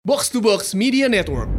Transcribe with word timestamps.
Box 0.00 0.32
to 0.32 0.40
Box 0.40 0.72
Media 0.72 1.12
Network. 1.12 1.52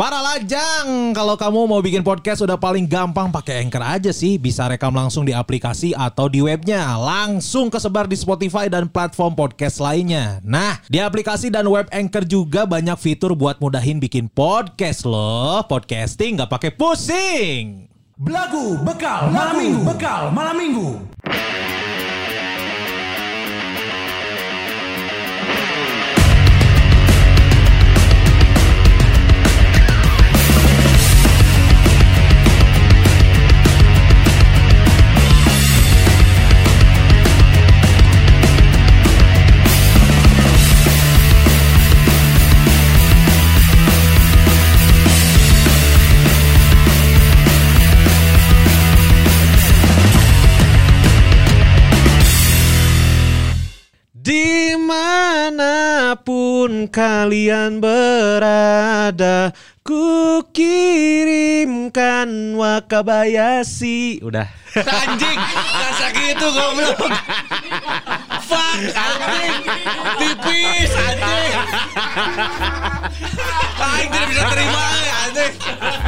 Para 0.00 0.16
lajang, 0.16 1.12
kalau 1.12 1.36
kamu 1.36 1.68
mau 1.68 1.84
bikin 1.84 2.00
podcast 2.00 2.40
udah 2.40 2.56
paling 2.56 2.88
gampang 2.88 3.28
pakai 3.28 3.60
Anchor 3.60 3.84
aja 3.84 4.08
sih. 4.16 4.40
Bisa 4.40 4.64
rekam 4.64 4.88
langsung 4.88 5.28
di 5.28 5.36
aplikasi 5.36 5.92
atau 5.92 6.32
di 6.32 6.40
webnya. 6.40 6.96
Langsung 6.96 7.68
kesebar 7.68 8.08
di 8.08 8.16
Spotify 8.16 8.72
dan 8.72 8.88
platform 8.88 9.36
podcast 9.36 9.76
lainnya. 9.76 10.40
Nah, 10.40 10.80
di 10.88 11.04
aplikasi 11.04 11.52
dan 11.52 11.68
web 11.68 11.84
Anchor 11.92 12.24
juga 12.24 12.64
banyak 12.64 12.96
fitur 12.96 13.36
buat 13.36 13.60
mudahin 13.60 14.00
bikin 14.00 14.32
podcast 14.32 15.04
loh. 15.04 15.60
Podcasting 15.68 16.40
nggak 16.40 16.48
pakai 16.48 16.72
pusing. 16.72 17.92
Belagu 18.16 18.80
bekal 18.80 19.28
malam 19.28 19.60
minggu 19.60 19.80
bekal 19.84 20.32
malam 20.32 20.56
minggu. 20.56 20.88
Di 55.50 55.58
mana 55.58 56.14
pun 56.14 56.86
kalian 56.86 57.82
berada, 57.82 59.50
ku 59.82 60.38
kirimkan 60.54 62.54
wakabayashi. 62.54 64.22
Udah. 64.22 64.46
Anjing, 65.02 65.34
rasa 65.74 66.06
gitu 66.14 66.46
goblok. 66.54 67.02
Fuck, 68.46 68.94
anjing. 68.94 69.58
Tipis, 70.22 70.92
anjing. 70.94 71.54
Anjing 73.74 74.06
tidak 74.06 74.26
bisa 74.30 74.42
terima, 74.54 74.86
anjing. 75.26 75.52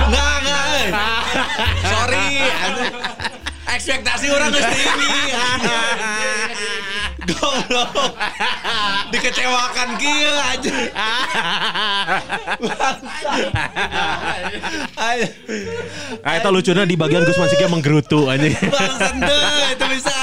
Enggak. 0.06 0.38
eh. 0.46 0.86
Sorry, 1.82 2.26
anjing. 2.46 2.94
Ekspektasi 3.74 4.26
orang 4.30 4.54
mesti 4.54 4.78
ini. 4.86 5.10
Goblok. 7.30 8.14
Dikecewakan 9.12 9.88
kieu 9.98 10.34
anjing. 10.34 10.90
Anjing. 14.98 15.32
Ah, 16.22 16.34
itu 16.38 16.48
lucunya 16.50 16.84
di 16.86 16.96
bagian 16.98 17.22
Gus 17.22 17.38
Masiknya 17.38 17.68
menggerutu 17.70 18.26
anjing. 18.26 18.54
Bangsat 18.58 19.14
itu 19.72 19.86
bisa 19.92 20.14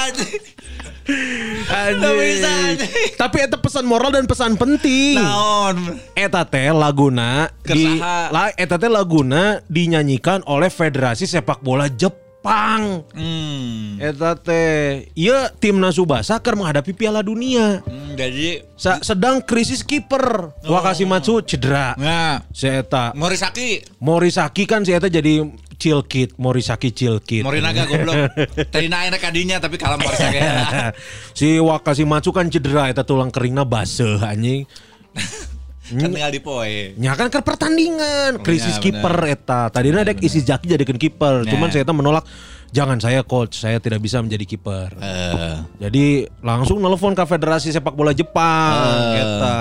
bisa, 2.14 2.50
anjing. 2.70 3.10
Tapi 3.18 3.36
itu 3.46 3.56
pesan 3.58 3.84
moral 3.88 4.10
dan 4.14 4.24
pesan 4.28 4.54
penting. 4.54 5.18
Naon. 5.18 5.98
Eta 6.14 6.46
teh 6.46 6.70
laguna 6.70 7.50
di 7.64 7.98
Kersaha. 7.98 8.30
la, 8.30 8.44
eta 8.54 8.76
teh 8.78 8.90
laguna 8.90 9.58
dinyanyikan 9.66 10.44
oleh 10.46 10.70
Federasi 10.70 11.26
Sepak 11.26 11.62
Bola 11.64 11.90
Jepang. 11.90 12.29
Hmm. 12.40 14.00
Eta 14.00 14.32
teh 14.32 15.12
ieu 15.12 15.36
timnas 15.60 16.00
Subasa 16.00 16.40
keur 16.40 16.56
menghadapi 16.56 16.96
Piala 16.96 17.20
Dunia. 17.20 17.84
Hmm, 17.84 18.16
jadi 18.16 18.64
Sa- 18.80 19.04
sedang 19.04 19.44
krisis 19.44 19.84
kiper. 19.84 20.56
Wakashimatsu 20.64 21.44
cedera. 21.44 21.92
nah 22.00 22.40
Si 22.48 22.64
eta 22.64 23.12
Morisaki 23.12 23.84
Morisaki 24.00 24.64
kan 24.64 24.80
si 24.88 24.96
eta 24.96 25.12
jadi 25.12 25.44
chill 25.76 26.00
kid, 26.08 26.32
Morisaki 26.40 26.96
chill 26.96 27.20
kid. 27.20 27.44
Morinaga 27.44 27.84
goblok. 27.84 28.32
Tadi 28.72 28.88
naik 28.88 29.20
kadinya 29.20 29.60
tapi 29.60 29.76
kalah 29.76 30.00
Morisaki. 30.00 30.40
si 31.38 31.60
Wakashimatsu 31.60 32.32
kan 32.32 32.48
cedera 32.48 32.88
eta 32.88 33.04
tulang 33.04 33.28
keringna 33.28 33.68
baseuh 33.68 34.16
anjing. 34.24 34.64
kan 35.92 36.08
tinggal 36.08 36.30
di 36.30 36.38
poe. 36.38 36.94
Ya 36.94 37.12
kan 37.12 37.26
ke 37.26 37.40
pertandingan, 37.40 38.38
krisis 38.40 38.76
Iya, 38.76 38.82
kiper 38.82 39.14
eta. 39.26 39.68
Tadinya 39.68 40.00
ada 40.00 40.14
isi 40.14 40.40
Jaki 40.40 40.66
jadikan 40.68 40.94
kiper, 40.94 41.42
Nah. 41.42 41.50
cuman 41.50 41.68
saya 41.68 41.82
eta 41.82 41.90
menolak. 41.90 42.24
Jangan 42.70 43.02
saya 43.02 43.26
coach, 43.26 43.58
saya 43.58 43.82
tidak 43.82 43.98
bisa 43.98 44.22
menjadi 44.22 44.46
kiper. 44.46 44.94
Eh, 44.94 45.54
Jadi 45.80 46.04
langsung 46.38 46.78
nelfon 46.78 47.12
ke 47.12 47.24
Federasi 47.24 47.74
Sepak 47.74 47.92
Bola 47.92 48.14
Jepang 48.14 48.78
Eh. 49.10 49.18
eta. 49.18 49.58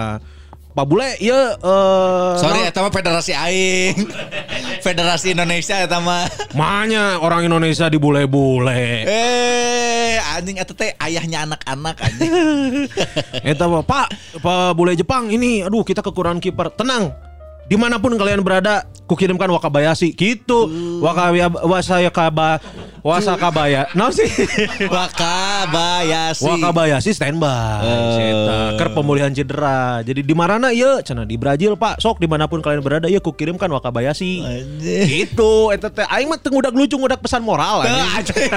Pak 0.80 0.88
Bule, 0.88 1.12
ya 1.20 1.60
eh 1.60 2.32
sorry 2.40 2.64
naon- 2.64 2.72
eta 2.72 2.80
mah 2.80 2.94
federasi 2.96 3.36
aing. 3.36 4.00
Federasi 4.88 5.36
Indonesia 5.36 5.76
eta 5.76 6.00
mah. 6.00 6.24
Mahnya 6.56 7.20
orang 7.20 7.52
Indonesia 7.52 7.92
dibule-bule. 7.92 9.04
Eh, 9.04 10.16
anjing 10.40 10.56
eta 10.56 10.72
teh 10.72 10.96
ayahnya 11.04 11.44
anak-anak 11.44 12.00
anjing. 12.00 12.88
Eta 13.52 13.68
Pak, 13.68 14.08
Pak 14.40 14.72
Bule 14.72 14.96
Jepang 14.96 15.28
ini, 15.28 15.68
aduh 15.68 15.84
kita 15.84 16.00
kekurangan 16.00 16.40
kiper. 16.40 16.72
Tenang, 16.72 17.12
di 17.70 17.78
mana 17.78 18.02
pun 18.02 18.18
kalian 18.18 18.42
berada, 18.42 18.90
kukirimkan 19.06 19.46
Wakabayashi. 19.46 20.18
Gitu, 20.18 20.66
Wakabaya, 21.06 21.54
Wasayakaba, 21.54 22.58
Wasakabaya. 23.06 23.88
Nah 23.94 24.10
sih, 24.10 24.26
Wakabayashi. 24.94 26.50
Wakabayashi 26.50 27.12
standby. 27.14 27.86
Eh. 27.86 28.34
Eta, 28.34 28.58
Ker 28.82 28.90
pemulihan 28.98 29.30
cedera. 29.30 30.02
Jadi 30.02 30.26
di 30.26 30.34
mana 30.34 30.74
ya? 30.74 31.00
Cina 31.06 31.24
di 31.24 31.38
Brazil 31.38 31.78
Pak. 31.78 32.02
Sok 32.02 32.20
di 32.20 32.28
mana 32.28 32.50
pun 32.50 32.60
kalian 32.60 32.82
berada, 32.82 33.06
ya 33.06 33.22
kukirimkan 33.22 33.70
Wakabayashi. 33.70 34.42
Anjing. 34.42 35.06
Gitu, 35.08 35.70
eta 35.70 35.94
teh 35.94 36.06
aing 36.10 36.26
mah 36.26 36.42
teu 36.42 36.50
ngudak 36.50 36.74
lucu 36.74 36.98
ngudak 36.98 37.22
pesan 37.22 37.46
moral 37.46 37.86
anjing. 37.86 38.50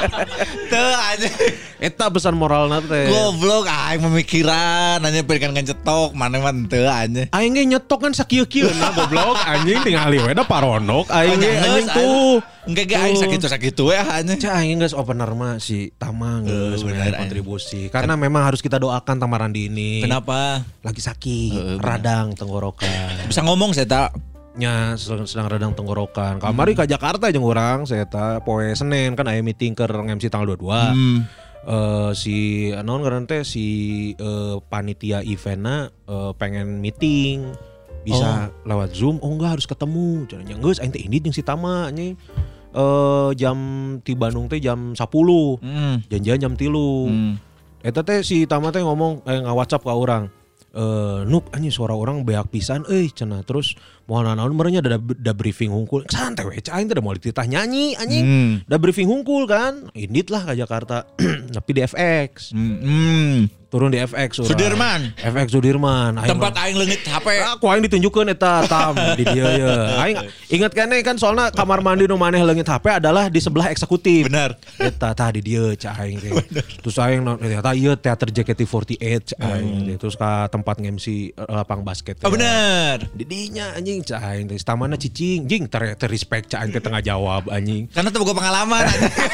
Tuh 0.72 0.94
anjing. 1.12 1.32
Eta 1.80 2.12
pesan 2.12 2.36
moral 2.36 2.68
teh. 2.84 3.08
Goblok 3.08 3.66
aing 3.66 4.04
memikiran 4.04 5.00
hanya 5.00 5.20
berikan 5.24 5.56
ngejetok 5.56 6.12
mana 6.12 6.38
mah 6.44 6.52
teu 6.68 6.86
anjing. 6.86 7.26
Aing 7.32 7.56
nyetok 7.56 8.04
kan 8.04 8.12
sakieu-kieu 8.34 8.66
nah 8.74 8.90
goblok 8.90 9.38
anjing 9.46 9.78
tinggal 9.86 10.10
we 10.10 10.32
da 10.34 10.42
paronok 10.42 11.06
aing 11.14 11.38
ge 11.38 11.46
Anjing, 11.54 11.62
anjing 11.62 11.86
tuh. 11.94 12.34
Enggak 12.66 12.84
ge 12.90 12.96
aing 12.98 13.18
sakitu-sakitu 13.22 13.84
ya 13.94 14.02
anjing. 14.10 14.38
Cah 14.42 14.52
aing 14.58 14.82
geus 14.82 14.94
opener 14.96 15.30
mah 15.38 15.62
si 15.62 15.94
Tama 15.94 16.42
geus 16.42 16.82
kontribusi. 16.82 17.86
Karena 17.94 18.18
memang 18.18 18.42
harus 18.42 18.58
kita 18.58 18.82
doakan 18.82 19.22
Tamarandi 19.22 19.70
ini. 19.70 20.02
Kenapa? 20.02 20.66
Lagi 20.82 20.98
sakit, 20.98 21.78
radang 21.78 22.34
tenggorokan. 22.34 23.30
Bisa 23.30 23.46
ngomong 23.46 23.70
saya 23.70 23.86
tak. 23.86 24.10
Nya 24.54 24.94
sedang, 24.94 25.26
sedang 25.26 25.50
radang 25.50 25.74
tenggorokan. 25.74 26.38
Kamari 26.38 26.78
ke 26.78 26.86
Jakarta 26.86 27.30
jeung 27.30 27.42
urang 27.42 27.86
saya 27.90 28.06
ta 28.06 28.38
poe 28.38 28.70
Senin 28.74 29.18
kan 29.18 29.26
aya 29.26 29.42
meeting 29.42 29.74
ke 29.74 29.82
MC 29.86 30.30
tanggal 30.30 30.58
22. 30.58 30.94
Hmm. 30.94 31.18
Eh, 31.64 32.10
si 32.12 32.36
naon 32.76 33.00
ngaran 33.00 33.24
teh 33.24 33.40
si 33.40 33.66
eh, 34.14 34.56
panitia 34.68 35.24
eventna 35.24 35.88
eh, 35.88 36.32
pengen 36.36 36.84
meeting 36.84 37.50
bisa 38.04 38.52
lewat 38.68 38.92
Zoom? 38.92 39.16
Oh 39.24 39.32
enggak 39.32 39.58
harus 39.58 39.66
ketemu. 39.66 40.28
Caranya 40.28 40.54
aing 40.60 40.92
teh 40.92 41.02
indit 41.02 41.24
jeung 41.24 41.34
si 41.34 41.40
Tama 41.40 41.88
anjing. 41.88 42.14
Eh 42.74 43.30
jam 43.38 43.56
di 44.04 44.12
Bandung 44.12 44.46
teh 44.46 44.60
jam 44.60 44.92
10 44.92 45.58
Hmm. 45.64 46.04
janjian 46.12 46.38
jam 46.38 46.52
tilu. 46.54 47.08
Hmm. 47.08 47.34
eta 47.84 48.00
teh 48.00 48.24
si 48.24 48.44
Tama 48.48 48.72
teh 48.72 48.80
ngomong 48.80 49.24
eh 49.28 49.40
nge 49.40 49.52
WhatsApp 49.52 49.84
ke 49.84 49.92
orang 49.92 50.28
eh 50.74 51.20
nuk 51.28 51.48
anjing 51.54 51.70
suara 51.72 51.94
orang 51.94 52.26
beak 52.28 52.52
pisan 52.52 52.84
euy 52.86 53.08
cenah. 53.08 53.40
Terus 53.46 53.78
mohon 54.04 54.28
naon 54.28 54.52
merenya 54.52 54.80
da, 54.80 54.96
da 54.98 55.32
briefing 55.32 55.68
hungkul 55.68 56.04
santai 56.06 56.44
we 56.44 56.60
cah 56.60 56.76
aing 56.76 56.86
teh 56.86 56.96
mau 56.98 57.12
dititah 57.12 57.44
nyanyi 57.44 57.96
anjing 57.96 58.22
Hmm. 58.24 58.52
da 58.64 58.76
briefing 58.76 59.06
hungkul 59.06 59.44
kan 59.44 59.88
indit 59.92 60.28
lah 60.28 60.44
ke 60.44 60.52
Jakarta 60.54 61.08
tapi 61.56 61.70
di 61.72 61.80
FX 61.82 62.52
Hmm. 62.52 62.76
hmm. 62.80 63.36
turun 63.74 63.90
di 63.90 63.98
FX 63.98 64.38
urang. 64.38 64.54
Sudirman. 64.54 65.00
FX 65.18 65.46
Sudirman 65.50 66.14
Aing 66.14 66.30
Tempat 66.30 66.54
aing 66.62 66.78
leungit 66.78 67.02
HP. 67.02 67.26
Aku 67.58 67.66
aing 67.66 67.82
ditunjukkeun 67.82 68.30
eta 68.30 68.62
tam 68.70 68.94
di 69.18 69.26
dia 69.26 69.50
ya. 69.50 69.98
Aing 69.98 70.30
ingat 70.46 70.70
kan 70.70 70.86
kan 71.02 71.18
soalnya 71.18 71.50
kamar 71.50 71.82
mandi 71.82 72.06
nu 72.06 72.14
maneh 72.14 72.38
leungit 72.38 72.70
HP 72.70 73.02
adalah 73.02 73.26
di 73.26 73.42
sebelah 73.42 73.74
eksekutif. 73.74 74.30
Benar. 74.30 74.54
Eta 74.78 75.10
tah 75.10 75.26
di 75.34 75.42
dieu 75.42 75.74
cah 75.74 75.90
aing 75.90 76.22
teh. 76.22 76.30
Terus 76.86 77.02
aing 77.02 77.26
ternyata 77.26 77.74
ieu 77.74 77.98
teater 77.98 78.30
JKT48 78.30 79.34
cah 79.34 79.58
aing 79.58 79.90
teh. 79.90 79.96
Terus 79.98 80.14
ka 80.14 80.46
tempat 80.54 80.78
nge-MC 80.78 81.34
lapang 81.34 81.82
basket. 81.82 82.22
Oh 82.22 82.30
benar. 82.30 83.02
Di 83.10 83.26
dinya 83.26 83.74
anjing 83.74 83.93
cah 84.02 84.18
aing 84.34 84.50
teh. 84.50 84.58
Stamana 84.58 84.98
cicing, 84.98 85.46
jing 85.46 85.68
ter, 85.70 85.94
ter 85.94 86.08
respect 86.10 86.50
cah 86.50 86.64
aing 86.64 86.74
teh 86.74 86.82
tengah 86.82 87.04
jawab 87.04 87.46
anjing. 87.52 87.86
Karena 87.92 88.10
teu 88.10 88.24
pengalaman 88.24 88.82
anjing. 88.82 89.12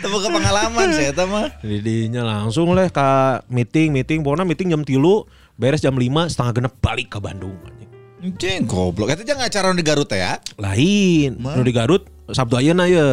Teu 0.00 0.08
pengalaman 0.10 0.88
saya 0.96 1.12
eta 1.12 1.24
mah. 1.28 1.52
Di 1.60 1.78
dinya 1.84 2.24
langsung 2.24 2.72
leh 2.72 2.88
ka 2.88 3.40
meeting 3.52 3.92
meeting 3.92 4.24
pokoknya 4.24 4.48
meeting 4.48 4.72
jam 4.72 4.82
tilu 4.82 5.28
beres 5.60 5.84
jam 5.84 5.92
5 5.92 6.32
setengah 6.32 6.52
genep 6.56 6.74
balik 6.80 7.08
ke 7.12 7.18
Bandung 7.20 7.54
anjing. 7.68 7.90
Anjing 8.18 8.60
goblok. 8.64 9.12
Eta 9.12 9.22
jangan 9.22 9.46
acara 9.46 9.76
di 9.76 9.84
Garut 9.84 10.08
ya. 10.10 10.40
Lain, 10.56 11.36
nu 11.38 11.62
di 11.62 11.72
Garut 11.76 12.17
Sabtu 12.28 12.60
ayeuna 12.60 12.84
ya. 12.84 13.08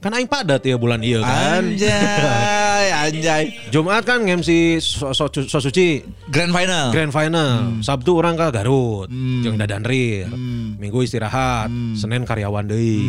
Kan 0.00 0.16
aing 0.16 0.24
padat 0.24 0.64
ya 0.64 0.80
bulan 0.80 1.04
iya 1.04 1.20
kan. 1.20 1.68
Anjay, 1.68 2.86
anjay. 3.04 3.44
Jumat 3.68 4.08
kan 4.08 4.24
MC 4.24 4.80
so, 4.80 5.12
so, 5.12 5.28
so 5.28 5.60
suci 5.60 6.00
Grand 6.32 6.48
final. 6.48 6.88
Grand 6.88 7.12
final. 7.12 7.84
Sabtu 7.84 8.16
orang 8.16 8.40
ke 8.40 8.48
Garut. 8.48 9.12
Jeung 9.44 9.60
Dadan 9.60 9.84
Ril. 9.84 10.32
Minggu 10.80 11.04
istirahat. 11.04 11.68
Senin 11.92 12.24
karyawan 12.24 12.64
deui. 12.64 13.04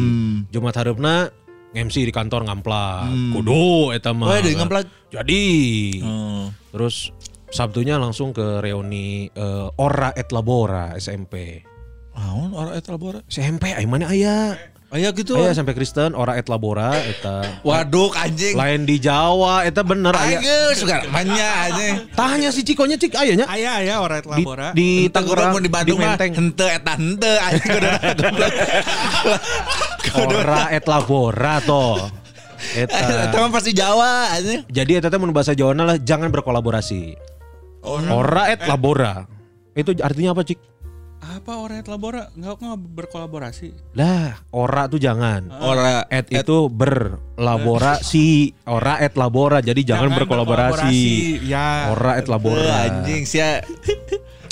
Jumat 0.52 0.76
hareupna 0.76 1.32
MC 1.72 2.04
di 2.04 2.12
kantor 2.12 2.48
ngamplak. 2.52 3.08
Kudu 3.32 3.96
eta 3.96 4.12
mah. 4.12 4.36
Oh, 4.36 4.40
deui 4.44 4.60
ngamplak? 4.60 4.88
Jadi. 5.08 5.44
Oh. 6.04 6.52
Terus 6.76 7.16
Sabtunya 7.56 7.96
langsung 7.96 8.36
ke 8.36 8.60
reuni 8.60 9.32
eh, 9.32 9.68
Ora 9.80 10.12
et 10.12 10.28
Labora 10.36 10.92
SMP. 11.00 11.64
Naon 12.16 12.52
orang 12.56 12.74
eta 12.80 12.96
labora? 12.96 13.20
SMP 13.28 13.76
aing 13.76 13.92
mana 13.92 14.08
aya? 14.08 14.56
Aya 14.88 15.10
gitu. 15.12 15.36
Aya 15.36 15.52
SMP 15.52 15.74
Kristen 15.74 16.14
Ora 16.14 16.36
et 16.36 16.46
Labora 16.46 16.94
eta 16.96 17.42
Waduh 17.62 18.14
anjing. 18.14 18.54
lain 18.54 18.86
di 18.86 18.96
Jawa 18.96 19.64
eta 19.64 19.82
bener 19.82 20.14
aya. 20.14 20.40
Ayo 20.40 20.58
suka 20.74 21.04
manya 21.10 21.48
anjing. 21.66 21.96
Tanya 22.12 22.50
si 22.50 22.62
Cikonya 22.62 22.96
Cik 22.96 23.12
ayanya 23.14 23.44
Aya 23.46 23.82
aya 23.82 23.96
orang 23.98 24.22
di, 24.22 24.30
labora. 24.32 24.68
di 24.72 24.90
Teu 25.06 25.26
Tangerang 25.26 25.58
di 25.58 25.68
Bandung 25.68 25.98
mah 25.98 26.16
Menteng. 26.16 26.32
henteu 26.34 26.70
eta 26.70 26.94
henteu 26.96 27.36
anjing 27.36 27.66
kudu 27.68 27.88
goblok. 28.16 28.54
Ora 30.16 30.62
et 30.72 30.86
Labora 30.86 31.56
toh. 31.60 31.98
Eta 32.72 32.96
Eta. 33.28 33.36
mah 33.36 33.52
pasti 33.52 33.72
Jawa 33.72 34.32
anjing. 34.32 34.64
Jadi 34.66 34.92
eta 34.96 35.10
teh 35.10 35.18
mun 35.18 35.30
bahasa 35.30 35.52
Jawa 35.52 35.76
lah 35.76 35.98
jangan 35.98 36.30
berkolaborasi. 36.30 37.18
Ora 38.08 38.50
et 38.50 38.62
Labora. 38.64 39.28
Itu 39.76 39.92
artinya 40.00 40.32
apa, 40.32 40.42
Cik? 40.42 40.56
Apa 41.22 41.58
orang 41.58 41.82
labora? 41.82 42.30
Enggak 42.38 42.62
enggak 42.62 42.78
berkolaborasi. 42.96 43.74
Lah, 43.98 44.38
ora 44.50 44.86
tuh 44.86 45.02
jangan. 45.02 45.50
Ora 45.50 46.06
Et 46.08 46.28
itu 46.30 46.70
berlaborasi, 46.70 48.28
ora 48.64 49.02
et 49.02 49.14
labora. 49.18 49.58
Jadi 49.60 49.82
jangan, 49.82 50.14
berkolaborasi. 50.14 50.98
Ya. 51.44 51.90
Ora 51.90 52.22
et 52.22 52.28
labora. 52.30 52.88
anjing 52.88 53.26
sia 53.26 53.60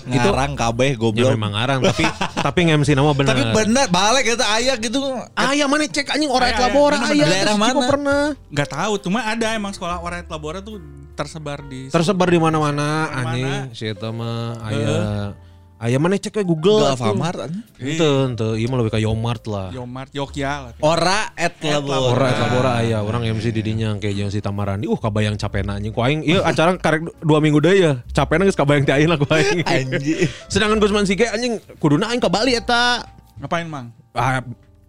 ngarang 0.04 0.60
kabeh 0.60 0.94
Ya 0.94 1.00
goblok. 1.00 1.32
memang 1.32 1.56
arang 1.56 1.80
tapi 1.80 2.04
tapi 2.46 2.60
nge-MC 2.68 2.92
nama 2.92 3.16
bener. 3.16 3.32
Tapi 3.32 3.44
bener 3.56 3.86
balik 3.88 4.26
eta 4.34 4.46
aya 4.50 4.74
gitu. 4.76 5.00
Ayah 5.32 5.68
mana 5.70 5.88
cek 5.88 6.10
anjing 6.10 6.28
ora 6.28 6.52
et 6.52 6.60
labora 6.60 6.98
ayah. 7.08 7.28
Daerah 7.30 7.56
mana? 7.56 7.88
pernah 7.88 8.24
Enggak 8.52 8.68
tahu, 8.68 8.94
cuma 9.00 9.24
ada 9.24 9.56
emang 9.56 9.72
sekolah 9.72 10.02
orang 10.02 10.28
labora 10.28 10.60
tuh 10.60 10.82
tersebar 11.14 11.62
di 11.64 11.88
tersebar 11.88 12.26
di 12.26 12.42
mana-mana 12.42 13.14
Mana-mana. 13.14 13.22
anjing 13.30 13.78
si 13.78 13.86
eta 13.86 14.10
mah 14.10 14.58
ayah. 14.68 15.38
Ayah 15.84 16.00
mana 16.00 16.16
cek 16.16 16.40
ke 16.40 16.44
Google. 16.48 16.80
Gak 16.80 16.96
atuh. 16.96 17.12
Alfamart. 17.12 17.52
Ente, 17.76 18.08
ente, 18.08 18.50
iya 18.56 18.72
mah 18.72 18.80
lebih 18.80 18.96
ke 18.96 19.04
Yomart 19.04 19.44
lah. 19.52 19.68
Yomart, 19.76 20.16
Yogya 20.16 20.52
lah. 20.64 20.72
Ora 20.80 21.36
et 21.36 21.60
labora. 21.60 22.08
Ora 22.08 22.28
et 22.32 22.40
labora 22.40 22.72
aya 22.80 22.98
orang 23.04 23.28
MC 23.36 23.52
di 23.52 23.60
dinya 23.60 23.92
kayak 24.00 24.16
jeung 24.16 24.32
si 24.32 24.40
Tamarandi. 24.40 24.88
Uh 24.88 24.96
kabayang 24.96 25.36
capena 25.36 25.76
anjing. 25.76 25.92
Ku 25.92 26.00
aing 26.00 26.24
ieu 26.24 26.40
acara 26.40 26.80
karek 26.80 27.12
dua 27.20 27.44
minggu 27.44 27.60
deui 27.60 27.84
ya. 27.84 28.00
Capena 28.16 28.48
geus 28.48 28.56
kabayang 28.56 28.88
ti 28.88 28.96
aing 28.96 29.12
lah 29.12 29.20
ku 29.20 29.28
aing. 29.28 29.60
Anjing. 29.76 30.24
Sedangkan 30.48 30.80
Gusman 30.80 31.04
Sike 31.04 31.28
anjing 31.28 31.60
kuduna 31.84 32.16
aing 32.16 32.24
ke 32.24 32.32
Bali 32.32 32.56
eta. 32.56 33.04
Ngapain, 33.44 33.68
Mang? 33.68 33.92
Ah, 34.16 34.40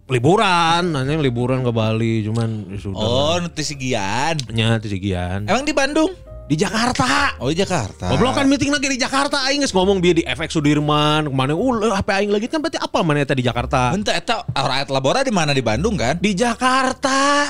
liburan, 0.07 0.95
anjing 0.95 1.19
liburan 1.19 1.59
ke 1.59 1.75
Bali 1.75 2.23
cuman 2.23 2.71
ya 2.71 2.79
sudah. 2.79 3.03
Oh, 3.03 3.35
nutrisi 3.43 3.75
gian. 3.75 4.39
nya 4.47 4.79
ti 4.79 4.87
sigian. 4.87 5.43
Emang 5.43 5.67
di 5.67 5.75
Bandung? 5.75 6.15
Di 6.45 6.53
Jakarta. 6.53 7.33
Oh, 7.41 7.49
di 7.49 7.57
Jakarta. 7.57 8.05
Goblok 8.13 8.37
kan 8.37 8.45
meeting 8.45 8.69
lagi 8.69 8.85
di 8.85 9.01
Jakarta 9.01 9.49
aing 9.49 9.65
geus 9.65 9.73
ngomong 9.73 9.97
bieu 9.97 10.13
di 10.13 10.21
FX 10.21 10.53
Sudirman 10.53 11.25
ke 11.25 11.33
mana 11.33 11.57
uh 11.57 11.97
HP 11.97 12.09
aing 12.13 12.29
lagi 12.29 12.45
kan 12.45 12.61
berarti 12.61 12.77
apa 12.77 12.99
mana 13.01 13.25
eta 13.25 13.33
di 13.33 13.41
Jakarta 13.41 13.89
Henteu 13.97 14.13
eta 14.13 14.45
ora 14.53 14.85
et 14.85 14.89
labora 14.93 15.25
di 15.25 15.33
mana 15.33 15.57
di 15.57 15.65
Bandung 15.65 15.97
kan? 15.97 16.21
di 16.21 16.37
Jakarta 16.37 17.49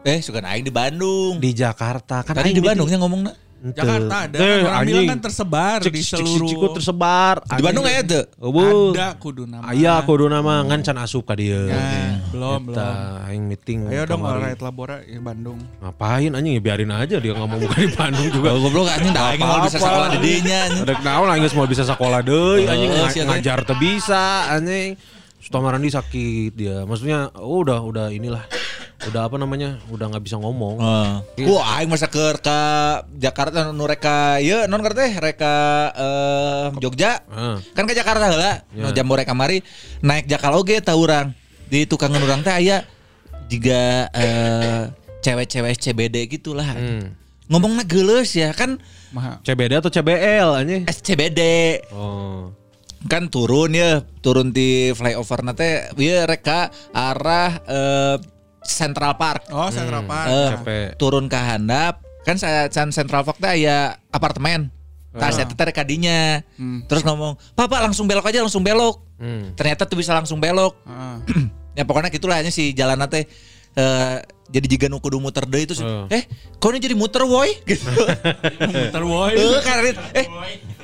Eh, 0.00 0.22
suka 0.22 0.38
aing 0.40 0.62
di 0.62 0.70
Bandung. 0.70 1.42
di 1.42 1.50
Jakarta 1.52 2.22
kan 2.22 2.32
Tadi 2.32 2.54
aing 2.54 2.56
di 2.56 2.64
Bandungnya 2.64 3.02
ngomongna. 3.02 3.34
Jakarta 3.60 4.16
ada. 4.24 4.36
Eh, 4.40 4.64
Orang 4.64 4.88
bilang 4.88 5.04
anjing. 5.04 5.08
kan 5.12 5.18
tersebar 5.20 5.78
Cik, 5.84 5.92
di 5.92 6.00
cik, 6.00 6.08
cik, 6.08 6.16
seluruh. 6.16 6.48
ciku 6.48 6.66
tersebar 6.72 7.34
Di 7.44 7.60
Bandung 7.60 7.84
teu? 7.84 8.22
Eueuh. 8.40 8.96
Ada 8.96 9.08
kudu 9.20 9.44
nama. 9.44 9.62
Aya 9.68 9.94
kudu 10.00 10.26
nama 10.32 10.64
ngan 10.64 10.80
can 10.80 10.96
asup 10.96 11.28
ka 11.28 11.36
dieu. 11.36 11.68
Ya, 11.68 12.16
belum, 12.32 12.72
Eta, 12.72 12.88
belum. 12.88 13.26
aing 13.28 13.44
meeting. 13.44 13.78
Ayo 13.92 14.02
dong 14.08 14.24
orang 14.24 14.56
labora 14.56 15.04
di 15.04 15.20
Bandung. 15.20 15.60
Ngapain 15.84 16.32
anjing 16.32 16.52
ya 16.56 16.62
biarin 16.64 16.88
aja 16.88 17.16
dia 17.20 17.32
ngomong 17.36 17.60
bukan 17.60 17.80
di 17.84 17.92
Bandung 17.92 18.28
juga. 18.32 18.48
Oh, 18.56 18.60
goblok 18.64 18.88
anjing 18.88 19.12
da 19.12 19.22
aing 19.36 19.44
mau 19.44 19.60
bisa 19.60 19.76
sekolah 19.76 20.08
di 20.08 20.18
dinya 20.24 20.58
anjing. 20.64 20.84
Ada 20.88 20.94
naon 21.04 21.26
lah 21.28 21.36
geus 21.36 21.54
mau 21.54 21.68
bisa 21.68 21.84
sekolah 21.84 22.20
deui 22.24 22.64
anjing 22.64 22.90
sia 23.12 23.22
teh. 23.22 23.24
ngajar 23.28 23.58
teu 23.68 23.76
bisa 23.76 24.48
anjing. 24.56 24.96
Sutomarandi 25.40 25.88
sakit 25.88 26.52
dia. 26.52 26.84
Maksudnya 26.84 27.32
oh, 27.36 27.60
udah 27.64 27.80
udah 27.80 28.06
inilah. 28.08 28.44
Udah 29.08 29.32
apa 29.32 29.40
namanya? 29.40 29.80
Udah 29.88 30.12
nggak 30.12 30.24
bisa 30.28 30.36
ngomong. 30.36 30.76
Heeh. 30.76 31.48
Wah, 31.48 31.80
aing 31.80 31.88
masa 31.88 32.04
ke 32.12 32.20
ka 32.44 32.60
Jakarta 33.16 33.72
nu 33.72 33.88
reka 33.88 34.36
ieu 34.44 34.68
non 34.68 34.84
teh 34.84 35.10
reka 35.16 35.54
eh, 35.96 36.66
Jogja. 36.84 37.24
Heeh. 37.24 37.56
Kan 37.72 37.88
ke 37.88 37.96
Jakarta 37.96 38.28
heula. 38.28 38.60
Nu 38.76 38.92
jambore 38.92 39.24
kamari 39.24 39.64
naik 40.04 40.28
jakal 40.28 40.60
oge 40.60 40.76
tah 40.84 40.98
urang. 41.00 41.32
Di 41.72 41.88
tukangan 41.88 42.20
urang 42.20 42.44
teh 42.44 42.52
aya 42.52 42.84
jiga 43.48 44.12
eh, 44.12 44.92
cewek-cewek 45.24 45.80
CBD 45.80 46.28
gitulah. 46.28 46.68
Hmm. 46.76 47.16
Ngomongna 47.48 47.88
geuleuh 47.88 48.22
ya 48.28 48.52
kan 48.52 48.76
Maha. 49.10 49.42
CBD 49.42 49.80
atau 49.80 49.90
CBL 49.90 50.48
anjing? 50.60 50.82
SCBD. 50.86 51.40
Oh. 51.90 52.52
kan 53.08 53.32
turun 53.32 53.72
ya 53.72 54.04
turun 54.20 54.52
di 54.52 54.92
flyover 54.92 55.40
nate 55.40 55.88
ya 55.96 56.28
reka 56.28 56.68
arah 56.92 57.56
eh, 57.64 58.16
Central 58.72 59.14
Park 59.14 59.50
Oh, 59.50 59.68
Central 59.68 60.02
Park. 60.02 60.26
Capek. 60.56 60.86
turun 60.96 61.26
ke 61.26 61.34
handap 61.34 62.00
kan 62.20 62.36
saya 62.36 62.68
can 62.68 62.90
Central 62.90 63.22
Park 63.22 63.36
teh 63.36 63.50
aya 63.50 63.98
apartemen 64.08 64.70
tas 65.10 65.34
saya 65.34 65.44
teh 65.44 65.74
kadinya 65.74 66.38
terus 66.86 67.02
ngomong 67.02 67.34
papa 67.52 67.80
langsung 67.80 68.06
belok 68.06 68.24
aja 68.24 68.40
langsung 68.40 68.62
belok 68.62 69.10
Hmm. 69.16 69.52
ternyata 69.52 69.84
tuh 69.84 69.94
bisa 69.94 70.16
langsung 70.16 70.40
belok 70.40 70.72
Heeh. 70.80 71.16
ya 71.76 71.84
pokoknya 71.84 72.08
gitulah 72.08 72.40
hanya 72.40 72.48
si 72.48 72.72
jalan 72.72 72.96
teh 73.04 73.28
eh, 73.70 74.16
jadi 74.48 74.66
jika 74.66 74.88
nu 74.88 74.96
kudu 74.96 75.20
muter 75.20 75.44
deui 75.44 75.62
itu 75.62 75.76
Heeh. 75.76 76.08
eh 76.10 76.22
kau 76.56 76.72
ini 76.72 76.80
jadi 76.80 76.96
muter 76.96 77.22
woi 77.22 77.52
gitu 77.68 77.84
Muter 78.64 79.04
woi. 79.04 79.32
Eh, 79.34 79.60
karena 79.60 79.92
eh 80.12 80.26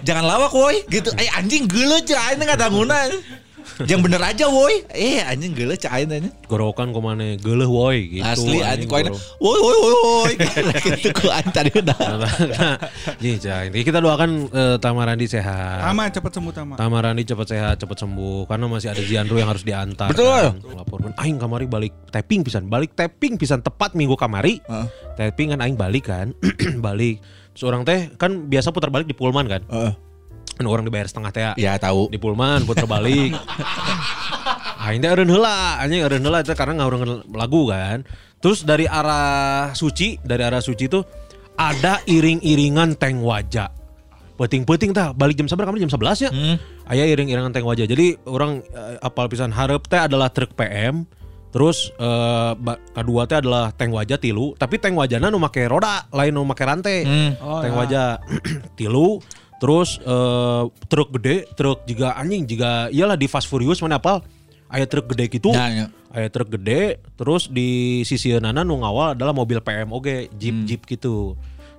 jangan 0.05 0.23
lawak 0.23 0.53
woi 0.53 0.85
gitu. 0.87 1.11
Eh 1.17 1.27
anjing 1.33 1.65
geuleuh 1.65 1.99
cai 2.01 2.15
aing 2.15 2.39
teh 2.39 2.47
ngadanguna. 2.47 3.09
Yang 3.85 4.01
bener 4.09 4.21
aja 4.23 4.47
woi. 4.49 4.87
Eh 4.95 5.21
anjing 5.21 5.53
geuleuh 5.53 5.77
cai 5.77 6.03
aing 6.03 6.09
teh. 6.09 6.21
Gorokan 6.49 6.95
ke 6.95 7.01
mana? 7.03 7.37
Geleh 7.37 7.69
woi 7.69 8.19
gitu. 8.19 8.25
Asli 8.25 8.65
anjing 8.65 8.89
goro. 8.89 9.13
woi 9.43 9.59
woi 9.61 9.77
woi 9.77 9.95
woi. 10.01 10.33
Gitu 10.87 11.11
ku 11.13 11.29
aing 11.29 11.51
tadi 11.53 11.71
udah. 11.75 11.99
Iya, 13.19 13.37
Cai. 13.43 13.67
Jadi 13.69 13.83
kita 13.85 13.99
doakan 13.99 14.49
eh, 14.49 14.77
Tamarandi 14.79 15.27
sehat. 15.27 15.83
Tama 15.83 16.09
cepet 16.09 16.33
sembuh 16.33 16.53
Tama. 16.55 16.73
Tamarandi 16.79 17.23
cepat 17.27 17.47
sehat, 17.51 17.75
cepat 17.83 17.99
sembuh 18.07 18.47
karena 18.47 18.65
masih 18.71 18.89
ada 18.95 19.03
Ziandro 19.03 19.37
yang 19.37 19.51
harus 19.51 19.67
diantar. 19.67 20.15
Betul. 20.15 20.57
Kan. 20.57 20.77
Laporkan 20.79 21.13
aing 21.21 21.37
kamari 21.37 21.67
balik 21.67 21.93
tapping 22.09 22.47
pisan, 22.47 22.71
balik 22.71 22.95
tapping 22.95 23.37
pisan 23.37 23.61
tepat 23.61 23.93
minggu 23.99 24.15
kamari. 24.15 24.63
Heeh. 24.65 24.87
Tapping 25.19 25.53
kan 25.57 25.61
aing 25.61 25.77
balik 25.77 26.09
kan, 26.09 26.33
balik. 26.87 27.21
Terus 27.57 27.65
orang 27.67 27.89
teh 27.89 28.13
kan 28.21 28.49
biasa 28.49 28.69
putar 28.71 28.93
balik 28.93 29.09
di 29.09 29.17
Pullman 29.17 29.49
kan. 29.49 29.63
Heeh. 29.69 30.06
Kan 30.57 30.65
orang 30.65 30.89
dibayar 30.89 31.05
setengah 31.05 31.31
teh. 31.33 31.45
Ya 31.61 31.77
tahu. 31.77 32.09
Di 32.09 32.17
Pullman 32.17 32.65
putar 32.65 32.89
balik. 32.89 33.37
Aing 34.87 35.05
teh 35.05 35.09
eureun 35.11 35.29
heula, 35.29 35.81
anjing 35.83 36.01
eureun 36.01 36.25
heula 36.25 36.41
itu 36.41 36.57
karena 36.57 36.81
ngaureun 36.81 37.29
lagu 37.35 37.69
kan. 37.69 38.07
Terus 38.41 38.63
dari 38.63 38.85
arah 38.89 39.73
Suci, 39.73 40.21
dari 40.23 40.43
arah 40.45 40.63
Suci 40.63 40.87
tuh 40.87 41.03
ada 41.57 42.01
iring-iringan 42.07 42.95
tank 42.97 43.21
wajah. 43.21 43.73
Peting-peting 44.37 44.93
tah 44.93 45.17
balik 45.17 45.41
jam 45.41 45.49
sabar 45.49 45.65
kemarin 45.65 45.89
jam 45.89 45.93
11 45.97 46.25
ya. 46.29 46.31
Hmm. 46.31 46.57
Aya 46.87 47.09
iring-iringan 47.09 47.57
tank 47.57 47.65
wajah. 47.65 47.89
Jadi 47.89 48.21
orang 48.29 48.61
eh, 48.63 48.97
apal 49.01 49.27
pisan 49.33 49.51
hareup 49.51 49.89
teh 49.89 49.97
adalah 49.97 50.29
truk 50.29 50.53
PM. 50.53 51.09
Terus 51.51 51.89
eh, 51.97 52.53
ba- 52.55 52.77
kedua 52.93 53.25
teh 53.25 53.41
adalah 53.41 53.73
tank 53.73 53.97
wajah 53.97 54.21
tilu, 54.21 54.53
tapi 54.61 54.77
tank 54.77 54.93
wajahna 54.93 55.33
nu 55.33 55.41
make 55.41 55.65
roda, 55.65 56.05
lain 56.13 56.37
nu 56.37 56.45
make 56.45 56.61
rantai. 56.61 57.01
Hmm. 57.03 57.31
Oh, 57.41 57.65
tank 57.65 57.73
ya. 57.73 57.79
wajah 57.81 58.07
tilu 58.79 59.19
terus 59.57 60.01
eh, 60.05 60.65
truk 60.89 61.15
gede 61.17 61.49
truk 61.57 61.85
juga 61.89 62.17
anjing 62.17 62.45
juga 62.45 62.93
iyalah 62.93 63.17
di 63.17 63.27
Fast 63.29 63.49
Furious 63.49 63.81
mana 63.81 63.97
apal? 63.97 64.21
Aya 64.67 64.83
truk 64.91 65.15
gede 65.15 65.31
gitu. 65.31 65.55
Ya, 65.55 65.71
ya. 65.71 65.87
aya 66.11 66.27
truk 66.33 66.49
gede 66.49 66.99
terus 67.15 67.47
di 67.47 68.03
sisi 68.03 68.35
nana 68.41 68.65
nu 68.65 68.81
ngawal 68.81 69.15
adalah 69.15 69.37
mobil 69.37 69.61
PM 69.61 69.93
oge 69.93 70.33
jeep 70.35 70.65
jeep 70.65 70.83
gitu 70.89 71.37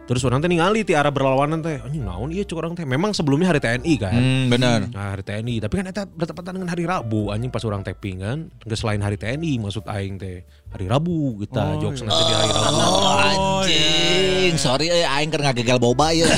Terus 0.07 0.23
orang 0.23 0.39
teh 0.39 0.47
ningali 0.47 0.87
ti 0.87 0.95
arah 0.95 1.11
berlawanan 1.11 1.59
teh, 1.59 1.83
anjing 1.83 1.99
naon 1.99 2.31
ieu 2.31 2.47
cek 2.47 2.55
orang 2.55 2.79
teh. 2.79 2.87
Memang 2.87 3.11
sebelumnya 3.11 3.51
hari 3.51 3.59
TNI 3.59 3.93
kan. 3.99 4.15
Hmm, 4.15 4.47
bener. 4.47 4.79
Nah, 4.87 5.11
hari 5.11 5.23
TNI, 5.27 5.59
tapi 5.59 5.73
kan 5.83 5.85
eta 5.91 6.03
bertepatan 6.07 6.55
dengan 6.55 6.71
hari 6.71 6.87
Rabu 6.87 7.27
anjing 7.27 7.51
pas 7.51 7.59
orang 7.67 7.83
tapping 7.83 8.23
kan. 8.23 8.47
Geus 8.63 8.79
selain 8.79 9.03
hari 9.03 9.19
TNI 9.19 9.59
maksud 9.59 9.83
aing 9.83 10.15
teh. 10.15 10.47
Hari 10.71 10.87
Rabu 10.87 11.43
kita 11.43 11.75
jokes 11.83 12.07
nanti 12.07 12.23
di 12.23 12.33
hari 12.39 12.51
Rabu. 12.55 12.79
Oh, 12.79 13.19
anjing. 13.19 14.53
Sorry 14.55 14.87
eh 14.87 15.03
aing 15.03 15.27
keur 15.27 15.43
ngagegal 15.43 15.77
boba 15.77 16.15
ya. 16.15 16.25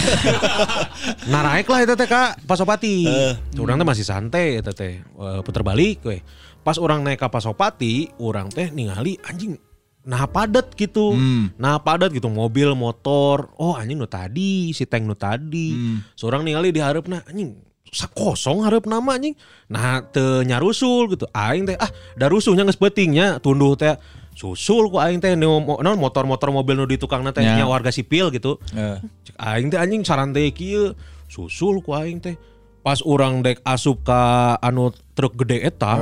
Nah 1.30 1.46
naik 1.46 1.70
lah 1.70 1.86
itu 1.86 1.94
teh 1.94 2.10
kak 2.10 2.42
Pasopati. 2.50 3.06
Orang 3.62 3.78
teh 3.78 3.86
masih 3.86 4.04
santai 4.04 4.60
itu 4.60 4.74
teh 4.74 5.00
Eh, 5.20 5.40
puter 5.44 5.62
balik 5.62 6.00
weh. 6.08 6.24
Pas 6.64 6.80
orang 6.80 7.04
naik 7.04 7.20
ke 7.20 7.28
Pasopati, 7.28 8.08
orang 8.24 8.48
teh 8.48 8.72
ningali 8.72 9.20
anjing 9.28 9.60
nah 10.02 10.26
padat 10.26 10.72
gitu. 10.74 11.14
Nah 11.56 11.78
padat 11.78 12.10
gitu 12.10 12.28
mobil, 12.28 12.72
motor. 12.74 13.52
Oh 13.56 13.74
anjing 13.74 13.96
nu 13.96 14.06
tadi, 14.06 14.72
si 14.72 14.84
tank 14.84 15.04
nu 15.04 15.14
tadi. 15.14 15.76
Seorang 16.14 16.42
ningali 16.42 16.72
di 16.72 16.80
hareup 16.80 17.06
anjing 17.06 17.60
kosong 18.10 18.62
hareup 18.62 18.86
nama 18.86 19.14
anjing. 19.14 19.34
Nah 19.68 20.02
teu 20.04 20.42
nyarusul 20.42 21.14
gitu. 21.14 21.26
Aing 21.30 21.66
teh 21.66 21.76
ah 21.76 21.90
da 22.16 22.26
rusuhnya 22.26 22.64
geus 22.64 22.78
beutingnya 22.78 23.38
tunduh 23.38 23.74
teh 23.74 23.98
susul 24.34 24.88
ku 24.88 24.98
aing 24.98 25.20
teh 25.20 25.36
nu 25.36 25.60
mo- 25.60 25.82
naon 25.82 26.00
motor-motor 26.00 26.48
mobil 26.50 26.74
nu 26.74 26.86
di 26.86 26.96
tukang 26.96 27.26
teh 27.28 27.44
Ya. 27.44 27.58
nya 27.58 27.66
warga 27.66 27.90
sipil 27.90 28.32
gitu. 28.32 28.56
Eh. 28.72 28.98
Cek 29.26 29.36
aing 29.36 29.68
teh 29.68 29.78
anjing 29.78 30.02
sarante 30.02 30.40
kieu 30.54 30.96
susul 31.28 31.82
ku 31.82 31.92
aing 31.92 32.18
teh 32.18 32.40
pas 32.80 33.04
orang 33.04 33.44
dek 33.44 33.60
asup 33.68 34.02
ka 34.02 34.56
anu 34.58 34.90
truk 35.12 35.36
gede 35.36 35.60
eta 35.62 36.00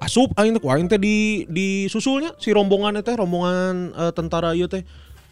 asup 0.00 0.32
aing 0.40 0.56
teh 0.56 0.60
ku 0.64 0.68
aing 0.72 0.88
teh 0.88 0.96
di 0.96 1.44
di 1.46 1.84
susulnya 1.86 2.32
si 2.40 2.50
rombongan 2.50 2.98
teh 3.04 3.14
rombongan 3.14 3.92
eh, 3.92 4.12
tentara 4.16 4.56
ieu 4.56 4.66
teh. 4.66 4.82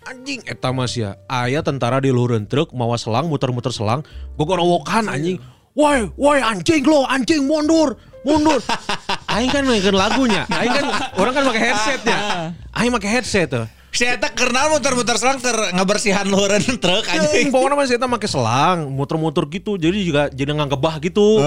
Anjing 0.08 0.40
eta 0.48 0.72
mas 0.72 0.94
ya 0.96 1.18
aya 1.28 1.60
tentara 1.60 2.00
di 2.00 2.08
luhureun 2.08 2.46
truk 2.48 2.72
mawa 2.72 2.96
selang 2.96 3.28
muter-muter 3.28 3.74
selang. 3.74 4.04
Gogorowokan 4.38 5.08
anjing. 5.10 5.36
Woi 5.72 6.08
woi 6.16 6.38
anjing 6.40 6.84
lo 6.86 7.04
anjing 7.08 7.44
mundur 7.44 7.96
mundur. 8.26 8.60
Aing 9.34 9.48
kan 9.52 9.62
mainin 9.62 9.94
lagunya. 9.94 10.42
Aing 10.50 10.72
kan 10.74 10.84
orang 11.16 11.32
kan 11.32 11.42
pakai 11.48 11.62
headsetnya 11.70 12.18
aing 12.78 12.92
pakai 12.94 13.10
headset 13.20 13.48
tuh. 13.52 13.66
Si 13.88 14.04
eta 14.04 14.28
kenal 14.30 14.68
muter-muter 14.68 15.16
selang 15.16 15.40
keur 15.40 15.56
ngabersihan 15.72 16.28
luhureun 16.28 16.76
truk 16.76 17.08
Anjing, 17.08 17.24
anjing. 17.24 17.46
pokoknya 17.48 17.76
masih 17.76 17.94
kita 17.96 18.06
pakai 18.06 18.28
selang, 18.30 18.78
muter-muter 18.92 19.48
gitu, 19.48 19.80
jadi 19.80 19.96
juga 20.04 20.22
jadi 20.28 20.52
ngangebah 20.52 21.00
gitu. 21.00 21.40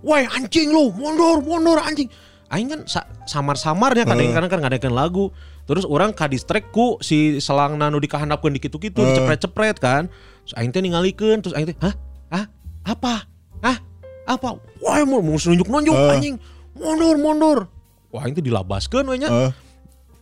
Woi 0.00 0.24
anjing 0.24 0.72
lu, 0.72 0.88
mundur, 0.96 1.44
mundur 1.44 1.78
anjing. 1.84 2.08
Aing 2.52 2.68
kan 2.68 2.80
sa- 2.84 3.08
samar-samarnya 3.24 4.04
kadang-kadang 4.04 4.50
kan 4.52 4.60
ngadekeun 4.60 4.92
lagu. 4.92 5.32
Terus 5.64 5.88
orang 5.88 6.12
ka 6.12 6.28
distract 6.28 6.68
ku 6.68 7.00
si 7.00 7.40
selang 7.40 7.80
nanu 7.80 7.96
dikahandapkeun 7.96 8.52
di 8.52 8.60
kitu-kitu, 8.60 9.00
dicepret-cepret 9.00 9.80
kan. 9.80 10.12
Terus 10.44 10.54
aing 10.60 10.68
teh 10.68 10.84
ningalikeun, 10.84 11.40
terus 11.40 11.56
aing 11.56 11.72
teh, 11.72 11.76
"Hah? 11.80 11.94
Hah? 12.28 12.44
Apa? 12.84 13.24
Hah? 13.64 13.78
Apa? 14.28 14.60
Wah, 14.84 15.00
mau 15.08 15.24
nunjuk-nunjuk 15.24 15.96
anjing. 15.96 16.36
Mundur, 16.76 17.16
mundur." 17.16 17.58
Wah, 18.12 18.28
aing 18.28 18.36
teh 18.36 18.44
dilabaskeun 18.44 19.08
we 19.08 19.16
nya. 19.16 19.32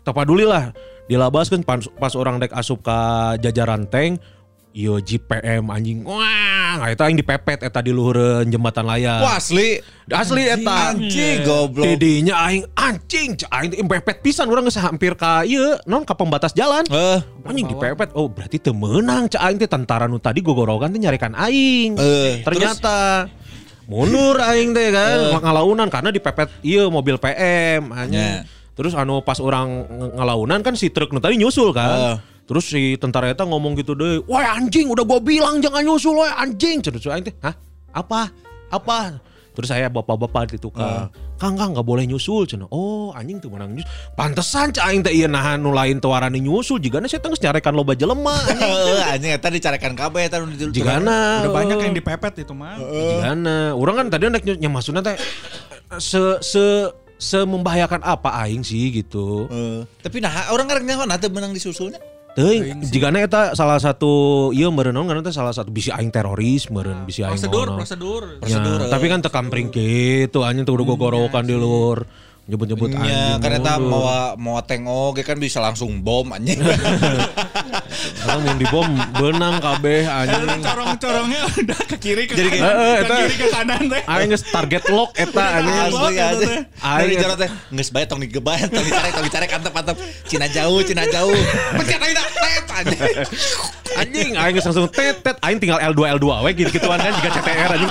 Tepaduli 0.06 0.46
lah 0.46 0.70
dilabaskan 1.10 1.66
pas, 1.66 1.82
pas 1.98 2.14
orang 2.14 2.38
dek 2.38 2.54
asup 2.54 2.86
ke 2.86 2.98
jajaran 3.42 3.90
tank 3.90 4.22
Yo 4.70 5.02
JPM 5.02 5.66
anjing 5.66 6.06
wah 6.06 6.86
eta 6.86 7.10
aing 7.10 7.18
dipepet 7.18 7.66
eta 7.66 7.82
di 7.82 7.90
luhureun 7.90 8.46
jembatan 8.46 8.86
layar. 8.86 9.18
Wah, 9.18 9.34
asli. 9.34 9.82
asli 10.06 10.46
eta. 10.46 10.94
Anjing 10.94 11.42
goblok. 11.42 11.82
Tidinya 11.82 12.46
aing 12.46 12.62
anjing 12.78 13.34
aing 13.50 13.90
pepet 13.90 14.22
pisan 14.22 14.46
urang 14.46 14.62
geus 14.62 14.78
hampir 14.78 15.18
ka 15.18 15.42
ieu 15.42 15.74
non 15.90 16.06
ka 16.06 16.14
pembatas 16.14 16.54
jalan. 16.54 16.86
Eh, 16.86 17.18
Anjing 17.42 17.66
dipepet. 17.66 18.14
Oh, 18.14 18.30
berarti 18.30 18.62
teu 18.62 18.70
meunang 18.70 19.26
cek 19.26 19.42
aing 19.42 19.58
teh 19.58 19.66
tentara 19.66 20.06
nu 20.06 20.22
tadi 20.22 20.38
gogorogan 20.38 20.94
teh 20.94 21.02
nyarikan 21.02 21.34
aing. 21.34 21.98
Eh, 21.98 22.46
Ternyata 22.46 23.26
mundur 23.90 24.38
aing 24.38 24.70
teh 24.70 24.94
kan 24.94 25.34
ngalaunan 25.42 25.90
karena 25.90 26.14
dipepet 26.14 26.46
ieu 26.62 26.86
mobil 26.94 27.18
PM 27.18 27.90
anjing. 27.90 28.46
Ya. 28.46 28.46
Terus 28.78 28.94
anu 28.94 29.18
pas 29.18 29.42
orang 29.42 29.82
ngalaunan 30.14 30.62
kan 30.62 30.78
si 30.78 30.94
truk 30.94 31.10
nu 31.10 31.18
tadi 31.18 31.34
nyusul 31.42 31.74
kan. 31.74 31.90
Eh. 31.90 32.29
Terus 32.50 32.66
si 32.66 32.98
tentara 32.98 33.30
eta 33.30 33.46
ngomong 33.46 33.78
gitu 33.78 33.94
deh, 33.94 34.26
"Woi 34.26 34.42
anjing, 34.42 34.90
udah 34.90 35.06
gua 35.06 35.22
bilang 35.22 35.62
jangan 35.62 35.86
nyusul, 35.86 36.18
woi 36.18 36.26
anjing." 36.34 36.82
Terus 36.82 37.06
aing 37.06 37.22
teh, 37.22 37.34
"Hah? 37.38 37.54
Apa? 37.94 38.26
Apa?" 38.74 39.22
Terus 39.54 39.70
saya 39.70 39.86
bapak-bapak 39.86 40.50
di 40.50 40.58
tukang, 40.58 41.14
"Kang, 41.38 41.54
Kang 41.54 41.78
nggak 41.78 41.86
boleh 41.86 42.10
nyusul." 42.10 42.50
Cenah. 42.50 42.66
"Oh, 42.74 43.14
anjing 43.14 43.38
tuh 43.38 43.54
menang 43.54 43.70
nyusul." 43.70 43.86
Pantesan 44.18 44.74
cah 44.74 44.90
aing 44.90 44.98
teh 44.98 45.14
ieu 45.14 45.30
nahan 45.30 45.62
nu 45.62 45.70
lain 45.70 46.02
teu 46.02 46.10
warani 46.10 46.42
nyusul, 46.42 46.82
jigana 46.82 47.06
saya 47.06 47.22
tengah 47.22 47.38
nyarekan 47.38 47.70
loba 47.70 47.94
jelema. 47.94 48.34
Heeh, 48.50 48.98
anjing 49.14 49.30
eta 49.30 49.46
dicarekan 49.46 49.94
kabeh 49.94 50.26
eta 50.26 50.42
nu 50.42 50.50
di- 50.50 50.74
Jigana 50.74 51.46
Udah 51.46 51.54
banyak 51.54 51.78
yang 51.86 51.94
dipepet 51.94 52.42
itu 52.42 52.50
mah. 52.50 52.82
Jigana. 52.82 53.78
Orang 53.78 53.94
kan 53.94 54.06
tadi 54.10 54.26
naik 54.26 54.42
nya 54.58 54.66
maksudnya 54.66 55.06
teh 55.06 55.14
se 56.02 56.18
se 56.42 56.90
se 57.14 57.38
membahayakan 57.46 58.02
apa 58.02 58.42
aing 58.42 58.66
sih 58.66 58.90
gitu. 58.90 59.46
Eh, 59.54 59.86
Tapi 60.02 60.18
nah 60.18 60.50
orang 60.50 60.66
nyaho 60.66 61.06
teu 61.14 61.30
menang 61.30 61.54
disusulnya. 61.54 62.09
Teuing 62.30 62.86
jigana 62.86 63.18
eta 63.20 63.52
salah 63.52 63.76
satu 63.76 64.10
ieu 64.50 64.70
meureun 64.70 64.94
naon 64.94 65.06
karena 65.06 65.26
salah 65.28 65.50
satu 65.50 65.68
bisi 65.68 65.90
aing 65.90 66.08
teroris 66.08 66.70
meureun 66.70 67.02
bisi 67.02 67.20
aing 67.20 67.34
Prosedur, 67.34 67.66
naon. 67.66 67.78
prosedur. 67.82 68.22
Ya, 68.22 68.38
prosedur, 68.38 68.78
eh. 68.86 68.90
tapi 68.90 69.04
kan 69.06 69.18
tekam 69.18 69.46
pring 69.48 69.68
gitu 69.68 70.38
anjing 70.40 70.62
tuh 70.62 70.78
udah 70.78 70.86
gogorokan 70.86 71.42
di 71.42 71.54
luar. 71.54 72.06
Nyebut-nyebut 72.46 72.90
Ya, 72.90 72.98
anjing. 72.98 73.42
kan 73.42 73.50
eta 73.52 73.72
mau 73.78 74.02
mau 74.34 74.58
tengok 74.60 75.22
kan 75.22 75.38
bisa 75.38 75.58
langsung 75.58 76.02
bom 76.02 76.30
anjing. 76.30 76.58
Orang 78.20 78.40
mau 78.42 78.54
dibom 78.54 78.88
benang 79.14 79.56
kabeh 79.58 80.04
anjing. 80.04 80.60
Corong-corongnya 80.60 81.40
udah 81.50 81.80
ke 81.84 81.96
kiri 81.96 82.24
ke 82.24 82.34
Jadi 82.34 82.48
kanan, 82.52 82.70
Eh, 82.70 82.80
eh, 82.80 82.98
ke 82.98 83.10
kiri 83.10 83.34
ke 83.34 83.46
kanan 83.48 83.82
teh. 83.86 84.02
Aing 84.06 84.28
geus 84.28 84.44
target 84.44 84.84
lock 84.88 85.10
eta 85.14 85.44
anjing. 85.56 85.76
Asli. 85.76 86.14
Aja. 86.14 86.46
Aing- 86.80 87.18
jalan 87.18 87.36
teh 87.36 87.50
geus 87.70 87.90
bae 87.90 88.04
tong 88.04 88.20
digebayan, 88.20 88.66
tong 88.66 88.82
dicarek, 88.82 89.12
tong 89.12 89.24
dicarek 89.24 89.50
antep 89.50 89.72
antep. 89.74 89.96
Cina 90.24 90.46
jauh, 90.46 90.80
Cina 90.80 91.04
jauh. 91.06 91.36
Pencet 91.74 92.00
aja 92.00 92.22
tet 92.22 92.64
anjing. 92.70 93.00
Anjing 93.90 94.30
aing 94.34 94.54
geus 94.54 94.64
langsung 94.64 94.86
tet 94.88 95.20
tet 95.20 95.36
aing 95.40 95.58
tinggal 95.58 95.80
L2 95.82 96.16
L2 96.16 96.26
we 96.40 96.50
gitu-gituan 96.54 96.96
kan 96.96 97.12
juga 97.12 97.30
CTR 97.32 97.70
anjing. 97.74 97.90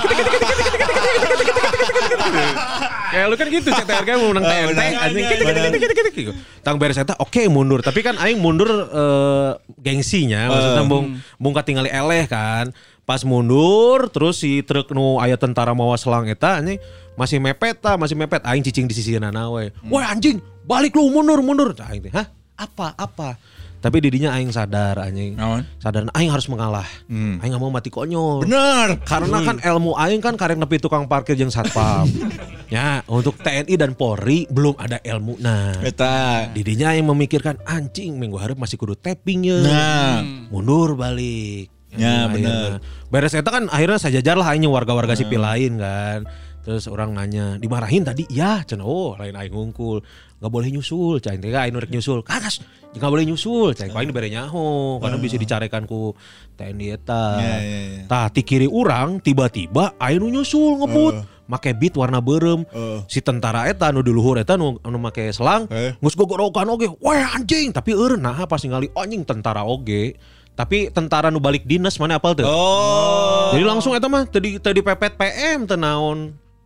Kayak 3.10 3.26
lu 3.26 3.34
kan 3.34 3.46
gitu 3.50 3.68
CTR 3.74 4.02
kan 4.06 4.14
mau 4.22 4.30
menang 4.30 4.44
Oh, 4.46 4.50
TNT 4.50 4.70
benar. 4.70 5.02
anjing. 5.02 5.24
Iya, 5.26 5.36
iya, 5.74 6.10
gitu. 6.14 6.32
Tang 6.62 6.76
beres 6.78 6.94
eta 6.94 7.18
oke 7.18 7.42
mundur, 7.50 7.82
tapi 7.82 8.06
kan 8.06 8.14
aing 8.20 8.38
mundur 8.38 8.70
eh, 8.70 9.50
gengsinya 9.82 10.46
maksudnya 10.46 10.82
bung 10.86 11.06
bung 11.36 11.54
katingali 11.54 11.90
eleh 11.90 12.30
kan. 12.30 12.70
Pas 13.02 13.26
mundur 13.26 14.06
terus 14.14 14.38
si 14.38 14.62
truk 14.62 14.94
nu 14.94 15.18
aya 15.18 15.34
tentara 15.34 15.74
mawa 15.74 15.98
selang 15.98 16.30
eta 16.30 16.62
anjing 16.62 16.78
masih 17.18 17.42
mepet 17.42 17.76
ta, 17.82 17.98
masih 17.98 18.14
mepet 18.14 18.40
aing 18.46 18.62
cicing 18.62 18.86
di 18.86 18.94
sisi 18.94 19.18
we. 19.18 19.74
Woi 19.90 20.04
anjing, 20.06 20.38
balik 20.62 20.94
lu 20.94 21.10
mundur 21.10 21.42
mundur. 21.42 21.74
Tah, 21.74 21.90
Aing 21.90 22.06
teh, 22.06 22.12
hah? 22.14 22.30
Apa? 22.54 22.94
Apa? 22.94 23.34
Tapi 23.80 23.96
didinya 24.04 24.36
aing 24.36 24.52
sadar 24.52 25.00
anjing. 25.00 25.40
Naon? 25.40 25.64
Sadar 25.80 26.04
aing 26.12 26.28
harus 26.28 26.44
mengalah. 26.52 26.84
Aing 27.08 27.48
gak 27.48 27.60
mau 27.60 27.72
mati 27.72 27.88
konyol. 27.88 28.44
Bener. 28.44 29.00
Karena 29.08 29.40
kan 29.40 29.56
ilmu 29.56 29.96
aing 29.96 30.20
kan 30.20 30.36
karek 30.36 30.60
nepi 30.60 30.76
tukang 30.76 31.08
parkir 31.08 31.32
jeung 31.32 31.48
satpam. 31.48 32.04
ya, 32.74 33.00
untuk 33.08 33.40
TNI 33.40 33.74
dan 33.80 33.96
Polri 33.96 34.44
belum 34.52 34.76
ada 34.76 35.00
ilmu. 35.00 35.40
Nah, 35.40 35.80
Eta. 35.80 36.52
didinya 36.52 36.92
yang 36.92 37.08
memikirkan 37.08 37.56
anjing 37.64 38.20
minggu 38.20 38.36
harap 38.36 38.60
masih 38.60 38.76
kudu 38.76 39.00
tapping 39.00 39.48
ya. 39.48 39.58
Nah. 39.64 40.16
Mundur 40.52 40.92
balik. 40.92 41.72
Ya, 41.90 42.28
Nah, 42.28 42.30
bener. 42.30 42.78
akhirnya. 42.78 43.08
Beres 43.10 43.34
eta 43.34 43.50
kan 43.50 43.66
akhirnya 43.66 43.98
sajajar 43.98 44.36
lah 44.38 44.52
aing 44.52 44.68
warga-warga 44.68 45.16
sipil 45.16 45.42
lain 45.42 45.80
kan. 45.80 46.22
Terus 46.60 46.84
orang 46.92 47.16
nanya, 47.16 47.56
dimarahin 47.56 48.04
tadi? 48.04 48.28
Ya, 48.28 48.60
cenah 48.62 48.84
oh 48.84 49.16
lain 49.16 49.32
aing 49.32 49.48
ngungkul. 49.50 50.04
Gak 50.40 50.48
boleh 50.48 50.72
nyusul, 50.72 51.20
cai 51.20 51.36
teh 51.36 51.52
aing 51.52 51.76
rek 51.76 51.92
nyusul. 51.92 52.24
Kagas, 52.24 52.64
gak 52.96 53.10
boleh 53.12 53.28
nyusul, 53.28 53.76
cai 53.76 53.92
aing 53.92 54.08
dibere 54.08 54.32
nyaho 54.32 54.96
karena 54.96 55.20
bisa 55.20 55.36
dicarekan 55.36 55.84
ku 55.84 56.16
TNI 56.56 56.86
eta. 56.96 57.24
Ya, 57.36 57.56
ya, 57.60 57.80
ya. 57.84 58.02
Tah 58.08 58.26
ti 58.32 58.40
kiri 58.40 58.64
urang 58.64 59.20
tiba-tiba 59.20 60.00
aing 60.00 60.24
nyusul 60.24 60.80
ngebut. 60.80 61.44
Make 61.50 61.74
beat 61.74 61.98
warna 61.98 62.22
berem. 62.22 62.62
Uh. 62.70 63.02
Si 63.10 63.18
tentara 63.18 63.66
eta 63.66 63.90
nu 63.90 64.06
di 64.06 64.14
luhur 64.14 64.38
eta 64.38 64.54
nu 64.54 64.78
anu 64.86 65.02
make 65.02 65.34
selang. 65.34 65.66
Eh. 65.66 65.98
Geus 65.98 66.14
gogorokan 66.14 66.70
oge. 66.70 66.86
Wah 67.02 67.34
anjing, 67.36 67.74
tapi 67.74 67.90
eureun 67.90 68.22
nah 68.22 68.46
pas 68.46 68.62
ningali 68.62 68.86
anjing 68.94 69.26
tentara 69.26 69.66
oge. 69.66 70.14
Tapi 70.54 70.94
tentara 70.94 71.28
nu 71.28 71.42
balik 71.42 71.66
dinas 71.66 71.98
mana 71.98 72.22
apal 72.22 72.38
tuh? 72.38 72.46
Oh. 72.46 73.50
Jadi 73.50 73.66
langsung 73.66 73.98
eta 73.98 74.06
mah 74.06 74.24
tadi 74.30 74.62
tadi 74.62 74.78
pepet 74.78 75.18
PM 75.18 75.66
teu 75.66 75.76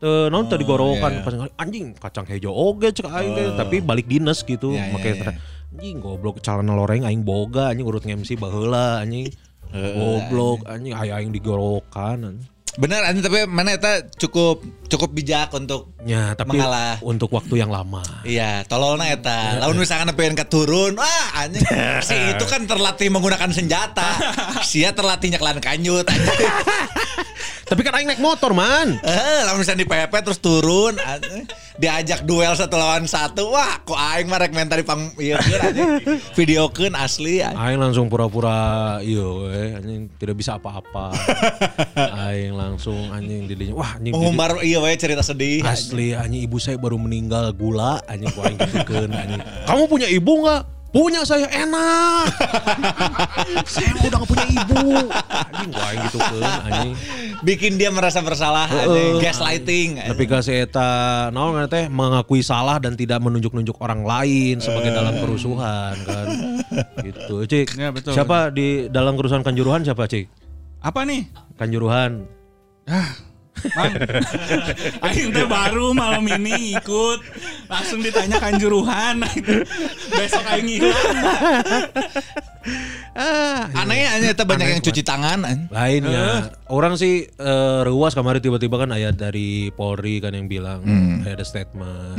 naon. 0.04 0.28
Teu 0.28 0.28
naon 0.28 0.44
teu 0.52 0.58
digorokan 0.60 1.12
iya. 1.16 1.24
pas 1.24 1.34
anjing 1.56 1.96
kacang 1.96 2.26
hejo 2.28 2.52
oge 2.52 2.92
cek 2.92 3.08
aing 3.08 3.32
teh 3.32 3.46
tapi 3.56 3.80
balik 3.80 4.04
dinas 4.04 4.44
gitu 4.44 4.76
Iya, 4.76 4.84
iya, 4.84 4.92
make 4.92 5.08
iya. 5.08 5.12
tentara. 5.16 5.32
Anjing 5.74 5.96
goblok 6.04 6.36
calana 6.44 6.76
loreng 6.76 7.08
aing 7.08 7.24
boga 7.24 7.72
anjing 7.72 7.88
urut 7.88 8.04
nge-MC 8.04 8.36
baheula 8.36 9.00
anjing. 9.00 9.32
Goblok 9.72 10.68
anjing 10.68 10.92
aya 10.92 11.18
aing 11.18 11.32
digorokan. 11.32 12.36
anjing. 12.36 12.53
Bener 12.74 13.06
anjing 13.06 13.22
tapi 13.22 13.46
mana 13.46 13.78
eta 13.78 14.02
cukup 14.18 14.66
cukup 14.90 15.10
bijak 15.14 15.54
untuk 15.54 15.94
Ya, 16.04 16.36
tapi 16.36 16.52
Mengalah. 16.52 17.00
untuk 17.00 17.32
waktu 17.32 17.64
yang 17.64 17.72
lama. 17.72 18.04
Iya, 18.28 18.68
tololna 18.68 19.08
eta. 19.08 19.56
Lamun 19.56 19.80
misalkan 19.80 20.12
pengen 20.12 20.36
keturun, 20.36 21.00
wah 21.00 21.26
anjing 21.40 21.64
si 22.08 22.12
itu 22.12 22.44
kan 22.44 22.68
terlatih 22.68 23.08
menggunakan 23.08 23.48
senjata. 23.48 24.20
Sia 24.60 24.92
terlatih 24.92 25.32
nyeklan 25.32 25.64
kanyut. 25.64 26.04
Tapi 27.72 27.80
kan 27.80 27.96
aing 27.96 28.04
naik 28.12 28.20
motor, 28.20 28.52
man. 28.52 29.00
Eh, 29.00 29.40
lamun 29.48 29.64
misalnya 29.64 29.80
di 29.80 29.88
PP 29.88 30.12
terus 30.20 30.44
turun. 30.44 31.00
Diajak 31.74 32.22
duel 32.22 32.54
satu 32.54 32.74
lawan 32.74 33.02
satu, 33.04 33.50
wah 33.50 33.82
kok 33.82 33.98
aing 33.98 34.30
mah 34.30 34.38
rek 34.38 34.54
menta 34.54 34.78
di 34.78 34.86
pang 34.86 35.10
ieu 35.16 35.34
videokeun 36.32 36.94
asli. 36.94 37.42
anjing. 37.42 37.58
Aing 37.58 37.78
langsung 37.78 38.06
pura-pura 38.06 38.54
iyo 39.00 39.50
we, 39.50 39.74
anjing 39.74 40.06
tidak 40.14 40.38
bisa 40.38 40.54
apa-apa. 40.54 41.10
aing 42.24 42.54
langsung 42.54 43.10
anjing 43.10 43.50
didinya. 43.50 43.74
Wah, 43.74 43.98
anjing 43.98 44.10
didi- 44.10 44.14
Mengumbar 44.14 44.62
iya 44.62 44.78
we 44.78 44.94
cerita 44.94 45.20
sedih. 45.20 45.66
asli 45.66 46.14
anjing 46.14 46.46
ibu 46.46 46.56
saya 46.56 46.78
baru 46.78 46.94
meninggal 46.94 47.50
gula 47.50 47.98
anjing 48.06 48.30
ku 48.30 48.40
aing 48.40 48.54
gitukeun 48.56 49.10
anjing. 49.10 49.42
Kamu 49.66 49.90
punya 49.90 50.06
ibu 50.06 50.46
nggak? 50.46 50.62
Punya 50.94 51.26
saya 51.26 51.50
enak. 51.50 52.30
saya 53.74 53.90
udah 53.98 54.22
gak 54.22 54.28
punya 54.30 54.46
ibu. 54.46 55.10
Anjing 55.26 55.72
aing 55.74 56.00
gitukeun 56.06 56.42
anjing. 56.46 56.92
Bikin 57.42 57.72
dia 57.82 57.90
merasa 57.90 58.22
bersalah, 58.22 58.70
anjing. 58.70 59.18
gaslighting. 59.18 59.98
Tapi 59.98 60.24
kasih 60.30 60.70
eta 60.70 60.86
naon 61.34 61.58
ngaran 61.58 61.66
teh 61.66 61.84
mengakui 61.90 62.46
salah 62.46 62.78
dan 62.78 62.94
tidak 62.94 63.18
menunjuk-nunjuk 63.26 63.74
orang 63.82 64.06
lain 64.06 64.62
sebagai 64.62 64.94
dalam 64.94 65.18
kerusuhan 65.18 65.98
kan. 66.06 66.26
Gitu. 67.02 67.36
Cik. 67.42 67.74
Ya, 67.74 67.90
betul. 67.90 68.14
Siapa 68.14 68.54
di 68.54 68.86
dalam 68.86 69.18
kerusuhan 69.18 69.42
Kanjuruhan 69.42 69.82
siapa, 69.82 70.06
Cik? 70.06 70.30
Apa 70.78 71.02
nih? 71.02 71.26
Kanjuruhan. 71.58 72.22
Mang. 73.72 73.94
Aing 75.00 75.30
teh 75.36 75.46
baru 75.46 75.92
malam 75.92 76.26
ini 76.26 76.74
ikut 76.74 77.18
langsung 77.66 78.00
ditanya 78.00 78.36
kanjuruhan. 78.36 79.24
Besok 80.18 80.44
aing 80.50 80.68
hilang. 80.68 81.04
Ah, 83.14 83.68
Aneh 83.76 84.08
aneh 84.08 84.32
eta 84.32 84.42
banyak 84.42 84.68
yang 84.68 84.80
cuci 84.80 85.04
tangan. 85.04 85.44
anjing. 85.44 85.68
lainnya 85.68 86.48
orang 86.66 86.96
sih 86.96 87.28
eh, 87.28 87.80
ruas 87.84 88.16
kemarin 88.16 88.40
tiba-tiba 88.40 88.80
kan 88.80 88.90
ayat 88.90 89.14
dari 89.14 89.68
Polri 89.70 90.18
kan 90.18 90.32
yang 90.32 90.48
bilang 90.48 90.80
ada 91.22 91.44
statement 91.44 92.18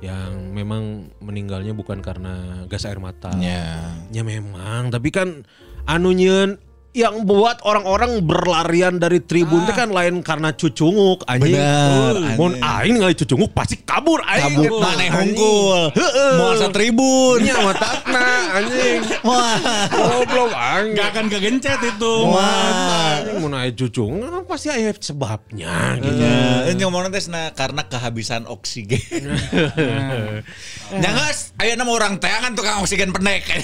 yang 0.00 0.52
memang 0.52 1.12
meninggalnya 1.20 1.72
bukan 1.72 2.00
karena 2.00 2.64
gas 2.66 2.84
air 2.84 2.96
mata 2.96 3.32
Ya. 3.36 3.92
ya 4.08 4.22
memang 4.24 4.88
tapi 4.88 5.12
kan 5.12 5.44
anunya 5.84 6.56
yang 6.96 7.28
buat 7.28 7.60
orang-orang 7.60 8.24
berlarian 8.24 8.96
dari 8.96 9.20
tribun 9.20 9.68
itu 9.68 9.72
kan 9.76 9.92
lain 9.92 10.24
karena 10.24 10.56
cucunguk 10.56 11.28
anjing. 11.28 11.52
Bener, 11.52 12.40
Mun 12.40 12.56
aing 12.56 13.04
ngali 13.04 13.12
cucunguk 13.12 13.52
pasti 13.52 13.84
kabur 13.84 14.24
aing. 14.24 14.56
Kabur 14.56 14.80
maneh 14.80 15.12
hungkul. 15.12 15.92
Moal 16.40 16.56
sa 16.56 16.72
tribun. 16.72 17.44
Nya 17.44 17.60
matakna 17.60 18.28
anjing. 18.56 19.04
Wah. 19.28 19.60
Goblok 19.92 20.56
aing. 20.56 20.96
Gak 20.96 21.08
akan 21.12 21.24
kegencet 21.28 21.80
itu. 21.84 22.14
Wah. 22.32 23.20
Anjing 23.20 23.44
mun 23.44 23.52
aya 23.52 23.70
cucung 23.76 24.24
pasti 24.48 24.72
aya 24.72 24.94
sebabnya 24.96 26.00
gitu. 26.00 26.22
Ya, 26.22 26.70
ini 26.70 26.80
ngomongnya 26.86 27.18
teh 27.18 27.28
cenah 27.28 27.52
karena 27.52 27.82
kehabisan 27.84 28.46
oksigen. 28.48 29.36
Nyangas, 31.02 31.52
aya 31.60 31.74
nama 31.74 31.90
orang 31.90 32.22
teh 32.22 32.30
kan 32.30 32.54
tukang 32.54 32.80
oksigen 32.80 33.10
pendek. 33.12 33.44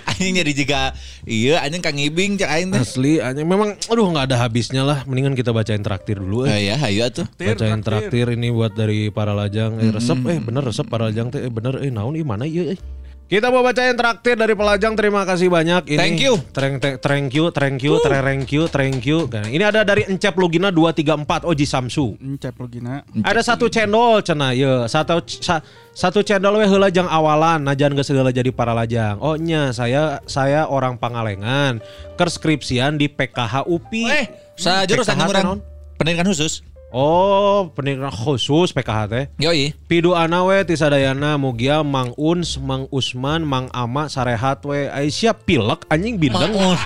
Anjing 0.10 0.34
jadi 0.40 0.52
juga 0.52 0.80
iya 1.24 1.64
anjing 1.64 1.82
Kang 1.82 1.98
Ibing 1.98 2.40
cak 2.40 2.50
aing 2.50 2.68
teh. 2.72 2.80
Asli 2.80 3.18
anjing 3.18 3.46
memang 3.46 3.76
aduh 3.88 4.06
nggak 4.10 4.30
ada 4.32 4.36
habisnya 4.42 4.82
lah. 4.82 5.02
Mendingan 5.04 5.34
kita 5.34 5.50
bacain 5.54 5.82
traktir 5.82 6.18
dulu 6.20 6.46
eh. 6.48 6.72
Ya, 6.72 6.76
ayo 6.80 7.08
tuh. 7.12 7.26
Bacain 7.36 7.80
traktir 7.84 8.32
ini 8.34 8.50
buat 8.50 8.74
dari 8.74 9.08
para 9.08 9.32
lajang. 9.32 9.78
Eh 9.78 9.90
resep 9.92 10.18
eh 10.28 10.38
bener 10.40 10.62
resep 10.64 10.86
para 10.86 11.10
lajang 11.10 11.30
teh 11.30 11.44
eh 11.44 11.52
bener 11.52 11.80
eh 11.82 11.90
naon 11.92 12.18
ih 12.18 12.26
mana 12.26 12.48
ieu 12.48 12.74
eh. 12.74 12.78
Kita 13.24 13.48
mau 13.48 13.64
bacain 13.64 13.96
traktir 13.96 14.36
dari 14.36 14.52
pelajang. 14.52 14.92
Terima 14.92 15.24
kasih 15.24 15.48
banyak. 15.48 15.88
Ini, 15.88 15.96
Thank 15.96 16.20
you. 16.20 16.36
Thank, 16.52 16.76
thank, 16.84 16.96
thank 17.00 17.32
you, 17.32 17.48
thank 17.48 17.80
you, 17.80 17.96
thank 17.98 18.52
you, 18.52 18.62
thank 18.68 19.00
you. 19.00 19.24
Ini 19.24 19.64
ada 19.64 19.80
dari 19.80 20.04
Encep 20.04 20.36
Lugina 20.36 20.68
234 20.68 21.48
Oji 21.48 21.64
Samsu. 21.64 22.20
Encep 22.20 22.52
lo 22.60 22.68
gina. 22.68 23.00
Ada 23.24 23.40
satu 23.40 23.72
cendol 23.72 24.20
cenah 24.20 24.52
ye. 24.52 24.68
Satu 24.86 25.24
sa- 25.40 25.64
satu 25.96 26.20
cendol 26.20 26.60
we 26.60 26.68
heula 26.68 26.92
jang 26.92 27.08
awalan 27.08 27.64
najan 27.64 27.96
geus 27.96 28.12
heula 28.12 28.28
jadi 28.28 28.52
para 28.52 28.76
lajang. 28.76 29.16
Oh 29.24 29.40
nya 29.40 29.72
saya 29.72 30.20
saya 30.28 30.68
orang 30.68 31.00
Pangalengan. 31.00 31.80
Kerskripsian 32.20 33.00
di 33.00 33.08
PKH 33.08 33.64
UPI. 33.64 34.04
Eh, 34.20 34.26
sa 34.54 34.84
jurusan 34.84 35.16
PKH 35.16 35.24
teh 35.24 35.32
orang 35.32 35.44
naon? 35.48 35.60
pendidikan 35.96 36.28
khusus. 36.28 36.60
Oh, 36.94 37.74
pendidikan 37.74 38.14
khusus 38.14 38.70
PKH 38.70 39.10
teh. 39.10 39.24
Yoi. 39.42 39.74
Pidu 39.90 40.14
ana 40.14 40.46
we 40.46 40.62
ti 40.62 40.78
sadayana 40.78 41.34
mugia 41.34 41.82
Mang 41.82 42.14
Uns, 42.14 42.54
Mang 42.54 42.86
Usman, 42.94 43.42
Mang 43.42 43.66
Ama 43.74 44.06
sarehat 44.06 44.62
we. 44.62 44.86
Aisyah 44.86 45.34
pilek 45.34 45.82
anjing 45.90 46.22
bindeng. 46.22 46.54
Mangun. 46.54 46.78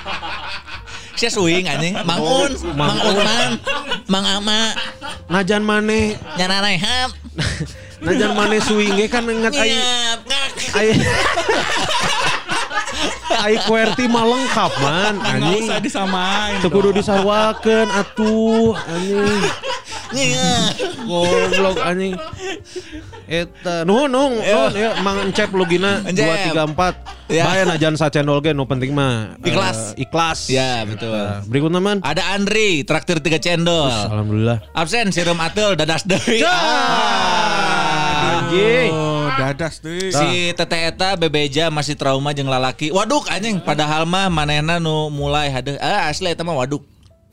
Sia 1.13 1.29
swing 1.29 1.69
anjing. 1.69 1.93
Mangun, 2.09 2.57
Mang 2.73 2.97
Uman, 3.05 3.51
Mang 4.09 4.25
Ama, 4.25 4.73
Najan 5.29 5.61
maneh, 5.61 6.17
nyana 6.41 6.65
rehat. 6.65 7.13
najan 7.99 8.33
maneh 8.33 8.63
swinge 8.65 9.11
kan 9.13 9.27
ai 9.29 9.37
ngak. 9.43 9.55
ai 10.73 10.89
ai 13.45 13.57
QWERTY 13.65 14.05
mah 14.09 14.25
lengkap 14.25 14.73
man 14.81 15.15
anjing. 15.23 15.69
usah 15.69 15.79
disamain. 15.81 16.59
Teu 16.65 16.71
kudu 16.73 16.91
disarwakeun 16.97 17.89
atuh 17.93 18.75
anjing. 18.75 19.41
Goblok 21.05 21.79
anjing. 21.85 22.15
Eta 23.29 23.85
nuhun 23.85 24.09
nuhun 24.09 24.41
nuhun 24.41 24.73
ya 24.73 24.97
Mang 25.05 25.21
Encep 25.21 25.53
Encep. 25.53 26.57
234. 26.57 27.29
Ya. 27.29 27.45
Bae 27.45 27.61
najan 27.69 27.93
sa 27.93 28.09
channel 28.09 28.41
ge 28.41 28.57
nu 28.57 28.65
penting 28.65 28.97
mah 28.97 29.37
eh, 29.45 29.53
Ikhlas. 29.53 29.93
ikhlas. 30.01 30.49
Ya, 30.49 30.81
betul. 30.89 31.13
Nah, 31.13 31.45
berikutnya 31.45 31.77
man. 31.77 32.01
Ada 32.01 32.33
Andri, 32.33 32.89
traktir 32.89 33.21
tiga 33.21 33.37
cendol. 33.37 33.93
Alhamdulillah. 33.93 34.65
Absen 34.73 35.13
sirum 35.13 35.37
atul 35.37 35.77
dadas 35.77 36.09
deui. 36.09 36.41
Ah. 36.41 37.68
Anjing. 38.49 38.91
Oh, 38.97 39.29
dadas 39.37 39.75
tuh. 39.77 40.09
Si 40.09 40.57
Tete 40.57 40.79
eta 40.89 41.13
bebeja 41.21 41.69
masih 41.69 41.93
trauma 41.93 42.33
jeung 42.33 42.49
lalaki. 42.49 42.89
Waduk 42.89 43.29
anjing 43.29 43.61
padahal 43.61 44.09
mah 44.09 44.33
manehna 44.33 44.81
nu 44.81 45.13
mulai 45.13 45.53
hadeuh. 45.53 45.77
Ah 45.77 46.09
asli 46.09 46.33
eta 46.33 46.41
mah 46.49 46.57
waduk. 46.57 46.81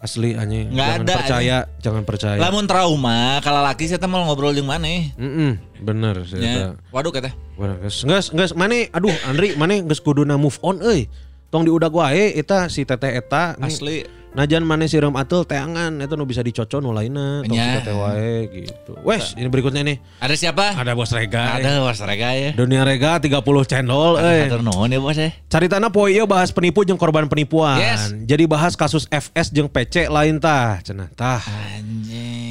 Asli 0.03 0.35
anjing. 0.35 0.75
Nggak 0.75 0.85
jangan 0.85 1.01
ada, 1.01 1.13
percaya, 1.15 1.57
jangan 1.79 2.03
percaya. 2.03 2.37
Lamun 2.37 2.67
trauma 2.67 3.39
kalau 3.39 3.63
laki 3.63 3.87
saya 3.87 4.03
mau 4.11 4.27
ngobrol 4.27 4.51
jeung 4.51 4.67
maneh. 4.67 5.15
Mm 5.15 5.79
bener 5.79 6.15
sih 6.27 6.35
eta. 6.35 6.51
Ya, 6.51 6.67
waduk 6.91 7.15
eta. 7.15 7.31
Bener, 7.55 7.79
geus 7.87 8.03
geus 8.03 8.51
mane 8.51 8.91
aduh 8.91 9.15
Andri 9.23 9.55
mane 9.55 9.87
geus 9.87 10.03
kuduna 10.03 10.35
move 10.35 10.59
on 10.59 10.83
euy. 10.83 11.07
Tong 11.47 11.63
diudag 11.63 11.95
wae 11.95 12.35
eta 12.35 12.67
si 12.67 12.83
teteh 12.83 13.15
eta 13.15 13.55
nih, 13.55 13.71
Asli. 13.71 13.97
Najan 14.35 14.67
mane 14.67 14.91
siram 14.91 15.15
atul 15.15 15.47
teangan 15.47 15.95
eta 16.03 16.19
nu 16.19 16.27
bisa 16.27 16.43
dicoco 16.43 16.83
nu 16.83 16.91
lainna 16.91 17.39
tong 17.47 17.55
si 17.55 17.63
Nya. 17.63 17.79
teteh 17.79 17.95
wae 17.95 18.35
gitu. 18.51 18.91
Wes, 18.99 19.31
ini 19.39 19.47
berikutnya 19.47 19.79
nih. 19.87 19.97
Ada 20.19 20.35
siapa? 20.35 20.75
Ada 20.75 20.91
Bos 20.91 21.15
Rega. 21.15 21.55
Ada 21.55 21.79
was 21.87 22.03
rega 22.03 22.35
ya. 22.35 22.51
Dunia 22.51 22.83
Rega 22.83 23.15
30 23.15 23.39
cendol 23.63 24.19
euy. 24.19 24.51
Atur 24.51 24.59
nuhun 24.59 24.91
ya 24.91 24.99
bos 24.99 25.15
ya. 25.15 25.31
Caritana 25.47 25.87
poe 25.87 26.11
ieu 26.11 26.27
bahas 26.27 26.51
penipu 26.51 26.83
jeung 26.83 26.99
korban 26.99 27.31
penipuan. 27.31 27.79
Yes. 27.79 28.11
Jadi 28.27 28.43
bahas 28.43 28.75
kasus 28.75 29.07
FS 29.07 29.55
jeung 29.55 29.71
PC 29.71 30.11
lain 30.11 30.35
tah. 30.35 30.83
Cenah 30.83 31.07
tah. 31.15 31.39
Anjing. 31.79 32.44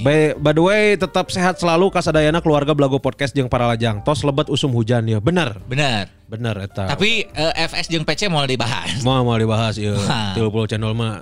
By, 0.00 0.32
by 0.32 0.56
the 0.56 0.64
way, 0.64 0.96
tetap 0.96 1.28
sehat 1.28 1.60
selalu 1.60 1.92
kasadayana 1.92 2.40
keluarga 2.40 2.72
Blago 2.72 2.96
Podcast 2.96 3.36
jeung 3.36 3.52
para 3.52 3.68
lajang. 3.68 4.00
Tos 4.00 4.24
lebet 4.24 4.48
usum 4.48 4.72
hujan 4.72 5.04
ya. 5.04 5.20
Bener. 5.20 5.60
Benar. 5.68 6.08
Bener 6.24 6.56
eta. 6.56 6.88
Tapi 6.88 7.28
eh, 7.28 7.52
FS 7.60 7.86
jeung 7.86 8.00
PC 8.02 8.32
mau 8.32 8.40
dibahas. 8.42 9.04
mau 9.04 9.20
mau 9.20 9.36
dibahas 9.36 9.76
ya. 9.76 9.92
Wah. 9.92 10.32
30 10.32 10.70
channel 10.72 10.96
mah 10.96 11.20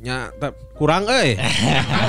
nya 0.00 0.32
kurang 0.76 1.08
euy. 1.08 1.36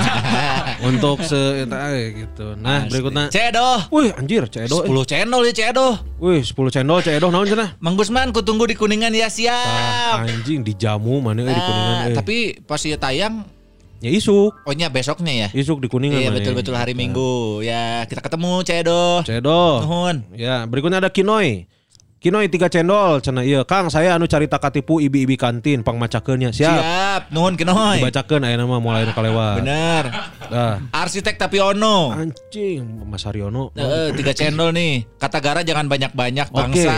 Untuk 0.88 1.24
se 1.24 1.64
eta 1.64 1.92
euy 1.92 2.24
gitu. 2.24 2.60
Nah, 2.60 2.84
Asli. 2.84 2.92
berikutnya. 2.92 3.24
Cedoh. 3.28 3.80
Wih, 3.88 4.12
anjir, 4.12 4.44
cedo. 4.48 4.84
10 4.84 5.08
channel 5.08 5.40
ya 5.48 5.52
cedoh. 5.54 5.96
Wih, 6.20 6.44
10 6.44 6.52
channel 6.68 6.98
cedo 7.00 7.26
naon 7.28 7.48
cenah? 7.48 7.80
Mang 7.80 7.96
Gusman 7.96 8.32
kutunggu 8.32 8.68
di 8.68 8.76
Kuningan 8.76 9.12
ya 9.12 9.28
siap. 9.28 10.28
anjing 10.28 10.60
dijamu 10.60 11.24
mana 11.24 11.40
euy 11.40 11.48
di 11.48 11.62
kuningan 11.62 11.96
Ah, 11.96 12.04
euy. 12.04 12.16
tapi 12.16 12.36
pas 12.64 12.80
ieu 12.80 12.96
tayang 12.96 13.48
ya 14.02 14.10
isuk. 14.10 14.52
ohnya 14.66 14.90
besoknya 14.90 15.32
ya. 15.32 15.48
Isuk 15.54 15.78
di 15.78 15.86
kuningan 15.86 16.18
Iya 16.18 16.30
betul-betul 16.34 16.74
hari 16.74 16.92
Minggu. 16.98 17.62
Ya 17.62 18.02
kita 18.10 18.18
ketemu 18.18 18.66
Cedoh. 18.66 19.22
Cedo. 19.22 19.86
Nuhun. 19.86 20.16
Ya, 20.34 20.66
berikutnya 20.66 20.98
ada 20.98 21.08
Kinoy. 21.08 21.70
Kinoy 22.22 22.46
tiga 22.46 22.70
cendol 22.70 23.18
cenah 23.18 23.42
ieu. 23.42 23.66
Kang, 23.66 23.90
saya 23.90 24.14
anu 24.14 24.30
carita 24.30 24.54
katipu 24.54 25.02
ibi-ibi 25.02 25.34
kantin 25.34 25.82
pangmacakeunnya. 25.82 26.54
Siap. 26.54 26.78
Siap. 26.78 27.22
Nuhun 27.34 27.58
kinoy. 27.58 27.98
Dibacakeun 27.98 28.46
aya 28.46 28.54
nama 28.54 28.78
mulai 28.78 29.02
nu 29.02 29.10
kalewat. 29.10 29.58
Bener. 29.58 30.06
Dah. 30.46 30.78
Arsitek 30.94 31.34
Tapiono. 31.34 32.14
Anjing, 32.14 33.10
Mas 33.10 33.26
Haryono. 33.26 33.74
Eh, 33.74 34.14
tiga 34.14 34.30
channel 34.38 34.70
nih. 34.70 35.02
Kata 35.18 35.42
gara 35.42 35.66
jangan 35.66 35.90
banyak-banyak 35.90 36.46
Oke. 36.54 36.58
bangsa. 36.62 36.94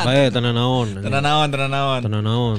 Bae 0.00 0.32
tenan 0.32 0.56
naon. 0.56 0.96
Tenan 0.96 1.20
naon, 1.20 1.48
tenan 1.52 1.68
naon. 1.68 2.00
Tenan 2.00 2.24
naon. 2.24 2.58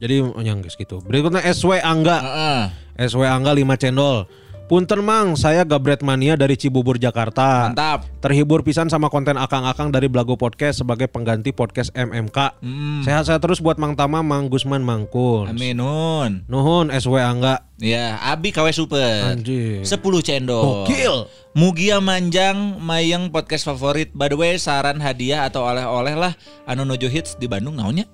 Jadi 0.00 0.24
yang 0.48 0.64
guys 0.64 0.80
gitu. 0.80 1.04
Berikutnya 1.04 1.44
SW 1.52 1.84
Angga. 1.84 2.16
Heeh. 2.16 2.60
SW 3.00 3.24
Angga 3.24 3.52
5 3.56 3.64
cendol. 3.80 4.28
Punten 4.72 5.04
Mang, 5.04 5.36
saya 5.36 5.68
Gabret 5.68 6.00
Mania 6.00 6.32
dari 6.32 6.56
Cibubur 6.56 6.96
Jakarta. 6.96 7.68
Mantap. 7.68 8.08
Terhibur 8.24 8.64
pisan 8.64 8.88
sama 8.88 9.12
konten 9.12 9.36
akang-akang 9.36 9.92
dari 9.92 10.08
Blago 10.08 10.40
Podcast 10.40 10.80
sebagai 10.80 11.12
pengganti 11.12 11.52
podcast 11.52 11.92
MMK. 11.92 12.56
Sehat-sehat 13.04 13.44
terus 13.44 13.60
buat 13.60 13.76
Mang 13.76 13.92
Tama, 13.92 14.24
Mang 14.24 14.48
Gusman, 14.48 14.80
Mang 14.80 15.04
Kun. 15.12 15.52
Amin 15.52 15.76
nun. 15.76 16.48
Nuhun 16.48 16.88
SW 16.88 17.20
Angga. 17.20 17.68
Ya, 17.84 18.16
Abi 18.24 18.48
KW 18.48 18.72
Super. 18.72 19.36
Anjir. 19.36 19.84
10 19.84 19.92
cendol. 20.24 20.88
Gokil. 20.88 21.28
Mugia 21.52 22.00
Manjang 22.00 22.80
Mayang 22.80 23.28
podcast 23.28 23.68
favorit. 23.68 24.08
By 24.16 24.32
the 24.32 24.40
way, 24.40 24.56
saran 24.56 25.04
hadiah 25.04 25.44
atau 25.44 25.68
oleh-oleh 25.68 26.16
lah 26.16 26.32
anu 26.64 26.88
nuju 26.88 27.12
hits 27.12 27.36
di 27.36 27.44
Bandung 27.44 27.76
naonnya? 27.76 28.08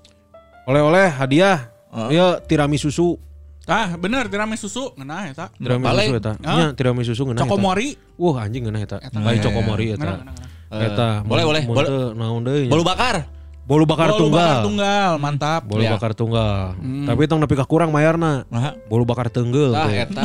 Oleh-oleh 0.66 1.06
hadiah. 1.06 1.70
Ya 2.10 2.42
tiramisu 2.42 2.90
susu. 2.90 3.27
Ah, 3.68 3.92
bener 4.00 4.24
tiramisu 4.32 4.64
susu 4.64 4.96
ngeunah 4.96 5.28
eta. 5.28 5.46
Tiramisu 5.60 6.16
eta. 6.16 6.32
Ah. 6.40 6.56
Nya 6.56 6.66
tiramisu 6.72 7.12
susu 7.12 7.28
ngeunah 7.28 7.44
eta. 7.44 7.52
Cokomori. 7.52 7.88
Wah 8.16 8.48
anjing 8.48 8.64
ngeunah 8.64 8.82
eta. 8.82 8.96
Baik 9.12 9.44
cokomori 9.44 9.86
eta. 9.92 10.24
Eta. 10.72 11.08
boleh, 11.28 11.44
boleh, 11.44 11.62
boleh. 11.68 11.88
naon 12.16 12.40
deui. 12.48 12.66
Bolu 12.72 12.80
bakar. 12.80 13.28
Bolu 13.68 13.84
bakar 13.84 14.16
Bolu 14.16 14.32
tunggal. 14.32 14.48
bakar 14.48 14.64
tunggal, 14.64 15.12
mantap. 15.20 15.60
Bolu 15.68 15.84
Ya. 15.84 15.92
bakar 15.92 16.16
tunggal. 16.16 16.72
Tapi 16.80 17.22
tong 17.28 17.44
nepi 17.44 17.52
ka 17.52 17.68
kurang 17.68 17.92
mayarna. 17.92 18.48
Nah, 18.48 18.72
Bolu 18.88 19.04
bakar 19.04 19.28
teungeul 19.28 19.76
tah 19.76 19.92
eta. 19.92 20.24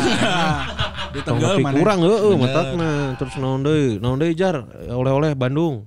Di 1.13 1.19
nepi 1.19 1.59
mana? 1.59 1.75
kurang 1.75 1.99
heueuh 1.99 2.39
matakna. 2.39 3.19
Terus 3.19 3.35
naon 3.43 3.59
deui? 3.59 3.99
Naon 3.99 4.23
deui 4.23 4.31
jar? 4.39 4.63
Oleh-oleh 4.87 5.35
Bandung. 5.35 5.83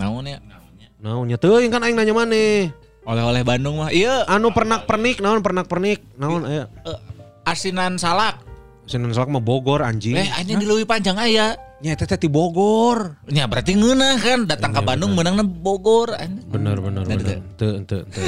Naon 0.00 0.24
ya? 0.24 0.40
Naon 1.04 1.28
nya 1.28 1.36
teuing 1.36 1.68
kan 1.68 1.84
aing 1.84 1.92
nanya 2.00 2.16
maneh. 2.16 2.72
Oleh-oleh 3.04 3.44
Bandung 3.44 3.78
mah. 3.78 3.92
Iya, 3.92 4.24
Anu 4.24 4.48
pernak-pernik 4.50 5.20
naon 5.20 5.40
pernak-pernik? 5.40 6.16
Naon 6.16 6.44
aya? 6.44 6.64
eh, 6.82 6.98
asinan 7.44 8.00
salak. 8.00 8.40
Senin 8.84 9.16
Salak 9.16 9.32
mah 9.32 9.40
Bogor 9.40 9.80
anjing. 9.80 10.12
Eh, 10.12 10.28
anjing 10.30 10.60
di 10.60 10.68
Leuwi 10.68 10.84
Panjang 10.84 11.16
aya. 11.16 11.56
Nya 11.80 11.96
eta 11.96 12.04
teh 12.04 12.16
ti 12.16 12.28
Bogor. 12.28 13.16
Ya 13.28 13.44
berarti 13.44 13.72
ngeunah 13.72 14.16
kan 14.16 14.44
datang 14.44 14.72
ke 14.72 14.80
Bandung 14.80 15.12
menangna 15.12 15.40
Bogor. 15.40 16.12
Bener 16.48 16.76
bener 16.76 17.00
Nah, 17.02 17.16
bener. 17.16 17.40
Teu 17.56 17.80
teu 17.80 18.04
teu. 18.04 18.24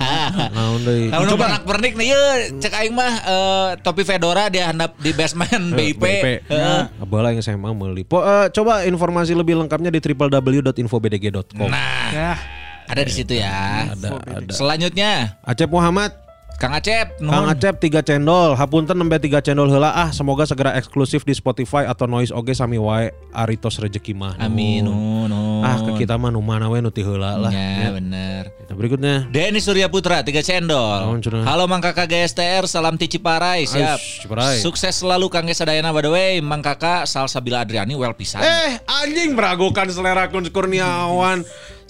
Naon 0.56 0.80
deui? 0.82 1.08
Nah, 1.08 1.20
udah 1.20 1.36
pernak-pernik 1.36 1.92
nih, 1.94 2.08
ya 2.08 2.20
cek 2.56 2.72
aing 2.74 2.92
mah 2.92 3.12
eh, 3.22 3.68
topi 3.80 4.00
fedora 4.02 4.48
dia 4.48 4.68
handap 4.68 4.96
di 4.96 5.12
basement 5.12 5.72
BIP. 5.72 6.00
BIP. 6.00 6.26
Heeh. 6.48 6.82
Abalah 6.96 7.32
yang 7.32 7.40
SMA 7.40 7.68
meuli. 7.70 8.00
Po, 8.02 8.20
eh, 8.20 8.48
coba 8.48 8.84
informasi 8.84 9.32
lebih 9.32 9.56
lengkapnya 9.56 9.88
di 9.88 10.00
www.infobdg.com. 10.00 11.68
Nah, 11.68 12.08
Ya. 12.08 12.32
Ada 12.92 13.02
di 13.08 13.12
situ 13.12 13.32
ya. 13.40 13.88
Ada 13.96 14.20
ada. 14.20 14.52
Selanjutnya, 14.52 15.40
Acep 15.40 15.72
Muhammad, 15.72 16.12
Kang 16.60 16.76
Acep, 16.76 17.18
Kang. 17.18 17.48
Acep 17.48 17.74
3 17.80 18.04
cendol, 18.04 18.54
hapunten 18.54 18.94
nembe 18.94 19.16
3 19.16 19.42
cendol 19.42 19.66
heula 19.66 19.90
ah 19.96 20.12
semoga 20.12 20.44
segera 20.46 20.76
eksklusif 20.78 21.24
di 21.24 21.34
Spotify 21.34 21.88
atau 21.88 22.06
Noise 22.06 22.30
oge 22.30 22.54
sami 22.54 22.76
wae 22.76 23.10
aritos 23.34 23.80
rezeki 23.80 24.12
mah. 24.14 24.36
Amin. 24.38 24.86
Ah 25.64 25.80
ke 25.80 26.04
kita 26.04 26.14
mah 26.20 26.30
nu 26.30 26.38
mana 26.44 26.70
we 26.70 26.78
nu 26.78 26.92
ti 26.92 27.02
heula 27.02 27.34
lah. 27.34 27.50
Ya, 27.50 27.90
bener. 27.90 28.52
Kita 28.62 28.78
berikutnya. 28.78 29.26
Denny 29.32 29.58
Surya 29.58 29.90
Putra, 29.90 30.22
tiga 30.22 30.44
cendol. 30.44 31.18
Cenah? 31.18 31.48
Halo 31.48 31.66
Mang 31.66 31.82
Kakak 31.82 32.06
GSTR, 32.06 32.68
salam 32.70 32.94
ti 32.94 33.10
Ciparai, 33.10 33.66
siap. 33.66 33.98
Aish, 33.98 34.22
Ciparai. 34.22 34.60
Sukses 34.62 34.94
selalu 35.02 35.32
Kang 35.32 35.48
Gesadayana 35.48 35.90
by 35.90 36.02
the 36.04 36.10
way. 36.14 36.32
Mang 36.38 36.62
Kakak 36.62 37.10
Salsabila 37.10 37.66
Adriani 37.66 37.98
well 37.98 38.14
pisan. 38.14 38.44
Eh 38.44 38.78
anjing 39.02 39.34
meragukan 39.34 39.90
selera 39.90 40.30
Kun 40.30 40.46
Kurniawan. 40.46 41.42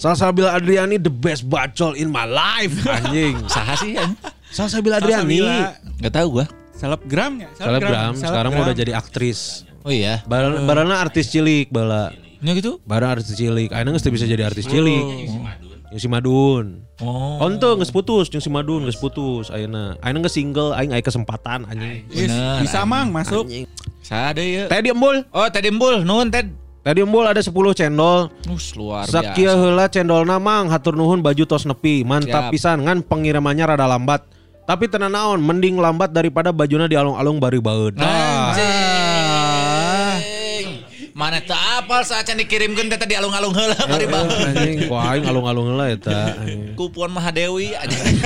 Salsabila 0.03 0.51
Adriani 0.59 0.99
the 0.99 1.07
best 1.07 1.47
bacol 1.47 1.95
in 1.95 2.11
my 2.11 2.27
life 2.27 2.75
anjing. 2.99 3.39
Saha 3.47 3.79
sih? 3.79 3.95
an? 3.95 4.19
Salsabila 4.51 4.99
Adriani. 4.99 5.39
Salsabila. 5.39 6.03
Gak 6.03 6.11
tahu 6.11 6.27
gua. 6.27 6.45
Selebgram 6.75 7.39
ya? 7.39 7.47
Selebgram 7.55 8.11
sekarang 8.19 8.51
udah 8.51 8.75
jadi 8.75 8.91
aktris. 8.99 9.63
Oh 9.87 9.91
iya. 9.95 10.19
Barana, 10.27 10.59
barana 10.67 10.95
artis 10.99 11.31
cilik 11.31 11.71
bala. 11.71 12.11
Nya 12.43 12.51
gitu? 12.59 12.83
Barana 12.83 13.15
artis 13.15 13.31
cilik. 13.31 13.71
Ayeuna 13.71 13.95
geus 13.95 14.03
teu 14.03 14.11
bisa 14.11 14.27
jadi 14.27 14.43
artis 14.43 14.67
cilik. 14.67 15.31
Yang 15.95 16.01
si 16.03 16.09
Madun. 16.11 16.83
Oh. 16.99 17.39
Onto 17.39 17.79
geus 17.79 17.87
putus, 17.87 18.27
yang 18.27 18.43
si 18.43 18.51
Madun 18.51 18.83
geus 18.83 18.99
putus 18.99 19.47
ayeuna. 19.55 19.95
Ayeuna 20.03 20.19
geus 20.27 20.35
single, 20.35 20.75
aing 20.75 20.91
aya 20.91 20.99
kesempatan 20.99 21.63
anjing. 21.63 22.03
Yes, 22.11 22.35
bisa 22.59 22.83
mang 22.83 23.15
masuk. 23.15 23.47
Saha 24.03 24.35
deui 24.35 24.59
ya? 24.59 24.67
Tadi 24.67 24.91
embul. 24.91 25.23
Oh, 25.31 25.47
tadi 25.47 25.71
embul, 25.71 26.03
nuhun 26.03 26.27
Ted. 26.27 26.51
Tadi 26.83 26.99
embul 26.99 27.23
ada 27.23 27.39
10 27.39 27.47
cendol. 27.71 28.27
Us 28.51 28.75
luar 28.75 29.07
Sakia 29.07 29.55
biasa. 29.55 29.55
heula 29.55 29.85
cendolna 29.87 30.35
mang 30.35 30.67
hatur 30.67 30.99
nuhun 30.99 31.23
baju 31.23 31.47
tos 31.47 31.63
nepi. 31.63 32.03
Mantap 32.03 32.51
Siap. 32.51 32.51
pisan 32.51 32.83
ngan 32.83 33.07
pengirimannya 33.07 33.63
rada 33.63 33.87
lambat. 33.87 34.27
Tapi 34.63 34.91
tenan 34.91 35.11
naon, 35.11 35.39
mending 35.39 35.75
lambat 35.75 36.11
daripada 36.11 36.51
bajuna 36.51 36.87
di 36.87 36.95
alung-alung 36.95 37.39
bari 37.39 37.59
baeud. 37.59 37.99
Mana 41.13 41.37
teu 41.39 41.53
apal 41.53 42.01
saat 42.01 42.25
can 42.25 42.35
dikirimkeun 42.35 42.89
teh 42.89 42.97
di 43.05 43.13
alung-alung 43.13 43.53
heula 43.53 43.77
bari 43.85 44.07
banget. 44.09 44.37
Anjing, 44.49 44.75
ku 44.89 44.95
aing 44.97 45.23
alung-alung 45.23 45.67
heula 45.71 45.85
eta. 45.87 46.35
anjing. 46.35 46.73
Ku 46.73 46.89
Puan 46.89 47.13
Mahadewi 47.13 47.75
anjing. 47.77 48.17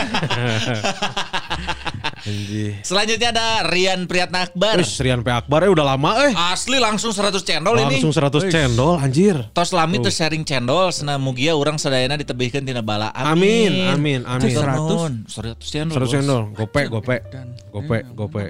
Anjing. 2.27 2.75
Selanjutnya 2.83 3.29
ada 3.31 3.47
Rian 3.71 4.03
Priyatna 4.03 4.51
Akbar. 4.51 4.83
Rian 4.83 5.23
P 5.23 5.27
Akbar 5.31 5.63
eh 5.63 5.71
udah 5.71 5.95
lama 5.95 6.27
eh. 6.27 6.31
Asli 6.35 6.75
langsung 6.75 7.15
100 7.15 7.39
cendol 7.39 7.79
ini. 7.79 8.03
Langsung 8.03 8.11
100 8.11 8.51
cendol 8.51 8.99
anjir. 8.99 9.47
Tos 9.55 9.71
lami 9.71 10.03
teu 10.03 10.11
sharing 10.11 10.43
cendol 10.43 10.91
sana 10.91 11.15
mugia 11.15 11.55
urang 11.55 11.79
sadayana 11.79 12.19
ditebihkeun 12.19 12.67
tina 12.67 12.83
bala. 12.83 13.15
Amin, 13.15 13.71
amin, 13.87 14.27
amin. 14.27 14.51
100 14.51 15.55
100 15.55 15.63
cendol. 15.63 15.95
100 15.95 16.03
bos. 16.03 16.11
cendol, 16.11 16.41
gope, 16.51 16.81
gope. 16.91 17.17
Dan 17.31 17.55
Gope, 17.71 17.99
gope. 18.17 18.43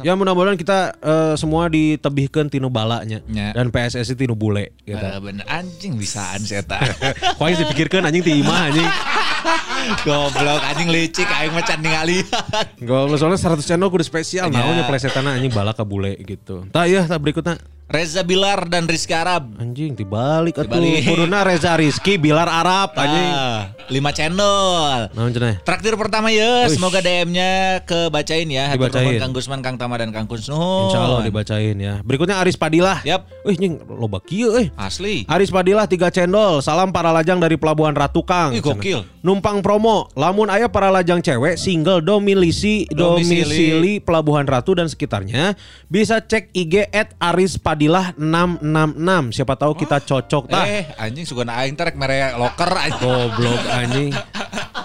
Ya 0.00 0.16
mudah-mudahan 0.16 0.56
kita 0.56 0.96
eh, 0.96 1.34
semua 1.36 1.68
ditebihkeun 1.68 2.48
tinu 2.48 2.72
balanya 2.72 3.20
Ya. 3.28 3.52
dan 3.52 3.68
PSSI 3.68 4.16
tinu 4.16 4.32
bule 4.32 4.72
gitu. 4.88 4.96
Eh, 4.96 5.18
bener 5.20 5.44
anjing 5.44 5.94
bisaan 6.00 6.40
sih 6.40 6.56
eta. 6.56 6.80
Kok 7.38 7.44
aing 7.44 7.58
dipikirkeun 7.60 8.08
anjing 8.08 8.24
ti 8.24 8.32
imah 8.40 8.72
anjing. 8.72 8.88
Goblok 10.08 10.62
anjing 10.72 10.88
licik 10.90 11.28
aing 11.28 11.52
mah 11.54 11.62
can 11.62 11.84
Gak 13.04 13.18
soalnya 13.20 13.40
100 13.40 13.60
channel 13.62 13.88
kudu 13.88 14.00
spesial 14.02 14.48
Ya. 14.48 14.56
naonnya 14.56 14.88
plesetanna 14.88 15.36
anjing 15.36 15.52
bala 15.52 15.76
ka 15.76 15.84
bule 15.84 16.16
gitu. 16.24 16.64
Tah 16.72 16.88
iya 16.88 17.04
tah 17.04 17.20
berikutnya 17.20 17.60
Reza 17.86 18.26
Bilar 18.26 18.66
dan 18.66 18.90
Rizky 18.90 19.14
Arab. 19.14 19.46
anjing 19.62 19.94
dibalik 19.94 20.58
atuh. 20.58 20.74
Kuduna 21.06 21.46
Reza 21.46 21.78
Rizky 21.78 22.18
Bilar 22.18 22.50
Arab 22.50 22.90
anjing. 22.98 23.30
Ah, 23.30 23.70
lima 23.86 24.10
cendol. 24.10 25.06
Naon 25.14 25.30
cenah? 25.30 25.62
Traktir 25.62 25.94
pertama 25.94 26.34
ya, 26.34 26.66
Uish. 26.66 26.74
semoga 26.74 26.98
DM-nya 26.98 27.78
kebacain 27.86 28.50
ya. 28.50 28.74
Hatur 28.74 28.90
Dibacain. 28.90 29.22
Kang 29.22 29.30
Gusman, 29.30 29.62
Kang 29.62 29.78
Tama 29.78 30.02
dan 30.02 30.10
Kang 30.10 30.26
Kuns 30.26 30.50
nuhun. 30.50 30.90
Insya 30.90 30.98
Allah 30.98 31.22
dibacain 31.22 31.78
ya. 31.78 32.02
Berikutnya 32.02 32.42
Aris 32.42 32.58
Padilah. 32.58 33.06
Yap. 33.06 33.30
Wih 33.46 33.54
nying 33.54 33.78
loba 33.86 34.18
kieu 34.18 34.50
euy. 34.50 34.74
Asli. 34.74 35.22
Aris 35.30 35.54
Padilah 35.54 35.86
3 35.86 36.10
cendol. 36.10 36.58
Salam 36.58 36.90
para 36.90 37.14
lajang 37.14 37.38
dari 37.38 37.54
Pelabuhan 37.54 37.94
Ratu 37.94 38.26
Kang. 38.26 38.50
Ih, 38.50 38.66
gokil. 38.66 39.06
Numpang 39.22 39.62
promo. 39.62 40.10
Lamun 40.18 40.50
aya 40.50 40.66
para 40.66 40.90
lajang 40.90 41.22
cewek 41.22 41.54
single 41.54 42.02
domisili 42.02 42.90
Domisili. 42.90 43.46
domisili 43.46 43.92
Pelabuhan 44.02 44.42
Ratu 44.42 44.74
dan 44.74 44.90
sekitarnya 44.90 45.54
bisa 45.86 46.18
cek 46.18 46.50
IG 46.50 46.90
at 46.90 47.14
Aris 47.22 47.54
Padilah 47.54 47.75
666. 47.76 49.36
Siapa 49.36 49.54
tahu 49.60 49.72
kita 49.76 50.00
cocok 50.02 50.44
tah. 50.48 50.64
Eh, 50.64 50.84
anjing 50.96 51.28
suka 51.28 51.44
aing 51.44 51.76
terek 51.76 51.94
mere 52.00 52.32
loker 52.40 52.72
anjing. 52.72 53.00
Goblok 53.04 53.62
anjing. 53.68 54.12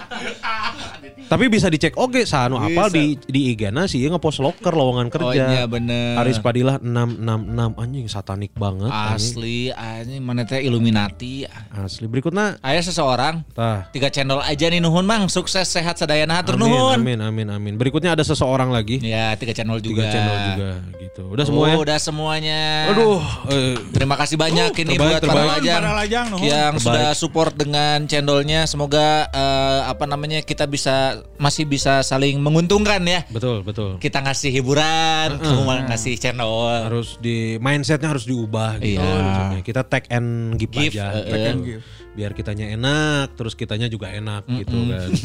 Tapi 1.32 1.48
bisa 1.48 1.66
dicek 1.66 1.96
oke 1.96 2.22
sanu 2.22 2.56
apal 2.56 2.88
di 2.88 3.16
di 3.22 3.50
IG-na 3.50 3.84
sih 3.84 4.04
ngepost 4.04 4.38
locker 4.38 4.68
lowongan 4.70 5.08
Oh 5.08 5.12
kerja. 5.24 5.44
iya 5.50 5.64
bener. 5.64 6.18
Aris 6.18 6.36
Padilah 6.36 6.76
666 6.76 7.72
anjing 7.74 8.06
satanik 8.06 8.52
banget 8.52 8.86
anjing. 8.86 9.16
Asli 9.16 9.58
anjing 9.70 10.20
mana 10.20 10.44
teh 10.44 10.60
Illuminati. 10.60 11.48
Asli. 11.72 12.04
Berikutnya 12.04 12.60
Aya 12.60 12.78
seseorang 12.78 13.48
tah. 13.50 13.88
tiga 13.88 14.08
cendol 14.08 14.38
aja 14.38 14.66
nih 14.66 14.78
nuhun 14.78 15.02
mang 15.02 15.24
sukses 15.26 15.64
sehat 15.64 15.96
sadayana 15.96 16.36
hatur 16.36 16.54
Amin, 16.54 16.68
nuhun. 16.68 16.96
amin 16.98 17.18
amin 17.22 17.48
amin. 17.50 17.74
Berikutnya 17.74 18.12
ada 18.12 18.20
seseorang 18.20 18.68
lagi. 18.68 19.00
Ya 19.00 19.32
tiga 19.34 19.52
channel 19.52 19.80
juga. 19.80 20.04
Tiga 20.04 20.12
channel 20.12 20.36
juga 20.52 20.70
gitu. 21.00 21.22
Udah 21.28 21.44
semua 21.44 21.60
Oh, 21.62 21.66
ya. 21.66 21.76
udah 21.78 21.98
semuanya. 21.98 22.60
Aduh, 22.90 23.22
eh, 23.48 23.74
Terima 23.90 24.16
kasih 24.16 24.34
banyak 24.34 24.74
ini 24.74 24.92
terbaik, 24.92 24.98
buat 24.98 25.20
para 25.22 25.24
terbaik. 25.32 25.50
lajang, 25.54 25.80
Para 25.80 25.92
lajang, 25.94 26.26
nuhun. 26.28 26.44
yang 26.44 26.72
Terbaik. 26.72 26.84
sudah 26.84 27.08
support 27.14 27.52
dengan 27.54 27.96
cendolnya. 28.04 28.60
Semoga 28.64 29.06
eh, 29.28 29.80
apa 29.86 30.04
namanya 30.04 30.42
kita 30.42 30.66
bisa 30.66 31.21
masih 31.36 31.64
bisa 31.64 32.00
saling 32.00 32.38
menguntungkan 32.38 33.02
ya. 33.02 33.22
betul 33.28 33.62
betul. 33.62 33.96
Kita 33.96 34.20
ngasih 34.20 34.50
hiburan, 34.52 35.38
kamu 35.38 35.62
malah 35.62 35.84
ngasih 35.86 36.14
channel. 36.16 36.68
Harus 36.86 37.16
di 37.18 37.56
mindsetnya 37.56 38.08
harus 38.08 38.24
diubah 38.24 38.78
gitu. 38.78 38.98
Iya. 38.98 39.10
maksudnya. 39.18 39.60
Kita 39.60 39.80
tag 39.82 40.04
and 40.08 40.54
give, 40.56 40.70
Give, 40.70 40.94
aja. 40.94 41.12
eh, 41.14 41.24
Tag 41.26 41.42
and 41.48 41.60
give. 41.62 41.82
Biar 42.12 42.30
kitanya 42.32 42.66
enak, 42.68 43.34
terus 43.34 43.52
kitanya 43.52 43.86
juga 43.86 44.08
enak 44.08 44.44
gitu 44.48 44.76
kan. 44.86 45.08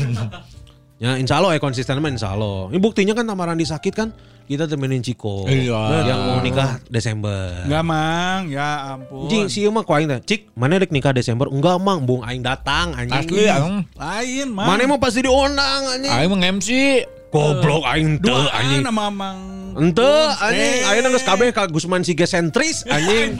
Ya 0.98 1.14
insya 1.14 1.38
Allah 1.38 1.54
ya 1.54 1.62
konsisten 1.62 2.02
mah 2.02 2.10
insya 2.10 2.34
Allah. 2.34 2.74
Ini 2.74 2.82
buktinya 2.82 3.14
kan 3.14 3.22
sama 3.22 3.46
Randi 3.46 3.70
sakit 3.70 3.94
kan 3.94 4.10
kita 4.48 4.64
temenin 4.64 5.04
Ciko. 5.04 5.44
Iya. 5.44 6.08
Yang 6.08 6.20
mau 6.24 6.40
nikah 6.40 6.70
Desember. 6.88 7.68
Enggak 7.68 7.84
mang, 7.84 8.42
ya 8.48 8.96
ampun. 8.96 9.28
Anjing 9.28 9.46
si 9.52 9.68
mah 9.68 9.84
ku 9.84 9.92
aing 9.92 10.08
teh. 10.08 10.20
Cik, 10.26 10.56
mana 10.56 10.80
dek 10.80 10.90
nikah 10.90 11.12
Desember? 11.12 11.52
Enggak 11.52 11.76
mang, 11.78 12.08
bung 12.08 12.24
aing 12.24 12.40
datang 12.40 12.96
anjing. 12.96 13.12
Asli 13.14 13.44
aing. 13.46 13.84
Lain 13.92 14.48
mang. 14.50 14.66
Mana 14.66 14.80
emang 14.82 14.98
pasti 14.98 15.20
diundang 15.20 15.84
anjing. 15.86 16.10
Aing 16.10 16.30
mah 16.32 16.40
MC. 16.50 16.70
Goblok 17.28 17.84
aing 17.84 18.24
teu 18.24 18.32
Dua 18.32 18.48
anjing. 18.56 18.82
nama 18.82 19.12
mang. 19.12 19.40
Ente 19.78 20.10
anjing, 20.42 20.74
Eh. 20.80 20.90
ayeuna 20.90 21.12
geus 21.12 21.22
kabeh 21.22 21.52
ka 21.52 21.68
Gusman 21.68 22.02
si 22.02 22.16
sentris 22.18 22.82
anjing. 22.90 23.36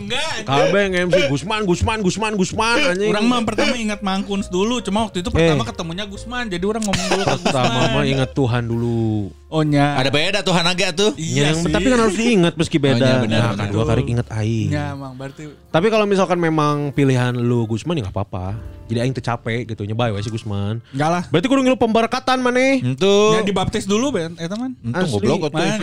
Enggak. 0.00 0.42
Kabeh 0.42 0.82
nge-MC 0.90 1.28
Gusman, 1.28 1.62
Gusman, 1.62 2.00
Gusman, 2.00 2.32
Gusman 2.34 2.78
anjing. 2.88 3.12
Orang 3.12 3.28
mah 3.28 3.44
pertama 3.44 3.76
ingat 3.76 4.00
Mangkuns 4.00 4.48
dulu, 4.48 4.80
cuma 4.80 5.04
waktu 5.04 5.20
itu 5.20 5.28
pertama 5.28 5.62
ketemunya 5.62 6.08
Gusman, 6.08 6.48
jadi 6.48 6.64
orang 6.64 6.82
ngomong 6.82 7.06
dulu 7.06 7.22
ke 7.22 7.36
Gusman. 7.36 7.44
Pertama 7.44 7.80
mah 7.92 8.04
ingat 8.08 8.30
Tuhan 8.32 8.64
dulu. 8.64 9.28
Oh 9.48 9.64
nya. 9.64 9.96
Ada 9.96 10.08
beda 10.08 10.38
tuh 10.40 10.52
Hanaga 10.52 10.92
tuh. 10.92 11.16
Iya 11.16 11.50
yang 11.50 11.64
sih. 11.64 11.72
tapi 11.72 11.88
kan 11.88 11.98
harus 11.98 12.12
diingat 12.14 12.52
meski 12.52 12.76
beda. 12.76 13.00
Oh, 13.00 13.08
iya, 13.08 13.16
benar, 13.18 13.40
nah, 13.40 13.50
benar. 13.54 13.66
kedua 13.66 13.84
kali 13.86 14.00
ingat 14.06 14.28
aing. 14.30 14.68
Ya, 14.68 14.92
Mang, 14.92 15.16
berarti 15.16 15.48
Tapi 15.68 15.86
kalau 15.88 16.04
misalkan 16.04 16.36
memang 16.36 16.92
pilihan 16.92 17.32
lu 17.32 17.64
Gusman 17.64 17.96
ya 17.96 18.04
nggak 18.04 18.12
apa-apa. 18.12 18.60
Jadi 18.88 18.98
aing 18.98 19.12
teu 19.12 19.20
capek 19.20 19.68
gitu 19.68 19.84
nyoba 19.84 20.08
we 20.10 20.20
si 20.20 20.28
Gusman. 20.28 20.80
enggak 20.90 21.10
lah. 21.10 21.22
Berarti 21.28 21.44
kudu 21.46 21.60
ngilu 21.60 21.76
pemberkatan 21.76 22.40
maneh. 22.40 22.80
Itu. 22.82 23.36
Ya 23.36 23.40
dibaptis 23.40 23.84
dulu, 23.84 24.08
Ben, 24.10 24.32
eta 24.36 24.52
man. 24.52 24.72
Itu 24.74 24.96
Asli. 24.98 25.12
goblok 25.14 25.48
atuh. 25.48 25.60
Eh, 25.60 25.76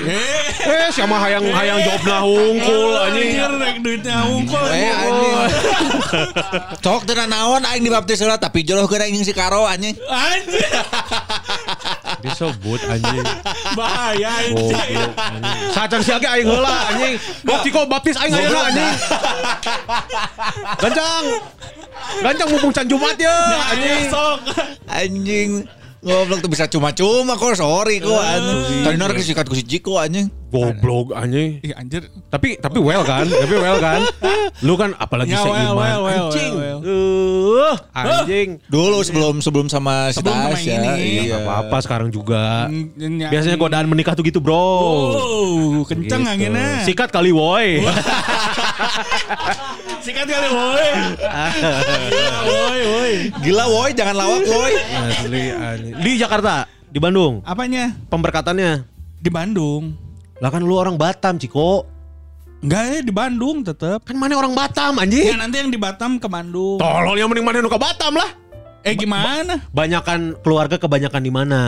Eh, 0.65 0.89
siapa 0.89 1.13
hayang 1.15 1.45
hayang 1.45 1.80
jawabna 1.82 2.17
hungkul 2.21 2.91
anjing. 2.99 3.30
anjir, 3.38 3.51
rek 3.56 3.78
duitnya 3.82 4.17
hungkul. 4.25 4.65
Eh 4.67 4.89
anjing. 4.91 5.34
Cok 6.80 7.01
tenan 7.04 7.30
naon 7.30 7.62
aing 7.63 7.82
dibaptis 7.82 8.17
heula 8.17 8.38
tapi 8.38 8.62
joloh 8.62 8.86
ke 8.86 8.97
aing 8.97 9.21
si 9.21 9.34
Karo 9.34 9.65
anjing. 9.65 9.93
Anjir, 10.01 10.65
Disebut 12.23 12.80
anjing. 12.88 13.25
bahaya 13.75 14.30
anjing. 14.43 15.12
Sacan 15.75 16.01
sia 16.04 16.17
ge 16.19 16.28
aing 16.30 16.47
heula 16.47 16.75
anjing. 16.93 17.15
Bok 17.43 17.60
Ciko 17.63 17.82
baptis 17.89 18.15
aing 18.19 18.34
ayeuna 18.36 18.62
anjing. 18.71 18.93
Gancang. 20.80 21.25
Gancang 22.21 22.47
mumpung 22.54 22.73
can 22.75 22.86
Jumat 22.88 23.17
ya 23.19 23.36
anjing. 23.73 24.04
Sok. 24.12 24.39
Anjing. 24.88 25.51
Goblok 26.06 26.38
tuh 26.38 26.51
bisa 26.54 26.69
cuma-cuma 26.69 27.34
kok 27.34 27.58
sorry 27.58 27.97
kok 27.97 28.21
anjing. 28.21 28.86
Tadi 28.86 28.95
nor 29.01 29.12
kesikat 29.17 29.49
ku 29.49 29.58
si 29.58 29.65
Jiko 29.65 29.97
anjing. 29.97 30.30
Goblok 30.57 31.11
anjing. 31.11 31.59
Ih, 31.59 31.73
anjir. 31.73 32.07
Tapi 32.25 32.55
tapi 32.55 32.77
well 32.77 33.01
kan, 33.01 33.25
tapi 33.25 33.53
well 33.53 33.77
kan. 33.77 33.99
Lu 34.59 34.73
kan 34.73 34.89
apalagi 34.95 35.29
Ya, 35.29 35.37
well, 35.37 35.45
seiman 35.45 35.75
well, 35.75 35.99
well, 36.01 36.27
anjing. 36.27 36.51
well, 36.53 36.79
Uh, 37.55 37.73
anjing. 37.93 38.47
Dulu 38.65 38.97
sebelum 39.01 39.33
sebelum 39.39 39.65
sama 39.65 40.09
si 40.09 40.17
Sebelum 40.17 40.33
sama 40.33 40.47
Tas 40.51 40.61
ya. 40.61 40.73
ini. 40.75 40.91
Iya. 41.25 41.41
Apa-apa 41.41 41.77
sekarang 41.79 42.09
juga. 42.09 42.65
Biasanya 43.25 43.55
godaan 43.55 43.85
menikah 43.85 44.13
tuh 44.13 44.21
gitu, 44.21 44.37
Bro. 44.37 44.53
Oh, 44.55 45.81
kenceng 45.83 46.21
Gitu. 46.21 46.29
anginnya. 46.29 46.81
Sikat 46.83 47.09
kali 47.09 47.29
woi. 47.29 47.81
Sikat 50.01 50.23
kali, 50.23 50.47
woi. 50.47 50.87
Woi, 52.45 52.79
woi. 52.85 53.11
Gila 53.41 53.65
woi 53.65 53.89
jangan 53.91 54.15
lawak 54.15 54.41
woi. 54.45 54.71
Asli, 55.09 55.43
anjing. 55.49 55.93
Di 55.97 56.11
Jakarta, 56.15 56.63
di 56.85 56.97
Bandung. 56.97 57.41
Apanya? 57.41 57.91
Pemberkatannya. 58.07 58.85
Di 59.17 59.27
Bandung. 59.27 60.04
Lah 60.43 60.50
kan 60.52 60.62
lu 60.63 60.76
orang 60.76 61.00
Batam, 61.00 61.39
Ciko. 61.39 61.88
Enggak 62.60 62.84
ya 62.91 63.00
di 63.06 63.13
Bandung 63.13 63.62
tetap. 63.63 64.04
Kan 64.04 64.17
mana 64.17 64.36
orang 64.36 64.52
Batam, 64.58 65.00
Ya 65.00 65.04
anjing. 65.06 65.38
nanti 65.38 65.56
yang 65.62 65.71
di 65.71 65.80
Batam 65.80 66.17
ke 66.17 66.28
Bandung. 66.28 66.82
Tolol 66.82 67.15
yang 67.15 67.30
mending 67.32 67.45
mana 67.45 67.62
nu 67.62 67.69
ke 67.71 67.80
Batam 67.80 68.17
lah. 68.17 68.32
Eh 68.86 68.93
gimana? 68.93 69.65
Banyakan 69.74 70.38
keluarga 70.45 70.78
kebanyakan 70.78 71.21
di 71.24 71.32
mana? 71.32 71.62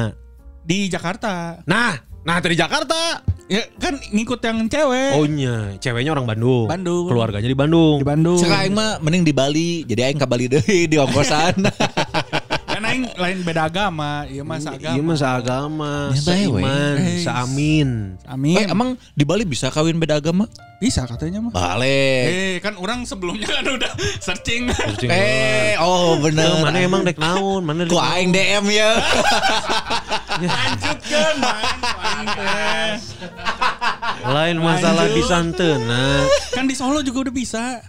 Di 0.68 0.92
Jakarta. 0.92 1.64
Nah, 1.66 1.98
nah 2.22 2.38
dari 2.44 2.54
Jakarta. 2.54 3.24
Ya 3.48 3.64
kan 3.80 3.96
ngikut 4.12 4.44
yang 4.44 4.68
cewek. 4.68 5.16
Oh 5.16 5.24
iya, 5.24 5.80
ceweknya 5.80 6.12
orang 6.12 6.28
Bandung. 6.28 6.68
Bandung. 6.68 7.08
Keluarganya 7.08 7.48
di 7.48 7.56
Bandung. 7.56 8.04
Di 8.04 8.08
Bandung. 8.08 8.36
Sekarang 8.44 8.68
aing 8.68 8.76
mah 8.76 9.00
mending 9.00 9.24
di 9.24 9.32
Bali. 9.32 9.72
Jadi 9.88 10.02
aing 10.04 10.20
ke 10.20 10.28
Bali 10.28 10.52
deui 10.52 10.92
di 10.92 11.00
ongkosan. 11.00 11.56
Aing 12.98 13.14
lain 13.14 13.38
beda 13.46 13.62
agama, 13.64 14.26
iya 14.26 14.42
seagama. 14.42 14.96
Iya 14.98 15.02
mah 15.04 15.16
seagama, 15.16 15.94
Ya, 16.10 16.22
bae, 16.24 16.46
we. 16.50 16.62
seiman, 16.66 16.96
Eh, 16.98 17.22
seamin. 17.22 17.90
Amin. 18.26 18.58
Eh, 18.58 18.66
emang 18.68 18.90
di 19.14 19.22
Bali 19.22 19.46
bisa 19.46 19.70
kawin 19.70 19.96
beda 19.96 20.18
agama? 20.18 20.50
bisa 20.78 21.06
katanya 21.06 21.42
mah. 21.42 21.50
Balik. 21.50 22.26
Eh 22.28 22.56
kan 22.58 22.78
orang 22.78 23.02
sebelumnya 23.04 23.50
kan 23.52 23.66
udah 23.68 23.90
searching. 24.26 24.70
Eh, 25.04 25.74
oh 25.78 26.18
bener. 26.18 26.54
Nah, 26.56 26.70
mana 26.70 26.78
emang 26.80 27.02
dek 27.02 27.18
naon? 27.18 27.62
Mana 27.62 27.82
dek 27.82 27.90
Ku 27.90 27.98
aing 27.98 28.30
DM 28.30 28.66
ya. 28.68 28.94
Lanjutkan. 30.38 31.34
Lain 34.28 34.58
masalah 34.60 35.06
Lanjut. 35.06 35.18
di 35.18 35.24
Santena. 35.24 36.04
Kan 36.54 36.66
di 36.66 36.74
Solo 36.74 37.02
juga 37.02 37.26
udah 37.26 37.34
bisa. 37.36 37.82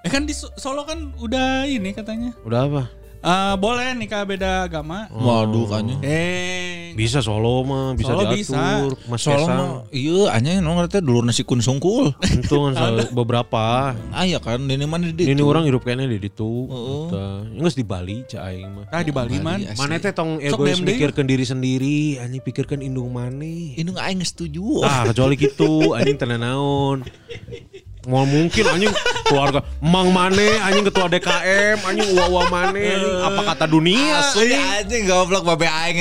Eh 0.00 0.08
kan 0.08 0.24
di 0.24 0.32
So- 0.32 0.52
Solo 0.56 0.84
kan 0.84 1.12
udah 1.16 1.64
ini 1.64 1.92
katanya. 1.92 2.32
Udah 2.40 2.64
apa? 2.64 2.82
Eh 3.24 3.54
boleh 3.56 3.96
nikah 3.96 4.20
beda 4.22 4.68
agama. 4.68 5.08
Waduh 5.08 5.64
kan. 5.66 5.88
Eh 6.04 6.92
Bisa 6.92 7.18
Solo 7.18 7.64
mah, 7.64 7.96
bisa 7.96 8.12
Solo 8.12 8.28
diatur. 8.28 8.92
Mas 9.08 9.18
Soalnya 9.18 9.40
Kesang. 9.42 9.58
mah 9.58 9.70
iya 9.90 10.20
anjing 10.30 10.60
nu 10.60 10.70
ngerti 10.76 11.00
dulu 11.00 11.24
nasi 11.24 11.42
kun 11.42 11.58
sungkul. 11.58 12.12
Itu 12.20 12.68
kan 12.68 12.72
sa- 12.76 13.10
beberapa. 13.10 13.96
Ah 14.12 14.22
iya 14.22 14.38
kan 14.38 14.60
ini 14.60 14.84
mana 14.84 15.08
di 15.08 15.24
Ini 15.24 15.40
orang 15.40 15.64
hidup 15.64 15.82
kayaknya 15.82 16.06
di 16.06 16.20
ditu. 16.20 16.68
Heeh. 16.68 17.58
Enggak 17.58 17.74
di 17.74 17.82
Bali 17.82 18.16
cah 18.28 18.46
aing 18.46 18.70
mah. 18.70 18.84
ah 18.92 19.00
di 19.00 19.10
Bali 19.10 19.36
man. 19.40 19.58
Asli. 19.64 19.80
Mana 19.80 19.96
teh 19.96 20.12
tong 20.12 20.38
egois 20.38 20.78
mikirkeun 20.78 21.24
diri 21.24 21.42
sendiri, 21.42 21.98
anjing 22.20 22.44
pikirkan 22.44 22.78
indung 22.78 23.08
maneh. 23.10 23.72
Ini 23.74 23.88
nggak 23.88 24.04
aing 24.04 24.20
setuju. 24.20 24.84
Ah, 24.84 25.08
kecuali 25.08 25.34
gitu, 25.34 25.96
anjing 25.96 26.14
tenan 26.14 26.44
naon. 26.44 27.00
Mau 28.04 28.22
mungkin 28.22 28.64
anjing 28.66 28.92
keluarga 29.24 29.64
Mang 29.78 30.10
Mane 30.10 30.60
anjing 30.60 30.84
ketua 30.84 31.08
DKM 31.08 31.80
anjing 31.80 32.08
uwa-uwa 32.12 32.42
Mane 32.46 32.84
anjing 32.84 33.16
apa 33.18 33.40
kata 33.46 33.64
dunia 33.64 34.20
Asli 34.20 34.52
anjing. 34.52 34.60
anjing 34.76 35.02
goblok 35.06 35.42
babe 35.42 35.64
aing 35.64 35.98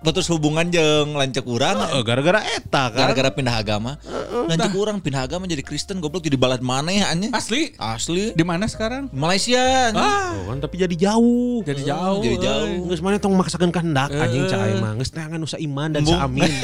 putus 0.00 0.26
hubungan 0.26 0.66
jeung 0.66 1.12
lancek 1.12 1.42
urang. 1.44 1.82
Eh, 1.90 2.02
gara-gara 2.02 2.38
eta 2.40 2.88
kan. 2.88 2.98
Gara-gara 3.02 3.30
pindah 3.30 3.56
agama. 3.56 3.98
Lancek 4.46 4.70
urang 4.72 4.98
pindah 4.98 5.22
agama 5.22 5.44
jadi 5.44 5.60
Kristen 5.60 5.98
goblok 5.98 6.22
jadi 6.22 6.34
balad 6.34 6.60
maneh 6.60 7.02
anjing. 7.02 7.30
Asli. 7.30 7.74
Asli. 7.76 8.30
Di 8.30 8.42
mana 8.42 8.64
sekarang? 8.64 9.10
Malaysia. 9.10 9.90
anjing. 9.90 9.98
Ah, 10.00 10.18
Oh, 10.30 10.46
kan 10.48 10.62
tapi 10.62 10.78
jadi 10.78 10.94
jauh. 10.96 11.60
jadi 11.60 11.82
jauh. 11.84 12.20
jadi 12.20 12.38
jauh. 12.38 12.86
Geus 12.86 13.00
mana 13.00 13.18
tong 13.18 13.34
maksakeun 13.34 13.70
kehendak 13.70 14.08
anjing 14.10 14.46
cai 14.46 14.78
mah. 14.78 14.94
Geus 14.96 15.10
neangan 15.10 15.40
usa 15.40 15.58
iman 15.58 15.88
dan 15.90 16.02
saamin. 16.04 16.46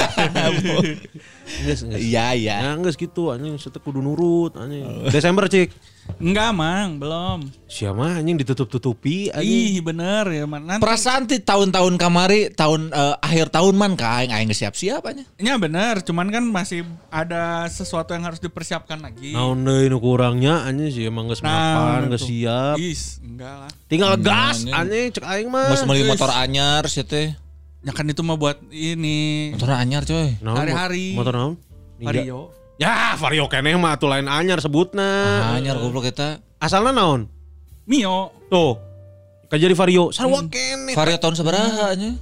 Geus 1.57 1.81
geus. 1.83 1.99
Iya 1.99 2.35
iya. 2.35 2.55
Ya 2.61 2.73
geus 2.77 2.95
gitu 2.95 3.31
anjing 3.31 3.55
setek 3.57 3.81
kudu 3.81 3.99
nurut 3.99 4.55
anjing. 4.55 4.76
Desember 5.15 5.47
cik. 5.47 5.71
Enggak, 6.17 6.55
Mang, 6.55 7.03
belum. 7.03 7.51
Siapa 7.67 8.23
anjing 8.23 8.39
ditutup-tutupi 8.41 9.29
anjing. 9.35 9.75
Ih, 9.77 9.83
bener 9.83 10.25
ya, 10.31 10.47
Man. 10.47 10.65
Nanti 10.65 10.81
Perasaan 10.81 11.27
ti 11.27 11.43
tahun-tahun 11.43 11.99
kamari 11.99 12.55
tahun 12.55 12.95
eh, 12.95 13.15
akhir 13.21 13.51
tahun 13.53 13.75
man 13.75 13.99
ka 13.99 14.23
aing 14.23 14.33
aing 14.33 14.49
siap-siap 14.55 15.03
anya. 15.03 15.27
Ya 15.37 15.59
bener, 15.59 16.01
cuman 16.07 16.31
kan 16.31 16.47
masih 16.47 16.87
ada 17.11 17.67
sesuatu 17.69 18.15
yang 18.15 18.25
harus 18.25 18.39
dipersiapkan 18.39 19.03
lagi. 19.03 19.35
Naon 19.35 19.67
deui 19.67 19.91
nu 19.91 19.99
kurangnya 19.99 20.65
anjing 20.65 20.89
sih 20.95 21.05
emang 21.11 21.27
geus 21.29 21.43
mapan, 21.43 22.09
geus 22.09 22.23
tuh. 22.23 22.31
siap. 22.31 22.77
Is, 22.81 23.19
enggak 23.21 23.55
lah. 23.67 23.71
Tinggal 23.91 24.13
gas 24.23 24.63
anjing. 24.63 24.73
anjing 24.73 25.07
cek 25.21 25.27
aing 25.27 25.49
mah. 25.51 25.69
Mas 25.75 25.83
beli 25.85 26.07
motor 26.07 26.31
anyar 26.33 26.87
sih 26.89 27.03
teh. 27.03 27.35
Ya 27.85 27.93
kan 27.95 28.09
itu 28.09 28.23
mah 28.25 28.35
buat 28.35 28.59
ini 28.71 29.53
Motor 29.59 29.75
anyar 29.75 30.03
coy. 30.07 30.39
Hari-hari. 30.39 31.15
Motor 31.19 31.35
naon? 31.35 31.55
Vario. 32.01 32.66
Ya, 32.77 33.17
Vario 33.17 33.49
keneh 33.49 33.73
mah 33.75 33.97
atuh 33.97 34.05
lain 34.05 34.29
anyar 34.29 34.61
sebutna. 34.61 35.41
Anyar 35.57 35.81
goblok 35.81 36.05
eta. 36.05 36.45
Asalna 36.61 36.93
naon? 36.93 37.25
Mio. 37.89 38.29
Tuh. 38.53 38.77
Kan 39.49 39.57
jadi 39.57 39.73
Vario. 39.73 40.13
Sarua 40.13 40.45
keneh. 40.45 40.93
Vario 40.93 41.17
tahun 41.17 41.35
sabaraha 41.35 41.97
nya? 41.97 42.13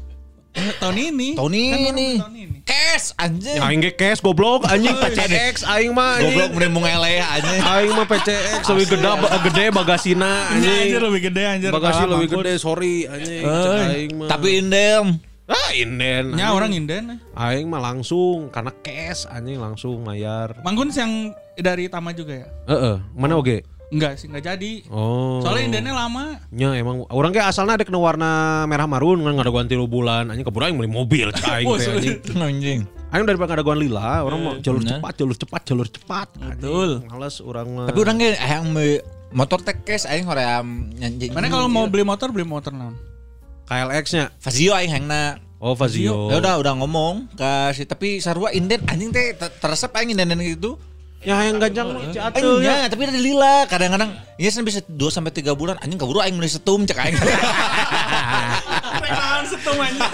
Eh, 0.55 0.71
tahun 0.79 0.95
ini. 1.11 1.35
Tahun 1.35 1.51
Kan 1.51 1.81
ini. 1.91 2.09
tahun 2.23 2.35
ini. 2.39 2.59
Cash 2.63 3.19
anjing. 3.19 3.59
Ya 3.59 3.67
aing 3.67 3.83
ge 3.83 3.91
cash 3.99 4.23
goblok 4.23 4.63
anjing 4.71 4.95
PCX 4.95 5.67
aing 5.67 5.91
mah 5.91 6.23
anjing. 6.23 6.31
Goblok 6.39 6.51
mending 6.55 6.71
mung 6.71 6.87
ele 6.87 7.19
anjing. 7.19 7.59
Aing 7.59 7.91
mah 7.91 8.07
PCX 8.07 8.63
lebih 8.71 8.87
gede 8.95 9.11
gede 9.51 9.65
bagasina 9.75 10.55
Ini 10.55 10.55
anjir 10.55 10.71
anjing. 10.71 11.03
lebih 11.03 11.21
gede 11.27 11.43
anjir. 11.51 11.71
Bagasi 11.75 12.03
lebih 12.07 12.29
gede, 12.31 12.53
sorry 12.63 13.11
anjing. 13.11 13.43
Aing 13.43 14.11
mah. 14.15 14.31
Tapi 14.31 14.63
indem. 14.63 15.19
Ah 15.45 15.71
inden. 15.73 16.33
Ya 16.35 16.51
orang 16.51 16.73
inden. 16.73 17.05
eh. 17.13 17.19
Aing 17.35 17.69
mah 17.69 17.83
langsung 17.83 18.49
karena 18.49 18.73
cash 18.81 19.29
anjing 19.29 19.57
langsung 19.57 20.01
mayar. 20.01 20.57
Manggun 20.61 20.89
yang 20.91 21.33
dari 21.55 21.87
Tama 21.87 22.11
juga 22.11 22.45
ya? 22.45 22.49
Heeh, 22.67 22.97
mana 23.13 23.37
oge? 23.37 23.61
Enggak 23.93 24.17
sih, 24.17 24.27
enggak 24.27 24.57
jadi. 24.57 24.89
Oh. 24.89 25.39
Soalnya 25.39 25.71
indennya 25.71 25.95
lama. 25.95 26.41
nya 26.49 26.73
emang 26.75 27.05
orang 27.07 27.31
kayak 27.31 27.53
asalnya 27.53 27.77
ada 27.77 27.85
kena 27.85 28.01
warna 28.01 28.31
merah 28.65 28.89
marun 28.89 29.21
kan 29.21 29.31
nggak 29.31 29.45
ada 29.45 29.55
ganti 29.55 29.75
lu 29.77 29.87
bulan 29.87 30.33
anjing 30.33 30.43
keburu 30.43 30.65
aing 30.67 30.79
beli 30.81 30.91
mobil 30.91 31.29
teh, 31.31 31.45
anjing. 31.45 32.19
Anjing. 32.41 32.81
Aing 33.13 33.25
daripada 33.29 33.55
nggak 33.55 33.59
ada 33.61 33.65
gua 33.65 33.77
lila 33.77 34.11
orang 34.25 34.39
mau 34.41 34.53
jalur 34.59 34.81
bener. 34.83 34.99
cepat 34.99 35.13
jalur 35.15 35.37
cepat 35.37 35.61
jalur 35.63 35.87
cepat 35.87 36.29
Betul. 36.35 36.91
Males 37.07 37.37
orang 37.39 37.67
mah 37.71 37.87
Tapi 37.87 37.99
orang 38.01 38.17
ge 38.19 38.31
hayang 38.35 38.67
me- 38.73 39.05
motor 39.31 39.61
cash 39.63 40.09
aing 40.09 40.25
hoream 40.25 40.91
nyanyi. 40.97 41.31
Mana 41.31 41.47
kalau 41.47 41.69
mau 41.69 41.85
beli 41.87 42.03
motor, 42.03 42.33
beli 42.33 42.43
motor 42.43 42.73
naon? 42.73 42.97
KLX 43.65 44.05
nya 44.17 44.25
Fazio 44.39 44.73
aing 44.77 44.93
hayangna 44.93 45.41
Oh 45.65 45.73
Fazio. 45.73 46.29
Ya 46.29 46.37
udah 46.45 46.61
udah 46.61 46.77
ngomong 46.77 47.33
kasih 47.41 47.89
tapi 47.89 48.21
sarua 48.21 48.53
inden 48.53 48.85
anjing 48.85 49.09
teh 49.09 49.33
ter- 49.33 49.49
teresep 49.65 49.89
aing 49.97 50.13
inden 50.13 50.37
gitu. 50.45 50.77
Ya 51.25 51.41
yang 51.41 51.57
ganjang 51.57 51.89
mah 51.89 52.05
Eh, 52.05 52.21
atuh 52.21 52.61
ya. 52.61 52.85
Enggak, 52.85 52.93
tapi 52.93 53.01
ada 53.09 53.17
lila. 53.17 53.57
Kadang-kadang 53.65 54.11
kan 54.37 54.63
bisa 54.69 54.85
2 54.85 54.93
sampai 55.09 55.33
3 55.33 55.57
bulan 55.57 55.81
anjing 55.81 55.97
kaburu 55.97 56.21
aing 56.21 56.37
mulai 56.37 56.53
setum 56.53 56.85
cek 56.85 57.01
aing. 57.01 57.17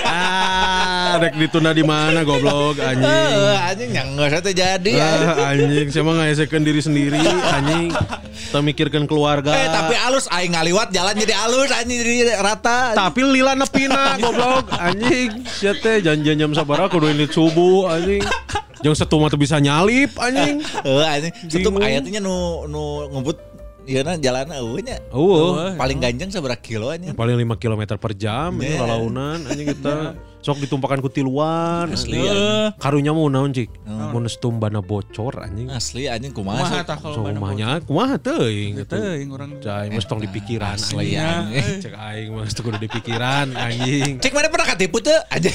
Ah, 0.05 1.18
rek 1.18 1.35
ditunda 1.38 1.70
di 1.74 1.85
mana 1.85 2.22
goblok 2.22 2.79
anjing. 2.81 3.07
Eh, 3.07 3.57
anjing 3.59 3.90
yang 3.94 4.09
enggak 4.14 4.26
usah 4.31 4.40
teh 4.42 4.55
jadi. 4.55 4.92
Ah, 4.98 5.55
anjing, 5.55 5.87
siapa 5.90 6.11
ngaesekeun 6.11 6.64
diri 6.64 6.81
sendiri 6.83 7.18
anjing. 7.24 7.94
Kita 8.50 8.59
mikirkan 8.62 9.05
keluarga. 9.07 9.55
Eh 9.55 9.68
tapi 9.70 9.94
alus 9.94 10.26
aing 10.31 10.59
ngaliwat 10.59 10.90
jalan 10.90 11.14
jadi 11.14 11.35
alus 11.46 11.70
anjing 11.70 11.98
jadi 12.03 12.38
rata. 12.42 12.94
tapi 12.98 13.22
lila 13.22 13.55
nepina 13.55 14.18
goblok 14.18 14.70
anjing. 14.74 15.44
Sia 15.46 15.74
teh 15.79 16.03
janjian 16.03 16.38
jam 16.38 16.50
sabaraha 16.55 16.90
kudu 16.90 17.11
ini 17.11 17.26
subuh 17.31 17.90
anjing. 17.94 18.22
Jeung 18.81 18.96
setu 18.96 19.20
mah 19.20 19.29
teu 19.29 19.37
bisa 19.37 19.61
nyalip 19.61 20.14
anjing. 20.18 20.64
Eh 20.83 21.07
anjing 21.07 21.33
setum 21.46 21.79
ayatnya 21.79 22.18
nu 22.18 22.66
nu 22.66 23.07
ngebut 23.12 23.49
ieu 23.88 24.02
na 24.04 24.16
jalan 24.20 24.48
eueuh 24.52 24.80
nya. 24.84 24.96
Eueuh. 25.12 25.76
Paling 25.76 25.98
ganjang 26.00 26.30
seberapa 26.32 26.58
kilo 26.60 26.92
anjing. 26.92 27.16
Paling 27.16 27.36
5 27.36 27.56
km 27.62 27.82
per 27.96 28.12
jam 28.16 28.56
ini 28.60 28.76
Yeah. 28.76 28.84
lalaunan 28.84 29.44
anjing 29.48 29.68
kita. 29.76 30.14
Sok 30.40 30.57
ditumpakan 30.57 31.05
ku 31.05 31.12
tiluan. 31.12 31.92
Asli, 31.92 32.16
anjing. 32.16 32.72
Karunya 32.81 33.12
mau 33.12 33.29
naon 33.29 33.53
cik? 33.53 33.85
Mun 33.85 34.24
setumbana 34.24 34.81
bocor 34.81 35.37
anjing. 35.37 35.68
Asli 35.68 36.09
anjing 36.09 36.33
Kumaha 36.33 36.64
kumaha. 36.64 36.81
tah 36.81 36.96
kalau 36.96 37.12
So 37.12 37.20
kumahnya 37.29 37.85
kumaha 37.85 38.16
teuing 38.16 38.81
gitu. 38.81 38.96
Teuing 38.96 39.29
urang. 39.29 39.61
Cai 39.61 39.92
mesti 39.92 40.09
tong 40.09 40.24
dipikiran 40.24 40.81
Asli 40.81 41.12
anjing. 41.12 41.85
Cek 41.85 41.92
aing 41.92 42.29
mah 42.33 42.48
teu 42.48 42.62
kudu 42.64 42.81
dipikiran 42.81 43.53
anjing. 43.53 44.16
Cek 44.16 44.33
mana 44.33 44.48
pernah 44.48 44.68
katipu 44.72 44.96
teu 45.05 45.20
anjing. 45.29 45.53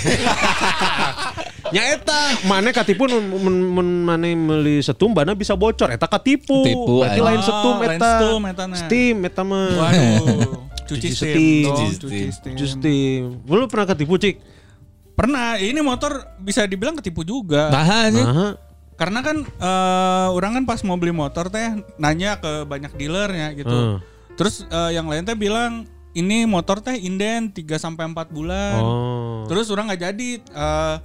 Nya 1.73 1.81
eta 1.97 2.21
mana 2.45 2.69
katipu 2.69 3.09
mun 3.09 3.25
mun 3.41 3.55
mun 3.73 3.87
mana 4.05 4.29
meuli 4.29 4.85
setum 4.85 5.17
bana 5.17 5.33
bisa 5.33 5.57
bocor 5.57 5.89
eta 5.89 6.05
katipu. 6.05 6.61
Tipu, 6.61 7.01
Berarti 7.01 7.21
lain 7.25 7.41
setum 7.41 7.75
eta. 7.81 8.09
setum 8.21 8.41
eta 8.45 8.63
na. 8.69 8.75
Steam 8.77 9.17
eta 9.25 9.41
mah. 9.41 9.69
Waduh. 9.81 10.61
Cuci 10.85 11.09
Cuci 11.09 11.17
steam. 11.17 11.65
Cuci 11.65 11.85
Cuci 11.97 12.21
steam. 12.29 12.53
Just 12.53 12.77
steam. 12.77 13.41
Lu 13.49 13.65
pernah 13.65 13.89
ketipu 13.89 14.21
cik? 14.21 14.37
Pernah, 15.15 15.55
ini 15.63 15.79
motor 15.79 16.27
bisa 16.43 16.67
dibilang 16.67 16.99
ketipu 16.99 17.23
juga. 17.23 17.71
Nah. 17.71 18.11
Nah, 18.11 18.53
Karena 18.95 19.19
kan 19.19 19.43
eh, 19.43 20.27
orang 20.31 20.55
kan 20.59 20.63
pas 20.63 20.79
mau 20.87 20.95
beli 20.95 21.11
motor 21.11 21.51
teh 21.51 21.83
nanya 21.99 22.39
ke 22.39 22.63
banyak 22.63 22.95
dealernya 22.95 23.51
gitu. 23.55 23.75
Hmm. 23.75 23.97
Terus 24.39 24.63
eh, 24.67 24.95
yang 24.95 25.07
lain 25.11 25.27
teh 25.27 25.35
bilang 25.35 25.83
ini 26.15 26.47
motor 26.47 26.79
teh 26.79 26.95
inden 26.95 27.51
3 27.51 27.75
sampai 27.75 28.07
4 28.07 28.31
bulan. 28.31 28.79
Oh. 28.79 29.43
Terus 29.51 29.67
orang 29.67 29.91
nggak 29.91 30.03
jadi 30.03 30.29
eh, 30.39 30.95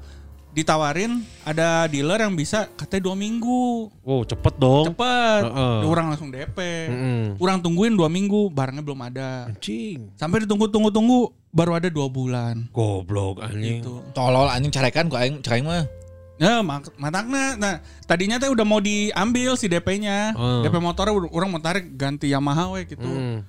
ditawarin 0.51 1.23
ada 1.46 1.87
dealer 1.87 2.27
yang 2.27 2.35
bisa 2.35 2.66
katanya 2.75 3.11
dua 3.11 3.16
minggu. 3.18 3.90
Wow, 4.03 4.27
cepet 4.27 4.55
dong. 4.59 4.90
Cepet. 4.90 5.42
Heeh. 5.46 5.79
Orang 5.87 6.11
langsung 6.11 6.29
DP. 6.31 6.59
Mm-mm. 6.90 7.23
Orang 7.38 7.62
tungguin 7.62 7.94
dua 7.94 8.11
minggu, 8.11 8.51
barangnya 8.51 8.83
belum 8.83 9.01
ada. 9.07 9.46
Anjing. 9.46 10.11
Sampai 10.18 10.42
ditunggu-tunggu-tunggu 10.42 11.31
baru 11.51 11.79
ada 11.79 11.89
dua 11.91 12.07
bulan. 12.07 12.71
Goblok 12.71 13.43
anjing. 13.43 13.83
Gitu. 13.83 14.03
Tolol 14.15 14.47
anjing 14.47 14.71
carekan 14.71 15.11
ku 15.11 15.19
aing 15.19 15.43
cek 15.43 15.61
aing 15.61 15.67
mah. 15.67 15.87
Ya, 16.41 16.65
mak 16.65 16.89
matakna. 16.97 17.53
Nah, 17.61 17.85
tadinya 18.09 18.41
teh 18.41 18.49
udah 18.49 18.65
mau 18.65 18.81
diambil 18.81 19.61
si 19.61 19.69
DP-nya. 19.69 20.33
Hmm. 20.33 20.65
DP 20.65 20.81
motornya 20.81 21.13
udah- 21.13 21.33
orang 21.37 21.53
mau 21.53 21.61
tarik 21.61 22.01
ganti 22.01 22.33
Yamaha 22.33 22.73
we 22.73 22.89
gitu. 22.89 23.05
Hmm. 23.05 23.45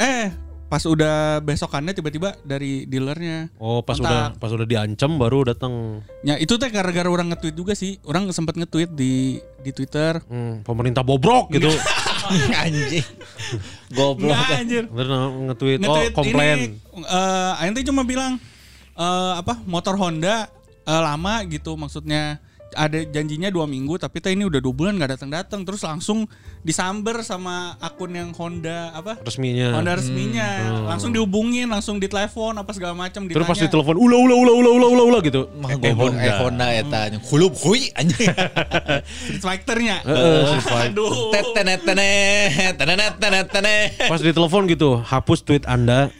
Eh, 0.00 0.32
pas 0.72 0.80
udah 0.88 1.44
besokannya 1.44 1.92
tiba-tiba 1.92 2.32
dari 2.48 2.88
dealernya. 2.88 3.52
Oh, 3.60 3.84
pas 3.84 4.00
Kontak. 4.00 4.08
udah 4.08 4.22
pas 4.40 4.48
udah 4.48 4.64
diancam 4.64 5.20
baru 5.20 5.44
datang 5.44 6.00
Ya, 6.24 6.40
itu 6.40 6.56
teh 6.56 6.72
gara-gara 6.72 7.04
orang 7.12 7.28
nge-tweet 7.28 7.52
juga 7.52 7.76
sih. 7.76 8.00
Orang 8.08 8.24
sempat 8.32 8.56
nge-tweet 8.56 8.96
di 8.96 9.36
di 9.60 9.70
Twitter. 9.76 10.24
hmm, 10.24 10.64
pemerintah 10.64 11.04
bobrok 11.04 11.52
gitu. 11.52 11.68
anjing. 12.64 13.04
Goblok. 13.92 14.32
Enggak 14.32 14.60
anjir. 14.64 14.84
Nge-tweet 14.88 15.78
oh 15.78 15.84
Nge-tweet 15.84 16.12
komplain. 16.16 16.56
ini 16.56 17.04
eh 17.04 17.60
Aing 17.60 17.76
teh 17.76 17.84
cuma 17.84 18.08
bilang 18.08 18.40
eh 18.96 19.32
apa 19.36 19.60
motor 19.68 20.00
Honda 20.00 20.48
eh, 20.88 21.02
lama 21.04 21.44
gitu 21.52 21.76
maksudnya 21.76 22.40
ada 22.74 22.98
janjinya 23.04 23.48
dua 23.52 23.68
minggu 23.68 24.00
tapi 24.00 24.20
teh 24.20 24.32
ini 24.32 24.48
udah 24.48 24.60
dua 24.60 24.74
bulan 24.74 24.96
nggak 24.96 25.18
datang 25.18 25.30
datang 25.30 25.60
terus 25.62 25.84
langsung 25.84 26.24
disamber 26.62 27.20
sama 27.26 27.76
akun 27.82 28.14
yang 28.14 28.30
Honda 28.32 28.94
apa 28.94 29.20
resminya. 29.22 29.76
Honda 29.76 29.98
resminya 29.98 30.48
langsung 30.88 31.10
dihubungin 31.12 31.68
langsung 31.68 31.98
ditelepon 32.00 32.56
apa 32.58 32.70
segala 32.72 32.94
macam 32.96 33.24
Terus 33.28 33.46
pas 33.48 33.58
ditelepon 33.58 33.96
ula 33.96 34.16
ula 34.16 34.34
ula 34.34 34.52
ula 34.52 34.70
ula 34.70 34.86
ula 34.88 35.02
ula 35.08 35.18
gitu. 35.24 35.48
Mah 35.58 35.76
goblok 35.76 36.14
eh 36.18 36.34
Honda 36.36 36.66
eta 36.72 36.98
anjing. 37.08 37.22
Hulub 37.26 37.52
hui 37.60 37.88
anjing. 37.96 38.28
Street 39.26 39.42
Fighter-nya. 39.42 40.04
Heeh, 40.04 40.40
Street 40.48 40.66
Fighter. 40.66 40.92
Aduh. 40.92 41.32
Tetenet 41.32 41.80
tenet 41.82 42.74
tenet 42.76 43.14
tenet 43.18 43.46
tenet. 43.48 43.88
Pas 44.08 44.20
ditelepon 44.20 44.68
gitu, 44.68 45.00
hapus 45.00 45.44
tweet 45.44 45.64
Anda. 45.64 46.10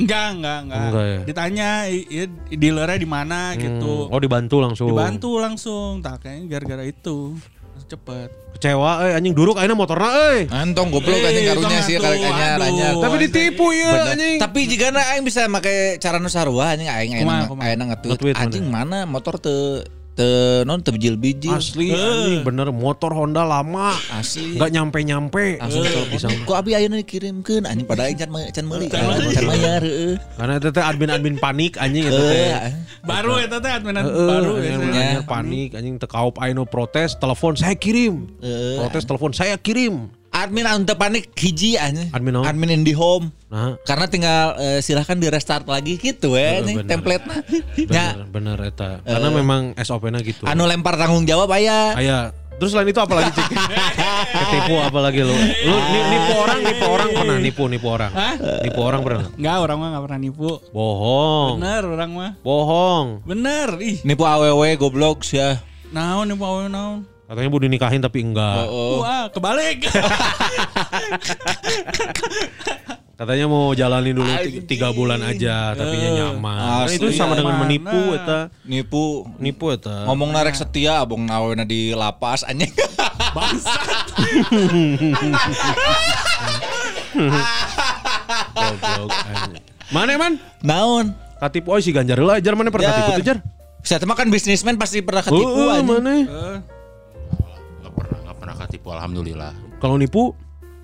Enggak, 0.00 0.26
enggak, 0.32 0.58
enggak. 0.64 0.80
Enggak 0.82 1.04
ya? 1.04 1.20
Ditanya 1.28 1.68
i- 1.86 2.08
i- 2.08 2.32
dealernya 2.50 2.96
di 2.96 3.08
mana 3.08 3.52
gitu. 3.54 4.08
Oh, 4.08 4.16
dibantu 4.16 4.56
langsung. 4.58 4.88
Dibantu 4.88 5.36
langsung. 5.36 6.00
Tak 6.00 6.24
kayaknya 6.24 6.46
gara-gara 6.50 6.84
itu. 6.84 7.36
Langsung 7.36 7.90
cepet. 7.90 8.28
Kecewa 8.50 9.06
eh 9.06 9.12
anjing 9.14 9.32
duruk 9.32 9.56
ayeuna 9.56 9.72
motorna 9.74 10.08
euy. 10.08 10.48
Antong 10.48 10.90
goblok 10.90 11.16
anjing 11.16 11.44
Eh, 11.44 11.48
karunya 11.48 11.68
tong 11.70 11.86
sih 11.86 11.96
anyar 11.96 12.56
aduh. 12.56 12.66
anyar. 12.66 12.92
Tapi 12.98 13.16
ditipu 13.22 13.66
ya 13.70 13.90
anjing. 14.10 14.36
Tapi 14.36 14.60
jika 14.66 14.86
aing 14.90 15.24
bisa 15.24 15.46
make 15.46 15.96
cara 15.96 16.16
nu 16.16 16.26
sarua 16.26 16.74
anjing 16.74 16.88
aing 16.88 17.12
aing 17.14 17.28
aing 17.28 17.78
nge-tweet 17.78 18.10
Nge-tweet 18.10 18.36
anjing 18.36 18.64
mana 18.66 19.04
motor 19.04 19.36
teu 19.36 19.84
teu 20.14 20.62
non 20.68 20.82
bijil-bijil. 20.82 21.54
Asli 21.54 21.94
anjing 21.94 22.42
bener 22.44 22.68
motor 22.74 23.14
Honda 23.14 23.46
lama. 23.46 23.96
Asli. 24.12 24.58
Enggak 24.58 24.70
nyampe-nyampe. 24.74 25.58
Langsung 25.62 25.84
bisa. 26.12 26.28
Kok 26.44 26.56
abi 26.56 26.76
ayeuna 26.76 27.00
dikirimkeun 27.00 27.64
anjing 27.64 27.86
pada 27.88 28.06
aing 28.10 28.18
can 28.18 28.30
me- 28.30 28.50
can 28.52 28.64
meuli. 28.68 28.86
Can 28.90 29.46
mayar 29.48 29.80
heeh. 29.80 30.20
Karena 30.36 30.52
itu 30.60 30.68
teh 30.70 30.84
admin-admin 30.84 31.36
panik 31.40 31.80
anjing 31.80 32.04
itu 32.06 32.20
teh. 32.20 32.52
Eh, 32.52 32.72
Baru 33.00 33.40
eta 33.40 33.58
teh 33.58 33.72
Heeh, 33.72 34.28
baru 34.28 34.50
anyar 34.60 35.24
panik 35.24 35.72
anjing 35.74 35.96
teu 35.96 36.06
kaup 36.06 36.36
ayeuna 36.38 36.68
protes, 36.68 37.16
telepon 37.16 37.56
saya 37.56 37.72
kirim. 37.74 38.28
Protes 38.78 39.08
telepon 39.08 39.32
saya 39.32 39.56
kirim. 39.56 40.12
Admin 40.40 40.64
anu 40.64 40.82
teu 40.82 40.96
panik 40.96 41.28
hiji 41.34 41.76
anjing. 41.76 42.08
Admin 42.10 42.32
naon? 42.32 42.44
Admin 42.44 42.72
IndiHome. 42.72 43.28
Nah, 43.46 43.76
Karena 43.82 44.06
tinggal 44.06 44.42
eh, 44.56 44.80
silahkan 44.80 45.14
di 45.14 45.26
restart 45.26 45.66
lagi 45.66 45.94
gitu 45.94 46.32
ya 46.32 46.58
Bener, 46.58 46.64
nih 46.64 46.74
bener. 46.76 46.88
template-nya. 46.88 47.38
Ya, 47.76 48.06
bener 48.14 48.26
bener 48.26 48.58
eta. 48.64 48.90
Karena 49.02 49.28
memang 49.28 49.62
SOP-na 49.76 50.18
gitu. 50.20 50.42
anu 50.44 50.64
lempar 50.64 50.96
tanggung 50.96 51.24
jawab 51.24 51.50
aya. 51.50 51.92
Aya. 51.92 52.18
Terus 52.56 52.70
selain 52.70 52.86
itu 52.86 53.00
apa 53.00 53.14
lagi 53.14 53.32
Cik? 53.32 53.48
Ketipu 54.36 54.74
apa 54.78 54.98
lagi 55.00 55.20
lu? 55.20 55.32
Lu 55.32 55.74
ni- 55.80 56.08
nipu 56.08 56.32
orang, 56.36 56.58
nipu 56.60 56.84
orang 56.86 57.08
pernah 57.10 57.36
nipu 57.38 57.62
nipu 57.66 57.86
orang. 57.88 58.12
Hah? 58.12 58.34
Nipu 58.60 58.80
orang 58.80 59.00
pernah. 59.00 59.24
Enggak, 59.32 59.56
orang 59.58 59.76
mah 59.76 59.86
enggak 59.88 60.04
pernah 60.04 60.20
nipu. 60.20 60.50
Bohong. 60.68 61.50
Bener 61.56 61.82
orang 61.86 62.10
mah. 62.12 62.30
Bohong. 62.40 63.06
Bener. 63.24 63.68
Ih, 63.80 64.04
Nipu 64.04 64.22
AWW 64.22 64.76
goblok 64.76 65.20
sih 65.22 65.36
ya. 65.36 65.56
naon 65.88 66.28
nipu 66.28 66.44
awe 66.44 66.68
naon. 66.68 67.08
Katanya 67.30 67.46
mau 67.46 67.62
dinikahin 67.62 68.02
tapi 68.02 68.26
enggak. 68.26 68.66
Oh. 68.66 69.06
Wah, 69.06 69.30
kebalik. 69.30 69.86
Katanya 73.14 73.46
mau 73.46 73.70
jalanin 73.70 74.16
dulu 74.16 74.26
tiga, 74.40 74.60
tiga 74.66 74.88
bulan 74.90 75.22
aja 75.22 75.78
tapi 75.78 75.94
nyaman. 75.94 76.58
Kan 76.58 76.90
Asli, 76.90 76.98
itu 76.98 77.06
sama 77.14 77.38
dengan 77.38 77.54
nyaman. 77.54 77.68
menipu 77.68 78.00
Nah. 78.02 78.16
eta. 78.18 78.38
Nipu 78.66 79.30
Nipu 79.38 79.70
eta. 79.70 80.10
ngomong 80.10 80.34
narek 80.34 80.56
setia 80.56 80.98
abong 80.98 81.22
nawena 81.22 81.62
di 81.62 81.94
lapas 81.94 82.42
anjing. 82.42 82.72
Anjing. 88.50 89.62
Mana 89.90 90.14
man? 90.16 90.32
Naon? 90.62 91.14
Katipu 91.36 91.72
oh 91.72 91.80
si 91.80 91.90
Ganjar 91.90 92.20
lah, 92.20 92.38
Jar 92.38 92.54
mana 92.54 92.68
pernah 92.68 92.92
katipu 92.92 93.10
tuh 93.16 93.24
Jar? 93.24 93.38
Saya 93.80 94.04
mah 94.04 94.12
kan 94.12 94.28
bisnismen 94.28 94.76
pasti 94.76 95.00
pernah 95.00 95.24
ketipu 95.24 95.46
Oh, 95.46 95.72
anjing. 95.72 95.88
mana? 95.88 96.14
Nggak 96.20 96.79
pernah, 98.50 98.66
ketipu 98.66 98.88
alhamdulillah. 98.90 99.52
Kalau 99.78 99.94
nipu? 99.94 100.34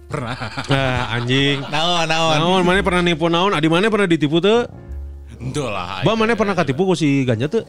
Pernah. 0.06 0.38
Ah, 0.70 1.18
anjing. 1.18 1.58
Naon 1.66 2.06
naon. 2.06 2.34
Naon, 2.38 2.62
mana 2.62 2.78
pernah 2.80 3.02
nipu 3.02 3.26
naon? 3.26 3.50
Adi 3.50 3.66
mana 3.66 3.90
pernah 3.90 4.06
ditipu 4.06 4.38
tuh? 4.38 4.70
Itu 5.36 5.66
lah. 5.66 6.06
Ba 6.06 6.14
mana 6.14 6.32
pernah 6.32 6.54
katipu 6.54 6.86
ku 6.86 6.94
si 6.94 7.26
Ganja 7.26 7.50
tuh? 7.50 7.66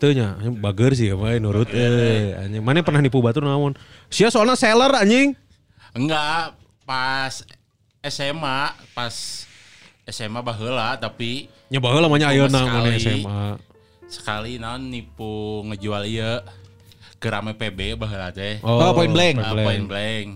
Teu 0.00 0.14
nya, 0.14 0.38
bager 0.40 0.94
sih 0.94 1.12
apa 1.12 1.36
nurut 1.36 1.68
eh 1.70 2.32
anjing. 2.38 2.62
Mana 2.64 2.80
pernah 2.80 3.04
nipu 3.04 3.20
batur 3.20 3.44
naon? 3.44 3.76
Sia 4.08 4.32
soalnya 4.32 4.56
seller 4.56 4.88
anjing. 4.96 5.36
Enggak, 5.92 6.56
pas 6.86 7.44
SMA, 8.00 8.60
pas 8.94 9.14
SMA 10.06 10.40
baheula 10.40 10.96
tapi 10.96 11.46
Nya 11.68 11.78
baheula 11.78 12.08
lamanya 12.08 12.32
ayeuna 12.32 12.64
Sekali. 12.64 12.72
mana 12.72 12.90
SMA. 12.96 13.42
sekali 14.10 14.52
naon 14.58 14.90
nipu 14.90 15.62
ngejual 15.70 16.02
ieu 16.02 16.42
ke 17.20 17.28
rame 17.28 17.52
PB 17.52 18.00
baheula 18.00 18.32
teh. 18.32 18.58
Oh, 18.64 18.96
point 18.96 19.12
blank. 19.12 19.36
Ah, 19.38 19.52
point 19.52 19.84
blank. 19.84 20.28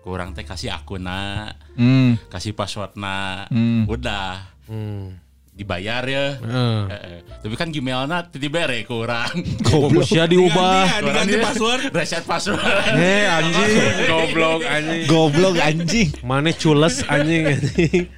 Kurang 0.00 0.32
teh 0.32 0.44
kasih 0.44 0.68
akunna, 0.70 1.56
Hmm. 1.74 2.20
kasih 2.28 2.52
passwordna. 2.52 3.48
Hmm. 3.48 3.88
Udah 3.88 4.52
Hmm. 4.68 5.18
Dibayar 5.60 6.02
ya. 6.02 6.36
Heeh. 6.36 6.78
Heeh. 6.88 7.18
Tapi 7.40 7.54
kan 7.54 7.68
Gmailnya 7.68 8.28
tiba-tiba 8.28 8.64
re 8.66 8.84
kurang. 8.84 9.32
Goblok 9.62 10.04
sia 10.04 10.24
diubah. 10.24 11.00
Diganti, 11.00 11.04
diganti 11.06 11.36
password. 11.38 11.80
Reset 11.90 12.24
password. 12.24 12.60
Heh 12.90 13.24
anjing, 13.28 13.70
goblok 14.06 14.60
anjing. 14.62 15.02
Goblok 15.06 15.56
anjing. 15.56 16.08
Mana 16.20 16.52
cules 16.52 17.00
anjing 17.06 17.48
anjing. 17.48 18.08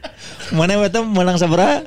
Mana 0.50 0.76
eta 0.80 1.00
menang 1.00 1.34
sabaraha? 1.34 1.86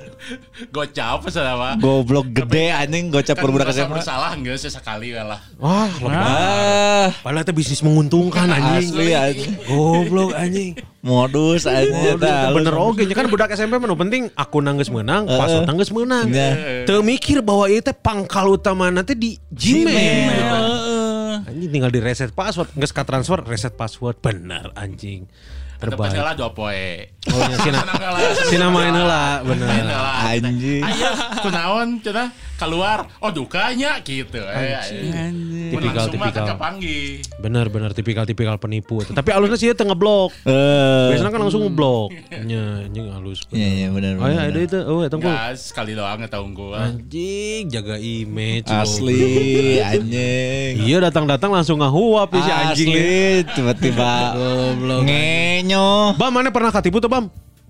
Gocap 0.70 1.28
sama. 1.28 1.76
Goblok 1.78 2.32
gede 2.32 2.72
anjing 2.72 3.08
gocap 3.10 3.36
Kan 3.36 3.43
budak 3.45 3.68
merasa 3.68 3.84
SMA. 3.84 3.93
bersalah 3.93 4.32
enggak 4.34 4.58
sesekali 4.58 5.14
lah. 5.14 5.38
Wah. 5.58 5.91
Ah, 6.08 7.08
Padahal 7.20 7.43
itu 7.43 7.53
bisnis 7.53 7.80
menguntungkan 7.80 8.47
anjing. 8.47 8.89
asli 8.89 9.08
anjing. 9.12 9.51
Goblok 9.66 10.32
anjing. 10.34 10.72
Modus 11.06 11.70
anjing 11.70 11.93
Oh, 11.93 12.18
eta. 12.18 12.49
bener 12.49 12.74
oge 12.82 13.06
nya 13.06 13.14
kan 13.14 13.30
budak 13.30 13.53
SMP 13.53 13.78
mah 13.78 13.86
nu 13.86 13.93
penting 13.93 14.26
akun 14.34 14.66
nanggeus 14.66 14.89
meunang, 14.89 15.30
password 15.30 15.70
nanggeus 15.70 15.93
meunang. 15.93 16.34
Ya. 16.34 16.82
Teu 16.89 17.06
mikir 17.06 17.45
bahwa 17.45 17.70
itu 17.70 17.86
teh 17.86 17.93
pangkal 17.93 18.49
utama 18.49 18.89
nanti 18.89 19.14
di 19.14 19.38
Gmail. 19.53 20.34
Heeh. 20.34 21.34
Anjing 21.45 21.70
tinggal 21.70 21.93
di 21.93 22.01
reset 22.01 22.34
password, 22.34 22.74
geus 22.74 22.89
ka 22.89 23.06
transfer 23.06 23.38
reset 23.45 23.78
password. 23.78 24.18
Bener 24.18 24.74
anjing. 24.74 25.30
Terbaik. 25.80 26.16
lah 26.16 26.34
dua 26.34 26.50
poe. 26.56 27.12
Oh 27.32 27.40
nya 27.42 27.58
sina. 27.62 27.80
Sina 28.48 28.68
main 28.70 28.94
heula 28.94 29.42
bener. 29.44 29.68
Anjing. 30.26 30.82
Aya 30.84 31.10
kunaon 31.42 32.00
cenah 32.02 32.30
keluar 32.56 33.04
oh 33.20 33.32
dukanya 33.34 34.00
gitu. 34.00 34.40
Eh, 34.40 34.80
Tipikal, 35.66 36.08
mah 36.08 36.14
tipikal. 36.14 36.32
kan 36.32 36.44
kepanggih. 36.56 37.20
Bener 37.42 37.66
bener 37.68 37.92
tipikal-tipikal 37.92 38.56
penipu. 38.62 39.04
Tapi 39.04 39.30
alusnya 39.36 39.58
sih 39.60 39.68
teu 39.76 39.84
ngeblok. 39.84 40.32
Eh. 40.48 41.12
Biasanya 41.12 41.32
kan 41.34 41.42
langsung 41.44 41.68
ngeblok. 41.68 42.10
Nya 42.46 42.88
anjing 42.88 43.06
alus. 43.12 43.44
Iya 43.52 43.68
iya 43.68 43.88
benar. 43.92 44.22
Oh 44.22 44.28
ya 44.32 44.40
ada 44.48 44.60
itu. 44.62 44.80
Oh 44.86 45.04
unggul. 45.04 45.34
Gas 45.34 45.74
sekali 45.74 45.92
doang 45.98 46.22
eta 46.24 46.40
unggul. 46.40 46.78
Anjing 46.78 47.68
jaga 47.68 47.98
image. 48.00 48.70
Asli 48.72 49.82
anjing. 49.82 50.74
Iya 50.86 50.98
datang-datang 51.10 51.52
langsung 51.52 51.82
ngahuap 51.82 52.32
ya 52.32 52.42
si 52.42 52.52
anjing. 52.52 52.90
Asli 52.94 53.12
tiba-tiba 53.52 54.12
ngenyo. 55.04 55.75
Bam 56.14 56.32
mana 56.32 56.50
pernah 56.50 56.70
katipu 56.70 56.98
tuh 56.98 57.08
Bam? 57.08 57.28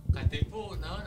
Katipu 0.10 0.78
naon 0.78 1.01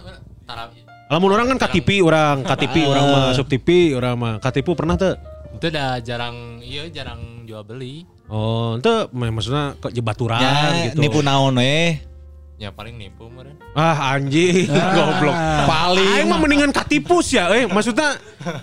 tarap 0.44 0.70
Lamun 1.08 1.30
orang 1.32 1.48
kan 1.48 1.58
KTP 1.64 2.04
orang, 2.04 2.44
KTP 2.44 2.84
orang 2.84 3.04
mah 3.06 3.24
sub 3.32 3.48
TV 3.48 3.92
orang 3.92 4.14
mah 4.14 4.34
katipu 4.38 4.72
pernah 4.72 4.94
tuh? 4.94 5.16
itu 5.48 5.64
udah 5.66 5.98
jarang 5.98 6.60
iya 6.60 6.86
jarang 6.86 7.42
jual 7.42 7.64
beli 7.64 8.06
Oh, 8.28 8.76
itu 8.76 8.92
maksudnya 9.10 9.74
ke 9.74 9.88
jebaturan 9.90 10.38
Ya, 10.38 10.86
gitu. 10.86 11.00
nipu 11.00 11.18
naon 11.18 11.56
we. 11.56 11.98
ya 12.54 12.68
paling 12.68 12.94
nipu 12.94 13.26
meren 13.26 13.56
Ah 13.72 14.12
anjing, 14.12 14.68
goblok. 14.96 15.32
Paling 15.64 16.06
aing 16.12 16.28
mah 16.28 16.38
mendingan 16.38 16.70
katipus 16.70 17.32
ya, 17.32 17.48
eh 17.48 17.64
maksudnya 17.64 18.18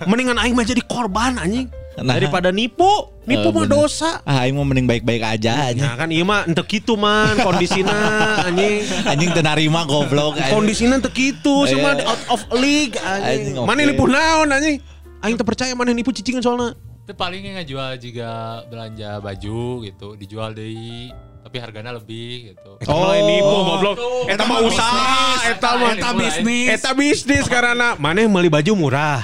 mendingan 0.06 0.38
aing 0.38 0.54
mah 0.54 0.64
jadi 0.64 0.84
korban 0.84 1.36
anjing. 1.36 1.68
Nah. 1.96 2.20
Daripada 2.20 2.52
nipu, 2.52 2.88
nipu 3.24 3.48
Eh, 3.48 3.56
mah 3.56 3.66
dosa. 3.66 4.20
Ah, 4.28 4.43
aing 4.43 4.52
mau 4.52 4.68
mending 4.68 4.84
baik-baik 4.84 5.24
aja 5.24 5.72
anjing. 5.72 5.80
Nah 5.80 5.96
kan 5.96 6.12
iya 6.12 6.28
mah 6.28 6.43
ente 6.43 6.60
kitu 6.68 7.00
man 7.00 7.39
kondisina 7.39 7.96
anjing. 8.43 8.84
Anjing 9.08 9.30
teu 9.32 9.39
narima 9.39 9.88
goblok. 9.88 10.36
anjing. 10.36 10.52
Kondisina 10.52 11.00
ente 11.00 11.08
kitu, 11.08 11.64
semua 11.66 11.96
Iya. 11.96 12.04
out 12.04 12.22
of 12.30 12.41
league 12.60 13.00
Anjing, 13.00 13.56
anjing. 13.56 13.56
oke. 13.56 13.68
Mana 13.68 13.88
nipu 13.88 14.06
naon 14.06 14.52
anjing? 14.52 14.84
Aing 15.24 15.39
teu 15.39 15.48
percaya 15.48 15.72
mana 15.72 15.96
nipu 15.96 16.12
cicingan 16.12 16.43
soalnya. 16.43 16.76
itu 17.06 17.14
palingnya 17.14 17.62
ngejual 17.62 18.02
juga 18.02 18.30
belanja 18.66 19.22
baju 19.22 19.86
gitu 19.86 20.18
dijual 20.18 20.58
deh 20.58 21.14
tapi 21.46 21.62
harganya 21.62 21.93
lebih 21.93 22.50
gitu 22.50 22.82
mah 22.82 23.14
lain 23.14 23.24
nipu 23.30 23.56
goblok. 23.62 23.96
Eta 24.26 24.41
mah 24.41 24.58
mah 24.58 24.60
usaha, 24.66 25.22
eta 25.46 25.70
mah 25.78 25.93
Eta 25.93 26.10
bisnis. 26.12 26.68
Eta 26.74 26.91
bisnis 26.91 27.46
karena 27.46 27.93
maneh 27.96 28.26
meuli 28.26 28.50
baju 28.50 28.74
murah. 28.74 29.22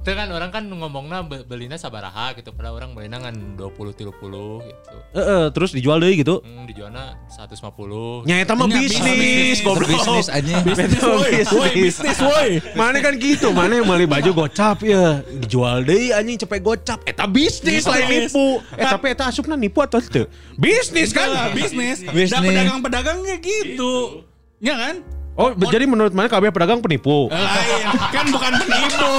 Itu 0.00 0.10
kan 0.10 0.26
orang 0.26 0.48
kan 0.48 0.64
ngomongnya 0.64 1.20
be- 1.22 1.44
belinya 1.44 1.76
sabaraha 1.76 2.32
gitu 2.32 2.50
padahal 2.50 2.78
orang 2.78 2.90
belinya 2.92 3.20
kan 3.20 3.36
20 3.36 3.60
30 3.92 4.08
gitu 4.64 4.96
Heeh, 5.12 5.44
terus 5.50 5.70
dijual 5.70 5.98
deui 5.98 6.16
gitu. 6.16 6.40
hmm, 6.40 6.64
dijualnya 6.64 7.20
150 7.28 8.24
Nya 8.24 8.40
eta 8.40 8.54
mah 8.54 8.64
bisnis, 8.64 8.96
bisnis. 8.96 9.58
goblok. 9.60 9.90
bisnis 9.90 10.26
anjing. 10.26 10.56
Eta 10.64 11.04
mah 11.04 11.20
Woi, 11.52 11.70
bisnis 11.76 12.18
woi. 12.18 12.50
Mana 12.72 12.98
kan 12.98 13.12
gitu, 13.14 13.50
mana 13.50 13.76
meuli 13.78 14.06
baju 14.06 14.30
gocap 14.38 14.80
ya, 14.80 15.20
dijual 15.36 15.82
deui 15.82 16.10
anjing 16.10 16.38
cepet 16.38 16.60
gocap. 16.60 17.04
Eta 17.04 17.26
bisnis 17.26 17.84
lain 17.84 18.06
nipu. 18.08 18.62
Eh 18.72 18.86
tapi 18.86 19.06
eta 19.10 19.28
asupna 19.28 19.52
nipu 19.52 19.80
atau 19.80 20.00
teu? 20.00 20.24
Bisnis 20.54 21.10
Kan 21.10 21.28
kan? 21.28 21.52
bisnis. 21.52 22.00
Bisnis. 22.02 22.30
Dan 22.30 22.40
pedagang-pedagang 22.42 23.20
kayak 23.20 23.40
gitu. 23.40 24.24
Ya 24.58 24.78
kan? 24.78 25.19
Oh, 25.40 25.50
jadi 25.66 25.88
menurut 25.88 26.12
mana 26.12 26.28
kabeh 26.28 26.52
pedagang 26.52 26.78
penipu? 26.78 27.32
Lain. 27.32 27.80
kan 28.12 28.28
bukan 28.28 28.52
penipu. 28.60 29.12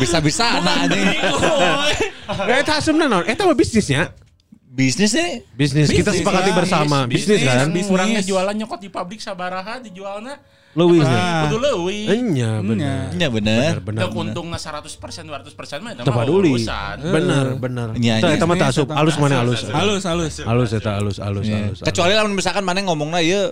Bisa-bisa 0.00 0.56
anjing. 0.56 1.04
Eh, 2.48 2.56
Eta 2.56 2.80
asupna 2.80 3.04
naon? 3.04 3.28
Eta 3.28 3.44
mah 3.44 3.52
bisnisnya. 3.52 4.16
Bisnis 4.70 5.12
nih. 5.12 5.44
Bisnis, 5.52 5.90
kita 5.90 6.14
sepakati 6.14 6.54
bersama. 6.54 7.04
Bisnis, 7.04 7.42
kan? 7.42 7.68
Bisnis. 7.68 7.90
Kurangnya 7.90 8.22
jualan 8.22 8.54
nyokot 8.54 8.78
di 8.78 8.88
pabrik 8.88 9.18
sabaraha 9.18 9.82
dijualnya 9.82 10.38
Leuwih. 10.70 11.02
Ah. 11.02 11.50
kudu 11.50 11.58
leuwih. 11.58 12.06
Enya 12.06 12.62
bener. 12.62 13.10
Ya 13.18 13.26
bener. 13.26 13.82
Bener 13.82 14.06
Teu 14.06 14.14
bener. 14.14 14.30
untungna 14.30 14.54
100% 14.54 14.86
200% 15.26 15.26
mah 15.82 15.90
eta 15.90 16.06
Teu 16.06 16.14
mah 16.14 16.22
paduli. 16.22 16.54
urusan. 16.54 16.96
Bener, 17.02 17.46
bener. 17.58 17.88
Iya, 17.98 18.22
iya. 18.22 18.38
eta 18.38 18.46
mah 18.46 18.54
tah 18.54 18.70
asup, 18.70 18.86
alus 18.94 19.18
mana 19.18 19.42
alus. 19.42 19.66
Halus, 19.66 20.06
halus. 20.06 20.38
Alus 20.38 20.70
eta 20.70 20.94
alus 20.94 21.18
alus 21.18 21.44
Iya. 21.44 21.74
alus. 21.74 21.78
Kecuali 21.82 22.14
lamun 22.14 22.38
misalkan 22.38 22.62
mana 22.62 22.78
ngomongnya 22.86 23.18
iya 23.18 23.42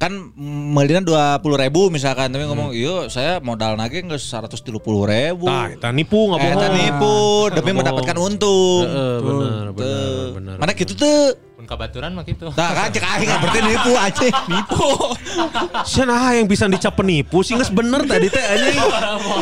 kan 0.00 0.32
melina 0.72 0.98
dua 0.98 1.24
puluh 1.36 1.54
ribu 1.54 1.86
misalkan 1.86 2.32
tapi 2.32 2.42
ngomong 2.42 2.72
iya 2.72 3.04
saya 3.06 3.36
modal 3.38 3.76
nage 3.76 4.00
nggak 4.00 4.16
seratus 4.16 4.58
tiga 4.58 4.80
puluh 4.80 5.04
ribu 5.04 5.44
Tah, 5.44 5.68
eta 5.68 5.92
nipu 5.92 6.16
nggak 6.24 6.40
Eh, 6.40 6.44
bohong. 6.46 6.56
eta 6.56 6.68
nipu 6.72 7.14
demi 7.50 7.60
bohong. 7.60 7.76
mendapatkan 7.76 8.16
untung 8.18 8.80
Heeh, 8.82 9.16
bener 9.20 9.64
bener 9.70 10.24
bener. 10.32 10.54
mana 10.56 10.72
gitu 10.72 10.96
tuh 10.96 11.36
pun 11.52 11.68
kabaturan 11.68 12.10
mah 12.10 12.24
gitu 12.24 12.48
Nah 12.48 12.70
kan 12.72 12.88
cek 12.88 13.04
aing 13.04 13.28
berarti 13.28 13.60
nipu 13.62 13.92
aja 13.92 14.24
nipu 14.50 14.88
Cenah 15.82 16.32
yang 16.32 16.46
bisa 16.46 16.64
dicap 16.66 16.96
penipu 16.96 17.44
sih 17.44 17.52
geus 17.54 17.68
bener 17.68 18.00
tadi 18.02 18.26
teh 18.26 18.40
anjing. 18.40 18.80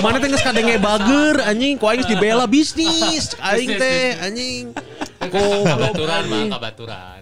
Mana 0.00 0.18
teh 0.18 0.26
geus 0.26 0.42
kadenge 0.42 0.74
bager 0.76 1.38
anjing, 1.40 1.78
ku 1.78 1.86
aing 1.86 2.02
geus 2.02 2.10
dibela 2.10 2.44
bisnis. 2.44 3.38
Aing 3.38 3.70
teh 3.72 4.18
anjing. 4.18 4.74
kabaturan 5.20 6.22
mah 6.26 6.42
kabaturan 6.50 7.20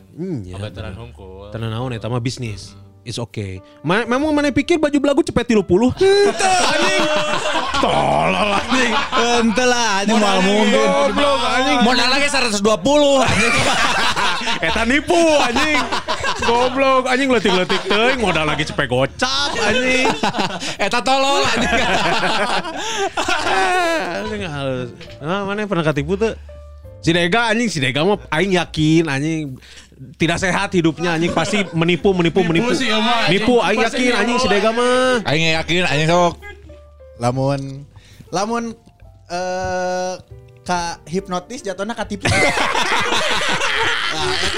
kabaturan 0.49 0.93
hungkul 0.95 1.49
Tenan 1.51 1.69
naon 1.71 1.93
eta 1.93 2.09
mah 2.09 2.19
bisnis. 2.19 2.73
It's 3.07 3.23
okay. 3.23 3.63
Ma 3.87 4.03
memang 4.03 4.35
mana 4.35 4.51
pikir 4.51 4.83
baju 4.83 4.99
belagu 4.99 5.23
cepet 5.23 5.55
30? 5.55 5.63
Henteu 5.95 6.55
anjing. 6.67 7.03
Tolol 7.79 8.51
anjing. 8.51 8.93
ente 9.15 9.63
lah 9.63 10.03
anjing 10.03 10.19
mal 10.19 10.43
mungkin 10.43 10.89
Goblok 10.91 11.41
anjing. 11.47 11.79
modal 11.87 12.09
lagi 12.11 12.27
seratus 12.27 12.59
dua 12.59 12.75
puluh 12.75 13.23
anjing 13.23 13.55
Eta 14.67 14.83
nipu 14.83 15.15
anjing. 15.39 15.79
Goblok 16.43 17.07
anjing 17.07 17.31
letik-letik 17.31 17.87
teuing 17.87 18.19
modal 18.19 18.43
lagi 18.43 18.67
cepet 18.67 18.91
gocap 18.91 19.55
anjing. 19.55 20.11
eta 20.83 20.99
tolol 20.99 21.47
anjing 21.47 21.79
anjing 24.19 24.43
halus. 24.51 24.91
Nah, 25.23 25.47
mana 25.47 25.63
yang 25.63 25.71
pernah 25.71 25.87
ketipu 25.87 26.19
tuh? 26.19 26.35
Si 27.05 27.15
Dega 27.15 27.55
anjing, 27.55 27.71
si 27.71 27.79
Dega 27.79 28.03
mah 28.03 28.19
aing 28.35 28.59
yakin 28.59 29.07
anjing 29.07 29.55
tidak 30.21 30.37
sehat 30.37 30.77
hidupnya 30.77 31.17
anjing 31.17 31.33
pasti 31.33 31.65
menipu 31.73 32.13
menipu 32.13 32.45
menipu. 32.45 32.69
anjing. 32.69 32.93
Nipu 33.33 33.55
aing 33.65 33.81
yakin 33.81 34.13
anjing 34.13 34.37
si 34.37 34.49
Dega 34.49 34.71
mah. 34.71 35.25
aing 35.25 35.57
yakin 35.57 35.89
anjing 35.89 36.09
sok 36.09 36.37
lamun 37.17 37.89
lamun 38.29 38.77
eh 39.33 40.15
ka 40.67 40.99
hipnotis 41.07 41.63
jatuhnya 41.63 41.95
ka 41.95 42.05
tipu. 42.05 42.27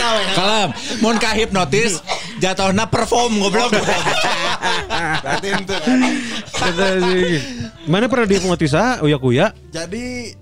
nah, 0.01 0.18
kalem 0.32 0.68
mun 1.05 1.20
ka 1.20 1.36
hipnotis 1.36 2.01
jatuhna 2.41 2.89
perform 2.89 3.36
goblok 3.39 3.70
Berarti 5.22 5.49
si- 6.49 7.45
Mana 7.89 8.09
pernah 8.09 8.26
dihipnotis 8.28 8.72
ah? 8.72 9.01
Uya 9.05 9.20
kuya. 9.20 9.53
Jadi 9.72 10.32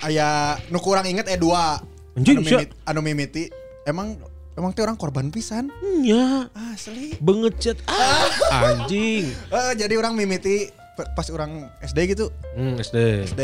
aya 0.00 0.56
nu 0.72 0.80
kurang 0.80 1.04
inget 1.04 1.28
eh 1.28 1.36
dua. 1.36 1.76
Anjing, 2.16 2.42
anu, 2.42 2.58
anu 2.88 3.00
mimiti 3.06 3.59
emang 3.84 4.16
emang 4.52 4.70
teh 4.72 4.82
orang 4.82 4.96
korban 4.96 5.28
pisan. 5.28 5.68
Nya, 6.00 6.48
Asli. 6.52 7.16
bengecet 7.18 7.80
ah 7.86 8.28
anjing. 8.76 9.30
Eh, 9.30 9.72
jadi 9.76 9.94
orang 9.96 10.12
mimiti 10.12 10.68
pas 11.16 11.24
orang 11.32 11.70
SD 11.80 12.12
gitu. 12.12 12.28
Hmm, 12.52 12.76
SD. 12.76 13.24
SD. 13.32 13.42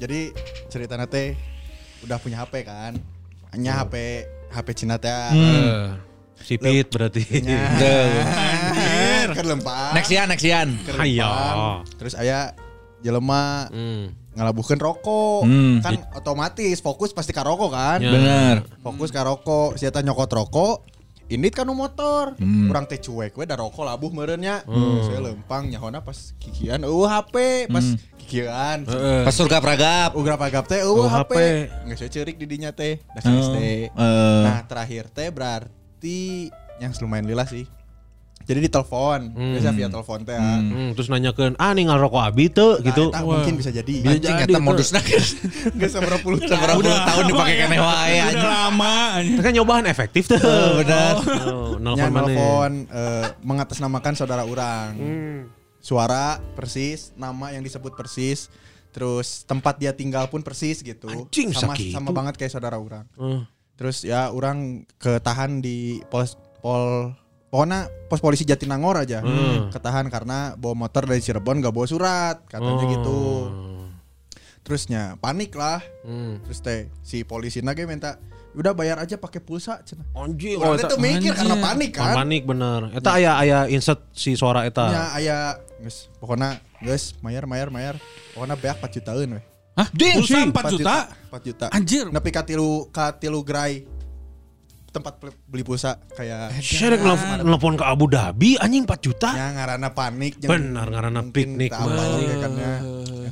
Jadi 0.00 0.20
cerita 0.68 0.96
teh 1.04 1.36
udah 2.02 2.16
punya 2.16 2.40
HP 2.40 2.64
kan. 2.64 2.96
Hanya 3.52 3.84
HP 3.84 3.94
HP 4.48 4.68
Cina 4.74 4.96
teh. 4.96 5.12
Eh, 5.32 5.92
Sipit 6.36 6.88
berarti. 6.88 7.24
Anjir. 7.42 9.28
Kan 9.34 9.44
lempar. 9.44 9.90
nexian 9.92 10.28
nexian 10.30 10.68
Ayo. 10.96 11.82
Terus 11.98 12.14
aya 12.14 12.54
jelema 13.02 13.68
Hmm. 13.68 14.12
Ngalabuhkeun 14.36 14.78
rokok. 14.78 15.42
Hmm. 15.42 15.80
Kan 15.80 15.98
otomatis 16.12 16.78
fokus 16.78 17.10
pasti 17.10 17.32
ka 17.32 17.40
rokok 17.40 17.72
kan. 17.72 17.98
Ya. 17.98 18.12
bener 18.12 18.56
Fokus 18.78 19.08
ka 19.08 19.24
rokok, 19.24 19.74
si 19.74 19.84
eta 19.84 19.98
nyokot 19.98 20.28
rokok. 20.28 20.76
Ini 21.26 21.50
kan 21.50 21.66
motor, 21.66 22.38
Hmm. 22.38 22.70
orang 22.70 22.86
teh 22.86 23.02
cuek 23.02 23.34
we 23.34 23.42
da 23.42 23.58
rokok 23.58 23.82
labuh 23.82 24.14
meureunnya. 24.14 24.62
Saya 25.02 25.18
lempang 25.20 25.66
nyahona 25.66 25.98
pas 25.98 26.30
kikian 26.38 26.86
eueuh 26.86 27.10
HP 27.10 27.66
pas 27.66 27.82
kikian. 28.16 28.86
Pas 29.26 29.34
surga 29.34 29.58
pragap. 29.58 30.14
Ugra 30.14 30.38
pagap 30.38 30.70
teh 30.70 30.86
eueuh 30.86 31.10
HP. 31.10 31.66
Geus 31.90 31.98
we 31.98 32.08
ceurik 32.08 32.36
di 32.36 32.46
dinya 32.46 32.70
teh. 32.70 33.02
Da 33.10 33.26
Oh, 33.26 33.58
teh. 33.58 33.90
eh. 33.90 34.44
Nah, 34.46 34.62
terakhir 34.64 35.10
teh 35.10 35.26
berarti 35.28 36.46
yang 36.78 36.94
lumayan 37.00 37.26
lila 37.26 37.42
sih. 37.42 37.66
Jadi 38.46 38.62
ditelepon, 38.62 39.34
biasa 39.34 39.70
via 39.70 39.88
telepon 39.88 40.22
teh. 40.22 40.32
ah. 40.32 40.56
Hmm, 40.56 40.94
terus 40.94 41.06
nanyakeun, 41.06 41.54
ah 41.56 41.70
ningal 41.70 41.98
rokok 41.98 42.22
abi 42.22 42.46
tuh 42.46 42.78
Nah, 42.78 42.86
gitu. 42.86 43.10
eta 43.10 43.20
mungkin 43.20 43.54
bisa 43.54 43.70
jadi. 43.70 43.90
Bisa 43.98 44.14
Anjing 44.16 44.36
jadi 44.40 44.52
modusna 44.56 45.02
geus 45.02 45.34
Geus 45.74 45.90
seberapa 45.90 46.18
puluh 46.20 46.38
seberapa 46.40 46.78
puluh 46.78 46.86
tahun 46.86 47.22
dipakai 47.26 47.54
wae 47.66 47.74
Udah 47.74 48.22
anjing. 48.24 48.46
lama 48.46 48.92
anjing. 49.18 49.38
Kan 49.40 49.50
nyobaan 49.52 49.84
efektif 49.84 50.24
tuh. 50.26 50.38
benar. 50.38 51.14
Oh, 51.44 51.74
Nya 51.76 52.06
nelpon 52.06 52.08
mana? 52.08 52.22
nelfon 52.24 52.72
eh, 52.86 53.26
mengatasnamakan 53.40 54.14
saudara 54.14 54.42
orang. 54.42 54.90
Suara 55.78 56.24
persis, 56.54 57.10
nama 57.14 57.50
yang 57.50 57.62
disebut 57.62 57.94
persis, 57.94 58.50
terus 58.90 59.42
tempat 59.42 59.74
dia 59.76 59.90
tinggal 59.90 60.26
pun 60.26 60.38
persis 60.40 60.80
gitu. 60.80 61.06
Anjing, 61.06 61.50
sama 61.50 61.74
sakitu. 61.74 61.94
sama 61.94 62.10
banget 62.10 62.34
kayak 62.36 62.52
saudara 62.52 62.76
orang. 62.76 63.06
Eh, 63.12 63.42
Terus 63.76 64.02
ya 64.02 64.30
orang 64.30 64.82
ketahan 64.96 65.60
di 65.60 66.00
pos 66.06 66.32
pol 66.58 67.12
pokoknya 67.46 67.80
pos 68.06 68.18
polisi 68.18 68.42
Jatinangor 68.42 68.98
aja. 68.98 69.22
Ketahan 69.68 70.06
karena 70.06 70.52
bawa 70.54 70.74
motor 70.78 71.04
dari 71.04 71.18
Cirebon 71.18 71.58
gak 71.58 71.70
bawa 71.70 71.86
surat, 71.86 72.36
katanya 72.44 72.76
Oh. 72.76 72.90
gitu. 72.90 73.20
Terusnya 74.60 75.14
panik 75.16 75.54
lah. 75.54 75.78
Hmm. 76.02 76.42
Terus 76.42 76.58
teh 76.58 76.80
si 77.00 77.22
polisi 77.22 77.62
nage 77.62 77.86
minta 77.86 78.18
udah 78.50 78.72
bayar 78.72 78.98
aja 78.98 79.14
pakai 79.14 79.38
pulsa 79.38 79.78
cenah. 79.80 80.02
Anjing, 80.12 80.58
Orang 80.58 80.80
eta- 80.80 80.88
itu 80.88 80.96
mikir 80.98 81.32
karena 81.32 81.56
panik 81.60 81.90
Pan 81.92 82.02
kan. 82.02 82.14
panik 82.16 82.42
bener. 82.42 82.80
Eta 82.90 83.10
aya 83.14 83.32
aya 83.36 83.58
insert 83.68 84.10
si 84.10 84.34
suara 84.34 84.64
eta. 84.64 84.86
Ya 84.88 85.04
aya 85.12 85.36
geus 85.78 86.10
pokoknya 86.18 86.58
geus 86.80 87.14
mayar 87.20 87.46
mayar 87.46 87.68
mayar. 87.68 87.94
Pokoknya 88.32 88.56
beak 88.56 88.76
4 88.80 88.90
jutaan 88.90 89.38
we. 89.38 89.42
Hah? 89.76 89.86
Pulsa 89.92 90.40
4 90.40 90.72
juta? 90.72 90.96
4 91.30 91.42
juta. 91.44 91.66
Anjir. 91.68 92.08
Nepi 92.08 92.30
ka 92.32 92.42
tilu 92.42 92.88
ka 92.90 93.12
tilu 93.12 93.44
gerai 93.44 93.84
tempat 94.96 95.14
beli 95.44 95.60
pulsa 95.60 96.00
kayak 96.10 96.56
Saya 96.58 96.96
nelfon 96.96 97.44
nelfon 97.44 97.74
ke 97.74 97.84
Abu 97.84 98.06
Dhabi 98.06 98.56
anjing 98.56 98.82
4 98.82 98.96
juta. 98.98 99.28
ya 99.30 99.52
ngarana 99.52 99.88
panik 99.90 100.40
Benar, 100.40 100.88
mungkin 100.88 101.28
piknik, 101.30 101.70
mah. 101.70 101.84
kan 102.38 102.52
ya. 102.52 102.72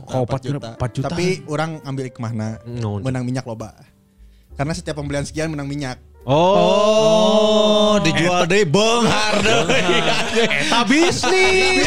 Kau 0.05 0.23
4 0.23 0.45
juta, 0.45 0.69
4 0.77 0.93
juta. 0.93 1.09
Tapi 1.09 1.27
orang 1.47 1.81
ambil 1.83 2.05
hikmahna 2.07 2.61
No. 2.71 3.01
menang 3.01 3.25
minyak 3.25 3.43
loba. 3.43 3.73
Karena 4.55 4.71
setiap 4.71 4.95
pembelian 4.95 5.25
sekian 5.25 5.49
menang 5.49 5.67
minyak. 5.67 5.99
Oh, 6.25 6.57
Oh, 6.57 7.95
dijual 8.01 8.45
deui 8.45 8.65
beunghar 8.65 9.35
deui. 9.39 9.77
eta 10.41 10.81
bisnis. 10.85 11.85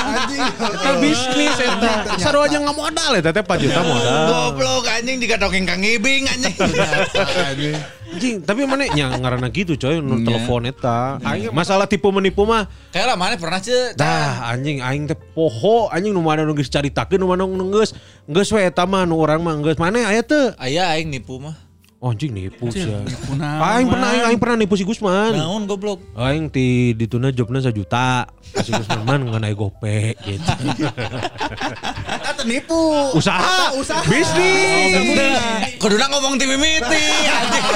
Anjing. 0.00 0.40
Eta 0.70 0.90
bisnis 0.96 1.56
eta. 1.56 1.92
Sarua 2.16 2.46
aja 2.46 2.58
nggak 2.58 2.72
modal 2.74 3.12
eta 3.14 3.30
teh 3.30 3.42
4 3.42 3.60
juta 3.60 3.80
modal. 3.82 4.24
Goblok 4.26 4.84
anjing 4.88 5.16
juga 5.18 5.36
dongeng 5.36 5.64
Kang 5.64 5.82
Ibing 5.82 6.22
anjing. 6.28 6.56
Anjing, 8.10 8.42
tapi 8.42 8.66
mana 8.66 8.90
nya 8.90 9.06
ngaranna 9.14 9.48
gitu 9.54 9.78
coy, 9.78 10.02
nu 10.02 10.18
Nya. 10.18 10.26
telepon 10.26 10.66
eta. 10.66 11.22
Aing 11.22 11.54
masalah 11.54 11.86
tipu 11.86 12.10
menipu 12.10 12.42
mah 12.42 12.66
Kayak 12.90 13.14
lah 13.14 13.16
mana 13.16 13.38
pernah 13.38 13.62
ce? 13.62 13.94
Dah 13.94 14.50
anjing 14.50 14.82
aing 14.82 15.06
teh 15.06 15.14
poho 15.14 15.86
anjing 15.94 16.10
nu 16.10 16.18
mana 16.18 16.42
nu 16.42 16.50
geus 16.58 16.66
caritakeun 16.66 17.22
nu 17.22 17.30
mana 17.30 17.46
nu 17.46 17.64
geus 17.70 17.94
geus 18.26 18.50
we 18.50 18.66
eta 18.66 18.82
mah 18.82 19.06
nu 19.06 19.14
urang 19.14 19.38
mah 19.40 19.54
geus 19.62 19.78
mana 19.78 20.10
aya 20.10 20.26
teu. 20.26 20.50
Aya 20.58 20.90
aing 20.90 21.06
nipu 21.06 21.38
mah. 21.38 21.69
Oh 22.00 22.16
anjing 22.16 22.32
nipu 22.32 22.72
sih. 22.72 22.88
Aing 22.88 23.92
pernah 23.92 24.08
aing, 24.08 24.24
aing 24.32 24.40
pernah 24.40 24.56
nipu 24.56 24.72
si 24.72 24.88
Gusman. 24.88 25.36
Naon 25.36 25.68
goblok. 25.68 26.00
Aing 26.16 26.48
ti 26.48 26.96
dituna 26.96 27.28
jobna 27.28 27.60
sejuta. 27.60 28.24
Si 28.40 28.72
Gusman 28.72 29.04
man 29.04 29.20
ngeunai 29.28 29.52
gope 29.52 30.16
gitu. 30.24 30.48
Eta 32.32 32.40
nipu. 32.48 33.12
Usaha, 33.12 33.76
usaha. 33.76 34.00
bisnis, 34.08 34.96
Kuduna 35.76 36.08
ngomong 36.08 36.40
ti 36.40 36.48
mimiti 36.48 37.04
anjing. 37.28 37.68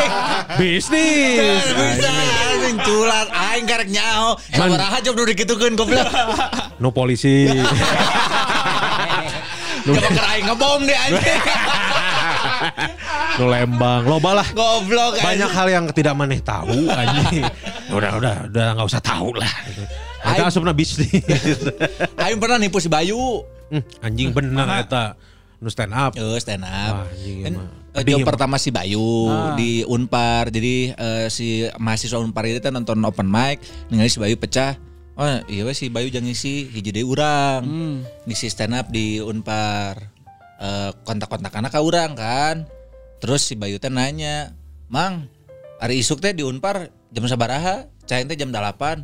bisnis. 0.57 1.61
Bisa 1.77 2.09
anjing 2.49 2.81
culat 2.81 3.29
aing 3.29 3.69
karek 3.69 3.93
nyaho. 3.93 4.41
Sabaraha 4.57 5.05
job 5.05 5.21
nu 5.21 5.29
dikitukeun 5.29 5.77
goblok. 5.77 6.09
No 6.81 6.97
polisi. 6.97 7.45
Coba 9.85 10.01
keur 10.01 10.27
aing 10.33 10.49
ngebom 10.49 10.81
deh 10.89 10.97
anjing. 10.97 11.84
No 13.39 13.45
lembang. 13.51 14.03
Loba 14.07 14.31
lah. 14.43 14.49
Goblok 14.55 15.19
Banyak 15.19 15.51
hal 15.51 15.67
yang 15.71 15.85
tidak 15.91 16.15
maneh 16.15 16.39
tahu 16.41 16.87
anjing. 16.91 17.45
Udah 17.91 18.11
udah 18.19 18.35
udah 18.51 18.67
nggak 18.79 18.87
usah 18.87 19.03
tahu 19.03 19.35
lah. 19.35 19.51
Aing- 20.25 20.49
asupna 20.49 20.73
bisnis. 20.73 21.13
Aing 22.17 22.39
pernah 22.41 22.57
nipu 22.57 22.81
si 22.81 22.89
Bayu. 22.89 23.45
Hmm, 23.69 23.83
anjing 24.05 24.31
bener 24.33 24.67
eta. 24.81 25.19
Nu 25.61 25.69
stand 25.73 25.93
up. 25.93 26.13
Eh 26.17 26.39
stand 26.41 26.65
up. 26.65 27.05
Wah, 27.05 27.09
anjing 27.11 27.37
Kan, 27.45 27.55
eh, 27.97 28.03
job 28.05 28.27
pertama 28.27 28.57
si 28.61 28.69
Bayu 28.75 29.31
di 29.57 29.83
Unpar. 29.85 30.49
Jadi 30.53 30.93
eh, 30.93 31.27
si 31.29 31.65
mahasiswa 31.81 32.21
Unpar 32.21 32.45
itu 32.49 32.61
nonton 32.69 33.01
open 33.05 33.29
mic, 33.29 33.61
ningali 33.89 34.11
si 34.11 34.21
Bayu 34.21 34.37
pecah. 34.37 34.77
Oh 35.15 35.31
iya 35.47 35.63
we 35.63 35.71
si 35.79 35.87
Bayu 35.95 36.11
jangan 36.11 36.27
ngisi 36.27 36.75
hiji 36.75 36.91
deui 36.91 37.07
urang. 37.07 37.63
Ngisi 38.27 38.51
stand 38.51 38.75
up 38.75 38.91
di 38.91 39.23
Unpar. 39.23 40.11
Eh, 40.61 40.91
kontak-kontak 41.05 41.55
anak 41.55 41.71
ka 41.75 41.81
urang 41.83 42.17
kan. 42.17 42.67
Terus 43.25 43.41
si 43.41 43.57
Bayu 43.57 43.81
teh 43.81 43.89
nanya, 43.89 44.53
"Mang, 44.93 45.33
hari 45.81 46.05
isuk 46.05 46.21
teh 46.21 46.37
di 46.37 46.45
Unpar 46.45 46.93
jam 47.09 47.25
sabaraha? 47.25 47.89
Cain 48.05 48.29
teh 48.29 48.37
jam 48.37 48.53
8." 48.53 49.01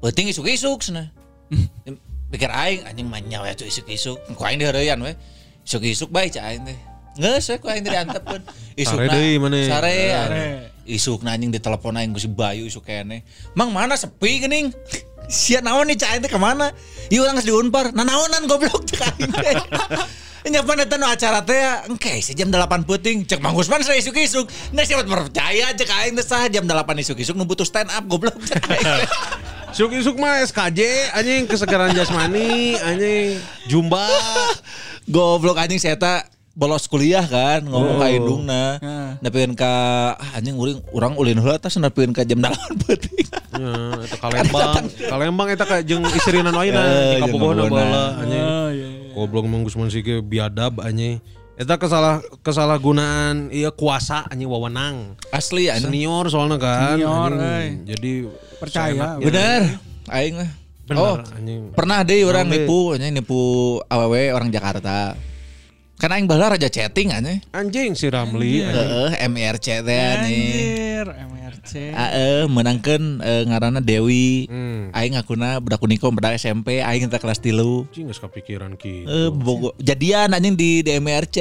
Penting 0.00 0.32
isuk-isuk 0.32 0.80
cenah. 0.80 1.12
Pikir 2.32 2.48
aing 2.48 2.88
anjing 2.88 3.04
manya 3.04 3.44
we 3.44 3.52
tuh 3.52 3.68
isuk-isuk. 3.68 4.16
Ku 4.32 4.40
aing 4.48 4.64
dihareuyan 4.64 4.96
we. 5.04 5.12
Isuk-isuk 5.60 6.08
bae 6.08 6.32
aing 6.32 6.64
teh. 6.64 6.78
Geus 7.20 7.44
we 7.52 7.60
ku 7.60 7.68
aing 7.68 7.84
teh 7.84 7.92
diantepkeun. 7.92 8.42
Sare 8.88 9.12
deui 9.12 9.36
maneh. 9.36 9.68
Sare. 9.68 9.92
anjing. 9.92 10.40
Isuk 10.88 11.20
aing 11.20 11.52
ditelepon 11.52 12.00
aing 12.00 12.16
ku 12.16 12.20
si 12.24 12.32
Bayu 12.32 12.64
isuk 12.64 12.88
kene. 12.88 13.28
Mang 13.52 13.76
mana 13.76 14.00
sepi 14.00 14.40
geuning? 14.40 14.72
Sia 15.28 15.60
naon 15.60 15.84
nih 15.92 16.00
aing 16.00 16.24
teh 16.24 16.32
ke 16.32 16.40
mana? 16.40 16.72
Ieu 17.12 17.20
urang 17.20 17.36
geus 17.36 17.44
di 17.44 17.52
Unpar. 17.52 17.92
Nah 17.92 18.08
naonan 18.08 18.48
goblok 18.48 18.88
cak 18.88 19.20
aing 20.44 20.52
teh. 20.52 20.60
Nyapan 20.60 20.84
eta 20.84 20.94
nu 20.94 21.06
acara 21.08 21.40
teh 21.40 21.64
engke 21.88 22.20
si 22.20 22.36
jam 22.36 22.52
8 22.52 22.84
peuting 22.84 23.24
cek 23.24 23.40
Mang 23.40 23.56
Gusman 23.56 23.80
saya 23.80 23.96
isuk-isuk. 23.96 24.44
Nah 24.70 24.84
siapa 24.84 25.02
percaya 25.02 25.72
cek 25.72 25.88
aing 25.88 26.14
teh 26.14 26.24
sah 26.24 26.44
jam 26.46 26.68
8 26.68 26.76
isuk-isuk 27.00 27.32
nu 27.32 27.48
butuh 27.48 27.64
stand 27.64 27.88
up 27.88 28.04
goblok 28.04 28.36
cek 28.48 28.60
aing 28.68 28.84
teh. 28.84 29.08
Suk-suk 29.74 30.14
mah 30.16 30.38
SKJ 30.44 31.10
anjing 31.12 31.50
kesegaran 31.50 31.90
jasmani 31.90 32.78
anjing 32.78 33.40
jumba. 33.66 34.06
Goblok 35.04 35.58
anjing 35.58 35.76
saya 35.76 35.98
tak 35.98 36.30
bolos 36.54 36.86
kuliah 36.86 37.26
kan 37.26 37.66
ngomong 37.66 37.98
ka 37.98 38.06
indungna. 38.08 38.64
Nepikeun 39.18 39.52
ka 39.52 39.72
ah, 40.14 40.38
anjing 40.38 40.54
urang 40.54 40.78
urang 40.94 41.14
ulin 41.18 41.42
heula 41.42 41.58
tas 41.58 41.74
nepikeun 41.74 42.14
ka 42.14 42.22
jam 42.22 42.38
8 42.38 42.54
peuting. 42.86 43.26
Ya, 43.54 43.72
eta 44.06 44.16
Kalembang. 44.22 44.86
Kalembang 44.86 45.48
eta 45.50 45.64
kayak 45.66 45.84
jeung 45.84 46.06
istrina 46.06 46.54
nu 46.54 46.62
Eh, 46.62 46.70
di 46.70 46.72
jeung 46.72 47.22
Kapogohna 47.26 47.66
Kapogohna. 47.66 47.74
baheula 47.74 48.04
anjing. 48.22 49.03
Iya, 49.14 49.22
iya. 49.22 49.26
Goblok 49.30 49.46
Mang 49.46 49.62
Gusman 49.62 49.86
sih 49.88 50.02
ge 50.02 50.18
biadab 50.18 50.82
anjing. 50.82 51.22
Eta 51.54 51.78
kesalah 51.78 52.18
kesalahgunaan 52.42 53.54
ieu 53.54 53.70
kuasa 53.70 54.26
anjing 54.26 54.50
wewenang. 54.50 55.14
Asli 55.30 55.70
anjing. 55.70 55.86
Senior 55.86 56.26
soalnya 56.26 56.58
kan. 56.58 56.98
Senior, 56.98 57.30
anjing. 57.30 57.38
euy. 57.38 57.66
Jadi 57.94 58.12
Percaya, 58.58 58.90
seenaknya. 58.90 59.22
Bener. 59.22 59.60
Aing. 60.10 60.34
Bener, 60.84 61.00
Oh, 61.00 61.16
anjing. 61.16 61.72
pernah 61.72 62.04
deh 62.04 62.26
orang 62.26 62.44
nipu, 62.44 62.92
anjing 62.92 63.14
nipu 63.14 63.40
awewe 63.88 64.34
orang 64.34 64.50
Jakarta. 64.50 65.14
Kan 65.94 66.10
aing 66.10 66.26
baheula 66.26 66.58
raja 66.58 66.66
chatting 66.66 67.14
anjing. 67.14 67.38
Anjing 67.54 67.94
si 67.94 68.10
Ramli. 68.10 68.66
Heeh, 68.66 69.10
MRC 69.30 69.66
teh 69.86 69.98
anjing. 70.02 70.50
Anjir, 70.50 71.06
MRC. 71.06 71.72
Heeh, 71.94 72.42
menangkeun 72.50 73.22
eh, 73.22 73.42
ngaranna 73.46 73.78
Dewi. 73.78 74.50
Hmm. 74.50 74.90
Aing 74.90 75.14
ngakuna 75.14 75.62
budak 75.62 75.78
unikom 75.86 76.18
budak 76.18 76.34
SMP, 76.34 76.82
aing 76.82 77.06
teh 77.06 77.20
kelas 77.22 77.38
3. 77.38 77.54
Anjing 77.86 78.10
geus 78.10 78.18
kepikiran 78.18 78.74
ki. 78.74 79.06
Eh, 79.06 79.30
bogo, 79.30 79.70
jadian 79.78 80.34
anjing 80.34 80.58
di 80.58 80.82
DMRC. 80.82 81.38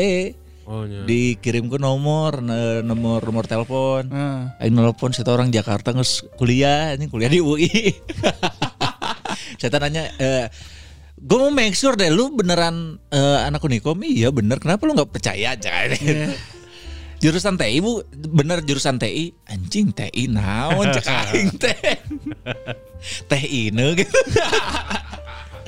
Oh 0.64 0.88
nya. 0.88 1.04
Dikirim 1.04 1.68
ke 1.68 1.76
nomor, 1.76 2.40
nomor 2.86 3.20
nomor 3.26 3.44
telepon. 3.50 4.08
Heeh. 4.08 4.64
Aing 4.64 4.78
nelpon 4.78 5.12
satu 5.12 5.34
orang 5.34 5.50
Jakarta 5.50 5.92
nges 5.92 6.30
kuliah, 6.38 6.94
ini 6.94 7.10
kuliah 7.10 7.28
di 7.28 7.42
UI. 7.44 7.68
Saya 9.60 9.76
nanya, 9.84 10.08
eh, 10.22 10.48
gue 11.24 11.38
mau 11.40 11.48
make 11.50 11.72
sure 11.74 11.96
deh 11.96 12.12
lu 12.12 12.36
beneran 12.36 13.00
eh, 13.08 13.40
anak 13.42 13.64
unikom, 13.64 13.96
iya 14.04 14.28
bener. 14.28 14.60
Kenapa 14.60 14.84
lu 14.84 14.92
nggak 14.92 15.08
percaya 15.10 15.56
aja? 15.56 15.72
jurusan 17.24 17.56
TI 17.56 17.80
bu, 17.80 18.04
bener 18.12 18.60
jurusan 18.62 19.00
TI, 19.00 19.32
anjing 19.48 19.96
TI 19.96 20.28
naon 20.28 20.92
cek 20.96 21.08
aing 21.32 21.56
teh, 21.56 21.96
teh 23.26 23.44
ini 23.48 23.96
gitu. 23.96 24.20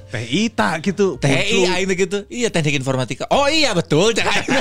Teh 0.05 0.25
Ita 0.27 0.79
gitu. 0.83 1.15
TI 1.15 1.63
aing 1.65 1.87
gitu. 1.95 2.27
Iya 2.27 2.51
teknik 2.51 2.75
informatika. 2.75 3.23
Oh 3.31 3.47
iya 3.47 3.71
betul. 3.71 4.11
cek 4.11 4.27
aing. 4.27 4.51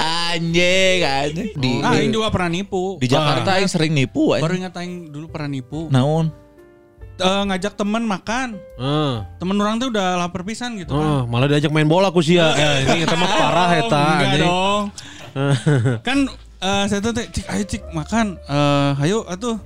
anjing 0.00 0.98
anjing. 1.04 1.48
Di, 1.52 1.70
Ah, 1.80 1.92
di, 1.92 2.08
aing 2.08 2.12
juga 2.12 2.32
pernah 2.32 2.48
nipu. 2.48 2.96
di 2.96 3.06
Jakarta 3.06 3.60
aing 3.60 3.68
sering 3.68 3.92
nipu 3.92 4.32
Baru 4.32 4.48
anjing. 4.48 4.60
ingat 4.64 4.74
aing 4.80 4.94
dulu 5.12 5.28
pernah 5.28 5.52
nipu. 5.52 5.92
Naon? 5.92 6.32
Eh, 7.22 7.42
ngajak 7.46 7.72
temen 7.74 8.02
makan. 8.02 8.48
Heeh. 8.76 9.14
Temen 9.38 9.56
orang 9.56 9.78
tuh 9.78 9.88
udah 9.88 10.18
lapar 10.18 10.42
pisan 10.42 10.74
gitu 10.74 10.92
Heeh, 10.92 11.20
kan. 11.22 11.30
malah 11.30 11.46
diajak 11.46 11.70
main 11.70 11.86
bola 11.86 12.10
ku 12.10 12.18
sia. 12.18 12.50
Eh, 12.58 12.76
ini 12.84 12.98
eta 13.02 13.14
mah 13.14 13.30
parah 13.30 13.68
Oh, 13.70 13.80
eta 13.80 14.00
enggak 14.02 14.26
anjing. 14.26 14.42
dong. 14.42 14.84
kan 16.06 16.18
eh, 16.58 16.84
saya 16.86 17.00
tuh 17.00 17.12
teh, 17.12 17.26
cik 17.28 17.46
ayo 17.46 17.64
cik 17.64 17.82
makan. 17.90 18.26
Eh, 18.42 19.02
ayo 19.02 19.22
atuh. 19.24 19.56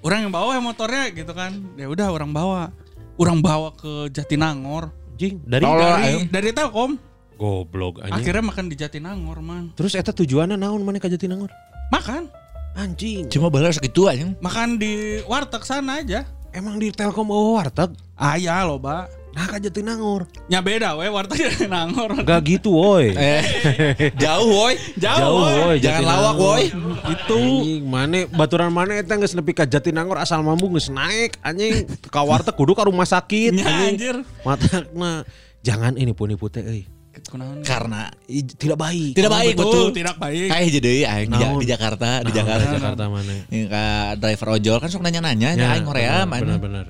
Orang 0.00 0.24
yang 0.24 0.32
bawa 0.32 0.56
ya 0.56 0.62
motornya 0.62 1.04
gitu 1.10 1.32
kan. 1.34 1.52
Ya 1.74 1.84
udah 1.84 2.08
orang 2.08 2.30
bawa. 2.30 2.72
Orang 3.14 3.44
bawa 3.44 3.74
ke 3.74 4.08
Jatinangor. 4.08 4.88
Anjing, 5.12 5.44
dari 5.44 5.60
Tolol. 5.60 5.84
Dari 5.84 6.04
ayo. 6.08 6.18
dari 6.32 6.50
Telkom. 6.50 6.92
goblok 7.36 8.00
anjing. 8.00 8.16
Akhirnya 8.16 8.44
makan 8.44 8.68
di 8.68 8.76
Jatinangor, 8.76 9.40
Mang. 9.40 9.72
Terus 9.72 9.92
eta 9.92 10.12
tujuannya 10.12 10.56
naon 10.56 10.80
mana 10.80 10.96
ka 10.96 11.08
Jatinangor? 11.08 11.48
Makan. 11.88 12.28
Anjing. 12.72 13.28
Cuma 13.28 13.48
balas 13.48 13.76
segitu 13.76 14.06
anjing. 14.06 14.36
Makan 14.40 14.76
di 14.76 15.20
warteg 15.24 15.64
sana 15.64 16.00
aja. 16.00 16.24
Emang 16.50 16.82
di 16.82 16.90
Telkom 16.90 17.30
oh 17.30 17.54
warteg? 17.54 17.94
Ah 18.18 18.34
ya 18.34 18.66
loh, 18.66 18.82
Mbak. 18.82 19.04
Nah 19.30 19.46
ka 19.46 19.62
Jatinangor. 19.62 20.26
Ya 20.50 20.58
beda 20.58 20.98
we 20.98 21.06
warteg 21.06 21.38
Jatinangor. 21.38 22.18
Gak 22.26 22.40
gitu 22.42 22.74
woi. 22.74 23.14
Eh, 23.18 24.10
jauh 24.18 24.50
woi. 24.50 24.74
Jauh, 24.98 25.46
woy, 25.46 25.78
Jangan 25.78 26.02
Jatinangor. 26.02 26.10
lawak 26.10 26.36
woi. 26.36 26.64
Itu 27.06 27.38
Anjing, 27.38 27.82
mana 27.86 28.18
baturan 28.26 28.74
mana 28.74 28.98
eta 28.98 29.14
geus 29.14 29.30
nepi 29.32 29.54
ka 29.54 29.62
Jatinangor 29.62 30.18
asal 30.18 30.42
mambu 30.42 30.66
geus 30.74 30.90
naik 30.90 31.38
anjing 31.40 31.86
ka 32.10 32.26
warteg 32.26 32.58
kudu 32.58 32.74
ka 32.74 32.82
rumah 32.82 33.06
sakit 33.06 33.54
Nya, 33.54 33.64
anjing. 33.70 33.86
anjir. 33.94 34.16
Matakna 34.42 35.22
jangan 35.62 35.94
ini 35.94 36.10
punipu 36.10 36.50
teh 36.50 36.66
euy. 36.66 36.82
Kunaon? 37.10 37.58
Karena 37.60 38.06
I- 38.26 38.42
Tidak 38.44 38.74
baik. 38.74 39.12
tidak 39.12 39.30
baik 39.30 39.54
betul, 39.54 39.66
betul. 39.66 39.86
tidak 39.92 40.16
baik. 40.16 40.46
Kayak 40.46 40.68
jadi 40.72 40.92
aing 41.04 41.28
di, 41.28 41.36
Naon? 41.36 41.58
di 41.58 41.66
Jakarta, 41.66 42.08
di 42.18 42.24
Nah, 42.24 42.36
Jakarta. 42.36 42.64
di 42.64 42.74
Jakarta 42.76 43.02
mana? 43.06 43.34
Ini 43.44 43.60
ka 43.66 43.84
driver 44.16 44.48
ojol 44.52 44.76
kan 44.78 44.88
sok 44.88 45.02
nanya-nanya, 45.02 45.48
Ya, 45.52 45.66
aing 45.72 45.84
Korea 45.84 46.22
benar, 46.22 46.26
mana. 46.28 46.54
benar. 46.56 46.86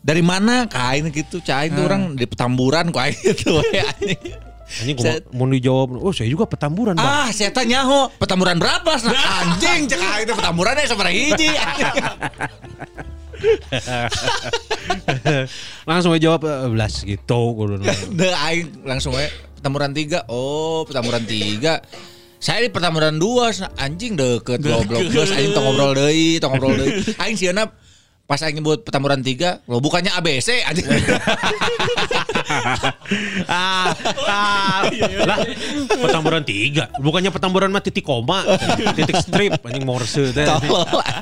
Dari 0.00 0.22
mana 0.22 0.54
ka 0.64 0.90
aing 0.90 1.10
gitu, 1.10 1.38
cah 1.38 1.60
aing 1.60 1.72
tuh 1.72 1.84
orang 1.84 2.02
di 2.12 2.24
Petamburan 2.24 2.88
ku 2.88 2.98
aing 2.98 3.14
gitu 3.16 3.58
anjing. 3.62 4.96
Saya- 4.96 5.26
mau 5.30 5.44
dijawab, 5.44 5.98
oh 5.98 6.10
saya 6.10 6.26
juga 6.26 6.46
petamburan 6.46 6.94
bang. 6.94 7.02
Ah, 7.02 7.26
saya 7.28 7.50
tanya 7.50 7.82
ho, 7.82 8.06
Petamburan 8.12 8.54
berapa? 8.54 8.86
Nah, 9.02 9.26
anjing 9.42 9.86
cek 9.86 9.98
aing 9.98 10.26
teh 10.26 10.34
Petamburan 10.34 10.74
ya 10.74 10.86
sabaraha 10.86 11.10
hiji. 11.10 11.48
Langsung 15.88 16.12
aja 16.14 16.20
jawab 16.20 16.44
eh, 16.46 16.68
belas 16.70 17.02
gitu. 17.02 17.40
Deh 18.18 18.32
aing 18.32 18.84
langsung 18.84 19.16
we 19.16 19.26
Petamburan 19.60 19.92
3. 19.92 20.24
Oh, 20.32 20.88
Petamburan 20.88 21.28
3. 21.28 21.60
Saya 22.40 22.64
di 22.64 22.72
Petamburan 22.72 23.20
2 23.20 23.76
anjing 23.76 24.16
deket 24.16 24.64
goblok 24.64 25.04
geus 25.12 25.28
aing 25.36 25.52
tong 25.52 25.68
ngobrol 25.68 25.92
deui, 25.92 26.40
tong 26.40 26.56
ngobrol 26.56 26.80
deui. 26.80 27.04
Aing 27.20 27.36
sieuna 27.36 27.68
pas 28.30 28.38
aing 28.46 28.62
nyebut 28.62 28.86
Petamburan 28.86 29.18
3, 29.18 29.66
lo 29.66 29.82
bukannya 29.82 30.14
ABC 30.14 30.62
anjing. 30.62 30.86
ah, 33.50 33.90
ah, 34.30 34.86
lah 35.26 35.38
petamburan 35.98 36.46
tiga, 36.46 36.94
bukannya 37.02 37.34
petamburan 37.34 37.74
mah 37.74 37.82
titik 37.82 38.06
koma, 38.06 38.46
titik 38.94 39.18
strip, 39.18 39.58
anjing 39.66 39.82
morse 39.82 40.30
teh. 40.30 40.46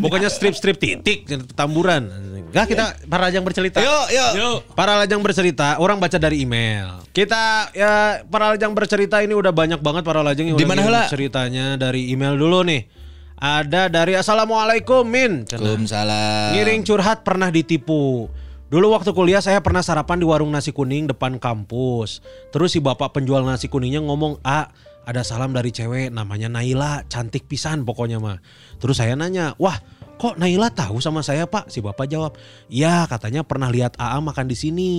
Bukannya 0.05 0.29
strip-strip 0.29 0.77
titik, 0.77 1.25
petamburan. 1.49 2.13
Enggak 2.53 2.77
kita 2.77 2.85
para 3.09 3.33
lajang 3.33 3.45
bercerita. 3.45 3.81
Yuk, 3.81 4.07
yuk. 4.13 4.33
Yuk. 4.37 4.59
Para 4.77 5.01
lajang 5.01 5.25
bercerita, 5.25 5.81
orang 5.81 5.97
baca 5.97 6.21
dari 6.21 6.45
email. 6.45 7.09
Kita 7.17 7.73
ya 7.73 8.21
para 8.29 8.53
lajang 8.53 8.77
bercerita 8.77 9.25
ini 9.25 9.33
udah 9.33 9.53
banyak 9.53 9.81
banget 9.81 10.05
para 10.05 10.21
lajang 10.21 10.53
yang 10.53 10.61
Di 10.61 10.69
udah 10.69 11.09
ceritanya 11.09 11.81
dari 11.81 12.13
email 12.13 12.37
dulu 12.37 12.69
nih. 12.69 13.08
Ada 13.39 13.87
dari 13.87 14.19
Assalamualaikum 14.19 15.07
Min. 15.07 15.47
Waalaikumsalam. 15.47 16.59
Ngiring 16.59 16.83
curhat 16.83 17.23
pernah 17.23 17.55
ditipu. 17.55 18.27
Dulu 18.67 18.91
waktu 18.91 19.15
kuliah 19.15 19.39
saya 19.39 19.63
pernah 19.63 19.79
sarapan 19.79 20.19
di 20.19 20.27
warung 20.27 20.51
nasi 20.51 20.75
kuning 20.75 21.07
depan 21.07 21.39
kampus. 21.39 22.19
Terus 22.51 22.75
si 22.75 22.83
bapak 22.83 23.15
penjual 23.15 23.47
nasi 23.47 23.71
kuningnya 23.71 24.03
ngomong, 24.03 24.43
"Ah, 24.43 24.75
ada 25.07 25.23
salam 25.23 25.55
dari 25.55 25.71
cewek 25.71 26.11
namanya 26.11 26.51
Naila, 26.51 27.07
cantik 27.07 27.47
pisan 27.47 27.87
pokoknya 27.87 28.19
mah." 28.19 28.43
Terus 28.83 28.99
saya 28.99 29.15
nanya, 29.15 29.55
"Wah, 29.55 29.79
kok 30.19 30.37
Naila 30.37 30.69
tahu 30.69 30.99
sama 30.99 31.23
saya, 31.23 31.47
Pak?" 31.47 31.71
Si 31.71 31.79
bapak 31.79 32.11
jawab, 32.11 32.35
"Ya, 32.67 33.07
katanya 33.07 33.47
pernah 33.47 33.71
lihat 33.71 33.95
AA 33.97 34.19
makan 34.19 34.51
di 34.51 34.57
sini." 34.59 34.91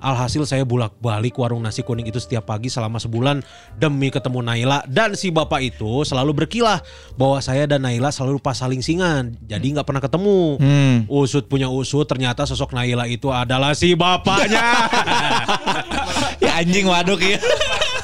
Alhasil 0.00 0.48
saya 0.48 0.64
bulak-balik 0.64 1.36
warung 1.36 1.62
nasi 1.62 1.84
kuning 1.84 2.08
itu 2.08 2.18
setiap 2.18 2.48
pagi 2.48 2.72
selama 2.72 2.96
sebulan 2.96 3.44
demi 3.76 4.08
ketemu 4.08 4.40
Naila 4.40 4.82
dan 4.88 5.14
si 5.14 5.28
bapak 5.28 5.60
itu 5.62 6.02
selalu 6.08 6.44
berkilah 6.44 6.80
bahwa 7.14 7.38
saya 7.38 7.68
dan 7.68 7.84
Naila 7.84 8.10
selalu 8.10 8.40
pas 8.40 8.56
saling 8.56 8.80
singan. 8.80 9.36
Jadi 9.44 9.76
nggak 9.76 9.86
pernah 9.86 10.02
ketemu. 10.02 10.58
Hmm. 10.58 10.96
Usut 11.06 11.46
punya 11.46 11.68
usut 11.68 12.08
ternyata 12.08 12.48
sosok 12.48 12.72
Naila 12.72 13.04
itu 13.06 13.28
adalah 13.28 13.76
si 13.76 13.92
bapaknya. 13.92 14.64
Ya 16.42 16.58
anjing 16.58 16.90
waduk 16.90 17.22
ya. 17.22 17.38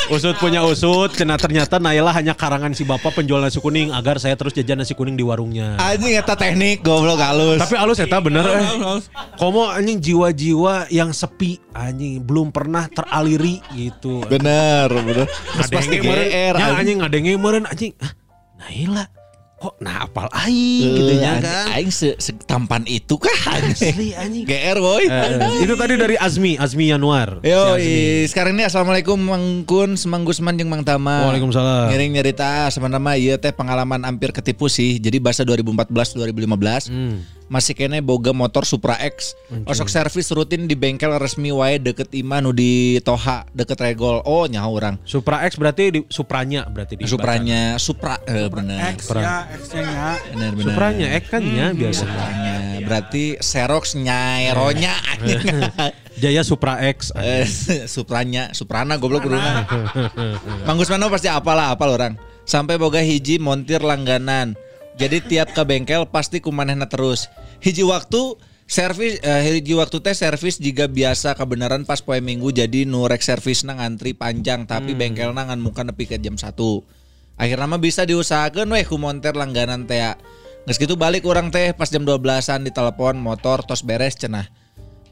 Usut 0.09 0.37
punya 0.41 0.65
usut 0.65 1.13
karena 1.13 1.37
ternyata 1.37 1.77
Naila 1.77 2.13
hanya 2.17 2.33
karangan 2.33 2.73
si 2.73 2.83
bapak 2.85 3.21
penjual 3.21 3.45
nasi 3.45 3.61
kuning 3.61 3.93
agar 3.93 4.17
saya 4.17 4.35
terus 4.35 4.57
jajan 4.57 4.81
nasi 4.81 4.97
kuning 4.97 5.15
di 5.15 5.25
warungnya. 5.25 5.77
Anjing 5.77 6.17
eta 6.17 6.35
teknik 6.35 6.81
goblok 6.81 7.21
halus. 7.21 7.61
Tapi 7.61 7.77
alus 7.77 7.99
eta 8.01 8.19
bener 8.19 8.45
eh. 8.49 8.63
Haus, 8.65 8.81
haus. 8.81 9.05
Komo 9.37 9.69
anjing 9.69 10.01
jiwa-jiwa 10.01 10.89
yang 10.89 11.13
sepi 11.13 11.61
anjing 11.77 12.25
belum 12.25 12.49
pernah 12.55 12.89
teraliri 12.89 13.61
gitu. 13.77 14.25
bener, 14.27 14.89
bener. 14.91 15.27
Terus 15.29 15.69
pasti 15.69 15.97
GR 16.01 16.55
anjing. 16.57 16.77
anjing 16.81 16.97
ngadenge 17.05 17.33
meureun 17.37 17.67
anjing. 17.69 17.93
Ah, 18.01 18.13
Naila 18.59 19.18
kok 19.59 19.75
nah 19.77 20.07
apal 20.07 20.31
aing 20.33 20.87
gitu 20.95 21.13
nya 21.17 21.33
Eh, 21.35 21.43
kan. 21.43 21.67
Aing 21.73 21.91
se 21.91 22.15
tampan 22.45 22.87
itu 22.87 23.19
kan. 23.19 23.59
Asli 23.61 24.15
anjing. 24.15 24.43
GR 24.43 24.79
boy. 24.79 25.03
Eh, 25.03 25.67
itu 25.67 25.75
tadi 25.75 25.95
dari 25.95 26.15
Azmi, 26.15 26.55
Azmi 26.55 26.89
Yanuar. 26.89 27.43
Yo, 27.43 27.75
Si 27.75 27.83
Azmi. 27.83 27.99
sekarang 28.27 28.53
ini 28.55 28.65
assalamualaikum 28.65 29.19
Mang 29.19 29.47
Kun, 29.65 29.95
Semang 29.95 30.23
Gusman 30.23 30.55
jeung 30.55 30.67
Mang 30.67 30.83
Tama. 30.83 31.27
Waalaikumsalam. 31.27 31.91
Ngiring 31.91 32.11
nyerita 32.13 32.71
sebenarnya 32.71 33.13
ieu 33.15 33.37
teh 33.37 33.51
pengalaman 33.51 34.01
hampir 34.01 34.31
ketipu 34.31 34.67
sih. 34.67 34.97
Jadi 34.97 35.19
bahasa 35.19 35.43
2014 35.43 35.91
2015. 36.15 36.87
Hmm. 36.87 37.27
Masih 37.49 37.73
kene 37.73 38.05
boga 38.05 38.37
motor 38.37 38.69
Supra 38.69 39.01
X. 39.01 39.33
Osok 39.65 39.89
servis 39.89 40.29
rutin 40.33 40.69
di 40.69 40.77
bengkel 40.77 41.17
resmi 41.17 41.49
wae 41.49 41.81
deket 41.81 42.13
Ima 42.13 42.45
nu 42.45 42.53
di 42.53 43.01
Toha 43.01 43.49
deket 43.57 43.81
Regol. 43.81 44.21
Oh, 44.29 44.45
nyaho 44.45 44.77
urang. 44.77 44.97
Supra 45.09 45.43
X 45.49 45.57
berarti 45.57 45.85
di 45.89 46.01
Supranya 46.13 46.69
berarti 46.69 47.01
di 47.01 47.09
Supranya 47.09 47.81
Supra 47.81 48.21
eh, 48.29 48.53
bener. 48.53 48.97
X 48.97 49.09
ya, 49.17 49.49
X-nya 49.49 49.83
nya. 49.89 50.09
Bener 50.37 50.53
bener. 50.53 50.67
Supranya 50.73 51.07
X 51.17 51.25
kan 51.33 51.43
ya 51.43 51.67
biasa. 51.73 52.05
Supranya. 52.05 52.55
Berarti 52.85 53.25
Xerox 53.41 53.85
nyaironya 53.97 54.93
anjing. 55.17 55.45
Jaya 56.21 56.43
Supra 56.45 56.85
X. 56.85 57.11
Eh, 57.29 57.45
Supranya, 57.85 58.57
Suprana 58.57 58.97
goblok 58.97 59.29
kurungan. 59.29 59.67
Mang 60.65 60.81
Gusmano 60.81 61.13
pasti 61.13 61.29
apalah 61.29 61.75
apal 61.75 61.93
orang. 61.93 62.15
Sampai 62.49 62.81
boga 62.81 63.03
hiji 63.05 63.37
montir 63.37 63.85
langganan. 63.85 64.57
Jadi 64.99 65.23
tiap 65.23 65.55
ke 65.55 65.63
bengkel 65.63 66.11
pasti 66.11 66.43
kumanehna 66.43 66.91
terus. 66.91 67.31
Hiji 67.63 67.87
waktu 67.87 68.35
servis 68.67 69.23
eh, 69.23 69.47
hiji 69.47 69.79
waktu 69.79 70.03
teh 70.03 70.11
servis 70.11 70.59
jika 70.59 70.91
biasa 70.91 71.39
kebenaran 71.39 71.87
pas 71.87 72.03
poe 72.03 72.19
minggu 72.19 72.51
jadi 72.51 72.83
nu 72.83 73.07
rek 73.07 73.23
servis 73.23 73.63
ngantri 73.63 74.13
panjang 74.13 74.67
tapi 74.67 74.99
bengkel 74.99 75.31
ngan 75.33 75.63
muka 75.63 75.87
nepi 75.87 76.11
ke 76.11 76.19
jam 76.19 76.35
1. 76.35 76.51
Akhirnya 77.39 77.67
mah 77.71 77.79
bisa 77.79 78.03
diusahakan 78.03 78.67
weh 78.75 78.83
ku 78.83 78.99
montir 78.99 79.39
langganan 79.39 79.87
teh. 79.87 80.03
Geus 80.67 80.83
gitu 80.83 80.99
balik 80.99 81.23
orang 81.31 81.55
teh 81.55 81.71
pas 81.73 81.87
jam 81.87 82.03
12-an 82.03 82.67
ditelepon 82.67 83.17
motor 83.23 83.63
tos 83.63 83.87
beres 83.87 84.19
cenah. 84.19 84.51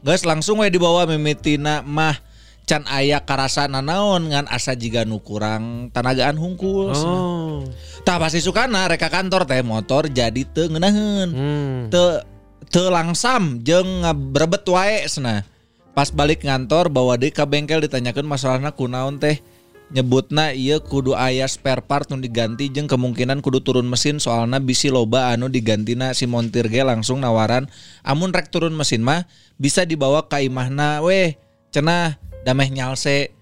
Guys 0.03 0.27
langsung 0.27 0.59
we 0.59 0.67
dibawa 0.67 1.07
mimitina 1.07 1.79
mah 1.81 2.19
can 2.67 2.83
aya 2.91 3.23
karasa 3.23 3.65
nanaon 3.71 4.27
ngan 4.27 4.45
asa 4.51 4.75
jiga 4.75 5.07
nu 5.07 5.23
kurang 5.23 5.87
tanagaan 5.95 6.35
hungkul. 6.35 6.91
Oh. 6.91 7.63
Tah 8.03 8.19
pasti 8.19 8.43
sukana 8.43 8.91
reka 8.91 9.07
kantor 9.07 9.47
teh 9.47 9.63
motor 9.63 10.11
jadi 10.11 10.43
teu 10.51 10.67
ngeunaheun. 10.67 11.29
Hmm. 11.31 11.79
Teu 11.87 12.19
teu 12.67 12.91
langsam 12.91 13.63
jeung 13.63 14.03
ngaberebet 14.03 14.67
wae 14.67 15.07
cenah. 15.07 15.47
Pas 15.95 16.11
balik 16.11 16.43
ngantor 16.43 16.91
bawa 16.91 17.15
deui 17.15 17.31
ka 17.31 17.47
bengkel 17.47 17.79
ditanyakeun 17.79 18.27
masalahna 18.27 18.75
kunaon 18.75 19.15
teh. 19.15 19.39
Nyebutna 19.87 20.51
ieu 20.51 20.83
kudu 20.83 21.15
aya 21.15 21.47
spare 21.47 21.79
part 21.79 22.11
nu 22.11 22.19
diganti 22.19 22.67
jeung 22.67 22.91
kemungkinan 22.91 23.39
kudu 23.39 23.63
turun 23.63 23.87
mesin 23.87 24.19
soalna 24.19 24.59
bisi 24.59 24.91
loba 24.91 25.31
anu 25.31 25.47
digantina 25.47 26.11
si 26.11 26.27
montir 26.27 26.67
ge 26.67 26.83
langsung 26.83 27.23
nawaran 27.23 27.71
amun 28.03 28.35
rek 28.35 28.51
turun 28.51 28.75
mesin 28.75 28.99
mah 28.99 29.23
bisa 29.55 29.87
dibawa 29.87 30.27
ka 30.27 30.43
imahna 30.43 30.99
weh 30.99 31.39
cenah 31.71 32.19
dameh 32.47 32.71
nyalse 32.71 33.35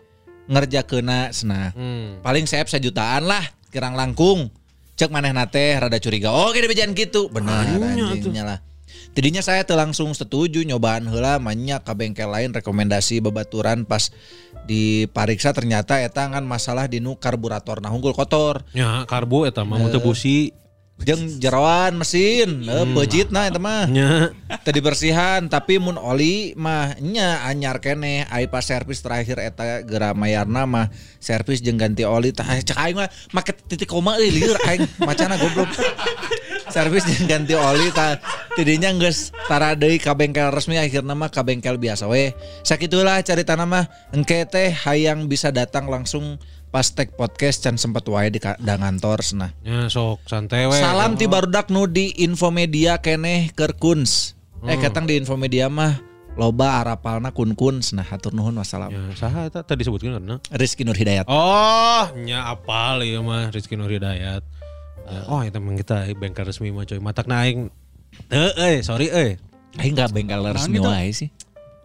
ngerjakeuna 0.50 1.30
cenah 1.30 1.78
Hmm. 1.78 2.26
paling 2.26 2.50
saya 2.50 2.66
sejutaan 2.66 3.30
lah 3.30 3.46
kirang 3.70 3.94
langkung. 3.94 4.50
Cek 4.96 5.12
maneh 5.12 5.36
nate 5.36 5.76
rada 5.76 6.00
curiga. 6.00 6.32
Oh 6.32 6.50
gini 6.56 6.66
bejan 6.72 6.96
gitu 6.96 7.28
benar 7.30 7.68
anjingnya 7.68 8.44
lah. 8.48 8.60
Tidinya 9.12 9.44
saya 9.44 9.68
teu 9.68 9.76
langsung 9.76 10.16
setuju 10.16 10.64
nyobaan 10.64 11.06
heula 11.12 11.36
manya 11.38 11.84
ka 11.84 11.92
bengkel 11.92 12.32
lain 12.32 12.56
rekomendasi 12.56 13.20
babaturan 13.20 13.84
pas 13.84 14.10
dipariksa. 14.64 15.52
Ternyata 15.52 16.00
eta 16.00 16.32
kan 16.32 16.48
masalah 16.48 16.88
dinu 16.88 17.20
karburator 17.20 17.84
nah 17.84 17.92
unggul 17.92 18.16
kotor. 18.16 18.64
Ya 18.72 19.04
karbo 19.04 19.44
eta 19.44 19.68
mah 19.68 19.78
muntah 19.78 20.00
busi. 20.00 20.56
Jeung 20.96 21.28
jerawan 21.44 22.00
mesin, 22.00 22.64
eh 22.72 22.88
pejit 22.96 23.28
nah 23.28 23.52
eta 23.52 23.60
mah. 23.60 23.84
Tadi 24.64 24.80
bersihan 24.80 25.44
tapi 25.52 25.76
mun 25.76 26.00
oli 26.00 26.56
mah 26.56 26.96
nya 27.04 27.44
anyar 27.44 27.84
keneh 27.84 28.24
ai 28.32 28.48
pas 28.48 28.64
servis 28.64 29.04
terakhir 29.04 29.36
eta 29.44 29.84
geura 29.84 30.16
mayarna 30.16 30.64
mah 30.64 30.88
servis 31.20 31.60
jeung 31.60 31.76
ganti 31.76 32.08
oli. 32.08 32.32
Tah 32.32 32.48
cek 32.48 32.80
aing 32.80 32.96
mah 32.96 33.12
make 33.36 33.52
titik 33.68 33.92
koma 33.92 34.16
euy 34.16 34.32
lieur 34.32 34.56
aing. 34.64 34.88
Macana 35.04 35.36
goblok. 35.36 35.68
servis 36.72 37.04
jeung 37.04 37.28
ganti 37.28 37.60
oli 37.60 37.92
tah. 37.92 38.16
Tidinya 38.56 38.88
geus 38.96 39.36
tara 39.52 39.76
deui 39.76 40.00
ka 40.00 40.16
bengkel 40.16 40.48
resmi 40.48 40.80
akhirna 40.80 41.12
mah 41.12 41.28
ka 41.28 41.44
bengkel 41.44 41.76
biasa 41.76 42.08
we. 42.08 42.32
Sakitulah 42.64 43.20
caritana 43.20 43.68
mah 43.68 43.92
engke 44.16 44.48
teh 44.48 44.72
hayang 44.72 45.28
bisa 45.28 45.52
datang 45.52 45.92
langsung 45.92 46.40
pas 46.72 46.86
tag 46.92 47.14
podcast 47.16 47.64
can 47.64 47.80
sempet 47.80 48.04
wae 48.12 48.28
di 48.28 48.40
ka- 48.44 48.60
da 48.60 48.76
ngantor 48.76 49.24
cenah. 49.24 49.52
Ya 49.64 49.88
sok 49.88 50.26
santai 50.28 50.68
we. 50.68 50.76
Salam 50.78 51.16
ti 51.16 51.26
barudak 51.26 51.72
nu 51.72 51.88
di 51.88 52.12
Infomedia 52.20 53.00
keneh 53.00 53.52
keur 53.56 53.76
kuns. 53.76 54.36
Eh 54.66 54.76
ketang 54.82 55.06
di 55.06 55.16
Infomedia 55.16 55.70
mah 55.70 56.02
loba 56.36 56.84
arapalna 56.84 57.32
kun 57.32 57.56
kuns. 57.56 57.96
Nah 57.96 58.04
hatur 58.04 58.36
nuhun 58.36 58.58
wassalam. 58.58 58.92
Ya 58.92 59.04
saha 59.16 59.48
eta 59.48 59.64
tadi 59.64 59.86
disebutkeun 59.86 60.20
karena. 60.20 60.36
Rizky 60.52 60.84
Nur 60.84 60.98
Hidayat. 60.98 61.30
Oh, 61.32 62.12
nya 62.20 62.50
apal 62.50 63.06
ieu 63.08 63.24
mah 63.24 63.54
Rizky 63.54 63.80
Nur 63.80 63.88
Hidayat. 63.88 64.44
Ya, 65.06 65.22
oh, 65.30 65.38
itu 65.46 65.54
emang 65.62 65.78
kita 65.78 66.10
eh, 66.10 66.18
bengkel 66.18 66.50
resmi 66.50 66.74
mah 66.74 66.82
coy. 66.90 66.98
Matak 66.98 67.30
naing. 67.30 67.70
Teu 68.26 68.50
euy, 68.58 68.82
sorry 68.82 69.14
euy. 69.14 69.38
Aing 69.78 69.94
enggak 69.94 70.10
bengkel 70.12 70.42
resmi 70.50 70.82
wae 70.82 71.14
sih. 71.14 71.30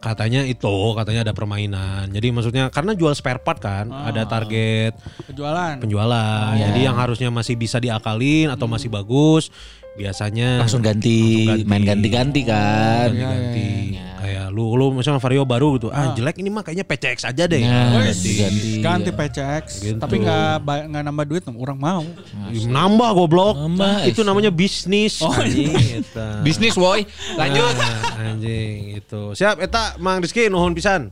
Katanya 0.01 0.41
itu, 0.43 0.97
katanya 0.97 1.29
ada 1.29 1.37
permainan. 1.37 2.09
Jadi 2.09 2.33
maksudnya 2.33 2.73
karena 2.73 2.97
jual 2.97 3.13
spare 3.13 3.37
part 3.37 3.61
kan, 3.61 3.85
ada 3.93 4.25
target 4.25 4.97
Penjualan. 5.29 5.77
penjualan. 5.77 6.57
Jadi 6.57 6.81
yang 6.81 6.97
harusnya 6.97 7.29
masih 7.29 7.55
bisa 7.55 7.77
diakalin 7.77 8.49
atau 8.49 8.65
masih 8.65 8.89
bagus, 8.89 9.53
biasanya 9.95 10.65
Langsung 10.65 10.81
ganti, 10.81 11.45
Langsung 11.45 11.53
ganti. 11.53 11.69
main 11.69 11.85
ganti-ganti 11.85 12.41
kan. 12.43 13.13
ganti. 13.13 13.71
Kayak 13.93 14.10
lu 14.51 14.77
lu 14.77 14.93
misalnya 14.93 15.23
Vario 15.23 15.47
baru 15.47 15.79
gitu. 15.79 15.89
Ah, 15.89 16.13
jelek 16.13 16.43
ini 16.43 16.51
mah 16.51 16.67
kayaknya 16.67 16.85
PCX 16.85 17.25
aja 17.25 17.47
deh. 17.47 17.63
Nah, 17.63 18.03
Wes, 18.03 18.21
ganti-ganti. 18.21 18.71
Ganti 18.83 19.11
PCX. 19.15 19.65
Gitu. 19.81 19.99
Tapi 19.99 20.21
nggak 20.21 20.67
nggak 20.67 21.03
nambah 21.07 21.25
duit, 21.25 21.43
orang 21.49 21.79
mau. 21.79 22.03
Nambah 22.51 23.11
goblok. 23.17 23.55
Nambah, 23.57 24.11
itu 24.11 24.21
namanya 24.27 24.51
bisnis. 24.53 25.23
Oh, 25.23 25.33
anjing, 25.33 25.73
eta. 26.03 26.43
Bisnis 26.43 26.77
woi. 26.77 27.07
Lanjut. 27.39 27.75
Nah, 27.75 28.35
anjing 28.35 29.01
itu. 29.01 29.23
Siap 29.33 29.63
eta 29.63 29.97
Mang 29.97 30.21
Rizky 30.21 30.53
nuhun 30.53 30.77
pisan. 30.77 31.09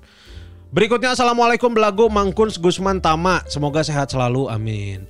Berikutnya 0.68 1.16
Assalamualaikum 1.16 1.72
belagu 1.72 2.12
Mangkuns 2.12 2.60
Gusman 2.60 3.00
Tama. 3.00 3.40
Semoga 3.48 3.80
sehat 3.80 4.12
selalu. 4.12 4.52
Amin. 4.52 5.08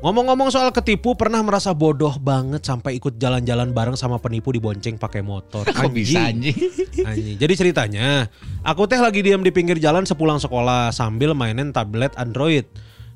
Ngomong-ngomong 0.00 0.48
soal 0.48 0.72
ketipu 0.72 1.12
pernah 1.12 1.44
merasa 1.44 1.76
bodoh 1.76 2.16
banget 2.16 2.64
sampai 2.64 2.96
ikut 2.96 3.20
jalan-jalan 3.20 3.68
bareng 3.76 4.00
sama 4.00 4.16
penipu 4.16 4.48
di 4.48 4.56
bonceng 4.56 4.96
pakai 4.96 5.20
motor. 5.20 5.68
Kok 5.68 5.92
bisa 5.92 6.32
anjing? 6.32 6.56
Anjing. 7.04 7.36
Jadi 7.36 7.52
ceritanya, 7.52 8.24
aku 8.64 8.88
teh 8.88 8.96
lagi 8.96 9.20
diam 9.20 9.44
di 9.44 9.52
pinggir 9.52 9.76
jalan 9.76 10.08
sepulang 10.08 10.40
sekolah 10.40 10.88
sambil 10.88 11.36
mainin 11.36 11.68
tablet 11.68 12.16
Android. 12.16 12.64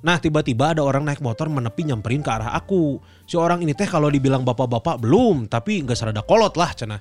Nah 0.04 0.20
tiba-tiba 0.20 0.76
ada 0.76 0.84
orang 0.84 1.08
naik 1.08 1.24
motor 1.24 1.48
menepi 1.48 1.88
nyamperin 1.88 2.20
ke 2.20 2.28
arah 2.28 2.52
aku. 2.52 3.00
Si 3.24 3.40
orang 3.40 3.64
ini 3.64 3.72
teh 3.72 3.88
kalau 3.88 4.12
dibilang 4.12 4.44
bapak-bapak 4.44 5.00
belum, 5.00 5.48
tapi 5.48 5.80
nggak 5.88 5.96
serada 5.96 6.20
kolot 6.20 6.52
lah 6.60 6.68
cenah. 6.76 7.00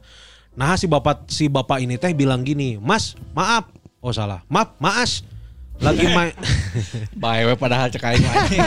Nah 0.55 0.79
si 0.79 0.87
bapak 0.87 1.27
si 1.27 1.51
bapak 1.51 1.83
ini 1.83 1.99
teh 1.99 2.15
bilang 2.15 2.47
gini, 2.47 2.79
Mas 2.79 3.19
maaf, 3.35 3.67
oh 3.99 4.15
salah, 4.15 4.47
maaf 4.47 4.79
maas, 4.79 5.27
lagi 5.83 6.07
main 6.15 6.33
Bae 7.13 7.45
we 7.45 7.53
padahal 7.53 7.91
cek 7.91 8.01
aing 8.01 8.23
mah 8.25 8.33
anjing. 8.33 8.61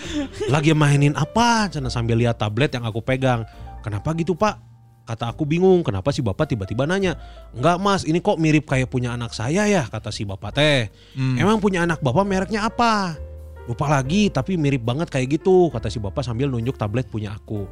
lagi 0.54 0.70
mainin 0.74 1.14
apa? 1.14 1.70
Cenah 1.70 1.92
sambil 1.92 2.18
lihat 2.18 2.40
tablet 2.40 2.74
yang 2.74 2.82
aku 2.82 2.98
pegang. 2.98 3.46
Kenapa 3.84 4.10
gitu 4.18 4.34
pak? 4.34 4.58
Kata 5.04 5.28
aku 5.28 5.44
bingung, 5.44 5.84
kenapa 5.84 6.08
si 6.10 6.24
bapak 6.24 6.48
tiba-tiba 6.48 6.88
nanya? 6.88 7.20
Enggak 7.52 7.76
mas, 7.76 8.02
ini 8.08 8.24
kok 8.24 8.40
mirip 8.40 8.64
kayak 8.64 8.88
punya 8.88 9.12
anak 9.12 9.36
saya 9.36 9.68
ya, 9.68 9.84
kata 9.84 10.08
si 10.08 10.24
bapak 10.24 10.50
teh. 10.56 10.88
Emang 11.36 11.60
punya 11.60 11.84
anak 11.84 12.00
bapak 12.00 12.24
mereknya 12.24 12.64
apa? 12.64 13.12
Lupa 13.68 13.84
lagi, 13.84 14.32
tapi 14.32 14.56
mirip 14.56 14.80
banget 14.80 15.12
kayak 15.12 15.36
gitu, 15.36 15.68
kata 15.68 15.92
si 15.92 16.00
bapak 16.00 16.24
sambil 16.24 16.48
nunjuk 16.48 16.80
tablet 16.80 17.04
punya 17.04 17.36
aku. 17.36 17.68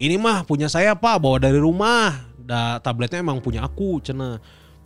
Ini 0.00 0.16
mah 0.16 0.48
punya 0.48 0.72
saya 0.72 0.96
pak, 0.96 1.20
bawa 1.20 1.36
dari 1.36 1.60
rumah. 1.60 2.16
Da, 2.40 2.80
tabletnya 2.80 3.20
emang 3.20 3.44
punya 3.44 3.60
aku, 3.68 4.00
cena. 4.00 4.40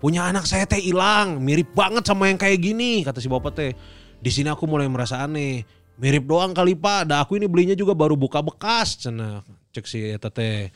Punya 0.05 0.29
anak 0.29 0.45
saya 0.45 0.69
teh 0.69 0.77
hilang, 0.77 1.41
mirip 1.41 1.73
banget 1.73 2.05
sama 2.05 2.29
yang 2.29 2.37
kayak 2.37 2.61
gini, 2.61 3.01
kata 3.01 3.25
si 3.25 3.29
bapak 3.33 3.57
teh. 3.57 3.73
Di 4.21 4.29
sini 4.29 4.53
aku 4.53 4.69
mulai 4.69 4.85
merasa 4.85 5.25
aneh. 5.25 5.65
Mirip 5.97 6.29
doang 6.29 6.53
kali 6.53 6.77
pak, 6.77 7.09
da 7.09 7.25
aku 7.25 7.41
ini 7.41 7.49
belinya 7.49 7.73
juga 7.73 7.97
baru 7.97 8.13
buka 8.13 8.45
bekas, 8.45 9.01
cena. 9.01 9.41
Cek 9.73 9.89
si 9.89 10.05
eta 10.13 10.29
teh. 10.29 10.69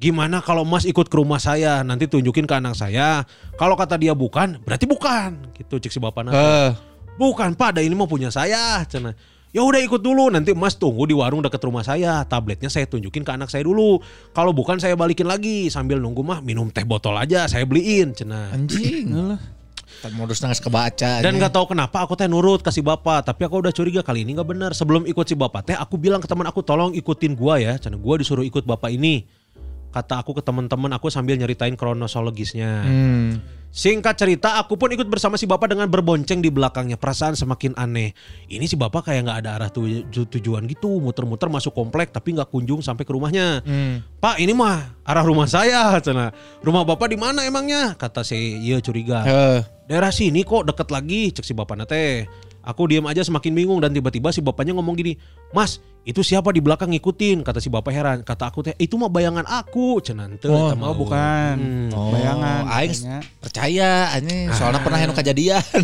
Gimana 0.00 0.40
kalau 0.40 0.64
Mas 0.64 0.88
ikut 0.88 1.04
ke 1.04 1.16
rumah 1.20 1.36
saya, 1.36 1.84
nanti 1.84 2.08
tunjukin 2.08 2.48
ke 2.48 2.54
anak 2.56 2.72
saya. 2.72 3.28
Kalau 3.60 3.76
kata 3.76 4.00
dia 4.00 4.16
bukan, 4.16 4.56
berarti 4.64 4.88
bukan. 4.88 5.52
Gitu 5.52 5.76
cek 5.76 5.92
si 5.92 6.00
bapak 6.00 6.32
nanti. 6.32 6.40
Eh, 6.40 6.72
Bukan 7.20 7.52
Pak, 7.52 7.76
ada 7.76 7.80
ini 7.84 7.92
mau 7.92 8.08
punya 8.08 8.32
saya. 8.32 8.80
Cina. 8.88 9.12
Ya 9.52 9.60
udah 9.60 9.84
ikut 9.84 10.00
dulu, 10.00 10.32
nanti 10.32 10.56
Mas 10.56 10.80
tunggu 10.80 11.04
di 11.04 11.12
warung 11.12 11.44
dekat 11.44 11.60
rumah 11.60 11.84
saya. 11.84 12.24
Tabletnya 12.24 12.72
saya 12.72 12.88
tunjukin 12.88 13.20
ke 13.20 13.36
anak 13.36 13.52
saya 13.52 13.68
dulu. 13.68 14.00
Kalau 14.32 14.56
bukan 14.56 14.80
saya 14.80 14.96
balikin 14.96 15.28
lagi 15.28 15.68
sambil 15.68 16.00
nunggu 16.00 16.24
mah 16.24 16.40
minum 16.40 16.72
teh 16.72 16.88
botol 16.88 17.12
aja 17.20 17.44
saya 17.44 17.68
beliin. 17.68 18.16
Cina. 18.16 18.48
anjing. 18.48 19.12
Tak 20.00 20.08
modus 20.16 20.40
nangis 20.40 20.56
kebaca. 20.56 21.20
Dan 21.20 21.36
nggak 21.36 21.52
tahu 21.52 21.76
kenapa 21.76 22.00
aku 22.00 22.16
teh 22.16 22.24
nurut 22.24 22.64
kasih 22.64 22.80
bapak, 22.80 23.28
tapi 23.28 23.44
aku 23.44 23.60
udah 23.60 23.76
curiga 23.76 24.00
kali 24.00 24.24
ini 24.24 24.32
nggak 24.32 24.48
benar. 24.48 24.72
Sebelum 24.72 25.04
ikut 25.04 25.28
si 25.28 25.36
bapak 25.36 25.68
teh, 25.68 25.76
aku 25.76 26.00
bilang 26.00 26.24
ke 26.24 26.26
teman 26.26 26.48
aku 26.48 26.64
tolong 26.64 26.96
ikutin 26.96 27.36
gua 27.36 27.60
ya, 27.60 27.76
karena 27.76 28.00
gua 28.00 28.16
disuruh 28.16 28.48
ikut 28.48 28.64
bapak 28.64 28.88
ini. 28.88 29.28
Kata 29.92 30.24
aku 30.24 30.32
ke 30.32 30.42
teman-teman 30.42 30.88
aku 30.96 31.12
sambil 31.12 31.36
nyeritain 31.36 31.76
kronologisnya. 31.76 32.80
Singkat 33.72 34.20
cerita, 34.20 34.60
aku 34.60 34.76
pun 34.76 34.92
ikut 34.92 35.08
bersama 35.08 35.40
si 35.40 35.48
bapak 35.48 35.72
dengan 35.72 35.88
berbonceng 35.88 36.44
di 36.44 36.52
belakangnya. 36.52 37.00
Perasaan 37.00 37.32
semakin 37.32 37.72
aneh. 37.72 38.12
Ini 38.48 38.68
si 38.68 38.76
bapak 38.76 39.08
kayak 39.08 39.24
nggak 39.24 39.38
ada 39.44 39.50
arah 39.56 39.70
tuju- 39.72 40.28
tujuan 40.28 40.68
gitu, 40.68 41.00
muter-muter 41.00 41.48
masuk 41.48 41.72
komplek 41.72 42.12
tapi 42.12 42.36
nggak 42.36 42.52
kunjung 42.52 42.84
sampai 42.84 43.08
ke 43.08 43.12
rumahnya. 43.16 43.64
Pak, 44.20 44.36
ini 44.44 44.52
mah 44.52 44.92
arah 45.08 45.24
rumah 45.24 45.48
saya, 45.48 45.96
cina. 46.04 46.36
Rumah 46.60 46.84
bapak 46.84 47.12
di 47.12 47.16
mana 47.16 47.48
emangnya? 47.48 47.96
Kata 47.96 48.20
si 48.20 48.60
iya 48.60 48.76
curiga. 48.84 49.24
Eh, 49.24 49.60
Daerah 49.88 50.12
sini 50.12 50.44
kok 50.44 50.68
deket 50.68 50.92
lagi, 50.92 51.32
cek 51.32 51.44
si 51.44 51.56
bapaknya 51.56 51.88
teh. 51.88 52.28
Aku 52.62 52.86
diam 52.86 53.08
aja 53.08 53.24
semakin 53.24 53.56
bingung 53.56 53.80
dan 53.80 53.90
tiba-tiba 53.90 54.30
si 54.30 54.38
bapaknya 54.38 54.76
ngomong 54.76 54.94
gini, 54.94 55.18
Mas, 55.50 55.80
itu 56.02 56.18
siapa 56.26 56.50
di 56.50 56.58
belakang 56.58 56.90
ngikutin? 56.90 57.46
Kata 57.46 57.62
si 57.62 57.70
bapak 57.70 57.92
heran. 57.94 58.18
Kata 58.26 58.50
aku 58.50 58.66
teh, 58.66 58.74
itu 58.74 58.98
mah 58.98 59.06
bayangan 59.06 59.46
aku, 59.46 60.02
cenan 60.02 60.34
teh. 60.34 60.50
Oh, 60.50 60.70
eta 60.70 60.74
Oh 60.74 60.90
mah. 60.90 60.94
bukan. 60.98 61.54
Hmm. 61.62 62.10
Bayangan. 62.10 62.62
aing 62.66 62.92
percaya 63.38 64.10
anjing 64.10 64.50
soalnya 64.50 64.82
pernah 64.82 64.98
anu 64.98 65.14
kejadian. 65.14 65.62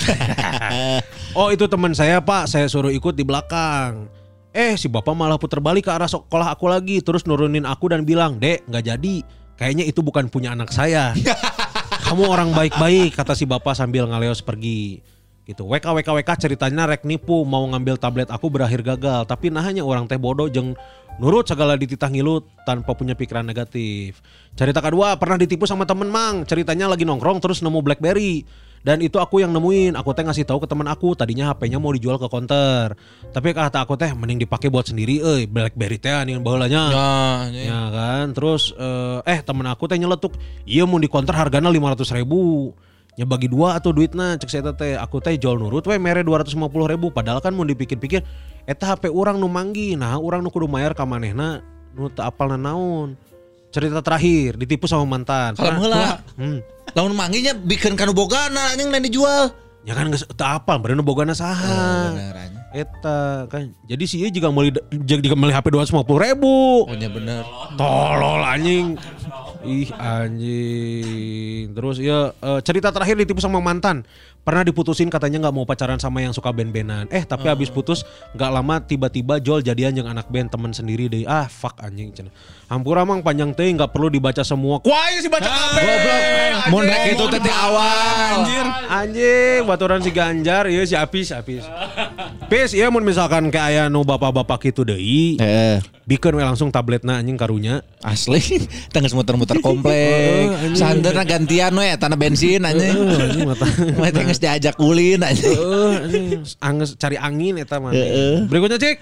Oh 1.36 1.52
itu 1.54 1.68
teman 1.70 1.92
saya 1.94 2.18
pak, 2.18 2.50
saya 2.50 2.66
suruh 2.66 2.90
ikut 2.90 3.14
di 3.14 3.22
belakang. 3.22 4.08
Eh 4.50 4.74
si 4.74 4.90
bapak 4.90 5.12
malah 5.14 5.38
putar 5.38 5.62
balik 5.62 5.86
ke 5.86 5.92
arah 5.92 6.08
sekolah 6.08 6.50
aku 6.50 6.66
lagi, 6.66 6.98
terus 6.98 7.22
nurunin 7.28 7.62
aku 7.68 7.92
dan 7.92 8.02
bilang, 8.02 8.40
dek 8.40 8.66
nggak 8.66 8.84
jadi, 8.90 9.14
kayaknya 9.54 9.84
itu 9.86 10.00
bukan 10.02 10.26
punya 10.32 10.56
anak 10.56 10.72
saya. 10.74 11.14
Kamu 12.08 12.24
orang 12.26 12.50
baik-baik, 12.56 13.14
kata 13.14 13.36
si 13.36 13.44
bapak 13.44 13.76
sambil 13.76 14.08
ngaleos 14.08 14.40
pergi. 14.40 15.04
Gitu. 15.48 15.64
WK 15.64 15.96
WK 15.96 16.08
WK 16.12 16.30
ceritanya 16.44 16.84
rek 16.84 17.08
nipu 17.08 17.40
mau 17.48 17.64
ngambil 17.72 17.96
tablet 17.96 18.28
aku 18.28 18.52
berakhir 18.52 18.84
gagal, 18.84 19.24
tapi 19.24 19.48
nah 19.48 19.64
hanya 19.64 19.80
orang 19.80 20.04
teh 20.04 20.20
bodoh 20.20 20.44
jeng 20.52 20.76
nurut 21.16 21.48
segala 21.48 21.72
dititah 21.72 22.12
ngilut 22.12 22.44
tanpa 22.68 22.92
punya 22.92 23.16
pikiran 23.16 23.48
negatif. 23.48 24.20
Cerita 24.52 24.84
kedua 24.84 25.16
pernah 25.16 25.40
ditipu 25.40 25.64
sama 25.64 25.88
temen 25.88 26.12
mang, 26.12 26.44
ceritanya 26.44 26.92
lagi 26.92 27.08
nongkrong 27.08 27.40
terus 27.40 27.64
nemu 27.64 27.80
BlackBerry. 27.80 28.44
Dan 28.78 29.02
itu 29.02 29.18
aku 29.18 29.42
yang 29.42 29.50
nemuin, 29.50 29.98
aku 29.98 30.14
teh 30.14 30.22
ngasih 30.22 30.46
tahu 30.46 30.62
ke 30.62 30.68
teman 30.70 30.86
aku, 30.86 31.16
tadinya 31.16 31.50
HP-nya 31.50 31.82
mau 31.82 31.90
dijual 31.90 32.20
ke 32.20 32.30
konter. 32.30 32.94
Tapi 33.32 33.50
kata 33.50 33.82
aku 33.82 33.98
teh 33.98 34.12
mending 34.14 34.44
dipakai 34.44 34.68
buat 34.70 34.86
sendiri 34.86 35.18
euy, 35.18 35.48
BlackBerry 35.50 35.98
teh 35.98 36.12
anu 36.12 36.38
baheulanya. 36.44 36.92
Nah, 36.92 37.40
Ya 37.50 37.82
kan, 37.90 38.36
terus 38.36 38.76
eh, 38.76 39.18
eh 39.24 39.40
temen 39.42 39.66
aku 39.66 39.88
teh 39.88 39.98
nyeletuk, 39.98 40.36
iya 40.68 40.84
mau 40.84 41.00
di 41.00 41.08
konter 41.08 41.34
harganya 41.34 41.72
500 41.72 42.20
ribu. 42.20 42.70
Ya 43.18 43.26
bagi 43.26 43.50
dua 43.50 43.74
atau 43.74 43.90
duitnya 43.90 44.38
cek 44.38 44.46
saya 44.46 44.70
teh 44.78 44.94
aku 44.94 45.18
teh 45.18 45.34
jual 45.34 45.58
nurut 45.58 45.82
we 45.90 45.98
mere 45.98 46.22
250 46.22 46.54
ribu 46.86 47.10
padahal 47.10 47.42
kan 47.42 47.50
mau 47.50 47.66
dipikir-pikir 47.66 48.22
eta 48.62 48.94
HP 48.94 49.10
orang 49.10 49.42
nu 49.42 49.50
manggi 49.50 49.98
nah 49.98 50.14
orang 50.22 50.38
nu 50.38 50.54
kudu 50.54 50.70
mayar 50.70 50.94
ka 50.94 51.02
manehna 51.02 51.58
nu 51.98 52.06
teu 52.14 52.22
apal 52.22 52.54
naon 52.54 53.18
cerita 53.74 53.98
terakhir 54.06 54.54
ditipu 54.54 54.86
sama 54.86 55.02
mantan 55.02 55.58
Kalau 55.58 55.82
heula. 55.82 56.22
hmm. 56.38 56.58
lamun 56.94 57.18
mangginya 57.18 57.58
bikin 57.58 57.98
kanu 57.98 58.14
bogana 58.14 58.70
anjing 58.70 58.86
lain 58.86 59.02
dijual. 59.02 59.50
ya 59.82 59.98
kan 59.98 60.14
geus 60.14 60.22
teu 60.22 60.46
apal 60.46 60.78
bener 60.78 61.02
bogana 61.02 61.34
saha 61.34 62.14
anjing. 62.14 62.62
eta 62.70 63.50
kan 63.50 63.74
jadi 63.90 64.04
sih 64.06 64.30
meuli 64.30 64.70
jika 65.02 65.34
meuli 65.34 65.50
HP 65.50 65.74
250 65.74 66.06
ribu 66.06 66.86
Oh 66.86 66.94
nya 66.94 67.10
bener. 67.10 67.42
tolol 67.74 68.46
anjing 68.46 68.94
Ih 69.66 69.90
anjing. 69.98 71.74
Terus 71.74 71.96
ya 71.98 72.30
eh, 72.30 72.60
cerita 72.62 72.94
terakhir 72.94 73.18
ditipu 73.18 73.42
sama 73.42 73.58
mantan. 73.58 74.06
Pernah 74.46 74.64
diputusin 74.64 75.12
katanya 75.12 75.44
nggak 75.44 75.54
mau 75.54 75.68
pacaran 75.68 76.00
sama 76.00 76.24
yang 76.24 76.32
suka 76.32 76.48
band-bandan. 76.54 77.10
Eh 77.12 77.26
tapi 77.26 77.50
habis 77.50 77.68
putus 77.68 78.06
nggak 78.32 78.50
lama 78.54 78.80
tiba-tiba 78.80 79.36
Jol 79.42 79.60
jadian 79.60 79.92
yang 79.92 80.08
anak 80.08 80.30
band 80.30 80.48
teman 80.48 80.72
sendiri 80.72 81.10
deh. 81.10 81.26
Ah 81.28 81.50
fuck 81.50 81.76
anjing 81.84 82.14
cenah. 82.14 82.32
Hampura 82.70 83.04
mang 83.04 83.20
panjang 83.20 83.52
teh 83.52 83.68
nggak 83.68 83.92
perlu 83.92 84.08
dibaca 84.08 84.40
semua. 84.46 84.80
Kuai 84.80 85.20
sih 85.20 85.28
baca 85.28 85.44
kabeh. 85.44 85.84
Goblok. 85.84 86.22
Mun 86.72 86.84
rek 86.86 87.02
itu 87.12 87.24
teh 87.28 87.52
awal. 87.52 88.28
Anjir. 88.40 88.66
Anjing, 88.88 89.60
baturan 89.68 90.00
si 90.00 90.10
Ganjar, 90.14 90.64
iya 90.72 90.80
si 90.88 90.96
Apis, 90.96 91.28
Apis. 91.28 91.64
Pis, 92.50 92.72
iya 92.72 92.88
mun 92.88 93.04
misalkan 93.04 93.52
kayak 93.52 93.68
aya 93.68 93.84
nu 93.92 94.00
bapak-bapak 94.00 94.72
gitu 94.72 94.80
deui, 94.80 95.36
Heeh. 95.36 95.97
Bikin 96.08 96.32
we 96.32 96.40
langsung 96.40 96.72
tabletna 96.72 97.20
anjing 97.20 97.36
karunya. 97.36 97.84
Asli, 98.00 98.40
tengah 98.96 99.12
muter-muter 99.12 99.60
komplek. 99.60 100.48
Sanderna 100.80 101.28
gantian 101.28 101.76
we 101.76 101.92
tanah 102.00 102.16
bensin 102.16 102.64
anjing. 102.64 102.96
anjing 102.96 103.44
mata. 103.44 103.68
Mah 104.00 104.08
teh 104.08 104.24
geus 104.24 104.40
diajak 104.40 104.80
ulin 104.80 105.20
anjing. 105.20 105.52
Heeh, 105.52 105.92
anjing 106.08 106.24
anges 106.64 106.96
cari 106.96 107.20
angin 107.20 107.60
eta 107.60 107.76
mah. 107.76 107.92
Berikutnya 108.48 108.80
cek. 108.80 108.96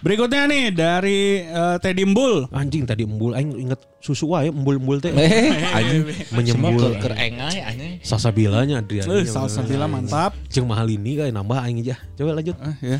Berikutnya 0.00 0.48
nih 0.48 0.72
dari 0.72 1.44
eh, 1.44 1.76
Teddy 1.80 2.04
Mbul. 2.08 2.52
Anjing 2.52 2.88
tadi 2.88 3.04
embul 3.04 3.36
aing 3.36 3.52
inget 3.68 3.80
susu 4.00 4.32
wae 4.32 4.48
embul-embul 4.48 4.96
teh. 5.00 5.12
Eh, 5.12 5.52
anjing. 5.76 6.08
Menyembul. 6.32 6.76
Semua 6.76 7.00
keur 7.04 7.14
engay 7.16 7.56
anjing. 7.60 7.92
Sasabilanya 8.00 8.80
Adrian. 8.80 9.04
Eh, 9.08 9.28
Salsabila 9.28 9.84
mantap. 9.88 10.32
Jeung 10.48 10.68
mahal 10.68 10.88
ini 10.88 11.20
kayak 11.20 11.36
nambah 11.36 11.60
aing 11.64 11.84
aja. 11.84 12.00
Coba 12.16 12.36
lanjut. 12.40 12.56
Eh, 12.56 12.96
ya. 12.96 12.98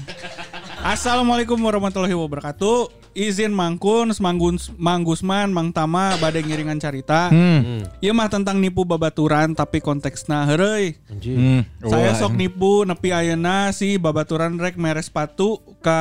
Assalamualaikum 0.81 1.61
warahmatullahi 1.61 2.17
wabarakatuh. 2.17 2.89
Izin 3.13 3.53
Mangkun, 3.53 4.17
Manggun, 4.17 4.57
Mang 4.81 5.05
Gusman, 5.05 5.53
Mang 5.53 5.77
Tama, 5.77 6.17
badai 6.17 6.41
ngiringan 6.41 6.81
carita. 6.81 7.29
Hmm. 7.29 7.85
Ieu 8.01 8.17
mah 8.17 8.33
tentang 8.33 8.57
nipu 8.57 8.89
babaturan 8.89 9.53
tapi 9.53 9.85
konteksna 9.85 10.49
heureuy. 10.49 10.97
Anjing. 11.13 11.37
Hmm. 11.37 11.63
Saya 11.85 12.17
sok 12.17 12.33
nipu 12.33 12.89
nepi 12.89 13.13
ayeuna 13.13 13.77
si 13.77 14.01
babaturan 14.01 14.57
rek 14.57 14.81
mere 14.81 15.05
sepatu 15.05 15.61
ka 15.85 16.01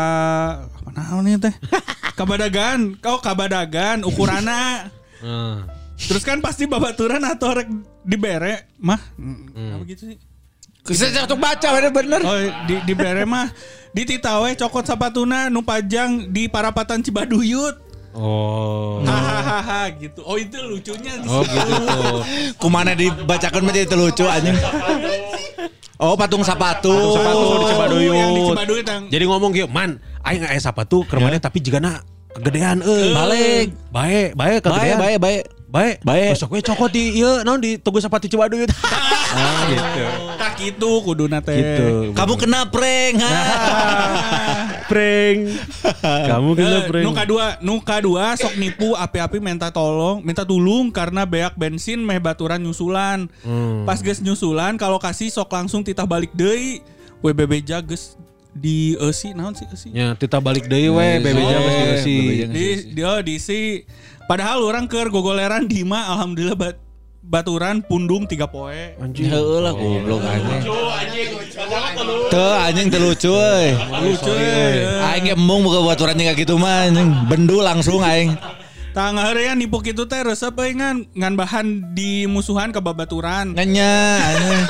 apa 0.64 0.90
naon 0.96 1.28
ieu 1.28 1.44
teh? 1.44 1.52
Kabadagan, 2.20 2.96
kau 3.04 3.20
kabadagan 3.20 4.08
ukurana. 4.08 4.88
Nah. 5.20 5.68
Terus 6.08 6.24
kan 6.24 6.40
pasti 6.40 6.64
babaturan 6.64 7.28
atau 7.28 7.52
rek 7.52 7.68
dibere 8.08 8.72
mah 8.80 9.02
apa 9.76 9.84
gitu 9.84 10.16
sih? 10.16 10.29
Saya 10.94 11.26
untuk 11.26 11.40
baca 11.42 11.68
bener 11.76 11.92
bener. 11.94 12.22
Oh 12.26 12.40
di 12.66 12.76
dibere 12.86 13.24
mah 13.26 13.50
di 13.94 14.06
titawe 14.06 14.50
cokot 14.58 14.86
sapatuna 14.86 15.50
nu 15.50 15.62
pajang 15.62 16.30
di 16.30 16.50
parapatan 16.50 17.02
Cibaduyut. 17.06 17.90
Oh. 18.18 19.06
Hahaha 19.06 19.94
gitu. 20.02 20.26
Oh 20.26 20.38
itu 20.38 20.58
lucunya 20.66 21.14
di 21.22 21.28
Oh 21.30 21.46
gitu. 21.46 21.76
Kumana 22.62 22.98
dibacakan 22.98 23.62
menjadi 23.62 23.86
itu 23.86 23.96
lucu 23.98 24.26
anjing. 24.26 24.58
Oh 26.02 26.18
patung 26.18 26.42
sepatu. 26.42 26.90
Patung 26.90 27.14
sepatu 27.22 27.44
di 27.46 27.66
Cibaduyut. 27.70 28.16
yang 28.18 28.32
di 28.34 28.42
Cibaduyut 28.50 28.86
yang 28.86 29.04
Jadi 29.14 29.24
ngomong 29.30 29.52
gitu, 29.54 29.68
man, 29.70 30.02
aing 30.26 30.46
aya 30.46 30.58
sapatu 30.58 31.06
keur 31.06 31.22
mana 31.22 31.38
tapi 31.38 31.62
jigana 31.62 32.02
kegedean 32.34 32.82
euy. 32.82 33.14
Balik. 33.14 33.68
Bae, 33.94 34.34
bae 34.34 34.58
kegedean. 34.58 34.98
baik, 34.98 35.18
baik. 35.22 35.44
Bae. 35.46 35.59
Bae. 35.70 36.02
Besok 36.34 36.50
we 36.50 36.60
cokot 36.60 36.90
di 36.90 37.14
ieu 37.16 37.46
naon 37.46 37.62
di 37.62 37.78
tugu 37.78 38.02
sepatu 38.02 38.26
Cibaduyut. 38.26 38.74
ah, 39.38 39.62
gitu. 39.70 40.04
tak 40.34 40.52
gitu 40.58 40.92
kuduna 41.06 41.38
teh. 41.40 41.54
Gitu. 41.54 41.88
Kamu 42.12 42.34
kena 42.36 42.66
prank. 42.66 43.22
ha. 43.22 43.30
prank. 44.90 45.38
Kamu 46.02 46.50
kena 46.54 46.78
Eh, 46.80 46.84
prank. 46.90 47.06
nu 47.06 47.12
kadua, 47.14 47.46
nu 47.62 47.74
kadua 47.80 48.34
sok 48.34 48.58
nipu 48.58 48.98
api-api 48.98 49.38
minta 49.38 49.70
tolong, 49.70 50.26
minta 50.26 50.42
tulung 50.42 50.90
karena 50.90 51.22
beak 51.24 51.54
bensin 51.54 52.02
meh 52.02 52.18
baturan 52.18 52.58
nyusulan. 52.58 53.30
Hmm. 53.46 53.86
Pas 53.86 54.02
geus 54.02 54.18
nyusulan 54.20 54.74
kalau 54.74 54.98
kasih 54.98 55.30
sok 55.30 55.54
langsung 55.54 55.86
titah 55.86 56.10
balik 56.10 56.34
deui. 56.34 56.82
WBB 57.20 57.62
jages 57.62 58.18
di 58.50 58.98
eusi 58.98 59.36
naon 59.36 59.54
sih 59.54 59.68
eusi? 59.68 59.92
Ya, 59.92 60.16
kita 60.16 60.42
balik 60.42 60.66
deui 60.66 60.90
we, 60.90 60.98
Eh, 60.98 61.22
oh, 61.22 61.46
jaga 61.46 61.70
sih 61.70 61.78
bebe 61.78 61.98
sih. 62.02 62.22
jaga. 62.42 62.54
Di 62.56 62.66
dia 62.90 63.12
di 63.22 63.36
si 63.38 63.60
padahal 64.30 64.62
orang 64.62 64.86
ke 64.86 65.10
gogoleran 65.10 65.66
Dima 65.66 66.06
alhamdulillah 66.14 66.54
bat, 66.54 66.78
baturan 67.26 67.82
pundung 67.82 68.30
tiga 68.30 68.46
poe. 68.46 68.94
Anjing. 69.02 69.26
Heuh 69.26 69.58
lah 69.58 69.74
goblok 69.74 70.22
anjing. 70.22 70.62
Tuh 72.30 72.54
anjing 72.62 72.88
teu 72.94 73.02
lucu 73.02 73.34
euy. 73.34 73.74
Lucu 74.06 74.32
ya. 74.38 75.10
Aing 75.14 75.26
ge 75.26 75.34
embung 75.34 75.66
buka 75.66 75.82
baturan 75.82 76.16
kayak 76.16 76.38
gitu 76.38 76.62
mah 76.62 76.86
anjing. 76.88 77.10
Bendu 77.26 77.60
langsung 77.66 78.06
aing. 78.06 78.38
Tangga 78.94 79.30
harian 79.30 79.58
nipu 79.58 79.82
kitu 79.82 80.06
teh 80.06 80.22
resep 80.22 80.54
euy 80.54 80.78
ngan 80.78 81.10
ngan 81.14 81.34
bahan 81.34 81.66
di 81.98 82.30
musuhan 82.30 82.70
ke 82.70 82.80
babaturan. 82.80 83.58
Anjing. 83.58 84.62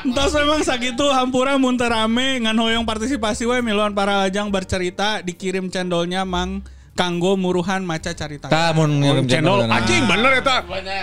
Entos 0.00 0.32
memang 0.32 0.64
sakitu 0.64 1.06
hampura 1.12 1.60
mun 1.60 1.76
teu 1.76 1.92
rame 1.92 2.40
ngan 2.40 2.56
hoyong 2.56 2.88
partisipasi 2.88 3.44
we 3.44 3.60
miluan 3.60 3.92
para 3.92 4.26
lajang 4.26 4.48
bercerita 4.48 5.20
dikirim 5.20 5.68
cendolnya 5.68 6.24
mang 6.24 6.64
kanggo 6.94 7.32
muruhan 7.38 7.80
maca 7.86 8.12
carita. 8.12 8.50
Tah 8.50 8.74
mun 8.76 9.00
ngirim 9.00 9.24
Cendol 9.24 9.64
anjing 9.64 10.04
bener 10.04 10.42
eta. 10.42 10.56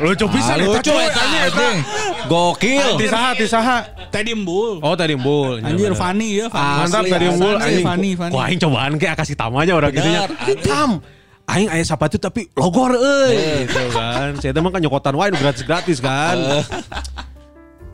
Lucu 0.04 0.26
Ah, 0.28 0.32
pisan 0.32 0.58
eta. 0.62 0.66
lucu 0.68 0.92
coy, 0.94 1.04
eta 1.04 1.22
anjing, 1.24 1.42
eta. 1.42 1.58
anjing. 1.58 1.78
Gokil. 2.30 2.90
Ti 3.02 3.06
saha, 3.10 3.30
ti 3.34 3.46
saha. 3.50 3.78
Tadi 4.14 4.30
embul. 4.36 4.80
Oh 4.86 4.94
tadi 4.94 5.18
embul. 5.18 5.64
Anjir 5.64 5.92
bener. 5.92 5.98
Fanny 5.98 6.30
ya 6.38 6.46
Fanny. 6.54 6.78
Mantap 6.86 7.04
tadi 7.08 7.26
embul 7.26 7.56
anjing. 7.58 7.86
Fanny, 7.86 8.12
Fanny. 8.14 8.34
Wah, 8.36 8.44
aing 8.48 8.60
cobaan 8.62 8.92
ke 9.02 9.08
kasih 9.10 9.36
tamanya 9.36 9.74
orang 9.74 9.92
gitu 9.92 10.08
nya. 10.08 10.22
Tam. 10.64 11.02
Aing 11.48 11.72
aya 11.72 11.84
sepatu 11.88 12.20
tapi 12.20 12.52
logor 12.54 12.92
euy. 12.94 13.64
Gitu 13.64 13.84
kan. 13.96 14.36
Saya 14.44 14.52
teh 14.52 14.60
mah 14.60 14.70
kan 14.70 14.84
nyokotan 14.84 15.16
wae 15.16 15.32
gratis-gratis 15.32 16.04
kan. 16.04 16.36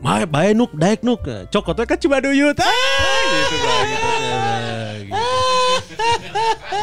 Mah 0.04 0.26
bae 0.28 0.52
nuk 0.52 0.74
daek 0.74 1.00
nuk. 1.06 1.22
Cokot 1.48 1.78
we 1.78 1.86
ka 1.86 1.96
Cibaduyut. 1.96 2.58
Ah, 2.58 2.68
gitu 2.68 3.56
kan. 3.62 3.84
Gitu. 3.88 5.63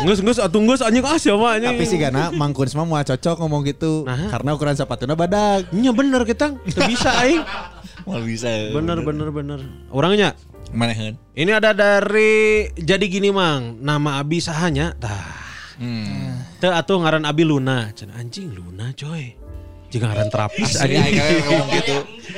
Ngus 0.02 0.20
ngus 0.20 0.38
atuh 0.38 0.60
ngus 0.60 0.82
anjing 0.82 1.02
ah 1.02 1.16
siapa 1.16 1.48
anjing. 1.56 1.72
Tapi 1.72 1.84
sih 1.86 1.98
Gana 1.98 2.30
Mangkun 2.32 2.66
semua 2.66 2.84
mau 2.84 2.98
cocok 2.98 3.36
ngomong 3.38 3.62
gitu 3.66 4.04
Nah. 4.04 4.30
karena 4.30 4.50
ukuran 4.52 4.74
sepatunya 4.74 5.14
badak. 5.14 5.70
Nya 5.72 5.92
bener 5.92 6.24
kita 6.24 6.56
bisa 6.84 7.12
aing. 7.22 7.42
Mal 8.04 8.22
bisa. 8.22 8.50
Bener 8.72 8.98
bener 9.02 9.30
bener. 9.30 9.60
Orangnya 9.90 10.34
Maneheun. 10.72 11.20
Ini 11.32 11.52
ada 11.54 11.72
dari 11.72 12.72
jadi 12.74 13.04
gini 13.04 13.28
mang 13.28 13.78
nama 13.78 14.18
Abi 14.18 14.40
sahanya 14.40 14.96
tah 14.96 15.40
Hmm. 15.76 16.38
teu 16.58 16.70
atuh 16.70 17.02
ngaran 17.02 17.26
Abi 17.26 17.42
Luna 17.42 17.90
Cenah 17.92 18.14
anjing 18.16 18.54
Luna 18.54 18.94
coy 18.94 19.34
jika 19.90 20.06
ngaran 20.06 20.30
terapis 20.30 20.78
Asli 20.78 20.94
anjing. 20.94 21.18
aing 21.18 21.44
ngomong 21.44 21.70
gitu. 21.74 21.96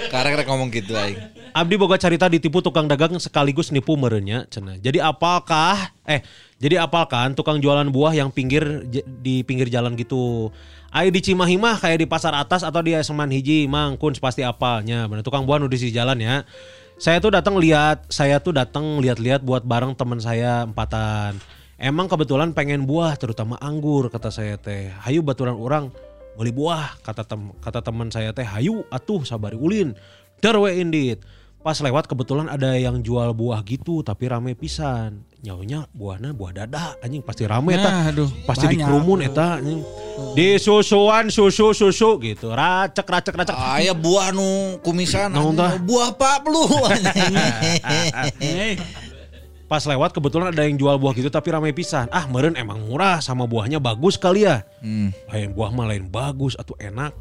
Karek 0.08 0.34
rek 0.34 0.48
ngomong 0.48 0.70
gitu 0.70 0.96
aing. 0.96 1.20
Abdi 1.52 1.76
boga 1.76 2.00
carita 2.00 2.26
ditipu 2.26 2.58
tukang 2.60 2.88
dagang 2.88 3.14
sekaligus 3.20 3.70
nipu 3.70 3.94
merenya 3.94 4.48
cenah. 4.48 4.80
Jadi 4.80 4.98
apakah 4.98 5.78
eh 6.02 6.24
jadi 6.64 6.80
apalkan 6.80 7.36
tukang 7.36 7.60
jualan 7.60 7.92
buah 7.92 8.16
yang 8.16 8.32
pinggir 8.32 8.88
di 9.20 9.44
pinggir 9.44 9.68
jalan 9.68 10.00
gitu. 10.00 10.48
Ayo 10.96 11.12
di 11.12 11.20
Cimahi 11.20 11.60
mah 11.60 11.76
kayak 11.76 12.00
di 12.00 12.08
pasar 12.08 12.32
atas 12.40 12.64
atau 12.64 12.80
di 12.80 12.96
Seman 13.04 13.28
Hiji 13.28 13.68
mang 13.68 14.00
kun 14.00 14.16
pasti 14.16 14.48
apalnya. 14.48 15.04
Bener 15.12 15.28
tukang 15.28 15.44
buah 15.44 15.60
nu 15.60 15.68
di 15.68 15.76
jalan 15.92 16.16
ya. 16.24 16.48
Saya 16.96 17.20
tuh 17.20 17.36
datang 17.36 17.60
lihat, 17.60 18.08
saya 18.08 18.40
tuh 18.40 18.56
datang 18.56 19.04
lihat-lihat 19.04 19.44
buat 19.44 19.68
bareng 19.68 19.92
teman 20.00 20.24
saya 20.24 20.64
empatan. 20.64 21.36
Emang 21.76 22.08
kebetulan 22.08 22.56
pengen 22.56 22.88
buah 22.88 23.20
terutama 23.20 23.60
anggur 23.60 24.08
kata 24.08 24.32
saya 24.32 24.56
teh. 24.56 24.88
Hayu 25.04 25.20
baturan 25.20 25.60
orang 25.60 25.92
beli 26.40 26.56
buah 26.56 26.96
kata 27.04 27.28
tem 27.28 27.52
kata 27.60 27.84
teman 27.84 28.08
saya 28.08 28.32
teh 28.32 28.48
hayu 28.48 28.88
atuh 28.88 29.28
sabari 29.28 29.60
ulin. 29.60 29.92
Derwe 30.40 30.80
indit. 30.80 31.28
Pas 31.64 31.80
lewat 31.80 32.12
kebetulan 32.12 32.52
ada 32.52 32.76
yang 32.76 33.00
jual 33.00 33.32
buah 33.32 33.64
gitu 33.64 34.04
tapi 34.04 34.28
rame 34.28 34.52
pisan. 34.52 35.24
Nyaunya 35.48 35.88
buahnya 35.96 36.36
buah 36.36 36.52
dada 36.52 37.00
anjing 37.00 37.24
pasti 37.24 37.48
rame 37.48 37.80
eta. 37.80 37.88
Nah, 37.88 38.12
aduh, 38.12 38.28
pasti 38.44 38.68
banyak. 38.68 38.84
dikerumun 38.84 39.20
eta 39.24 39.64
anjing. 39.64 39.80
Di 40.36 40.60
susuan 40.60 41.32
susu 41.32 41.72
susu 41.72 42.20
gitu. 42.20 42.52
Racek 42.52 43.08
racek 43.08 43.32
racek. 43.32 43.56
Aya 43.56 43.96
buah 43.96 44.36
nu 44.36 44.76
kumisan. 44.84 45.32
Anjing. 45.32 45.88
Buah 45.88 46.12
Pak. 46.20 46.52
Eh, 48.44 48.76
Pas 49.72 49.82
lewat 49.88 50.12
kebetulan 50.12 50.52
ada 50.52 50.68
yang 50.68 50.76
jual 50.76 51.00
buah 51.00 51.16
gitu 51.16 51.32
tapi 51.32 51.48
rame 51.48 51.72
pisan. 51.72 52.12
Ah 52.12 52.28
meren 52.28 52.60
emang 52.60 52.84
murah 52.84 53.24
sama 53.24 53.48
buahnya 53.48 53.80
bagus 53.80 54.20
kali 54.20 54.44
ya. 54.44 54.68
Hmm. 54.84 55.16
Lain 55.32 55.56
buah 55.56 55.72
mah 55.72 55.88
lain 55.88 56.12
bagus 56.12 56.60
atau 56.60 56.76
enak. 56.76 57.16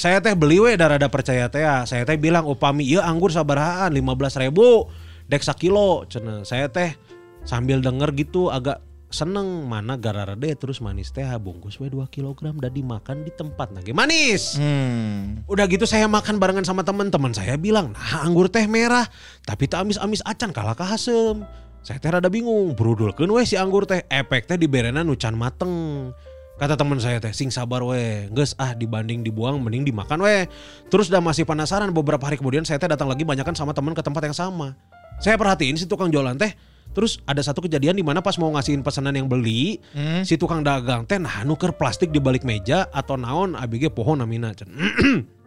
Saya 0.00 0.18
teh 0.24 0.34
beli 0.34 0.58
we 0.58 0.74
darada 0.80 1.06
percaya 1.12 1.46
teh 1.52 1.62
ya. 1.62 1.84
Saya 1.84 2.08
teh 2.08 2.16
bilang 2.16 2.48
upami 2.48 2.88
ieu 2.88 3.04
anggur 3.04 3.28
sabarahaan 3.28 3.92
15 3.92 4.42
ribu 4.48 4.88
dek 5.28 5.44
sakilo 5.44 6.08
cenah. 6.08 6.42
Saya 6.48 6.72
teh 6.72 6.96
sambil 7.44 7.84
denger 7.84 8.12
gitu 8.16 8.48
agak 8.48 8.80
seneng 9.10 9.66
mana 9.66 9.98
garara 9.98 10.38
deh 10.38 10.54
terus 10.54 10.78
manis 10.78 11.10
teh 11.10 11.26
bungkus 11.42 11.82
we 11.82 11.90
2 11.90 12.06
kilogram 12.14 12.54
dan 12.62 12.70
dimakan 12.70 13.26
di 13.26 13.34
tempat 13.34 13.74
nage 13.74 13.90
manis. 13.90 14.54
Hmm. 14.54 15.42
Udah 15.50 15.66
gitu 15.66 15.82
saya 15.84 16.06
makan 16.06 16.38
barengan 16.38 16.62
sama 16.62 16.86
teman-teman 16.86 17.34
saya 17.34 17.58
bilang, 17.58 17.90
nah 17.90 18.22
anggur 18.22 18.46
teh 18.46 18.64
merah, 18.70 19.10
tapi 19.42 19.66
tak 19.66 19.82
amis-amis 19.82 20.22
acan 20.22 20.54
kalah 20.54 20.78
ka 20.78 20.86
hasem. 20.86 21.42
Saya 21.82 21.98
teh 21.98 22.12
rada 22.12 22.30
bingung, 22.30 22.78
berudulkeun 22.78 23.34
we 23.34 23.42
si 23.42 23.58
anggur 23.58 23.82
teh, 23.82 24.06
efek 24.06 24.46
teh 24.46 24.54
di 24.54 24.70
berena 24.70 25.02
nu 25.02 25.18
can 25.18 25.34
mateng. 25.34 26.14
Kata 26.60 26.76
teman 26.76 27.00
saya 27.00 27.16
teh, 27.16 27.32
sing 27.32 27.48
sabar 27.48 27.80
weh, 27.80 28.28
geus 28.36 28.52
ah 28.60 28.76
dibanding 28.76 29.24
dibuang 29.24 29.64
mending 29.64 29.88
dimakan 29.88 30.20
weh. 30.20 30.44
Terus 30.92 31.08
udah 31.08 31.24
masih 31.24 31.48
penasaran 31.48 31.88
beberapa 31.88 32.20
hari 32.20 32.36
kemudian 32.36 32.68
saya 32.68 32.76
teh 32.76 32.84
datang 32.84 33.08
lagi 33.08 33.24
banyakan 33.24 33.56
sama 33.56 33.72
teman 33.72 33.96
ke 33.96 34.04
tempat 34.04 34.28
yang 34.28 34.36
sama. 34.36 34.76
Saya 35.24 35.40
perhatiin 35.40 35.80
si 35.80 35.88
tukang 35.88 36.12
jualan 36.12 36.36
teh, 36.36 36.52
terus 36.92 37.16
ada 37.24 37.40
satu 37.40 37.64
kejadian 37.64 37.96
di 37.96 38.04
mana 38.04 38.20
pas 38.20 38.36
mau 38.36 38.52
ngasihin 38.52 38.84
pesanan 38.84 39.16
yang 39.16 39.24
beli, 39.24 39.80
si 40.20 40.36
tukang 40.36 40.60
dagang 40.60 41.08
teh 41.08 41.16
nah 41.16 41.48
nuker 41.48 41.72
plastik 41.72 42.12
di 42.12 42.20
balik 42.20 42.44
meja 42.44 42.92
atau 42.92 43.16
naon 43.16 43.56
abg 43.56 43.88
pohon 43.88 44.20
namina. 44.20 44.52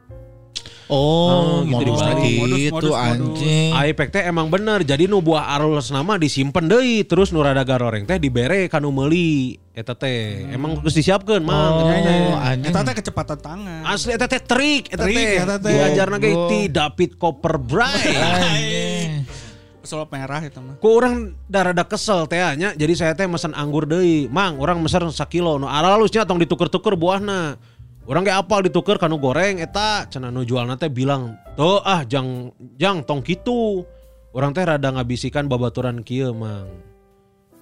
Cen. 0.83 0.91
Oh, 0.91 1.63
gitu 1.63 1.95
modus 1.95 2.01
modus, 2.03 2.71
modus. 2.71 2.93
anjing. 2.93 3.71
Aipek 3.73 4.09
teh 4.09 4.23
emang 4.23 4.47
bener 4.47 4.83
jadi 4.83 5.07
nu 5.07 5.19
buah 5.19 5.55
arus 5.55 5.89
nama 5.89 6.15
disimpen 6.15 6.67
deui 6.67 7.01
terus 7.03 7.31
nu 7.31 7.39
rada 7.39 7.63
garoreng 7.63 8.03
teh 8.03 8.17
dibere 8.17 8.67
kanu 8.67 8.91
meuli 8.91 9.55
eta 9.71 9.95
teh 9.95 10.45
emang 10.51 10.77
geus 10.79 10.93
disiapkeun 10.93 11.41
mang 11.41 11.71
Oh, 11.73 11.87
eta 11.87 11.95
teh. 12.03 12.19
anjing. 12.35 12.69
Eta 12.69 12.79
teh 12.83 12.93
kecepatan 12.93 13.39
tangan. 13.39 13.81
Asli 13.85 14.11
eta 14.11 14.27
teh 14.27 14.37
trik 14.37 14.91
eta 14.91 15.03
Trik, 15.07 15.15
teh. 15.17 15.41
eta 15.41 15.55
teh. 15.57 15.71
Diajarna 15.71 16.17
ge 16.19 16.31
ti 16.47 16.59
David 16.67 17.11
Copperbright. 17.17 18.05
Sulap 19.83 20.15
merah 20.15 20.39
itu 20.39 20.63
mah. 20.63 20.79
Ku 20.79 20.95
orang 20.95 21.35
da 21.43 21.67
rada 21.67 21.83
kesel 21.83 22.23
teh 22.31 22.39
nya 22.55 22.71
jadi 22.71 22.93
saya 22.95 23.13
teh 23.19 23.27
mesen 23.27 23.51
anggur 23.51 23.83
deui. 23.83 24.31
Mang, 24.31 24.55
orang 24.55 24.79
mesen 24.79 25.11
sakilo 25.11 25.59
nu 25.59 25.67
aralusnya 25.67 26.23
tong 26.23 26.39
dituker-tuker 26.39 26.95
buahna. 26.95 27.59
Orang 28.03 28.27
kayak 28.27 28.43
apal 28.43 28.59
dituker 28.59 28.99
kanu 28.99 29.15
goreng 29.15 29.63
eta 29.63 30.03
cenah 30.11 30.27
nu 30.27 30.43
jualna 30.43 30.75
teh 30.75 30.91
bilang, 30.91 31.39
"Tuh 31.55 31.79
ah 31.79 32.03
jang 32.03 32.51
jang 32.75 33.07
tong 33.07 33.23
kitu." 33.23 33.87
Orang 34.35 34.51
teh 34.51 34.65
rada 34.65 34.91
ngabisikan 34.91 35.47
babaturan 35.47 36.03
kieu, 36.03 36.35
Mang. 36.35 36.67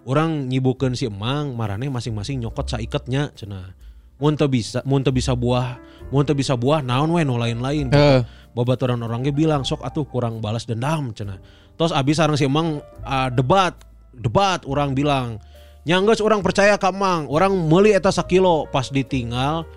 Orang 0.01 0.49
nyibukeun 0.49 0.97
si 0.97 1.05
Emang, 1.05 1.53
marane 1.53 1.91
masing-masing 1.93 2.41
nyokot 2.41 2.73
saiketnya 2.73 3.29
cenah. 3.37 3.77
Mun 4.17 4.33
teu 4.33 4.49
bisa, 4.49 4.81
mun 4.81 5.05
teu 5.05 5.13
bisa 5.13 5.37
buah, 5.37 5.77
mun 6.09 6.25
teu 6.25 6.33
bisa 6.33 6.57
buah 6.57 6.81
naon 6.81 7.13
we 7.13 7.21
nu 7.21 7.37
lain-lain. 7.37 7.93
Heeh. 7.93 8.25
Babaturan 8.57 8.97
orang 9.05 9.21
ge 9.21 9.29
bilang 9.29 9.61
sok 9.61 9.85
atuh 9.85 10.09
kurang 10.09 10.41
balas 10.41 10.65
dendam 10.65 11.13
cenah. 11.13 11.37
Terus 11.77 11.93
abis 11.93 12.17
sareng 12.17 12.39
si 12.39 12.49
Emang 12.49 12.81
ah, 13.05 13.29
debat, 13.29 13.77
debat 14.17 14.65
orang 14.65 14.97
bilang, 14.97 15.37
"Nyanggeus 15.85 16.23
orang 16.25 16.41
percaya 16.41 16.81
ka 16.81 16.89
Emang, 16.89 17.29
orang 17.29 17.53
meuli 17.69 17.93
eta 17.93 18.09
sakilo 18.09 18.65
pas 18.73 18.89
ditinggal 18.89 19.69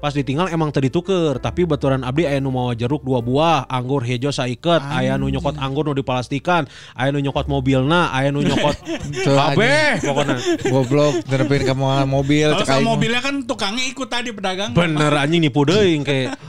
Pas 0.00 0.16
ditinggal 0.16 0.48
emang 0.48 0.72
tadi 0.72 0.88
tuker, 0.88 1.36
tapi 1.36 1.68
baturan 1.68 2.00
abdi 2.00 2.24
aya 2.24 2.40
nu 2.40 2.48
mawa 2.48 2.72
jeruk 2.72 3.04
dua 3.04 3.20
buah, 3.20 3.68
anggur 3.68 4.00
hejo 4.00 4.32
saiket, 4.32 4.80
aya 4.88 5.20
nu 5.20 5.28
nyokot 5.28 5.60
anggur 5.60 5.84
nu 5.84 5.92
dipalastikan, 5.92 6.64
aya 6.96 7.12
nu 7.12 7.20
nyokot 7.20 7.44
mobilna, 7.52 8.08
aya 8.08 8.32
nu 8.32 8.40
nyokot 8.40 8.80
kabeh 9.28 10.00
pokoknya. 10.00 10.36
Goblok, 10.72 11.14
nerepin 11.28 11.62
ke 11.68 11.74
mobil 12.08 12.48
Kalau 12.48 12.64
cek 12.64 12.80
mobilnya 12.80 13.20
kan 13.20 13.44
tukangnya 13.44 13.84
ikut 13.84 14.08
tadi 14.08 14.32
pedagang. 14.32 14.72
Bener 14.72 15.12
anjing 15.20 15.44
nipu 15.44 15.68
deui 15.68 16.00
kayak. 16.00 16.32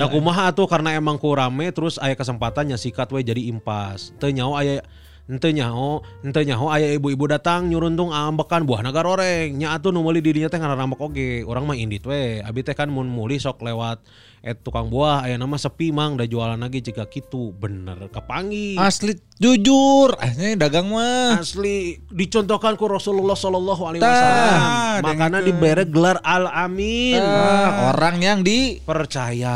Da 0.00 0.08
kumaha 0.08 0.56
tuh 0.56 0.64
karena 0.64 0.96
emang 0.96 1.20
ku 1.20 1.36
rame 1.36 1.68
terus 1.68 2.00
aya 2.00 2.16
kesempatan 2.16 2.72
sikat 2.80 3.12
we 3.12 3.20
jadi 3.20 3.44
impas. 3.52 4.08
Teu 4.16 4.32
nyaho 4.32 4.56
aya 4.56 4.80
Ente 4.80 4.99
nyaho, 5.30 6.02
ente 6.26 6.42
nyaho 6.42 6.66
aya 6.74 6.90
ibu-ibu 6.98 7.30
datang 7.30 7.70
nyuruntung 7.70 8.10
ambekan 8.10 8.66
buah 8.66 8.82
naga 8.82 9.06
roreng. 9.06 9.54
Nya 9.54 9.78
atuh 9.78 9.94
nu 9.94 10.02
meuli 10.02 10.18
di 10.18 10.34
dinya 10.34 10.50
teh 10.50 10.58
ngarambek 10.58 10.98
oge. 10.98 11.46
Urang 11.46 11.70
mah 11.70 11.78
indit 11.78 12.02
we. 12.02 12.42
Abi 12.42 12.66
teh 12.66 12.74
kan 12.74 12.90
mun 12.90 13.06
meuli 13.06 13.38
sok 13.38 13.62
lewat 13.62 14.02
eh 14.40 14.56
tukang 14.56 14.88
buah 14.88 15.28
aya 15.28 15.36
nama 15.36 15.60
sepi 15.60 15.92
mang 15.92 16.16
da 16.16 16.24
jualan 16.24 16.56
lagi 16.56 16.80
jika 16.82 17.06
kitu. 17.06 17.54
Bener 17.54 18.10
kepangi. 18.10 18.74
Asli 18.80 19.14
jujur, 19.38 20.18
asli 20.18 20.58
dagang 20.58 20.90
mah. 20.90 21.38
Asli 21.38 22.02
dicontohkan 22.10 22.74
ku 22.74 22.90
Rasulullah 22.90 23.38
Shallallahu 23.38 23.82
alaihi 23.86 24.02
wasallam. 24.02 24.60
Makanya 25.06 25.40
dibere 25.44 25.84
gelar 25.86 26.18
Al 26.26 26.50
Amin. 26.50 27.22
Ah, 27.22 27.94
orang 27.94 28.18
yang 28.18 28.40
di 28.42 28.82
Percaya. 28.82 29.54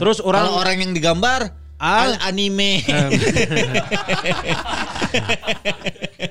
Terus 0.00 0.18
orang 0.24 0.50
orang 0.50 0.82
yang 0.82 0.90
digambar 0.96 1.61
Al- 1.82 2.14
al 2.14 2.30
anime. 2.30 2.78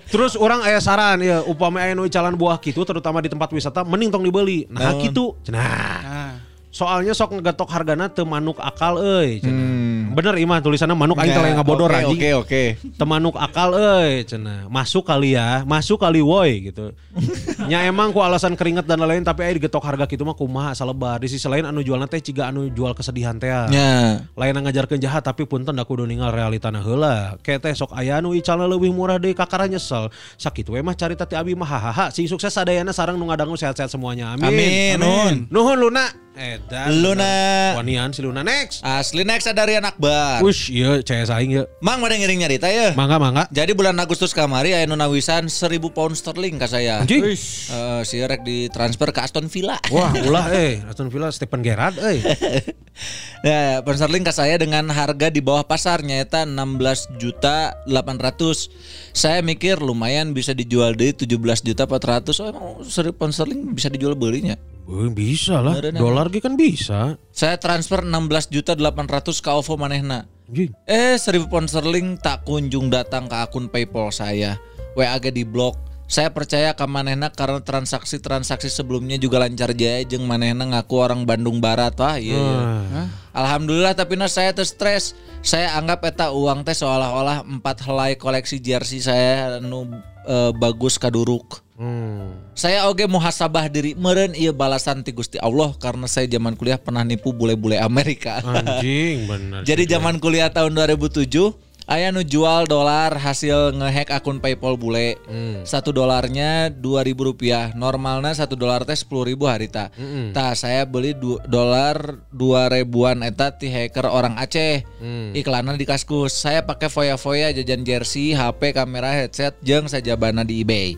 Terus 0.08 0.39
orang 0.39 0.64
aya 0.64 0.80
saran 0.80 1.20
ya 1.20 1.43
upama 1.43 1.84
aya 1.84 1.91
nu 1.91 2.08
jalan 2.08 2.39
buah 2.39 2.56
gitu 2.64 2.88
terutama 2.88 3.20
di 3.20 3.28
tempat 3.28 3.52
wisata 3.52 3.84
mending 3.84 4.16
tong 4.16 4.24
dibeli. 4.24 4.64
Nah 4.72 4.95
gitu. 5.04 5.36
Cenah. 5.43 5.99
Nah, 5.99 6.34
Soalnya 6.72 7.12
sok 7.12 7.36
ngegetok 7.36 7.68
hargana 7.68 8.08
teu 8.08 8.24
manuk 8.24 8.56
akal 8.64 8.95
euy. 9.04 9.43
cenah. 9.43 9.60
Hmm. 9.60 9.91
Bener 10.12 10.36
imah 10.38 10.59
tulisannya 10.59 10.95
manuk 10.95 11.18
aing 11.20 11.32
teh 11.32 11.53
ngabodor 11.55 11.89
Oke, 11.91 11.97
anjing. 11.97 12.20
Oke, 12.20 12.30
oke. 12.36 12.64
Temanuk 12.99 13.36
akal 13.39 13.76
euy 13.76 14.28
cenah. 14.28 14.68
Masuk 14.68 15.07
kali 15.07 15.36
ya, 15.39 15.64
masuk 15.64 16.03
kali 16.03 16.20
woi 16.20 16.72
gitu. 16.72 16.91
Nya 17.72 17.88
emang 17.88 18.12
ku 18.12 18.20
alasan 18.24 18.55
keringet 18.55 18.88
dan 18.88 18.99
lain-lain 18.99 19.24
tapi 19.24 19.43
aya 19.47 19.55
digetok 19.55 19.84
harga 19.84 20.07
gitu 20.07 20.24
mah 20.28 20.36
kumaha 20.36 20.72
salebar. 20.76 21.20
Di 21.24 21.28
sisi 21.32 21.47
lain 21.47 21.64
anu 21.68 21.84
jualna 21.84 22.07
teh 22.07 22.20
ciga 22.20 22.51
anu 22.51 22.68
jual 22.72 22.95
kesedihan 22.95 23.36
teh. 23.39 23.51
Ya. 23.51 24.24
lain 24.24 24.55
ngajarkeun 24.55 24.99
jahat 24.99 25.24
tapi 25.24 25.43
punten 25.43 25.76
da 25.76 25.84
kudu 25.84 26.07
ninggal 26.07 26.32
realitana 26.32 26.80
heula. 26.84 27.36
Kayak 27.43 27.68
teh 27.68 27.74
sok 27.76 27.95
aya 27.95 28.20
nu 28.20 28.36
icalna 28.36 28.68
leuwih 28.68 28.91
murah 28.91 29.20
deui 29.20 29.36
kakara 29.36 29.68
nyesel. 29.68 30.12
Sakitu 30.36 30.76
we 30.76 30.82
mah 30.84 30.95
carita 30.95 31.28
ti 31.28 31.36
abi 31.36 31.55
mah 31.55 31.68
hahaha. 31.68 32.05
Sing 32.12 32.28
sukses 32.28 32.51
sadayana 32.51 32.95
sareng 32.95 33.16
nu 33.16 33.28
ngadangu 33.28 33.55
sehat-sehat 33.55 33.91
semuanya. 33.91 34.36
Amin. 34.36 34.47
Amin. 34.47 34.95
Nun. 34.99 35.36
Nuhun 35.51 35.78
Luna. 35.80 36.05
Edan. 36.32 36.88
Luna. 37.03 37.34
Wanian 37.76 38.16
si 38.16 38.24
Luna 38.24 38.39
next. 38.41 38.80
Asli 38.88 39.28
next 39.28 39.51
ada 39.51 39.68
Rian 39.68 39.84
Akbar. 40.02 40.41
Wush, 40.41 40.74
iya 40.74 40.97
CS 41.06 41.30
aing 41.30 41.62
ya. 41.62 41.64
Mang 41.78 42.02
mana 42.02 42.18
ngiring 42.18 42.41
nyarita 42.41 42.66
ya? 42.74 42.97
Mangga 42.97 43.22
mangga. 43.22 43.45
Jadi 43.54 43.78
bulan 43.78 43.93
Agustus 44.02 44.34
kamari 44.34 44.74
aya 44.74 44.89
nu 44.89 44.97
nawisan 44.97 45.45
1000 45.45 45.78
pound 45.93 46.18
sterling 46.18 46.58
ka 46.58 46.66
saya. 46.66 47.06
Anjing. 47.06 47.22
Eh, 47.22 48.02
si 48.02 48.18
rek 48.18 48.41
ditransfer 48.41 49.14
ke 49.14 49.22
Aston 49.22 49.45
Villa. 49.45 49.78
Wah, 49.93 50.10
ulah 50.28 50.49
eh 50.58 50.82
Aston 50.89 51.14
Villa 51.14 51.30
Stephen 51.30 51.62
Gerrard 51.62 52.02
eh. 52.02 52.18
Nah, 53.45 53.86
pound 53.86 54.02
sterling 54.02 54.26
ke 54.26 54.34
saya 54.34 54.58
dengan 54.58 54.89
harga 54.89 55.30
di 55.30 55.41
bawah 55.41 55.70
pasarnya 55.70 56.26
eta 56.26 56.49
16 56.49 57.22
juta 57.22 57.78
800. 57.86 59.11
Saya 59.12 59.43
mikir 59.43 59.80
lumayan 59.84 60.32
bisa 60.32 60.55
dijual 60.55 60.95
di 60.95 61.12
17 61.12 61.68
juta 61.68 61.84
400. 61.84 62.32
Oh, 62.39 62.47
emang 62.47 62.68
1000 62.80 63.12
pound 63.12 63.34
sterling 63.36 63.76
bisa 63.76 63.91
dijual 63.91 64.16
belinya. 64.16 64.55
Eh, 64.88 65.12
bisa 65.12 65.59
lah. 65.59 65.78
Dolar 65.80 66.32
kan 66.32 66.55
bisa. 66.55 67.20
Saya 67.36 67.59
transfer 67.59 68.03
16 68.03 68.47
juta 68.47 68.72
800 68.76 69.43
ke 69.43 69.49
OVO 69.51 69.76
manehna. 69.76 70.28
Anjing. 70.47 70.72
Eh 70.88 71.20
1000 71.20 71.51
pound 71.51 71.68
sterling 71.68 72.20
tak 72.20 72.47
kunjung 72.47 72.88
datang 72.88 73.28
ke 73.28 73.36
akun 73.36 73.68
PayPal 73.68 74.12
saya. 74.16 74.59
WA 74.95 75.16
di 75.20 75.43
blok. 75.47 75.91
Saya 76.12 76.28
percaya 76.28 76.76
ke 76.76 76.84
manehna 76.91 77.32
karena 77.32 77.64
transaksi-transaksi 77.64 78.68
sebelumnya 78.68 79.16
juga 79.16 79.39
lancar 79.39 79.72
jaya 79.72 80.03
jeung 80.03 80.28
manehna 80.28 80.68
ngaku 80.68 80.99
orang 80.99 81.24
Bandung 81.24 81.64
Barat 81.64 81.95
wah 81.95 82.20
iya. 82.20 82.36
iya. 82.36 82.59
Ah. 82.91 83.07
Alhamdulillah 83.32 83.95
tapi 83.95 84.20
nah 84.20 84.28
saya 84.28 84.51
teh 84.51 84.68
stres. 84.68 85.16
Saya 85.39 85.72
anggap 85.80 86.03
eta 86.03 86.36
uang 86.36 86.68
teh 86.68 86.76
seolah-olah 86.76 87.47
empat 87.47 87.88
helai 87.88 88.20
koleksi 88.20 88.59
jersey 88.59 88.99
saya 88.99 89.64
anu 89.64 89.88
eh, 90.28 90.51
bagus 90.51 90.99
kaduruk. 90.99 91.64
Hmm. 91.80 92.36
Saya 92.59 92.91
oge 92.91 93.07
muhasabah 93.07 93.72
diri 93.72 93.95
meren 93.95 94.36
iya 94.36 94.51
balasan 94.51 95.07
ti 95.07 95.16
Gusti 95.16 95.39
Allah 95.39 95.72
karena 95.80 96.12
saya 96.12 96.28
zaman 96.28 96.59
kuliah 96.59 96.76
pernah 96.76 97.07
nipu 97.07 97.32
bule-bule 97.32 97.80
Amerika. 97.80 98.43
Anjing 98.43 99.32
bener. 99.32 99.64
Jadi 99.70 99.88
zaman 99.88 100.20
kuliah 100.20 100.51
tahun 100.51 100.76
2007 100.76 101.70
Aya 101.92 102.08
nu 102.08 102.24
jual 102.24 102.72
dolar 102.72 103.20
hasil 103.20 103.76
ngehack 103.76 104.16
akun 104.16 104.39
PayPal 104.39 104.80
bule. 104.80 105.20
Satu 105.68 105.92
dolarnya 105.92 106.72
dua 106.72 107.04
ribu 107.04 107.28
rupiah. 107.28 107.76
Normalnya 107.76 108.32
satu 108.32 108.56
dolar 108.56 108.88
teh 108.88 108.96
sepuluh 108.96 109.28
ribu 109.28 109.44
harita. 109.44 109.92
Tah 110.32 110.56
saya 110.56 110.88
beli 110.88 111.12
du- 111.12 111.36
dolar 111.44 112.24
dua 112.32 112.72
ribuan 112.72 113.20
eta 113.22 113.52
ti 113.52 113.68
hacker 113.68 114.08
orang 114.08 114.39
Aceh. 114.39 114.88
Iklannya 115.36 115.76
di 115.76 115.84
kaskus. 115.84 116.32
Saya 116.32 116.64
pakai 116.64 116.88
foya-foya 116.88 117.52
jajan 117.52 117.84
jersey, 117.84 118.32
HP, 118.32 118.72
kamera, 118.72 119.12
headset, 119.12 119.60
jeng 119.60 119.92
sajabana 119.92 120.48
di 120.48 120.64
eBay. 120.64 120.96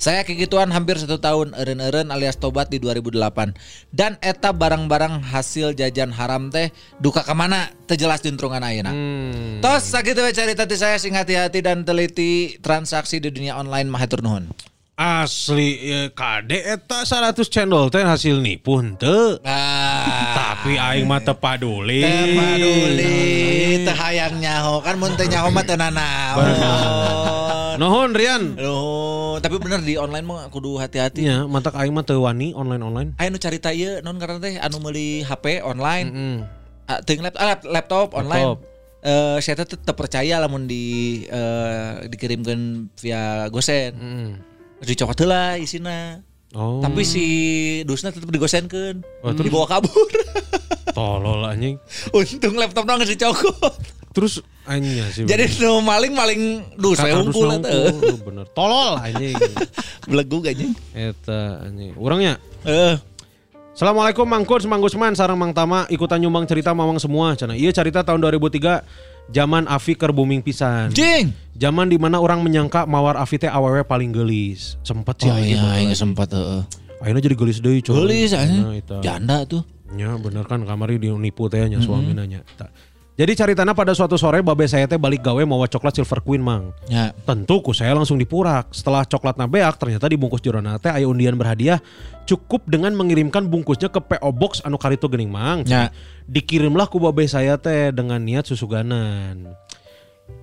Saya 0.00 0.24
kegituan 0.24 0.72
hampir 0.72 0.96
satu 0.96 1.20
tahun 1.20 1.52
eren-eren 1.52 2.08
alias 2.08 2.40
tobat 2.40 2.72
di 2.72 2.80
2008 2.80 3.20
dan 3.92 4.16
eta 4.24 4.48
barang-barang 4.48 5.20
hasil 5.20 5.76
jajan 5.76 6.08
haram 6.08 6.48
teh 6.48 6.72
duka 6.96 7.20
ke 7.20 7.34
mana 7.36 7.68
terjelas 7.84 8.24
juntrungan 8.24 8.64
ayeuna. 8.64 8.96
Tos 9.60 9.92
sakitu 9.92 10.24
we 10.24 10.32
carita 10.32 10.64
ti 10.64 10.80
saya 10.80 10.96
sing 10.96 11.12
hati-hati 11.12 11.60
dan 11.60 11.84
teliti 11.84 12.56
transaksi 12.64 13.20
di 13.20 13.28
dunia 13.28 13.60
online 13.60 13.92
mah 13.92 14.00
hatur 14.00 14.24
nuhun. 14.24 14.48
Asli 14.96 15.80
ya, 15.84 16.08
kade 16.12 16.56
eta 16.56 17.04
100 17.04 17.36
cendol 17.52 17.92
teh 17.92 18.00
hasil 18.00 18.40
nipu 18.40 18.80
henteu. 18.80 19.36
Ah, 19.44 20.56
Tapi 20.56 20.80
aing 20.80 21.04
mah 21.04 21.20
teu 21.20 21.36
paduli. 21.36 22.00
teu 22.00 22.40
paduli 22.40 23.16
teu 23.84 23.92
hayang 23.92 24.40
nyaho 24.40 24.80
kan 24.80 24.96
mun 24.96 25.12
teu 25.12 25.28
nyaho 25.28 25.52
mah 25.52 25.64
teu 25.68 25.76
nanaon. 25.76 26.48
Nuhun 27.78 28.10
Rian. 28.16 28.58
Tapi 29.38 29.56
bener 29.60 29.80
di 29.84 29.94
online 30.00 30.26
mah 30.26 30.48
kudu 30.50 30.80
hati-hati. 30.80 31.22
Iya, 31.22 31.46
mantak 31.46 31.76
aing 31.76 31.94
mah 31.94 32.02
teu 32.02 32.24
wani 32.24 32.56
online-online. 32.56 33.14
Aya 33.20 33.28
nu 33.30 33.38
carita 33.38 33.70
ieu 33.70 34.02
non 34.02 34.18
karena 34.18 34.40
teh 34.42 34.58
anu 34.58 34.82
meuli 34.82 35.22
HP 35.22 35.62
online. 35.62 36.08
Mm. 36.10 36.38
Ah, 36.90 36.98
ah, 36.98 37.46
lap- 37.54 37.68
laptop 37.68 38.16
online. 38.18 38.58
Laptop. 38.58 38.66
Eh 39.00 39.38
saya 39.40 39.62
teh 39.62 39.76
tetep 39.78 39.96
percaya 39.96 40.42
lamun 40.42 40.66
di 40.66 41.24
eh, 41.28 42.04
dikirimkan 42.10 42.90
via 42.98 43.46
gosen. 43.52 43.92
Mm. 43.94 44.30
Dicokot 44.82 45.20
heula 45.20 45.60
isina. 45.60 46.24
Oh. 46.50 46.82
Tapi 46.82 47.06
si 47.06 47.24
Dusna 47.86 48.10
tetap 48.10 48.26
digosenkeun. 48.26 49.06
Oh, 49.22 49.30
terus? 49.30 49.46
dibawa 49.46 49.70
kabur. 49.70 50.08
Tolol 50.90 51.46
anjing. 51.46 51.78
Untung 52.16 52.58
laptop 52.58 52.84
geus 52.84 53.10
dicokot. 53.14 53.74
Terus 54.10 54.42
anjing 54.70 54.94
sih. 55.10 55.24
Jadi 55.24 55.44
nu 55.58 55.82
maling 55.82 56.12
maling 56.12 56.42
Dusna 56.74 57.04
Kakak 57.04 57.26
unggul 57.26 57.48
eta. 57.52 57.68
unggul, 57.90 58.16
bener. 58.22 58.46
Tolol 58.50 58.94
anjing. 58.96 59.34
Belegug 60.08 60.44
anjing. 60.44 60.72
Eta 60.92 61.40
anjing. 61.62 61.92
Urangnya 61.94 62.38
Eh, 62.62 62.94
Assalamualaikum 63.70 64.22
Mang 64.24 64.44
Kus, 64.44 64.64
Mang 64.64 64.78
Gusman, 64.78 65.14
sarang 65.14 65.34
Mang 65.34 65.50
Tama 65.50 65.88
ikutan 65.88 66.18
nyumbang 66.18 66.44
cerita 66.44 66.70
mamang 66.70 66.96
semua. 66.96 67.32
Cana 67.32 67.52
iya 67.52 67.70
cerita 67.70 68.00
tahun 68.00 68.20
2003 68.20 68.84
zaman 69.28 69.64
Afi 69.64 69.94
keur 69.94 70.10
booming 70.10 70.40
pisan. 70.40 70.90
jing. 70.90 71.32
Zaman 71.54 71.86
di 71.86 71.96
mana 71.96 72.16
orang 72.16 72.40
menyangka 72.40 72.84
mawar 72.84 73.16
Afi 73.16 73.36
teh 73.36 73.48
awewe 73.48 73.80
paling 73.82 74.10
gelis. 74.10 74.76
Sempet 74.82 75.16
sih 75.18 75.28
Oh 75.28 75.36
iya, 75.36 75.60
aing 75.74 75.94
sempat 75.94 76.28
heeh. 76.30 76.60
Akhirnya 77.00 77.22
jadi 77.22 77.32
gelis 77.34 77.58
deui 77.58 77.80
coy. 77.80 77.96
Gelis 77.96 78.30
Nah, 78.30 78.42
anjing. 78.42 78.64
eta. 78.76 78.96
Janda 79.00 79.38
tuh. 79.44 79.64
Ya 79.90 80.12
bener 80.14 80.44
kan 80.44 80.60
kamari 80.60 80.94
dinipu 80.96 81.48
teh 81.48 81.64
nya 81.64 81.80
suamina 81.80 82.22
nya. 82.22 82.44
Ta. 82.54 82.68
Jadi 83.20 83.36
caritana 83.36 83.76
pada 83.76 83.92
suatu 83.92 84.16
sore 84.16 84.40
babe 84.40 84.64
saya 84.64 84.88
teh 84.88 84.96
balik 84.96 85.20
gawe 85.20 85.44
mawa 85.44 85.68
coklat 85.68 85.92
Silver 85.92 86.24
Queen 86.24 86.40
mang. 86.40 86.72
Ya. 86.88 87.12
Tentu 87.28 87.60
ku 87.60 87.76
saya 87.76 87.92
langsung 87.92 88.16
dipurak. 88.16 88.72
Setelah 88.72 89.04
coklat 89.04 89.36
beak 89.44 89.76
ternyata 89.76 90.08
dibungkus 90.08 90.40
jorona 90.40 90.80
teh 90.80 90.88
aya 90.88 91.04
undian 91.04 91.36
berhadiah 91.36 91.84
cukup 92.24 92.64
dengan 92.64 92.96
mengirimkan 92.96 93.44
bungkusnya 93.44 93.92
ke 93.92 94.00
PO 94.00 94.30
Box 94.32 94.64
anu 94.64 94.80
karitu 94.80 95.04
geuning 95.04 95.28
mang. 95.28 95.68
Ya. 95.68 95.92
Dikirimlah 96.24 96.88
ku 96.88 96.96
babe 96.96 97.28
saya 97.28 97.60
teh 97.60 97.92
dengan 97.92 98.24
niat 98.24 98.48
susuganan. 98.48 99.52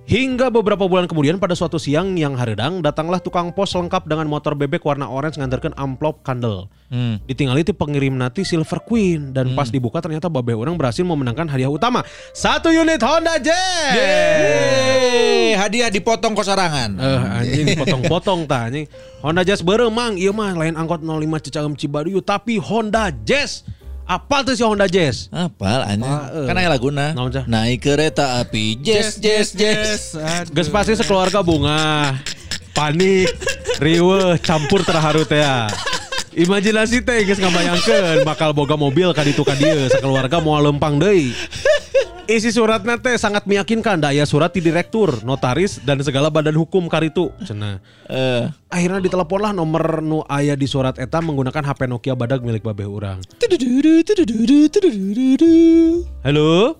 Hingga 0.08 0.48
beberapa 0.48 0.88
bulan 0.88 1.04
kemudian 1.04 1.36
pada 1.36 1.52
suatu 1.52 1.76
siang 1.76 2.16
yang 2.16 2.32
haredang 2.32 2.80
datanglah 2.80 3.20
tukang 3.20 3.52
pos 3.52 3.76
lengkap 3.76 4.08
dengan 4.08 4.24
motor 4.24 4.56
bebek 4.56 4.80
warna 4.80 5.04
orange 5.04 5.36
ngantarkan 5.36 5.76
amplop 5.76 6.24
kandel. 6.24 6.64
Hmm. 6.88 7.20
Ditinggali 7.28 7.60
ti 7.60 7.76
pengirim 7.76 8.16
nanti 8.16 8.40
Silver 8.40 8.80
Queen 8.88 9.36
dan 9.36 9.52
pas 9.52 9.68
dibuka 9.68 10.00
ternyata 10.00 10.32
babe 10.32 10.56
orang 10.56 10.80
berhasil 10.80 11.04
memenangkan 11.04 11.44
hadiah 11.52 11.68
utama 11.68 12.00
satu 12.32 12.72
unit 12.72 13.04
Honda 13.04 13.36
Jazz. 13.36 13.92
Yeay, 14.00 15.52
hadiah 15.60 15.92
dipotong 15.92 16.32
kosarangan. 16.32 16.96
Eh 16.96 17.20
anjing 17.44 17.66
potong-potong 17.84 18.48
tah 18.48 18.72
anjing. 18.72 18.88
Honda 19.20 19.44
Jazz 19.44 19.60
bareng 19.60 19.92
mang 19.92 20.16
ieu 20.16 20.32
mah 20.32 20.56
lain 20.56 20.72
angkot 20.72 21.04
05 21.04 21.44
Cicahem 21.44 21.76
Cibaduyu 21.76 22.24
tapi 22.24 22.56
Honda 22.56 23.12
Jazz. 23.12 23.60
Apal 24.08 24.40
tuh 24.40 24.56
si 24.56 24.64
Honda 24.64 24.88
Jazz? 24.88 25.28
Apal 25.28 25.84
anjing. 25.84 26.08
Eh. 26.08 26.48
Kan 26.48 26.56
aya 26.56 26.72
laguna. 26.72 27.12
Naik 27.44 27.84
kereta 27.84 28.40
api. 28.40 28.80
Jazz 28.80 29.20
jazz 29.20 29.52
jazz. 29.52 30.16
Geus 30.48 30.72
pasti 30.72 30.96
sekeluarga 30.96 31.44
bunga. 31.44 32.16
Panik, 32.72 33.28
riweuh, 33.76 34.40
campur 34.40 34.80
terharu 34.80 35.28
teh 35.28 35.44
ya. 35.44 35.68
Imajinasi 36.32 37.04
teh 37.04 37.20
geus 37.28 37.36
ngabayangkeun 37.36 38.24
bakal 38.24 38.56
boga 38.56 38.80
mobil 38.80 39.12
ka 39.12 39.20
ditu 39.20 39.44
ka 39.44 39.52
dieu 39.52 39.92
sakeluarga 39.92 40.40
moal 40.40 40.72
lempang 40.72 40.96
deui. 40.96 41.36
Isi 42.28 42.52
suratnya 42.52 43.00
teh 43.00 43.16
sangat 43.16 43.48
meyakinkan 43.48 44.04
daya 44.04 44.28
surat 44.28 44.52
di 44.52 44.60
direktur, 44.60 45.24
notaris 45.24 45.80
dan 45.80 45.96
segala 46.04 46.28
badan 46.28 46.52
hukum 46.60 46.84
karitu. 46.84 47.32
Cenah. 47.40 47.80
Eh, 48.04 48.52
Akhirnya 48.68 49.00
diteleponlah 49.00 49.56
nomor 49.56 50.04
nu 50.04 50.20
aya 50.28 50.52
di 50.52 50.68
surat 50.68 51.00
eta 51.00 51.24
menggunakan 51.24 51.64
HP 51.64 51.88
Nokia 51.88 52.12
badag 52.12 52.44
milik 52.44 52.60
babeh 52.60 52.84
urang. 52.84 53.24
Halo? 56.20 56.76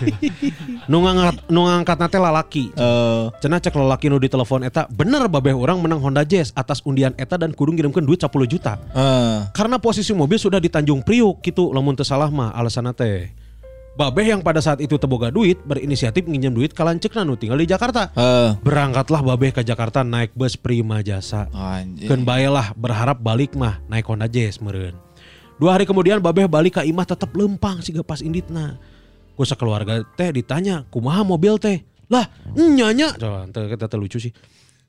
nu 0.92 0.96
ngangkat 1.08 1.36
nu 1.48 1.60
ngangkatna 1.64 2.06
teh 2.12 2.20
lalaki. 2.20 2.68
eh, 2.76 3.32
Cenah 3.40 3.64
cek 3.64 3.72
lelaki 3.72 4.12
nu 4.12 4.20
di 4.20 4.28
telepon 4.28 4.60
eta 4.60 4.84
bener 4.92 5.24
babeh 5.24 5.56
orang 5.56 5.80
menang 5.80 6.04
Honda 6.04 6.20
Jazz 6.20 6.52
atas 6.52 6.84
undian 6.84 7.16
eta 7.16 7.40
dan 7.40 7.56
kudu 7.56 7.72
ngirimkeun 7.72 8.04
duit 8.04 8.20
10 8.20 8.28
juta. 8.44 8.76
eh. 8.92 9.40
Karena 9.56 9.80
posisi 9.80 10.12
mobil 10.12 10.36
sudah 10.36 10.60
di 10.60 10.68
Tanjung 10.68 11.00
Priuk 11.00 11.40
gitu 11.40 11.72
lamun 11.72 11.96
teu 11.96 12.04
salah 12.04 12.28
mah 12.28 12.52
alasanna 12.52 12.92
teh. 12.92 13.32
Babeh 13.96 14.28
yang 14.28 14.44
pada 14.44 14.60
saat 14.60 14.76
itu 14.84 15.00
teboga 15.00 15.32
duit 15.32 15.56
berinisiatif 15.64 16.28
nginjem 16.28 16.52
duit 16.52 16.76
ka 16.76 16.84
lanceukna 16.84 17.24
nu 17.24 17.32
tinggal 17.32 17.56
di 17.56 17.64
Jakarta. 17.64 18.12
Eh, 18.12 18.52
Berangkatlah 18.60 19.24
babeh 19.24 19.56
ke 19.56 19.64
Jakarta 19.64 20.04
naik 20.04 20.36
bus 20.36 20.52
Prima 20.60 21.00
Jasa. 21.00 21.48
Keun 22.04 22.20
baelah 22.28 22.76
berharap 22.76 23.16
balik 23.24 23.56
mah 23.56 23.80
naik 23.88 24.04
Honda 24.04 24.28
Jazz 24.28 24.60
meureun. 24.60 24.92
Dua 25.56 25.72
hari 25.72 25.88
kemudian 25.88 26.20
babeh 26.20 26.44
balik 26.44 26.76
ke 26.76 26.84
imah 26.84 27.08
tetap 27.08 27.32
lempang 27.32 27.80
siga 27.80 28.04
pas 28.04 28.20
inditna. 28.20 28.76
Ku 29.32 29.48
keluarga 29.56 30.04
teh 30.16 30.28
ditanya, 30.28 30.84
kumaha 30.92 31.24
mobil 31.24 31.56
teh? 31.56 31.80
Lah, 32.12 32.28
nyanya. 32.52 33.16
Coba, 33.16 33.48
kita 33.48 33.96
lucu 33.96 34.20
sih. 34.20 34.32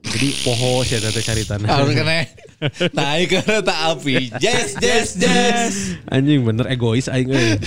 Jadi 0.06 0.30
poho 0.45 0.86
sih 0.86 1.02
teh 1.02 1.24
caritana. 1.26 1.66
Harus 1.66 1.93
kena 2.00 2.26
naik 2.93 3.38
kereta 3.38 3.93
api. 3.93 4.34
Jazz 4.38 4.78
jazz 4.78 5.08
jazz. 5.18 5.74
Anjing 6.10 6.45
bener 6.45 6.70
egois 6.70 7.10
aing 7.10 7.34
euy. 7.34 7.58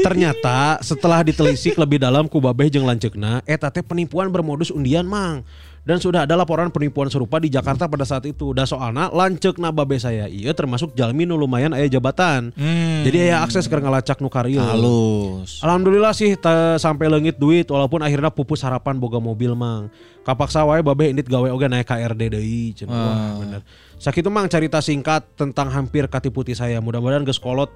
Ternyata 0.00 0.80
setelah 0.84 1.24
ditelisik 1.24 1.76
lebih 1.80 2.00
dalam 2.00 2.28
ku 2.28 2.40
babeh 2.40 2.68
jeung 2.68 2.84
lanceukna, 2.84 3.40
eta 3.48 3.72
teh 3.72 3.84
penipuan 3.84 4.28
bermodus 4.28 4.68
undian 4.72 5.08
mang. 5.08 5.44
Dan 5.84 6.00
sudah 6.00 6.24
ada 6.24 6.32
laporan 6.32 6.72
penipuan 6.72 7.12
serupa 7.12 7.36
di 7.36 7.52
Jakarta 7.52 7.84
pada 7.84 8.08
saat 8.08 8.24
itu. 8.24 8.56
Da 8.56 8.64
soalna 8.64 9.12
lanceukna 9.12 9.68
babeh 9.68 10.00
saya 10.00 10.24
iya 10.32 10.56
termasuk 10.56 10.96
jalmi 10.96 11.28
nu 11.28 11.36
lumayan 11.36 11.76
aya 11.76 11.84
jabatan. 11.92 12.56
Jadi 13.04 13.28
aya 13.28 13.44
akses 13.44 13.68
ke 13.68 13.76
ngalacak 13.76 14.16
nu 14.24 14.32
karya. 14.32 14.64
Halus. 14.64 15.60
Alhamdulillah 15.60 16.16
sih 16.16 16.40
sampai 16.80 17.12
leungit 17.12 17.36
duit 17.36 17.68
walaupun 17.68 18.00
akhirnya 18.00 18.32
pupus 18.32 18.64
harapan 18.64 18.96
boga 18.96 19.20
mobil 19.20 19.52
mang. 19.52 19.92
Kapaksa 20.24 20.64
wae 20.64 20.80
babeh 20.80 21.12
indit 21.12 21.28
gawe 21.28 21.52
oge 21.52 21.68
naik 21.68 21.84
KRD 21.84 22.32
deui 22.32 22.72
cenah. 22.72 22.96
Wah, 22.96 23.36
bener. 23.44 23.60
Sakitu 24.00 24.32
mang 24.32 24.48
cerita 24.48 24.80
singkat 24.80 25.36
tentang 25.36 25.68
hampir 25.68 26.08
katiputi 26.08 26.56
saya. 26.56 26.80
Mudah-mudahan 26.80 27.28
geus 27.28 27.36
kolot 27.36 27.68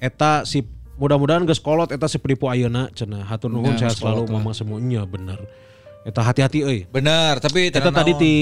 eta 0.00 0.48
si 0.48 0.64
mudah-mudahan 0.96 1.44
geus 1.44 1.60
kolot 1.60 1.92
eta 1.92 2.08
si 2.08 2.16
penipu 2.16 2.48
ayeuna 2.48 2.88
cenah. 2.96 3.28
Hatur 3.28 3.52
nuhun 3.52 3.76
Ya, 3.76 3.84
saya 3.84 3.92
geus 3.92 4.00
selalu 4.00 4.32
ngomong 4.32 4.56
semuanya 4.56 5.04
bener. 5.04 5.44
Eta 6.00 6.24
hati-hati 6.24 6.64
euy. 6.64 6.78
Benar, 6.88 7.44
tapi 7.44 7.68
Eta 7.68 7.84
tenang 7.84 8.00
tadi 8.00 8.12
di 8.16 8.34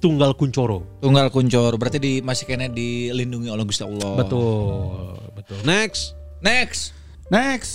Tunggal 0.00 0.32
Kuncoro. 0.32 0.96
tunggal 1.04 1.28
kuncor. 1.28 1.76
Berarti 1.76 2.00
di 2.00 2.12
masih 2.24 2.48
kena 2.48 2.72
dilindungi 2.72 3.52
oleh 3.52 3.64
Gusti 3.68 3.84
Allah. 3.84 4.16
Betul. 4.16 5.20
Betul. 5.36 5.58
Next. 5.68 6.16
Next. 6.40 6.96
Next. 7.28 7.72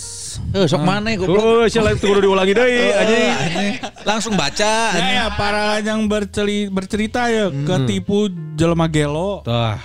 Eh, 0.54 0.66
sok 0.66 0.82
mana 0.82 1.14
goblok? 1.18 1.42
Oh, 1.42 1.66
sila 1.66 1.94
kudu 1.94 2.22
diulangi 2.22 2.54
deui 2.54 2.90
anjing. 3.00 3.30
Anjing. 3.30 3.72
Langsung 4.02 4.34
baca. 4.34 4.74
Ya, 4.94 5.06
ya 5.06 5.26
para 5.34 5.82
yang 5.82 6.06
berceli, 6.06 6.66
bercerita 6.70 7.26
ya 7.30 7.50
ketipu 7.50 8.30
jelema 8.54 8.86
gelo. 8.86 9.42
Tah. 9.42 9.78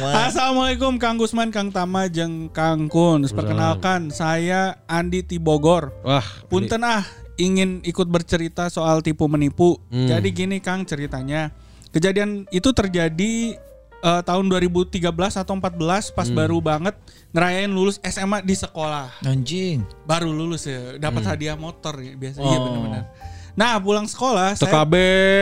Assalamualaikum 0.00 0.98
Kang 1.02 1.18
Gusman, 1.18 1.50
Kang 1.50 1.74
Tama, 1.74 2.06
jeung 2.06 2.46
Kang 2.50 2.86
Kun. 2.86 3.26
Perkenalkan 3.26 4.10
saya 4.10 4.78
Andi 4.86 5.26
Tibogor. 5.26 5.90
Wah, 6.06 6.22
Punten 6.46 6.82
ah 6.82 7.02
ingin 7.40 7.80
ikut 7.82 8.04
bercerita 8.04 8.68
soal 8.68 9.00
tipu 9.00 9.24
menipu. 9.24 9.80
Hmm. 9.88 10.06
Jadi 10.06 10.28
gini 10.30 10.56
Kang 10.58 10.84
ceritanya. 10.84 11.48
Kejadian 11.90 12.44
itu 12.50 12.70
terjadi 12.70 13.56
eh, 14.00 14.22
tahun 14.22 14.48
2013 14.48 14.96
atau 15.36 15.52
14 15.54 15.76
pas 16.08 16.24
Hmm. 16.24 16.32
baru 16.34 16.56
banget 16.58 16.96
ngerayain 17.30 17.68
lulus 17.68 18.00
SMA 18.00 18.40
di 18.40 18.54
sekolah. 18.54 19.12
Anjing. 19.20 19.84
Baru 20.02 20.30
lulus 20.30 20.64
ya, 20.64 20.96
dapat 20.96 21.20
Hmm. 21.20 21.30
hadiah 21.30 21.52
motor 21.54 21.92
ya 21.96 22.12
biasa. 22.14 22.38
Iya 22.38 22.48
Oh. 22.50 22.64
benar-benar. 22.64 23.04
Nah, 23.52 23.76
pulang 23.76 24.06
sekolah 24.06 24.54
saya 24.54 24.72
TKB 24.72 24.94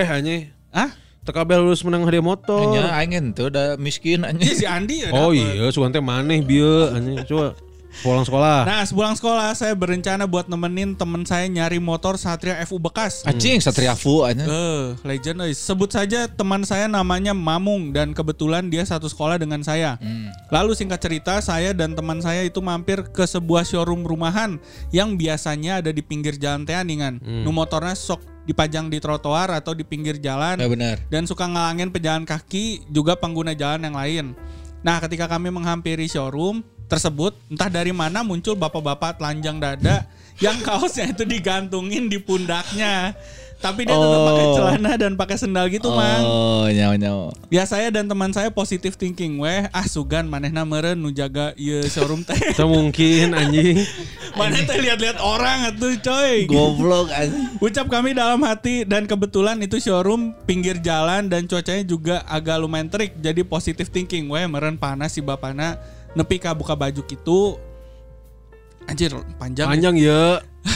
anjing. 0.08 0.42
Hah? 0.70 0.90
TKB 1.22 1.50
lulus 1.56 1.84
menang 1.84 2.02
hadiah 2.02 2.18
motor. 2.20 2.58
Hanya 2.66 2.98
aing 2.98 3.30
tuh 3.30 3.46
udah 3.46 3.76
miskin 3.76 4.20
Iya 4.20 4.32
anjing. 4.32 4.56
si 4.56 4.66
Andi 4.66 4.96
ya 5.04 5.12
Oh 5.12 5.30
dapet. 5.30 5.54
iya, 5.54 5.70
sugan 5.70 5.92
teh 5.92 6.02
maneh 6.02 6.40
bieu 6.40 6.90
anjing. 6.90 7.14
Coba 7.26 7.54
pulang 7.98 8.22
sekolah. 8.22 8.62
Nah, 8.62 8.82
sepulang 8.86 9.14
sekolah 9.18 9.50
saya 9.52 9.74
berencana 9.74 10.24
buat 10.24 10.46
nemenin 10.46 10.94
temen 10.94 11.26
saya 11.26 11.50
nyari 11.50 11.82
motor 11.82 12.14
Satria 12.14 12.58
FU 12.62 12.78
bekas. 12.78 13.26
Anjing 13.26 13.58
Satria 13.58 13.98
Fu 13.98 14.22
anjing. 14.22 14.46
Eh, 14.46 14.84
legend 15.02 15.42
euy. 15.42 15.52
Sebut 15.52 15.90
saja 15.90 16.30
teman 16.30 16.62
saya 16.62 16.86
namanya 16.86 17.34
Mamung 17.34 17.90
dan 17.90 18.14
kebetulan 18.14 18.70
dia 18.70 18.86
satu 18.86 19.10
sekolah 19.10 19.36
dengan 19.36 19.60
saya. 19.66 19.98
Lalu 20.48 20.78
singkat 20.78 21.02
cerita, 21.02 21.42
saya 21.42 21.74
dan 21.74 21.98
teman 21.98 22.22
saya 22.22 22.46
itu 22.46 22.62
mampir 22.62 23.02
ke 23.10 23.26
sebuah 23.26 23.66
showroom 23.66 24.06
rumahan 24.06 24.56
yang 24.94 25.18
biasanya 25.18 25.82
ada 25.82 25.90
di 25.90 26.00
pinggir 26.00 26.38
jalan 26.38 26.62
Teaningan. 26.62 27.18
Nu 27.20 27.50
motornya 27.50 27.98
sok 27.98 28.22
dipajang 28.48 28.88
di 28.88 28.96
trotoar 28.96 29.52
atau 29.52 29.76
di 29.76 29.84
pinggir 29.84 30.16
jalan 30.16 30.56
Ya 30.56 30.64
benar. 30.72 30.96
dan 31.12 31.28
suka 31.28 31.44
ngalangin 31.44 31.92
pejalan 31.92 32.24
kaki 32.24 32.88
juga 32.88 33.12
pengguna 33.12 33.52
jalan 33.52 33.84
yang 33.84 33.92
lain. 33.92 34.26
Nah, 34.80 34.96
ketika 35.04 35.28
kami 35.28 35.52
menghampiri 35.52 36.08
showroom 36.08 36.64
tersebut, 36.88 37.36
entah 37.52 37.68
dari 37.68 37.92
mana 37.92 38.24
muncul 38.24 38.56
bapak-bapak 38.56 39.20
telanjang 39.20 39.60
dada 39.60 40.08
yang 40.40 40.58
kaosnya 40.64 41.12
itu 41.12 41.28
digantungin 41.28 42.08
di 42.08 42.18
pundaknya. 42.18 43.14
Tapi 43.58 43.82
dia 43.82 43.98
tetap 43.98 44.22
pakai 44.22 44.46
celana 44.54 44.92
dan 44.94 45.12
pakai 45.18 45.34
sendal 45.34 45.66
gitu, 45.66 45.90
Mang. 45.90 46.22
Oh, 46.22 46.70
nyawa 46.70 46.94
nyawa. 46.94 47.34
Ya 47.50 47.66
saya 47.66 47.90
dan 47.90 48.06
teman 48.06 48.30
saya 48.30 48.54
positive 48.54 48.94
thinking 48.94 49.34
weh 49.42 49.66
ah 49.74 49.82
sugan 49.82 50.30
manehna 50.30 50.62
meureun 50.62 50.94
nu 50.94 51.10
jaga 51.10 51.58
ieu 51.58 51.82
showroom 51.90 52.22
teh. 52.22 52.38
Itu 52.38 52.70
mungkin 52.70 53.34
anjing. 53.34 53.82
Maneh 54.38 54.62
teh 54.62 54.78
lihat-lihat 54.78 55.18
orang 55.18 55.74
atuh 55.74 55.90
coy. 55.98 56.46
Goblok 56.46 57.10
anjing. 57.10 57.58
Ucap 57.58 57.90
kami 57.90 58.14
dalam 58.14 58.38
hati 58.46 58.86
dan 58.86 59.10
kebetulan 59.10 59.58
itu 59.58 59.82
showroom 59.82 60.38
pinggir 60.46 60.78
jalan 60.78 61.26
dan 61.26 61.50
cuacanya 61.50 61.82
juga 61.82 62.22
agak 62.30 62.62
lumayan 62.62 62.86
terik 62.86 63.18
jadi 63.18 63.42
positive 63.42 63.90
thinking 63.90 64.30
weh 64.30 64.46
meren 64.46 64.78
panas 64.78 65.18
si 65.18 65.20
bapana 65.20 65.82
nepi 66.16 66.40
ka 66.40 66.56
buka 66.56 66.72
baju 66.78 67.00
gitu 67.04 67.58
anjir 68.88 69.12
panjang, 69.36 69.66
ya. 69.68 69.70
Panjang 69.70 69.96
ya. 70.00 70.22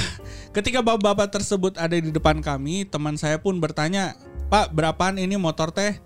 Ketika 0.57 0.85
bapak-bapak 0.85 1.33
tersebut 1.33 1.81
ada 1.81 1.97
di 1.97 2.13
depan 2.13 2.45
kami, 2.45 2.85
teman 2.85 3.17
saya 3.17 3.41
pun 3.41 3.57
bertanya, 3.57 4.13
Pak 4.53 4.77
berapaan 4.77 5.17
ini 5.17 5.41
motor 5.41 5.73
teh? 5.73 5.97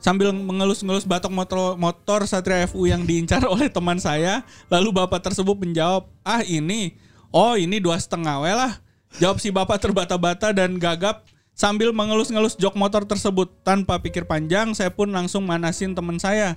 Sambil 0.00 0.32
mengelus-ngelus 0.32 1.04
batok 1.04 1.28
motor, 1.28 1.76
motor 1.76 2.24
Satria 2.24 2.64
FU 2.64 2.88
yang 2.88 3.04
diincar 3.04 3.44
oleh 3.52 3.68
teman 3.68 4.00
saya, 4.00 4.40
lalu 4.72 4.96
bapak 4.96 5.20
tersebut 5.20 5.52
menjawab, 5.60 6.08
ah 6.24 6.40
ini, 6.40 6.96
oh 7.28 7.60
ini 7.60 7.76
dua 7.76 8.00
setengah 8.00 8.40
we 8.40 8.48
lah. 8.56 8.80
Jawab 9.20 9.36
si 9.36 9.52
bapak 9.52 9.76
terbata-bata 9.76 10.56
dan 10.56 10.80
gagap 10.80 11.28
sambil 11.52 11.92
mengelus-ngelus 11.92 12.56
jok 12.56 12.72
motor 12.80 13.04
tersebut. 13.04 13.52
Tanpa 13.60 14.00
pikir 14.00 14.24
panjang, 14.24 14.72
saya 14.72 14.88
pun 14.88 15.12
langsung 15.12 15.44
manasin 15.44 15.92
teman 15.92 16.16
saya. 16.16 16.56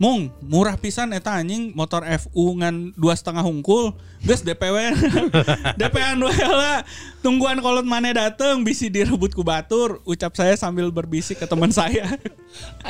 Mung, 0.00 0.32
murah 0.40 0.80
pisan 0.80 1.12
eta 1.12 1.36
anjing 1.36 1.76
motor 1.76 2.00
FU 2.24 2.56
ngan 2.56 2.96
dua 2.96 3.12
setengah 3.12 3.44
hungkul. 3.44 3.92
Geus 4.24 4.40
DPW. 4.40 4.96
DP-an 5.80 6.16
we 6.24 6.32
lah. 6.40 6.80
Tungguan 7.20 7.60
kolot 7.60 7.84
mana 7.84 8.08
dateng 8.08 8.64
bisi 8.64 8.88
direbut 8.88 9.36
ku 9.36 9.44
batur. 9.44 10.00
Ucap 10.08 10.32
saya 10.32 10.56
sambil 10.56 10.88
berbisik 10.88 11.36
ke 11.36 11.44
teman 11.44 11.68
saya. 11.68 12.16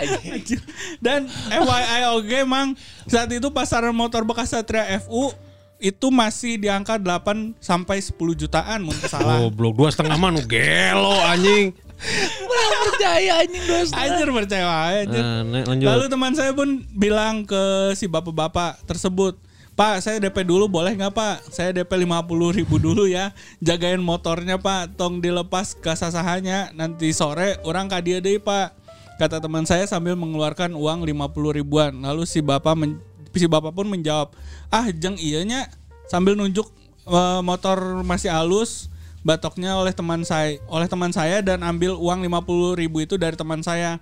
Dan 1.04 1.26
FYI 1.50 2.14
oge 2.14 2.46
mang 2.46 2.78
saat 3.10 3.26
itu 3.34 3.50
pasaran 3.50 3.90
motor 3.90 4.22
bekas 4.22 4.54
Satria 4.54 4.86
FU 5.02 5.34
itu 5.82 6.14
masih 6.14 6.62
di 6.62 6.70
angka 6.70 6.94
8 6.94 7.58
sampai 7.58 7.98
10 7.98 8.14
jutaan 8.38 8.86
mun 8.86 8.94
teu 8.94 9.10
salah. 9.10 9.42
Goblok 9.42 9.74
dua 9.74 9.88
setengah 9.90 10.14
mah 10.14 10.30
nu 10.30 10.46
gelo 10.46 11.18
anjing. 11.26 11.74
Percaya 12.90 13.32
anjing 13.44 13.64
dos. 13.68 13.88
Anjir 13.92 14.28
percaya 14.32 14.66
anjir. 15.00 15.22
Nah, 15.24 15.64
lanjut. 15.68 15.86
Lalu 15.86 16.04
teman 16.08 16.32
saya 16.32 16.52
pun 16.56 16.84
bilang 16.96 17.44
ke 17.44 17.92
si 17.96 18.08
bapak-bapak 18.08 18.80
tersebut, 18.88 19.36
Pak, 19.78 20.04
saya 20.04 20.20
DP 20.20 20.44
dulu 20.44 20.68
boleh 20.68 20.92
nggak 20.92 21.14
Pak? 21.14 21.36
Saya 21.48 21.72
DP 21.72 22.04
50 22.04 22.58
ribu 22.60 22.76
dulu 22.76 23.08
ya. 23.08 23.32
Jagain 23.64 24.00
motornya 24.00 24.60
Pak, 24.60 25.00
tong 25.00 25.24
dilepas 25.24 25.72
ke 25.72 25.88
sasahannya. 25.96 26.76
Nanti 26.76 27.16
sore 27.16 27.56
orang 27.64 27.88
ka 27.88 28.04
dia 28.04 28.20
deh 28.20 28.36
Pak. 28.36 28.76
Kata 29.16 29.40
teman 29.40 29.64
saya 29.64 29.88
sambil 29.88 30.16
mengeluarkan 30.20 30.76
uang 30.76 31.04
50 31.04 31.56
ribuan. 31.60 31.92
Lalu 31.96 32.28
si 32.28 32.44
bapak 32.44 32.76
men- 32.76 33.00
si 33.32 33.46
bapak 33.46 33.70
pun 33.70 33.86
menjawab, 33.86 34.34
ah 34.74 34.90
jeng 34.90 35.14
iyanya 35.16 35.70
sambil 36.10 36.34
nunjuk 36.34 36.66
eh, 37.06 37.40
motor 37.40 38.02
masih 38.02 38.28
halus 38.28 38.89
batoknya 39.20 39.76
oleh 39.76 39.92
teman 39.92 40.24
saya 40.24 40.56
oleh 40.68 40.88
teman 40.88 41.12
saya 41.12 41.44
dan 41.44 41.60
ambil 41.60 41.96
uang 41.96 42.24
50 42.24 42.80
ribu 42.80 43.04
itu 43.04 43.14
dari 43.20 43.36
teman 43.36 43.60
saya. 43.60 44.00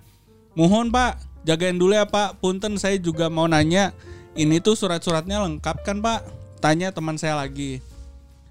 Mohon 0.57 0.91
Pak, 0.91 1.45
jagain 1.47 1.77
dulu 1.77 1.95
ya 1.95 2.07
Pak. 2.07 2.41
Punten 2.43 2.75
saya 2.75 2.97
juga 2.99 3.31
mau 3.31 3.45
nanya, 3.47 3.95
ini 4.35 4.59
tuh 4.59 4.75
surat-suratnya 4.75 5.39
lengkap 5.45 5.85
kan 5.85 5.99
Pak? 6.01 6.25
Tanya 6.59 6.91
teman 6.91 7.15
saya 7.15 7.39
lagi. 7.39 7.79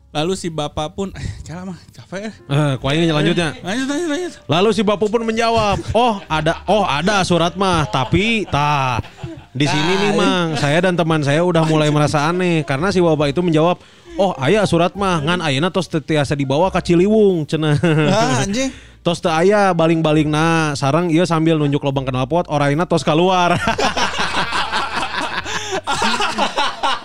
Lalu 0.09 0.40
si 0.40 0.49
bapak 0.49 0.97
pun, 0.97 1.12
eh 1.12 1.28
jangan 1.45 1.77
mah, 1.77 1.78
capek. 1.93 2.32
Eh, 2.32 2.73
kuahnya 2.81 3.12
lanjutnya. 3.12 3.53
Lanjut, 3.61 3.86
lanjut, 3.93 4.09
lanjut. 4.09 4.32
Lalu 4.49 4.69
si 4.73 4.81
Bapu 4.81 5.05
pun 5.12 5.20
menjawab, 5.20 5.77
"Oh, 5.93 6.16
ada 6.24 6.65
oh 6.65 6.81
ada 6.81 7.20
surat 7.28 7.53
mah, 7.61 7.85
tapi 7.85 8.49
tah 8.49 9.05
di 9.53 9.69
sini 9.69 9.93
nih 10.01 10.12
Mang, 10.16 10.57
saya 10.57 10.81
dan 10.81 10.97
teman 10.97 11.20
saya 11.20 11.45
udah 11.45 11.61
mulai 11.69 11.93
merasa 11.93 12.24
aneh 12.24 12.65
karena 12.65 12.89
si 12.89 13.05
Bapak 13.05 13.36
itu 13.36 13.45
menjawab, 13.45 13.77
"Oh, 14.19 14.35
aya 14.36 14.66
surat 14.66 14.93
mah, 14.99 15.23
ngan 15.23 15.39
ayeuna 15.40 15.70
tos 15.70 15.86
teu 15.86 16.03
tiasa 16.03 16.35
dibawa 16.35 16.69
ka 16.69 16.82
Ciliwung." 16.82 17.47
cenah. 17.47 17.78
Ah, 18.11 18.43
anjing. 18.45 18.74
tos 19.01 19.23
teu 19.23 19.31
aya 19.31 19.70
baling-baling 19.73 20.28
nah, 20.28 20.74
sarang 20.74 21.09
ieu 21.09 21.23
sambil 21.24 21.57
nunjuk 21.57 21.81
lubang 21.81 22.05
knalpot, 22.05 22.51
orangna 22.51 22.85
tos 22.85 23.07
keluar. 23.07 23.55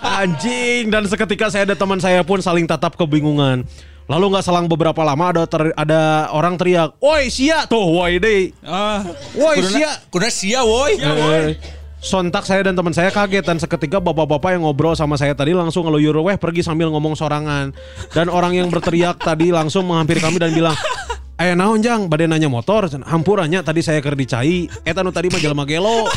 Anjing 0.03 0.93
dan 0.93 1.03
seketika 1.09 1.49
saya 1.49 1.65
dan 1.65 1.77
teman 1.79 1.97
saya 1.97 2.21
pun 2.21 2.37
saling 2.39 2.67
tatap 2.69 2.93
kebingungan. 2.95 3.65
Lalu 4.03 4.25
nggak 4.35 4.43
selang 4.43 4.67
beberapa 4.67 4.99
lama 4.99 5.31
ada 5.31 5.43
ter- 5.47 5.71
ada 5.79 6.27
orang 6.35 6.59
teriak, 6.59 6.91
"Woi, 6.99 7.31
sia 7.31 7.63
tuh, 7.65 7.87
woi 7.87 8.19
deh. 8.19 8.51
Ah, 8.61 8.99
Woi, 9.31 9.63
sia." 9.63 9.95
Kuda 10.11 10.27
sia 10.27 10.59
woi. 10.67 10.99
Eh, 10.99 11.55
Sontak 12.03 12.43
saya 12.43 12.67
dan 12.67 12.75
teman 12.75 12.91
saya 12.91 13.07
kaget 13.15 13.47
dan 13.47 13.55
seketika 13.63 14.03
bapak-bapak 14.03 14.59
yang 14.59 14.67
ngobrol 14.67 14.91
sama 14.91 15.15
saya 15.15 15.31
tadi 15.31 15.55
langsung 15.55 15.87
ngeluyur 15.87 16.19
weh 16.19 16.35
pergi 16.35 16.59
sambil 16.59 16.91
ngomong 16.91 17.15
sorangan. 17.15 17.71
Dan 18.11 18.27
orang 18.27 18.59
yang 18.59 18.67
berteriak 18.67 19.23
tadi 19.23 19.55
langsung 19.55 19.87
menghampiri 19.87 20.19
kami 20.19 20.35
dan 20.35 20.51
bilang, 20.51 20.75
Eh 21.39 21.55
naon 21.55 21.79
jang, 21.79 22.11
badai 22.11 22.27
nanya 22.27 22.51
motor, 22.51 22.91
hampurannya 22.91 23.63
tadi 23.63 23.79
saya 23.79 24.03
keur 24.03 24.19
dicai, 24.19 24.67
nu 24.67 25.11
tadi 25.15 25.31
mah 25.31 25.39
jelema 25.39 25.63
gelo. 25.63 26.11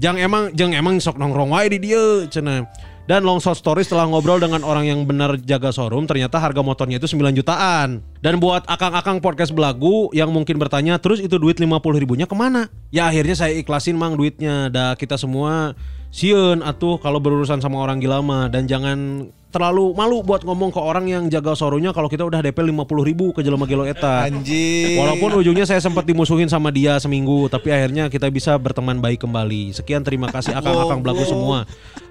Jang 0.00 0.16
emang, 0.16 0.48
jang 0.56 0.72
emang 0.72 0.96
sok 0.96 1.20
nongkrong 1.20 1.52
wae 1.52 1.68
di 1.68 1.78
dieu, 1.78 2.24
cenah. 2.26 2.64
Dan 3.02 3.26
long 3.26 3.42
short 3.42 3.58
story 3.58 3.82
setelah 3.82 4.06
ngobrol 4.06 4.38
dengan 4.38 4.62
orang 4.62 4.86
yang 4.86 5.02
benar 5.02 5.34
jaga 5.42 5.74
showroom, 5.74 6.06
ternyata 6.06 6.38
harga 6.38 6.62
motornya 6.62 7.02
itu 7.02 7.10
9 7.10 7.34
jutaan. 7.34 7.98
Dan 8.22 8.38
buat 8.38 8.62
akang-akang 8.70 9.18
podcast 9.18 9.50
belagu 9.50 10.06
yang 10.14 10.30
mungkin 10.30 10.54
bertanya, 10.54 11.02
terus 11.02 11.18
itu 11.18 11.34
duit 11.34 11.58
50 11.58 11.98
ribunya 11.98 12.30
ke 12.30 12.36
mana? 12.38 12.70
Ya 12.94 13.10
akhirnya 13.10 13.34
saya 13.34 13.58
ikhlasin 13.58 13.98
mang 13.98 14.14
duitnya. 14.14 14.70
Dah 14.70 14.94
kita 14.94 15.18
semua 15.18 15.74
sieun 16.12 16.60
atuh 16.60 17.00
kalau 17.00 17.18
berurusan 17.18 17.58
sama 17.58 17.80
orang 17.80 17.98
gila 17.98 18.20
mah. 18.20 18.52
Dan 18.52 18.68
jangan 18.68 19.26
terlalu 19.52 19.92
malu 19.92 20.24
buat 20.24 20.44
ngomong 20.44 20.72
ke 20.72 20.80
orang 20.80 21.08
yang 21.08 21.28
jaga 21.28 21.52
showroomnya 21.52 21.92
kalau 21.92 22.08
kita 22.08 22.24
udah 22.24 22.40
DP 22.40 22.72
50 22.72 23.08
ribu 23.08 23.32
ke 23.32 23.40
jelema 23.40 23.64
gelo 23.64 23.88
eta. 23.88 24.28
Anjing. 24.28 24.96
Walaupun 25.00 25.44
ujungnya 25.44 25.64
saya 25.64 25.80
sempat 25.80 26.04
dimusuhin 26.04 26.48
sama 26.48 26.72
dia 26.72 27.00
seminggu, 27.00 27.48
tapi 27.48 27.72
akhirnya 27.72 28.12
kita 28.12 28.28
bisa 28.28 28.56
berteman 28.60 29.00
baik 29.00 29.24
kembali. 29.24 29.72
Sekian 29.72 30.04
terima 30.04 30.28
kasih 30.28 30.52
akang-akang 30.52 31.00
belagu 31.00 31.24
semua. 31.24 31.64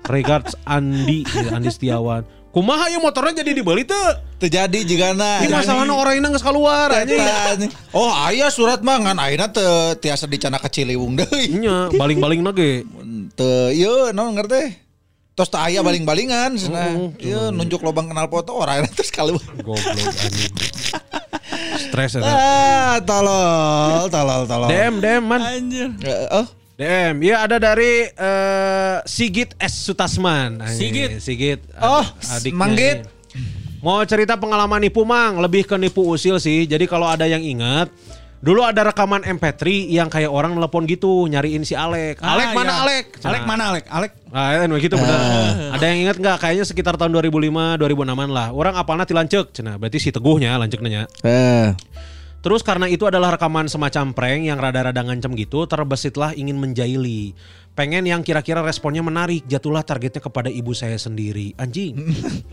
Regards 0.09 0.57
Andi, 0.65 1.25
Andi 1.53 1.69
Setiawan. 1.69 2.40
Kumaha 2.51 2.91
ya 2.91 2.99
motornya 2.99 3.39
jadi 3.39 3.55
dibeli 3.55 3.87
tuh? 3.87 4.07
Terjadi 4.35 4.83
juga 4.83 5.15
na. 5.15 5.39
Ini 5.39 5.55
masalahnya 5.55 5.95
orang 5.95 6.19
ini 6.19 6.25
nggak 6.35 6.43
keluar 6.43 6.91
aja. 6.91 7.55
Oh 7.95 8.11
ayah 8.27 8.51
surat 8.51 8.83
mah 8.83 8.99
ngan 8.99 9.15
ayeuna 9.23 9.47
teu 9.47 9.95
tiasa 9.95 10.27
dicana 10.27 10.59
ke 10.59 10.67
Ciliwung 10.67 11.15
deui. 11.15 11.47
Nya 11.63 11.87
baling-baling 11.95 12.43
nage. 12.43 12.83
Teu 13.39 13.71
ieu 13.71 14.11
naon 14.11 14.35
ngerti? 14.35 14.75
Tos 15.31 15.47
teu 15.47 15.63
aya 15.63 15.79
baling-balingan 15.79 16.59
cenah. 16.59 16.91
Mm, 16.91 17.09
Ieu 17.23 17.41
nunjuk 17.55 17.79
lobang 17.87 18.11
kenal 18.11 18.27
foto 18.27 18.51
orang 18.51 18.83
terus 18.91 19.07
kalau 19.15 19.39
Goblok 19.63 19.79
anjing. 20.19 20.51
Stres 21.87 22.19
ya. 22.19 22.21
Ah, 22.23 22.95
tolol, 23.03 24.11
tolol, 24.11 24.43
tolol. 24.43 24.67
Dem, 24.67 24.99
dem 24.99 25.23
man. 25.23 25.39
anjir. 25.39 25.87
Oh, 26.31 26.45
Dem, 26.81 27.21
ya 27.21 27.45
ada 27.45 27.61
dari 27.61 28.09
eh, 28.09 28.97
Sigit 29.05 29.53
S 29.61 29.85
Sutasman. 29.85 30.65
Sigit. 30.65 31.21
Sigit. 31.21 31.61
Oh, 31.77 32.01
adiknya 32.33 32.57
Manggit. 32.57 32.97
Mau 33.85 34.01
cerita 34.09 34.33
pengalaman 34.33 34.81
nipu 34.81 35.05
Mang, 35.05 35.37
lebih 35.37 35.69
ke 35.69 35.77
nipu 35.77 36.01
usil 36.09 36.41
sih. 36.41 36.65
Jadi 36.65 36.89
kalau 36.89 37.05
ada 37.05 37.29
yang 37.29 37.45
ingat, 37.45 37.93
dulu 38.41 38.65
ada 38.65 38.89
rekaman 38.89 39.21
MP3 39.21 39.93
yang 39.93 40.09
kayak 40.09 40.33
orang 40.33 40.57
nelpon 40.57 40.89
gitu, 40.89 41.29
nyariin 41.29 41.61
si 41.61 41.77
Alek. 41.77 42.17
Ah, 42.17 42.33
Alek 42.33 42.49
mana 42.57 42.73
iya. 42.73 42.81
Alek? 42.81 43.05
Alek 43.21 43.43
mana 43.45 43.63
Alek? 43.69 43.85
Alek. 43.85 44.11
Nah, 44.33 44.49
itu 44.65 44.75
gitu 44.89 44.95
bener. 44.97 45.19
Ada 45.77 45.85
yang 45.85 45.97
ingat 46.09 46.17
nggak? 46.17 46.37
Kayaknya 46.41 46.65
sekitar 46.65 46.93
tahun 46.97 47.13
2005, 47.13 47.77
2006-an 47.77 48.29
lah. 48.33 48.47
Orang 48.57 48.73
apalna 48.73 49.05
ti 49.05 49.13
lancek, 49.13 49.53
cenah. 49.53 49.77
Berarti 49.77 50.01
si 50.01 50.09
teguhnya 50.09 50.57
lancek 50.57 50.81
nanya. 50.81 51.05
Eh. 51.21 51.77
Terus 52.41 52.65
karena 52.65 52.89
itu 52.89 53.05
adalah 53.05 53.37
rekaman 53.37 53.69
semacam 53.69 54.17
prank 54.17 54.41
yang 54.49 54.57
rada-rada 54.57 54.97
ngancem 55.05 55.37
gitu, 55.37 55.69
terbesitlah 55.69 56.33
ingin 56.33 56.57
menjaili. 56.57 57.37
Pengen 57.77 58.09
yang 58.09 58.25
kira-kira 58.25 58.65
responnya 58.65 59.05
menarik, 59.05 59.45
jatuhlah 59.45 59.85
targetnya 59.85 60.25
kepada 60.25 60.49
ibu 60.49 60.73
saya 60.73 60.97
sendiri. 60.97 61.53
Anjing. 61.61 61.93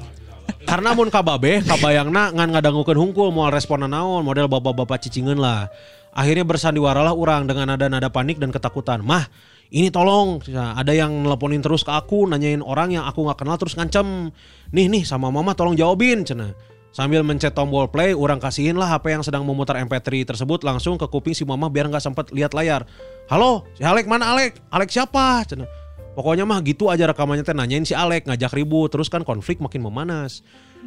karena 0.70 0.92
mun 0.92 1.08
kababe, 1.08 1.64
kabayangna 1.64 2.36
ngan 2.36 2.48
ngadangukeun 2.52 3.00
hungkul 3.00 3.32
moal 3.32 3.48
responan 3.48 3.88
naon, 3.88 4.28
model 4.28 4.44
bapak-bapak 4.52 5.08
cicingeun 5.08 5.40
lah. 5.40 5.72
Akhirnya 6.12 6.44
bersandiwaralah 6.44 7.16
orang 7.16 7.48
dengan 7.48 7.72
nada-nada 7.72 8.12
panik 8.12 8.36
dan 8.36 8.52
ketakutan. 8.52 9.00
Mah, 9.00 9.24
ini 9.72 9.88
tolong, 9.88 10.44
ada 10.52 10.92
yang 10.92 11.24
nelponin 11.24 11.64
terus 11.64 11.80
ke 11.80 11.92
aku, 11.92 12.28
nanyain 12.28 12.60
orang 12.60 12.92
yang 12.92 13.04
aku 13.08 13.24
nggak 13.24 13.40
kenal 13.40 13.56
terus 13.56 13.72
ngancem. 13.72 14.32
Nih 14.68 14.86
nih 14.92 15.08
sama 15.08 15.32
mama 15.32 15.56
tolong 15.56 15.76
jawabin, 15.76 16.28
cenah. 16.28 16.52
Sambil 16.88 17.20
mencet 17.20 17.52
tombol 17.52 17.84
play, 17.92 18.16
orang 18.16 18.40
kasihin 18.40 18.80
lah 18.80 18.88
HP 18.88 19.12
yang 19.12 19.20
sedang 19.20 19.44
memutar 19.44 19.76
MP3 19.76 20.24
tersebut 20.24 20.64
langsung 20.64 20.96
ke 20.96 21.04
kuping 21.04 21.36
si 21.36 21.44
mama 21.44 21.68
biar 21.68 21.86
nggak 21.92 22.00
sempat 22.00 22.32
lihat 22.32 22.56
layar. 22.56 22.88
Halo, 23.28 23.68
si 23.76 23.84
Alek 23.84 24.08
mana 24.08 24.32
Alek? 24.32 24.56
Alek 24.72 24.88
siapa? 24.88 25.44
Cenah. 25.44 25.68
Pokoknya 26.16 26.42
mah 26.48 26.58
gitu 26.66 26.90
aja 26.90 27.06
rekamannya 27.06 27.46
teh 27.46 27.54
nanyain 27.54 27.84
si 27.86 27.94
Alek 27.94 28.26
ngajak 28.26 28.50
ribut 28.56 28.90
terus 28.90 29.06
kan 29.12 29.22
konflik 29.22 29.60
makin 29.60 29.84
memanas. 29.84 30.42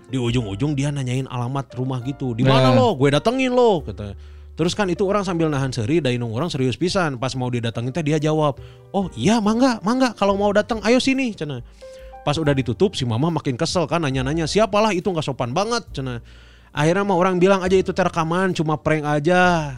Di 0.09 0.17
ujung-ujung 0.19 0.75
dia 0.75 0.89
nanyain 0.91 1.29
alamat 1.29 1.71
rumah 1.77 2.01
gitu. 2.03 2.33
Di 2.35 2.43
mana 2.43 2.73
lo? 2.73 2.97
Gue 2.97 3.13
datengin 3.13 3.53
lo 3.53 3.79
kata. 3.85 4.17
Terus 4.59 4.75
kan 4.75 4.91
itu 4.91 5.07
orang 5.07 5.23
sambil 5.23 5.47
nahan 5.47 5.71
seri 5.71 6.03
dari 6.03 6.19
nung 6.19 6.35
orang 6.35 6.51
serius 6.51 6.75
pisan. 6.75 7.15
Pas 7.15 7.31
mau 7.39 7.47
didatengin 7.47 7.95
teh 7.95 8.03
dia 8.03 8.19
jawab, 8.19 8.59
"Oh 8.91 9.07
iya, 9.15 9.39
mangga, 9.39 9.79
mangga 9.87 10.11
kalau 10.17 10.35
mau 10.35 10.51
datang 10.51 10.83
ayo 10.83 10.99
sini." 10.99 11.31
Cenah. 11.31 11.63
Pas 12.21 12.37
udah 12.37 12.53
ditutup 12.53 12.93
si 12.93 13.03
mama 13.03 13.33
makin 13.33 13.57
kesel 13.57 13.89
kan 13.89 14.05
nanya-nanya, 14.05 14.45
"Siapalah 14.45 14.93
itu 14.93 15.09
nggak 15.09 15.25
sopan 15.25 15.51
banget." 15.51 15.87
Cenah. 15.95 16.21
Akhirnya 16.71 17.03
mah 17.03 17.17
orang 17.19 17.35
bilang 17.41 17.59
aja 17.59 17.75
itu 17.75 17.91
teh 17.91 18.05
rekaman 18.05 18.55
cuma 18.55 18.79
prank 18.79 19.03
aja. 19.03 19.75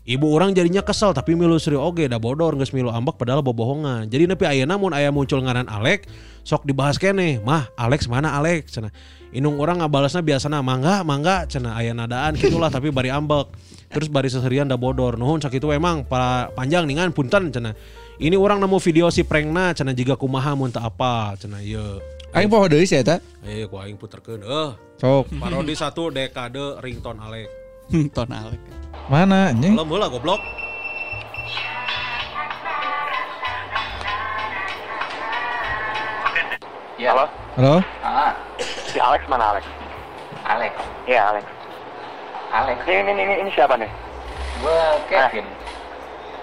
Ibu 0.00 0.26
orang 0.32 0.56
jadinya 0.56 0.80
kesel 0.80 1.12
tapi 1.12 1.36
milu 1.36 1.60
seri 1.60 1.76
oge 1.76 2.08
dah 2.08 2.16
bodor 2.16 2.56
geus 2.56 2.72
milu 2.72 2.88
ambek 2.88 3.20
padahal 3.20 3.44
bobohongan. 3.44 4.08
Jadi 4.08 4.24
nepi 4.24 4.48
ayeuna 4.48 4.80
mun 4.80 4.96
aya 4.96 5.12
muncul 5.12 5.44
ngaran 5.44 5.68
Alek 5.68 6.08
sok 6.40 6.64
dibahas 6.64 6.96
kene. 6.96 7.38
Mah 7.44 7.68
Alex 7.76 8.08
mana 8.08 8.32
Alex 8.32 8.72
cenah. 8.72 8.90
Inung 9.30 9.60
orang 9.60 9.84
ngabalasna 9.84 10.24
biasana 10.24 10.64
mangga 10.64 11.04
mangga 11.04 11.44
cenah 11.44 11.76
aya 11.76 11.92
nadaan 11.92 12.34
gitulah 12.40 12.72
tapi 12.72 12.88
bari 12.88 13.12
ambek. 13.12 13.52
Terus 13.92 14.08
bari 14.08 14.32
seserian 14.32 14.64
dah 14.64 14.80
bodor. 14.80 15.20
Nuhun 15.20 15.44
sakitu 15.44 15.68
emang 15.68 16.08
para 16.08 16.48
panjang 16.56 16.88
ningan 16.88 17.12
punten 17.12 17.52
cenah. 17.52 17.76
Ini 18.20 18.36
orang 18.36 18.60
nemu 18.60 18.76
video 18.84 19.08
si 19.08 19.24
prankna 19.24 19.72
cenah 19.72 19.96
jiga 19.96 20.12
kumaha 20.12 20.52
mun 20.52 20.68
teu 20.68 20.84
apa 20.84 21.32
cenah 21.40 21.64
ieu. 21.64 22.04
Aing 22.36 22.52
poho 22.52 22.68
deui 22.68 22.84
sih 22.84 23.00
eta. 23.00 23.16
Ayo 23.48 23.64
ku 23.72 23.80
aing 23.80 23.96
puterkeun 23.96 24.44
euh. 24.44 24.76
Sok. 25.00 25.32
Parodi 25.40 25.72
satu 25.72 26.12
dekade 26.12 26.76
ringtone 26.84 27.16
Alek. 27.16 27.48
Ton 28.16 28.28
Alek. 28.28 28.60
Mana 29.08 29.48
anjing? 29.56 29.72
Belum 29.72 29.88
bola 29.88 30.12
goblok. 30.12 30.36
Iya. 37.00 37.16
Halo? 37.16 37.24
Halo? 37.56 37.74
Ah, 38.04 38.36
si 38.84 39.00
Alex 39.00 39.24
mana 39.32 39.56
Alex? 39.56 39.64
Alex, 40.44 40.72
Iya 41.08 41.32
Alex. 41.32 41.44
Alex, 42.52 42.76
Ini 42.84 43.00
ini 43.00 43.22
ini, 43.24 43.34
ini 43.48 43.50
siapa 43.56 43.80
nih? 43.80 43.88
gue 44.60 44.80
Kevin. 45.08 45.46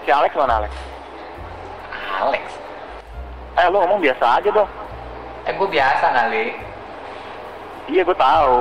Si 0.02 0.10
Alex 0.10 0.34
mana 0.34 0.66
Alex? 0.66 0.74
Alex. 0.74 0.87
Eh 3.58 3.66
lu 3.74 3.78
ngomong 3.82 4.00
biasa 4.00 4.26
aja 4.38 4.50
dong. 4.54 4.70
Eh 5.50 5.54
gue 5.54 5.68
biasa 5.68 6.06
kali. 6.14 6.46
Iya 7.90 8.02
gue 8.06 8.18
tahu. 8.18 8.60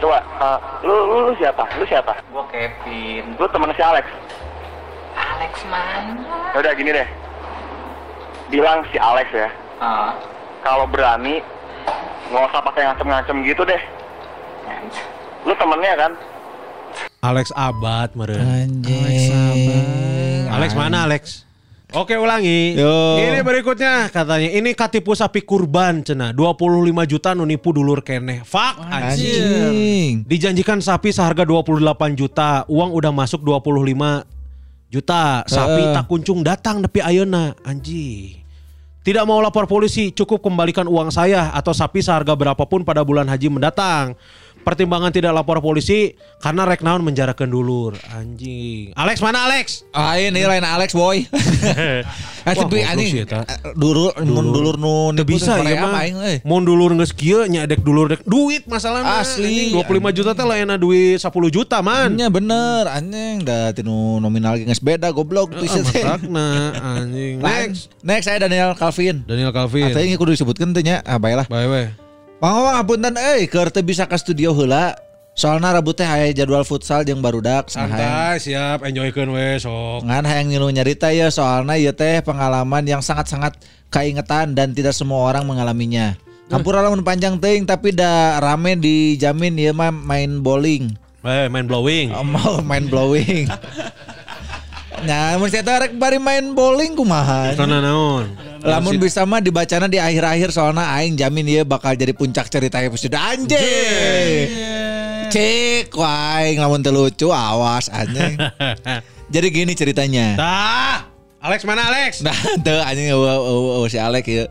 Coba, 0.00 0.18
eh, 0.22 0.58
lu, 0.86 0.94
lu 0.94 1.16
lu 1.28 1.32
siapa? 1.36 1.66
Lu 1.76 1.84
siapa? 1.84 2.14
Gue 2.30 2.44
Kevin. 2.48 3.24
Lu 3.36 3.46
temen 3.50 3.74
si 3.74 3.82
Alex. 3.82 4.06
Alex 5.18 5.52
mana? 5.68 6.54
Ya 6.54 6.58
udah 6.62 6.72
gini 6.72 6.90
deh. 6.94 7.08
Bilang 8.48 8.86
si 8.94 8.96
Alex 8.96 9.28
ya. 9.34 9.50
Ah, 9.80 10.14
Kalau 10.60 10.84
berani 10.86 11.40
nggak 12.30 12.46
usah 12.52 12.62
pakai 12.62 12.84
ngancem-ngancem 12.86 13.36
gitu 13.42 13.62
deh. 13.66 13.80
Lu 15.42 15.56
temennya 15.56 15.94
kan? 15.96 16.12
Alex 17.20 17.52
Abad 17.52 18.12
meren. 18.16 18.40
Anjing. 18.40 20.48
Alex 20.48 20.70
mana 20.76 21.08
Alex? 21.08 21.44
Oke 21.90 22.14
ulangi. 22.14 22.78
Yo. 22.78 23.18
Ini 23.18 23.42
berikutnya 23.42 24.06
katanya 24.14 24.46
ini 24.46 24.70
katipu 24.78 25.10
sapi 25.10 25.42
kurban 25.42 26.06
cenah 26.06 26.30
25 26.30 26.86
juta 27.10 27.34
nu 27.34 27.42
nipu 27.42 27.74
dulur 27.74 27.98
keneh. 27.98 28.46
Fuck 28.46 28.78
anjing. 28.86 29.42
Anjing. 29.42 30.12
Dijanjikan 30.22 30.78
sapi 30.78 31.10
seharga 31.10 31.42
28 31.42 32.14
juta, 32.14 32.62
uang 32.70 32.94
udah 32.94 33.10
masuk 33.10 33.42
25 33.42 34.22
juta. 34.86 35.42
Sapi 35.50 35.82
Heeh. 35.82 35.94
tak 35.94 36.06
kuncung 36.06 36.46
datang 36.46 36.78
nepi 36.78 37.02
ayeuna. 37.02 37.58
Anjing. 37.66 38.38
Tidak 39.00 39.24
mau 39.24 39.40
lapor 39.40 39.64
polisi, 39.64 40.12
cukup 40.12 40.44
kembalikan 40.44 40.84
uang 40.84 41.08
saya 41.08 41.50
atau 41.56 41.72
sapi 41.72 42.04
seharga 42.04 42.36
berapapun 42.36 42.84
pada 42.84 43.00
bulan 43.00 43.24
haji 43.26 43.48
mendatang. 43.48 44.12
Pertimbangan 44.60 45.08
tidak 45.08 45.32
lapor 45.32 45.58
polisi 45.58 46.12
karena 46.36 46.68
rek 46.68 46.84
naon 46.84 47.00
menjarakan 47.00 47.48
dulur. 47.48 47.96
Anjing. 48.12 48.92
Alex 48.92 49.18
mana 49.18 49.48
Alex? 49.48 49.88
Ah 49.90 50.14
ini 50.14 50.44
lain 50.44 50.60
Alex 50.60 50.92
boy. 50.92 51.24
Wah, 52.40 52.56
Tapi 52.56 52.80
anjing 52.80 53.24
eta. 53.24 53.44
dulur 53.76 54.16
mun 54.24 54.48
dulur 54.48 54.80
nu 54.80 55.12
Teu 55.12 55.28
bisa 55.28 55.60
ya 55.60 55.84
mah. 55.84 56.04
euy. 56.04 56.40
Mun 56.40 56.64
dulur 56.64 56.92
geus 56.96 57.12
kieu 57.12 57.44
nya 57.44 57.64
dek 57.64 57.80
dulur 57.80 58.08
dek 58.08 58.24
duit 58.24 58.64
masalahnya. 58.64 59.20
Asli. 59.20 59.72
Anjing, 59.72 59.80
25 59.80 60.16
juta 60.16 60.30
teh 60.32 60.44
lainna 60.44 60.76
duit 60.76 61.16
10 61.16 61.28
juta 61.48 61.80
man. 61.80 62.16
Nya 62.16 62.28
bener 62.28 62.88
anjing 62.88 63.44
da 63.44 63.72
tinu 63.72 64.20
nominal 64.20 64.56
ge 64.56 64.64
geus 64.64 64.80
beda 64.80 65.12
goblok 65.12 65.52
tuh 65.52 65.64
teh. 65.64 66.04
matakna 66.04 66.48
anjing. 67.00 67.40
Next. 67.40 67.60
Next. 67.60 67.82
Next 68.00 68.24
saya 68.28 68.38
Daniel 68.40 68.72
Calvin. 68.72 69.24
Daniel 69.24 69.52
Calvin. 69.52 69.88
Atau 69.88 70.00
ini 70.00 70.16
kudu 70.16 70.32
disebutkan 70.32 70.72
teh 70.72 70.80
nya. 70.80 71.04
Ah 71.04 71.16
baiklah. 71.16 71.44
Bye 71.48 71.68
bye. 71.68 72.09
Pangawang 72.40 72.80
apunten 72.80 73.14
euy 73.20 73.44
keur 73.44 73.68
teu 73.68 73.84
bisa 73.84 74.08
ka 74.08 74.16
studio 74.16 74.56
heula. 74.56 74.96
Soalna 75.36 75.72
Rabu 75.72 75.92
teh 75.92 76.04
aya 76.04 76.32
jadwal 76.32 76.64
futsal 76.64 77.04
jeung 77.04 77.20
barudak 77.20 77.68
saha 77.68 77.86
hayang- 77.86 78.00
Santai, 78.00 78.36
siap, 78.40 78.78
enjoykeun 78.82 79.30
we 79.30 79.56
sok. 79.56 80.04
Ngan 80.04 80.24
hayang 80.24 80.48
ngilu 80.48 80.68
nyarita 80.68 81.12
ya 81.12 81.28
soalnya 81.28 81.76
ya 81.76 81.92
teh 81.92 82.20
pengalaman 82.20 82.82
yang 82.82 83.00
sangat-sangat 83.00 83.60
keingetan 83.88 84.52
dan 84.52 84.72
tidak 84.72 84.92
semua 84.92 85.28
orang 85.28 85.44
mengalaminya. 85.44 86.16
Kampur 86.50 86.74
lamun 86.74 87.06
panjang 87.06 87.38
teuing 87.38 87.62
tapi 87.62 87.94
da 87.94 88.40
rame 88.42 88.74
dijamin 88.74 89.54
ya 89.54 89.70
mah 89.70 89.92
main 89.92 90.40
bowling. 90.40 90.96
Eh, 91.20 91.46
main 91.46 91.68
blowing. 91.68 92.16
Oh, 92.16 92.24
mau 92.24 92.64
main 92.64 92.88
blowing. 92.88 93.44
Nah, 95.00 95.40
mun 95.40 95.48
saya 95.48 95.64
rek 95.64 95.96
bari 95.96 96.20
main 96.20 96.52
bowling 96.52 96.92
kumaha. 96.92 97.56
Karena 97.56 97.80
naon? 97.80 98.36
Lamun 98.60 99.00
bisa 99.00 99.24
mah 99.24 99.40
dibacana 99.40 99.88
di 99.88 99.96
akhir-akhir 99.96 100.52
soalnya 100.52 100.84
aing 101.00 101.16
jamin 101.16 101.48
ya 101.48 101.62
bakal 101.64 101.96
jadi 101.96 102.12
puncak 102.12 102.52
cerita 102.52 102.76
episode 102.84 103.16
anjing. 103.16 104.48
Cek 105.32 105.88
waing 105.88 106.60
lamun 106.60 106.84
teu 106.84 106.92
lucu 106.92 107.32
awas 107.32 107.88
anjing. 107.88 108.36
jadi 109.34 109.46
gini 109.48 109.72
ceritanya. 109.72 110.36
Tah. 110.36 110.98
Alex 111.40 111.64
mana 111.64 111.88
Alex? 111.88 112.20
Nah, 112.20 112.36
tuh 112.66 112.84
anjing 112.84 113.08
si 113.88 113.96
Alek 113.96 114.28
ya. 114.28 114.44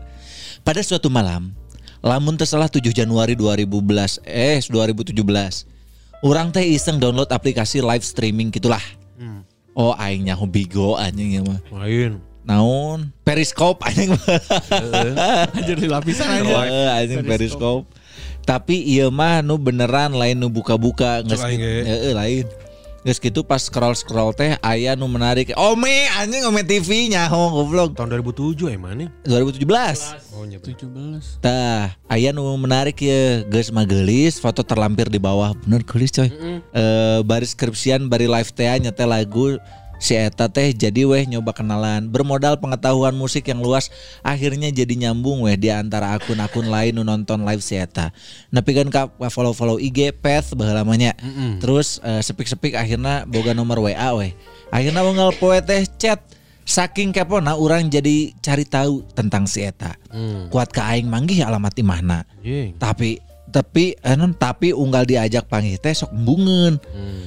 Pada 0.66 0.82
suatu 0.82 1.06
malam, 1.06 1.54
lamun 2.02 2.34
tersalah 2.34 2.66
7 2.66 2.90
Januari 2.90 3.38
2011, 3.38 4.18
eh 4.26 4.58
2017. 4.58 5.14
Orang 6.26 6.50
teh 6.50 6.66
iseng 6.66 6.98
download 6.98 7.30
aplikasi 7.30 7.78
live 7.78 8.02
streaming 8.02 8.50
gitulah. 8.50 8.82
Oh, 9.80 9.96
aing 9.96 10.28
nyaho 10.28 10.44
bigo 10.44 11.00
anjing 11.00 11.40
ya 11.40 11.40
mah. 11.40 11.56
Main. 11.72 12.20
Naon? 12.44 13.16
Periscope 13.24 13.80
anjing. 13.80 14.12
Anjir 15.56 15.80
di 15.80 15.88
lapisan 15.88 16.28
aja. 16.28 16.68
Heeh, 16.68 16.88
anjing 17.00 17.24
Periscope. 17.24 17.88
Tapi 18.44 18.76
iya 18.76 19.08
mah 19.08 19.40
nu 19.40 19.56
beneran 19.56 20.12
lain 20.12 20.36
nu 20.36 20.52
buka-buka 20.52 21.24
gitu. 21.24 21.40
ge. 21.40 21.72
Heeh, 21.88 22.12
lain. 22.12 22.44
Geus 23.00 23.16
gitu 23.16 23.40
pas 23.40 23.56
scroll-scroll 23.56 24.36
teh 24.36 24.60
aya 24.60 24.92
nu 24.92 25.08
menarik. 25.08 25.56
Ome 25.56 26.04
anjing 26.20 26.44
Ome 26.44 26.60
TV 26.60 27.08
nyaho 27.08 27.48
goblok. 27.48 27.96
Tahun 27.96 28.12
2007 28.20 28.76
emang 28.76 28.92
nih. 28.92 29.08
2017. 29.24 30.36
Oh, 30.36 30.44
nyebut. 30.44 30.76
17. 30.76 31.40
Tah, 31.40 31.96
aya 32.12 32.28
nu 32.28 32.44
menarik 32.60 33.00
ya, 33.00 33.40
geus 33.48 33.72
magelis, 33.72 34.36
foto 34.36 34.60
terlampir 34.60 35.08
di 35.08 35.16
bawah. 35.16 35.56
Bener 35.64 35.80
gelis 35.80 36.12
coy. 36.12 36.28
Eh 36.76 37.24
baris 37.24 37.56
skripsian 37.56 38.04
bari 38.12 38.28
live 38.28 38.52
teh 38.52 38.68
nya 38.76 38.92
teh 38.92 39.08
lagu 39.08 39.56
si 40.00 40.16
eta 40.16 40.48
teh 40.48 40.72
jadi 40.72 41.06
weh 41.06 41.28
nyoba 41.28 41.52
kenalan. 41.52 42.08
Bermodal 42.08 42.58
pengetahuan 42.58 43.14
musik 43.14 43.46
yang 43.46 43.60
luas, 43.60 43.92
akhirnya 44.24 44.72
jadi 44.72 44.96
nyambung 44.96 45.44
weh 45.44 45.54
di 45.54 45.68
antara 45.68 46.16
akun-akun 46.16 46.66
lain 46.66 46.96
nu 46.96 47.04
nonton 47.04 47.44
live 47.44 47.60
si 47.60 47.76
eta. 47.78 48.10
Nepi 48.50 48.72
kan 48.74 48.88
ka 48.88 49.02
follow-follow 49.30 49.78
IG, 49.78 50.16
Path 50.18 50.56
baheula 50.56 50.82
lamanya. 50.82 51.14
Terus 51.60 52.00
eh, 52.02 52.24
sepik-sepik 52.24 52.74
akhirnya 52.74 53.28
boga 53.28 53.54
nomor 53.54 53.84
WA 53.84 54.10
weh. 54.16 54.32
Akhirnya 54.72 55.04
unggal 55.04 55.36
poe 55.38 55.60
teh 55.60 55.84
chat 56.00 56.18
Saking 56.70 57.10
kepona 57.10 57.58
orang 57.58 57.90
jadi 57.90 58.30
cari 58.38 58.62
tahu 58.62 59.02
tentang 59.10 59.42
si 59.50 59.66
eta. 59.66 59.98
Kuat 60.54 60.70
ke 60.70 60.78
aing 60.78 61.10
manggih 61.10 61.42
alamat 61.42 61.74
imahna. 61.74 62.22
Tapi 62.78 63.18
tapi 63.50 63.98
enon 64.00 64.32
tapi 64.32 64.70
unggal 64.70 65.04
diajak 65.04 65.50
panggih 65.50 65.76
teh 65.76 65.92
sok 65.92 66.14
embungeun. 66.14 66.78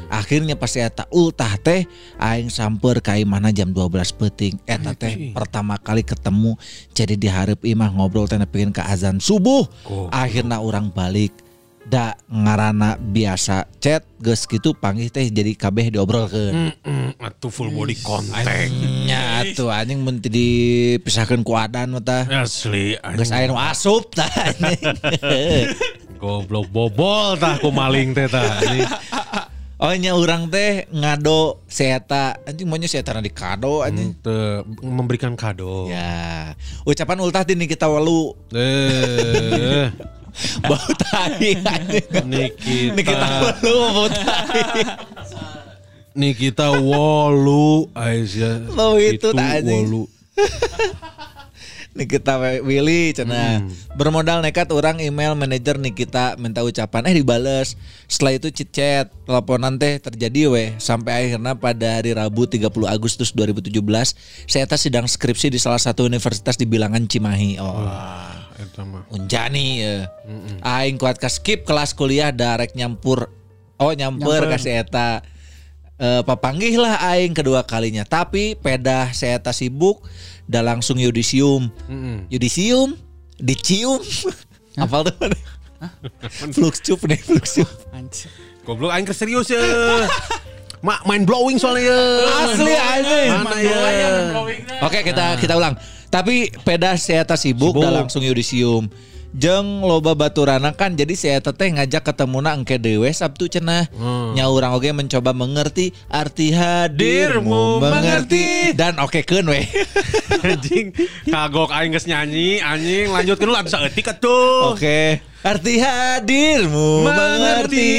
Akhirnya 0.08 0.56
pas 0.56 0.72
eta 0.74 1.06
ultah 1.12 1.60
teh 1.60 1.86
aing 2.18 2.48
samper 2.48 3.04
ka 3.04 3.20
imahna 3.20 3.52
jam 3.52 3.76
12 3.76 4.16
peuting. 4.16 4.56
Eta 4.64 4.96
teh 4.96 5.36
pertama 5.36 5.76
kali 5.76 6.02
ketemu 6.02 6.56
jadi 6.96 7.20
diharap 7.20 7.60
imah 7.62 7.92
ngobrol 7.92 8.26
teh 8.26 8.40
nepikeun 8.40 8.72
ka 8.72 8.88
azan 8.88 9.20
subuh. 9.20 9.68
Akhirnya 10.10 10.64
orang 10.64 10.90
balik 10.90 11.44
da 11.84 12.16
ngarana 12.32 12.96
biasa 12.96 13.68
chat 13.84 14.08
geus 14.24 14.48
gitu 14.48 14.72
panggih 14.72 15.12
teh 15.12 15.28
jadi 15.28 15.52
kabeh 15.52 15.92
diobrolkeun. 15.92 16.72
Mm, 16.80 17.20
atuh 17.20 17.52
full 17.52 17.76
body 17.76 18.00
contact. 18.00 18.72
Nya 19.04 19.44
atuh 19.44 19.68
anjing 19.68 20.00
mun 20.00 20.24
dipisahkeun 20.24 21.44
ku 21.44 21.60
adan 21.60 21.92
mah 21.92 22.04
tah. 22.04 22.24
Asli. 22.32 22.96
Geus 23.20 23.36
aya 23.36 23.52
asup 23.52 24.16
tah. 24.16 24.32
Goblok 26.24 26.72
bobol 26.72 27.36
tah 27.36 27.60
ku 27.60 27.68
maling 27.68 28.16
teh 28.16 28.32
tah. 28.32 28.64
Anjing. 28.64 28.88
Oh 29.84 29.92
nya 29.92 30.16
orang 30.16 30.48
teh 30.48 30.88
ngado 30.96 31.60
seeta 31.68 32.40
anjing 32.48 32.64
maunya 32.72 32.88
seeta 32.88 33.20
di 33.20 33.28
kado 33.28 33.84
anjing. 33.84 34.16
Teu, 34.24 34.64
memberikan 34.80 35.36
kado. 35.36 35.92
Ya, 35.92 36.56
ucapan 36.88 37.20
ultah 37.20 37.44
di 37.44 37.60
kita 37.68 37.92
walu 37.92 38.32
Eh, 38.56 39.92
bau 40.72 40.92
tai. 40.96 41.60
Nikita. 42.24 42.24
Nikita 42.96 43.28
walu 43.44 43.76
bau 43.92 44.08
tai. 44.08 44.84
Nikita 46.16 46.80
wolu 46.80 47.92
Aisyah. 47.92 48.72
Lo 48.72 48.96
itu 48.96 49.36
tak 49.36 49.68
wolu. 49.68 50.08
Nikita 51.94 52.42
Willy 52.66 53.14
cina. 53.14 53.62
Bermodal 53.94 54.42
nekat 54.42 54.74
orang 54.74 54.98
email 54.98 55.38
manajer 55.38 55.78
Nikita 55.78 56.34
minta 56.42 56.66
ucapan. 56.66 57.06
Eh 57.14 57.22
dibales. 57.22 57.78
Setelah 58.10 58.34
itu 58.42 58.50
chit 58.50 58.70
chat. 58.74 59.14
Teleponan 59.30 59.78
teh 59.78 60.02
terjadi 60.02 60.50
weh 60.50 60.70
sampai 60.82 61.30
akhirnya 61.30 61.54
pada 61.54 62.02
hari 62.02 62.18
Rabu 62.18 62.50
30 62.50 62.66
Agustus 62.90 63.30
2017 63.32 63.72
saya 64.50 64.66
tas 64.66 64.82
sidang 64.82 65.06
skripsi 65.06 65.54
di 65.54 65.62
salah 65.62 65.80
satu 65.80 66.04
universitas 66.04 66.58
di 66.58 66.66
bilangan 66.66 67.06
Cimahi. 67.06 67.62
Oh. 67.62 67.86
Unjani 69.14 69.68
ya. 69.86 70.10
Aing 70.66 70.98
kuat 70.98 71.22
ke 71.22 71.30
skip 71.30 71.62
kelas 71.64 71.94
kuliah 71.94 72.34
darek 72.34 72.74
nyampur. 72.74 73.30
Oh 73.78 73.94
nyampur 73.94 74.50
ke 74.50 74.58
si 74.58 74.74
eta. 74.74 75.22
Eh, 76.04 76.26
papanggih 76.26 76.74
lah 76.82 77.00
aing 77.14 77.38
kedua 77.38 77.64
kalinya. 77.64 78.02
Tapi 78.02 78.58
pedah 78.58 79.14
saya 79.14 79.38
eta 79.38 79.54
sibuk 79.54 80.02
dah 80.48 80.64
langsung 80.64 81.00
yudisium. 81.00 81.72
Yudisium 82.30 82.96
dicium. 83.40 84.00
Apal 84.78 85.08
tuh? 85.10 85.16
Fluxcup 86.56 87.04
nih 87.06 87.20
Fluxcup. 87.20 87.68
Goblok 88.64 88.96
aing 88.96 89.08
serius 89.12 89.52
ya. 89.52 89.60
Ma 90.84 91.00
main 91.08 91.24
blowing 91.24 91.60
soalnya 91.60 91.92
ya. 91.92 92.00
Asli 92.48 92.74
anjing. 92.76 93.30
Mana 93.44 93.58
ya? 93.60 94.12
Oke 94.84 95.04
kita 95.04 95.36
kita 95.40 95.54
ulang. 95.56 95.76
Tapi 96.14 96.54
peda 96.62 96.94
saya 96.94 97.26
sibuk, 97.34 97.74
Sibuk. 97.74 97.82
dah 97.82 98.06
langsung 98.06 98.22
yudisium. 98.22 98.86
Jeng 99.34 99.82
loba 99.82 100.14
baturana 100.14 100.78
kan 100.78 100.94
jadi 100.94 101.18
saya 101.18 101.42
teteh 101.42 101.74
ngajak 101.74 102.06
ketemuna 102.06 102.54
engke 102.54 102.78
dewe 102.78 103.10
Sabtu 103.10 103.50
cenah. 103.50 103.90
Nya 104.38 104.46
urang 104.46 104.78
oge 104.78 104.94
mencoba 104.94 105.34
mengerti 105.34 105.90
arti 106.06 106.54
hadirmu 106.54 107.82
mengerti. 107.82 108.78
dan 108.78 109.02
oke 109.02 109.26
keun 109.26 109.50
we. 109.50 109.66
Anjing 110.46 110.94
kagok 111.26 111.74
aing 111.74 111.98
geus 111.98 112.06
nyanyi 112.06 112.62
anjing 112.62 113.10
lanjutkeun 113.10 113.50
lu 113.50 113.58
atuh 113.58 113.74
saeutik 113.74 114.06
atuh. 114.06 114.78
oke 114.78 115.18
arti 115.42 115.74
hadirmu 115.82 117.02
mengerti. 117.02 117.90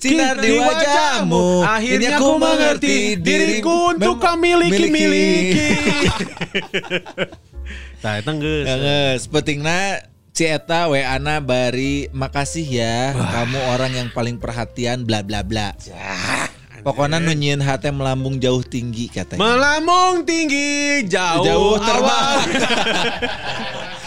Sinar 0.00 0.36
di 0.36 0.52
wajahmu. 0.52 1.64
Akhirnya 1.64 2.20
ku 2.20 2.36
mengerti 2.36 3.16
diriku. 3.16 3.96
untuk 3.96 4.20
kau 4.20 4.36
miliki-miliki. 4.36 5.68
Nah, 7.98 8.22
eta 8.22 8.30
geus. 8.38 8.66
Geus, 8.66 9.22
pentingna 9.26 9.98
si 10.30 10.46
eta 10.46 10.86
we 10.86 11.02
ana 11.02 11.42
bari 11.42 12.06
makasih 12.14 12.62
ya 12.62 13.10
kamu 13.10 13.58
orang 13.74 13.90
yang 13.90 14.08
paling 14.14 14.38
perhatian 14.38 15.02
bla 15.02 15.26
bla 15.26 15.42
bla. 15.42 15.74
Pokoknya 16.86 17.18
nunyin 17.18 17.58
hati 17.58 17.90
melambung 17.90 18.38
jauh 18.38 18.62
tinggi 18.62 19.10
katanya. 19.10 19.42
Melambung 19.42 20.22
tinggi 20.22 21.02
jauh, 21.10 21.42
Jauh 21.42 21.74
terbang. 21.82 22.46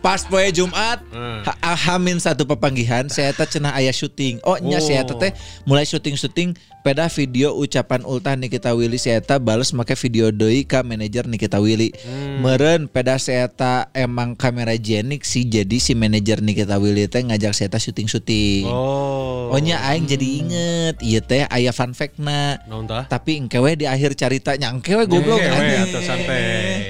Pas 0.00 0.24
poe 0.24 0.48
Jumat, 0.48 1.04
Hmm. 1.12 1.44
ha- 1.44 1.76
hamin 1.76 2.16
satu 2.16 2.48
pepanggihan, 2.48 3.04
saya 3.06 3.30
teh 3.30 3.44
cenah 3.46 3.76
aya 3.76 3.92
syuting. 3.92 4.40
Oh, 4.42 4.56
nya 4.56 4.80
Oh. 4.80 4.82
saya 4.82 5.04
teh 5.04 5.36
mulai 5.62 5.84
syuting-syuting 5.84 6.56
peda 6.80 7.04
video 7.06 7.52
ucapan 7.52 8.00
ultah 8.02 8.32
Nikita 8.32 8.72
Willy 8.72 8.96
saya 8.96 9.20
teh 9.20 9.36
bales 9.36 9.76
make 9.76 9.92
video 9.92 10.32
deui 10.32 10.64
ka 10.64 10.80
manajer 10.80 11.28
Nikita 11.28 11.60
Willy. 11.60 11.92
Hmm. 12.00 12.40
Meren 12.40 12.88
peda 12.88 13.20
saya 13.20 13.44
teh 13.46 13.92
emang 13.92 14.32
kamera 14.32 14.72
jenik 14.72 15.20
sih 15.20 15.44
jadi 15.44 15.76
si 15.76 15.92
manajer 15.92 16.40
Nikita 16.40 16.80
Willy 16.80 17.04
teh 17.04 17.20
ngajak 17.20 17.52
saya 17.52 17.68
teh 17.68 17.80
syuting-syuting. 17.82 18.64
Oh. 18.64 19.52
Oh 19.52 19.60
nya 19.60 19.84
aing 19.84 20.06
jadi 20.06 20.26
inget, 20.40 20.94
iya 21.02 21.20
teh 21.20 21.44
aya 21.44 21.70
fun 21.70 21.92
fact-na. 21.92 22.56
Naon 22.64 22.88
tah? 22.88 23.04
Tapi 23.04 23.36
engkewe 23.36 23.76
di 23.76 23.84
akhir 23.84 24.16
carita 24.16 24.56
nya 24.56 24.72
engkewe 24.72 25.04
goblok. 25.04 25.42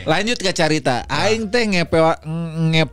Lanjut 0.07 0.39
ke 0.39 0.53
carita. 0.53 1.03
Aing 1.09 1.49
teh 1.49 1.67
ngepewa, 1.67 2.21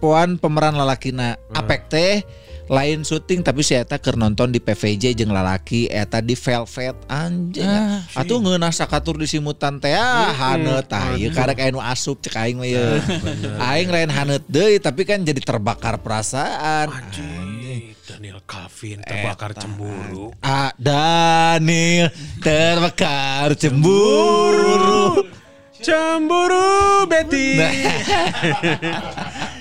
ngepoan 0.08 0.40
pemeran 0.40 0.80
lalakina. 0.80 1.36
Apek 1.52 1.92
teh 1.92 2.24
lain 2.72 3.04
syuting 3.04 3.44
tapi 3.44 3.60
si 3.60 3.76
eta 3.76 4.00
keur 4.00 4.16
nonton 4.16 4.52
di 4.52 4.60
PVJ 4.64 5.16
jeung 5.16 5.36
lalaki 5.36 5.92
eta 5.92 6.24
di 6.24 6.32
Velvet 6.32 6.96
anjing. 7.12 7.68
Atuh 8.16 8.40
ngeunah 8.40 8.72
sakatur 8.72 9.20
di 9.20 9.28
simutan 9.28 9.84
teh 9.84 9.92
ah 9.92 10.32
haneut 10.32 10.88
tah 10.88 11.20
ieu 11.20 11.28
karek 11.36 11.60
aya 11.60 11.76
nu 11.76 11.84
asup 11.84 12.24
cek 12.24 12.40
aing 12.40 12.56
mah 12.56 12.68
ieu. 12.72 13.04
Aing 13.60 13.92
lain 13.92 14.08
haneut 14.08 14.48
deui 14.48 14.80
tapi 14.80 15.04
kan 15.04 15.20
jadi 15.28 15.44
terbakar 15.44 16.00
perasaan. 16.00 16.88
Anjing, 16.88 17.92
Daniel 18.08 18.40
Calvin 18.48 19.04
terbakar 19.04 19.52
cemburu. 19.60 20.32
Ah, 20.40 20.72
Daniel 20.80 22.16
terbakar 22.40 23.60
cemburu. 23.60 25.28
Cemburu 25.84 27.04
Betty. 27.12 27.60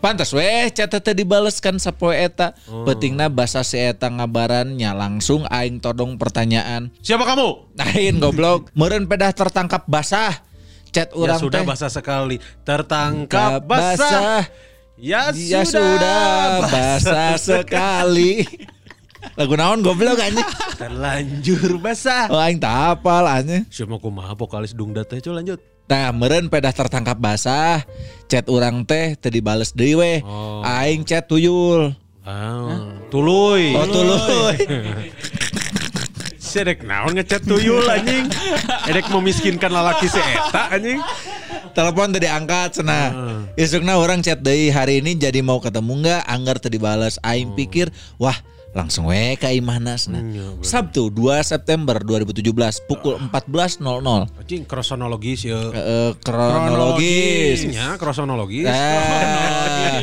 Pantas 0.00 0.32
weh 0.32 0.72
catat 0.72 1.04
teh 1.04 1.12
dibaleskan 1.12 1.76
sapoe 1.76 2.16
eta. 2.16 2.56
Pentingna 2.88 3.28
basa 3.28 3.60
si 3.60 3.76
eta 3.76 4.08
ngabarannya 4.08 4.96
langsung 4.96 5.44
aing 5.44 5.76
todong 5.76 6.16
pertanyaan. 6.16 6.88
Siapa 7.04 7.28
kamu? 7.28 7.76
Aing 7.76 8.16
goblok, 8.16 8.72
meureun 8.72 9.04
pedah 9.04 9.36
tertangkap 9.36 9.84
basah. 9.84 10.40
Chat 10.90 11.12
Ya 11.12 11.20
urang 11.20 11.38
sudah 11.38 11.60
teh 11.60 11.68
basah 11.68 11.92
sekali. 11.92 12.40
Tertangkap 12.64 13.60
basah. 13.60 14.48
Ya, 14.96 15.32
Ya 15.36 15.68
sudah, 15.68 15.68
sudah 15.68 16.40
basah 16.64 17.32
sekali. 17.60 18.48
Lagu 19.36 19.52
naon 19.52 19.84
goblok 19.84 20.16
anjing. 20.16 20.48
Terlanjur 20.80 21.76
basah. 21.76 22.32
Oh 22.32 22.40
aing 22.40 22.56
tak 22.56 22.72
hafal 22.72 23.28
anjing. 23.28 23.68
Siapa 23.68 24.00
kumaha 24.00 24.32
vokalis 24.32 24.72
dungda 24.72 25.04
teh 25.04 25.20
coba 25.20 25.44
lanjut. 25.44 25.60
Nah, 25.90 26.14
meren 26.14 26.46
pedah 26.46 26.70
tertangkap 26.70 27.18
basah. 27.18 27.82
Chat 28.30 28.46
urang 28.46 28.86
teh 28.86 29.18
teu 29.18 29.26
dibales 29.26 29.74
deui 29.74 29.98
weh. 29.98 30.18
Oh. 30.22 30.62
Aing 30.62 31.02
chat 31.02 31.26
tuyul. 31.26 31.98
Ah, 32.22 32.94
tuluy. 33.10 33.74
Oh 33.74 33.90
tuluy. 33.90 34.54
Sedek 36.50 36.86
naon 36.86 37.18
ngechat 37.18 37.42
tuyul 37.42 37.82
anjing. 37.90 38.30
Edek 38.86 39.10
memiskinkan 39.10 39.74
lalaki 39.74 40.06
si 40.06 40.22
eta 40.22 40.70
anjing. 40.70 41.02
Telepon 41.74 42.14
tadi 42.14 42.30
angkat 42.30 42.78
cenah. 42.78 43.10
Isukna 43.58 43.98
orang 43.98 44.22
chat 44.22 44.38
deui 44.46 44.70
hari 44.70 45.02
ini 45.02 45.18
jadi 45.18 45.42
mau 45.42 45.58
ketemu 45.58 46.06
nggak? 46.06 46.22
Anggar 46.30 46.62
tadi 46.62 46.78
balas. 46.78 47.18
Aing 47.26 47.58
pikir, 47.58 47.90
wah 48.14 48.38
langsung 48.70 49.10
we 49.10 49.34
ka 49.34 49.50
imahna 49.50 49.98
cenah. 49.98 50.22
Sabtu 50.62 51.10
2 51.10 51.42
September 51.42 51.98
2017 51.98 52.86
pukul 52.86 53.18
14.00. 53.18 53.82
Anjing 54.38 54.62
kronologis 54.62 55.42
ya. 55.42 55.58
Eh, 55.74 56.12
kronologis. 56.22 57.66
Ya, 57.66 57.98
kronologis. 57.98 58.70
Ah. 58.70 59.98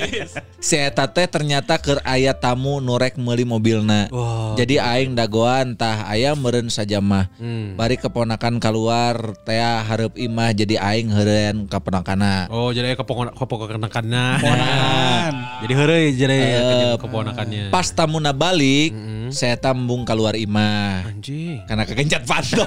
Si 0.59 0.75
eta 0.75 1.07
teh 1.07 1.29
ternyata 1.31 1.79
keur 1.79 2.03
aya 2.03 2.35
tamu 2.35 2.83
nurek 2.83 3.15
meuli 3.15 3.47
mobilna. 3.47 4.11
Wah. 4.11 4.59
Jadi 4.59 4.83
aing 4.83 5.15
dagoan 5.15 5.79
tah 5.79 6.03
aya 6.11 6.35
meureun 6.35 6.67
saja 6.67 6.99
mah. 6.99 7.31
Hmm. 7.39 7.79
Bari 7.79 7.95
keponakan 7.95 8.59
keluar 8.59 9.37
teh 9.47 9.57
hareup 9.63 10.19
imah 10.19 10.51
jadi 10.51 10.75
aing 10.75 11.07
heureun 11.07 11.71
keponakanna. 11.71 12.51
Oh, 12.51 12.75
jadi 12.75 12.99
kepokok 12.99 13.31
keponakanna. 13.31 14.43
Ponakan. 14.43 15.33
Jadi 15.57 15.73
heureuy 15.73 16.05
jadi 16.13 16.37
Eh, 16.37 16.95
keponakannya. 17.01 17.73
Pas 17.73 17.89
tamuna 17.89 18.29
balik, 18.29 18.93
saya 19.33 19.57
tambung 19.57 20.05
keluar 20.05 20.37
imah. 20.37 21.09
Anjing. 21.09 21.65
Karena 21.65 21.83
kegencat 21.83 22.23
panto. 22.23 22.61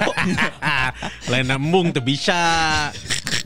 Lain 1.31 1.47
nembung 1.47 1.95
teu 1.95 2.03
bisa. 2.03 2.35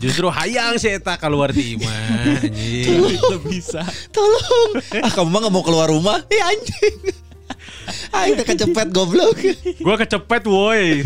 Justru 0.02 0.28
hayang 0.28 0.76
si 0.76 0.90
eta 0.90 1.16
keluar 1.16 1.54
di 1.54 1.78
imah. 1.78 2.42
Anjing. 2.42 3.06
bisa. 3.46 3.86
Tolong. 4.10 4.82
Ah 5.00 5.12
kamu 5.14 5.30
mah 5.30 5.40
gak 5.46 5.54
mau 5.54 5.64
keluar 5.64 5.88
rumah? 5.94 6.20
Ya 6.28 6.50
anjing. 6.50 6.96
Aing 8.12 8.34
teh 8.34 8.46
kecepet 8.46 8.90
goblok. 8.90 9.38
Gua 9.78 9.96
kecepet 9.96 10.42
woi. 10.50 11.06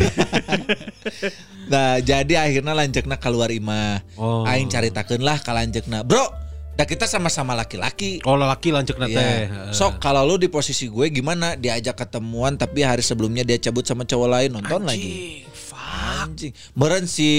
Nah, 1.70 2.02
jadi 2.02 2.40
akhirnya 2.40 2.74
lanjekna 2.74 3.20
keluar 3.20 3.52
imah. 3.52 4.02
Oh. 4.16 4.48
Aing 4.48 4.72
caritakeun 4.72 5.22
lah 5.22 5.38
ka 5.38 5.53
lanjekna. 5.53 6.02
Bro, 6.02 6.24
dah 6.80 6.88
kita 6.88 7.11
sama-sama 7.11 7.60
laki-laki. 7.60 8.23
Oh, 8.23 8.39
laki 8.39 8.72
lancek 8.72 8.95
teh. 8.95 9.11
Iya. 9.11 9.76
Sok 9.76 9.99
kalau 9.99 10.23
lu 10.23 10.39
di 10.39 10.47
posisi 10.47 10.88
gue 10.88 11.11
gimana? 11.11 11.60
Diajak 11.60 11.99
ketemuan 12.07 12.56
tapi 12.56 12.88
hari 12.88 13.03
sebelumnya 13.03 13.43
dia 13.43 13.60
cabut 13.60 13.84
sama 13.84 14.07
cowok 14.07 14.30
lain 14.31 14.49
nonton 14.56 14.88
lagi. 14.88 15.43
Anjing. 16.23 16.56
Meren 16.80 17.03
si 17.03 17.31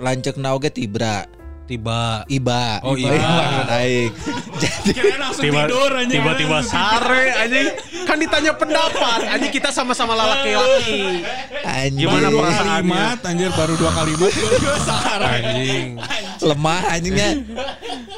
lancek 0.00 0.40
oge 0.40 0.72
tibra. 0.72 1.28
Tiba 1.70 2.26
Iba. 2.26 2.82
Oh, 2.82 2.98
Iba. 2.98 3.14
maksud 3.14 3.70
aing. 3.78 4.10
Jadi 4.58 4.90
tiba 5.38 5.70
tidur 5.70 5.90
anjing. 5.94 6.18
tiba-tiba 6.18 6.58
sare 6.66 7.24
anjing 7.38 7.66
kan 8.02 8.18
ditanya 8.18 8.52
pendapat 8.52 9.20
anjing 9.24 9.54
kita 9.54 9.70
sama-sama 9.70 10.18
laki-laki 10.18 11.22
anjing. 11.62 12.02
Gimana 12.02 12.26
Dua 12.26 12.42
perasaannya? 12.42 12.74
kalimat 12.82 13.18
anjir 13.22 13.50
baru 13.54 13.74
dua 13.78 13.90
kalimat. 13.94 14.32
anjing 15.30 15.86
lemah 16.40 16.82
anjingnya. 16.90 17.30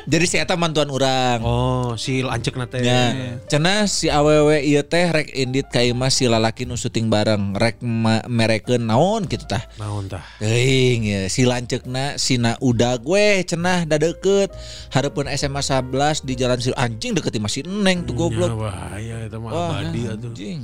Jadi 0.03 0.25
si 0.25 0.37
eta 0.37 0.57
mantuan 0.57 0.89
orang. 0.89 1.39
oh 1.43 1.93
si 1.95 2.25
lancek 2.25 2.57
nate 2.57 2.81
Ya, 2.81 3.13
cenah 3.47 3.85
si 3.85 4.09
awewe 4.09 4.59
ieu 4.61 4.81
teh 4.83 5.05
rek 5.05 5.29
indit 5.31 5.69
ka 5.69 5.79
imah 5.79 6.09
si 6.09 6.25
lalaki 6.25 6.65
nu 6.65 6.75
syuting 6.75 7.07
bareng 7.07 7.53
rek 7.53 7.79
merekeun 8.25 8.83
naon 8.83 9.27
kitu 9.27 9.45
tah. 9.45 9.63
naon 9.77 10.09
tah 10.09 10.25
Teuing 10.39 11.05
ya 11.05 11.21
si 11.29 11.45
lanceukna 11.45 12.17
sina 12.17 12.57
udah 12.59 12.97
gue 12.97 13.42
cenah 13.45 13.85
da 13.85 13.97
deket 13.97 14.51
hareupeun 14.91 15.29
SMA 15.33 15.61
11 15.61 16.23
di 16.23 16.33
jalan 16.35 16.59
Sil 16.59 16.75
anjing 16.75 17.13
deket 17.13 17.33
di 17.33 17.41
masih 17.41 17.63
Neng 17.65 18.03
tuh 18.03 18.15
Ya, 18.15 18.19
goblok. 18.19 18.51
bahaya 18.59 19.17
itu 19.27 19.39
mah 19.39 19.51
abadi 19.51 20.01
atuh 20.07 20.31
anjing. 20.31 20.61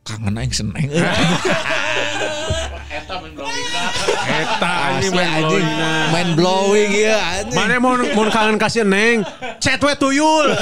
Kangen 0.00 0.34
aing 0.34 0.50
seneng. 0.50 0.88
Eta 2.90 3.22
main 3.22 3.36
blowing 3.36 3.66
eta 4.26 4.70
anjing 4.90 5.12
main 5.14 5.30
blowing 5.38 5.68
main 6.10 6.28
blowing 6.34 6.90
ya 6.90 7.18
anjing. 7.38 7.54
Mana 7.54 7.78
mau 7.78 7.94
mau 8.16 8.24
kangen 8.26 8.56
kasih 8.56 8.82
neng, 8.82 9.22
chat 9.60 9.78
we 9.78 9.92
tuyul. 9.94 10.50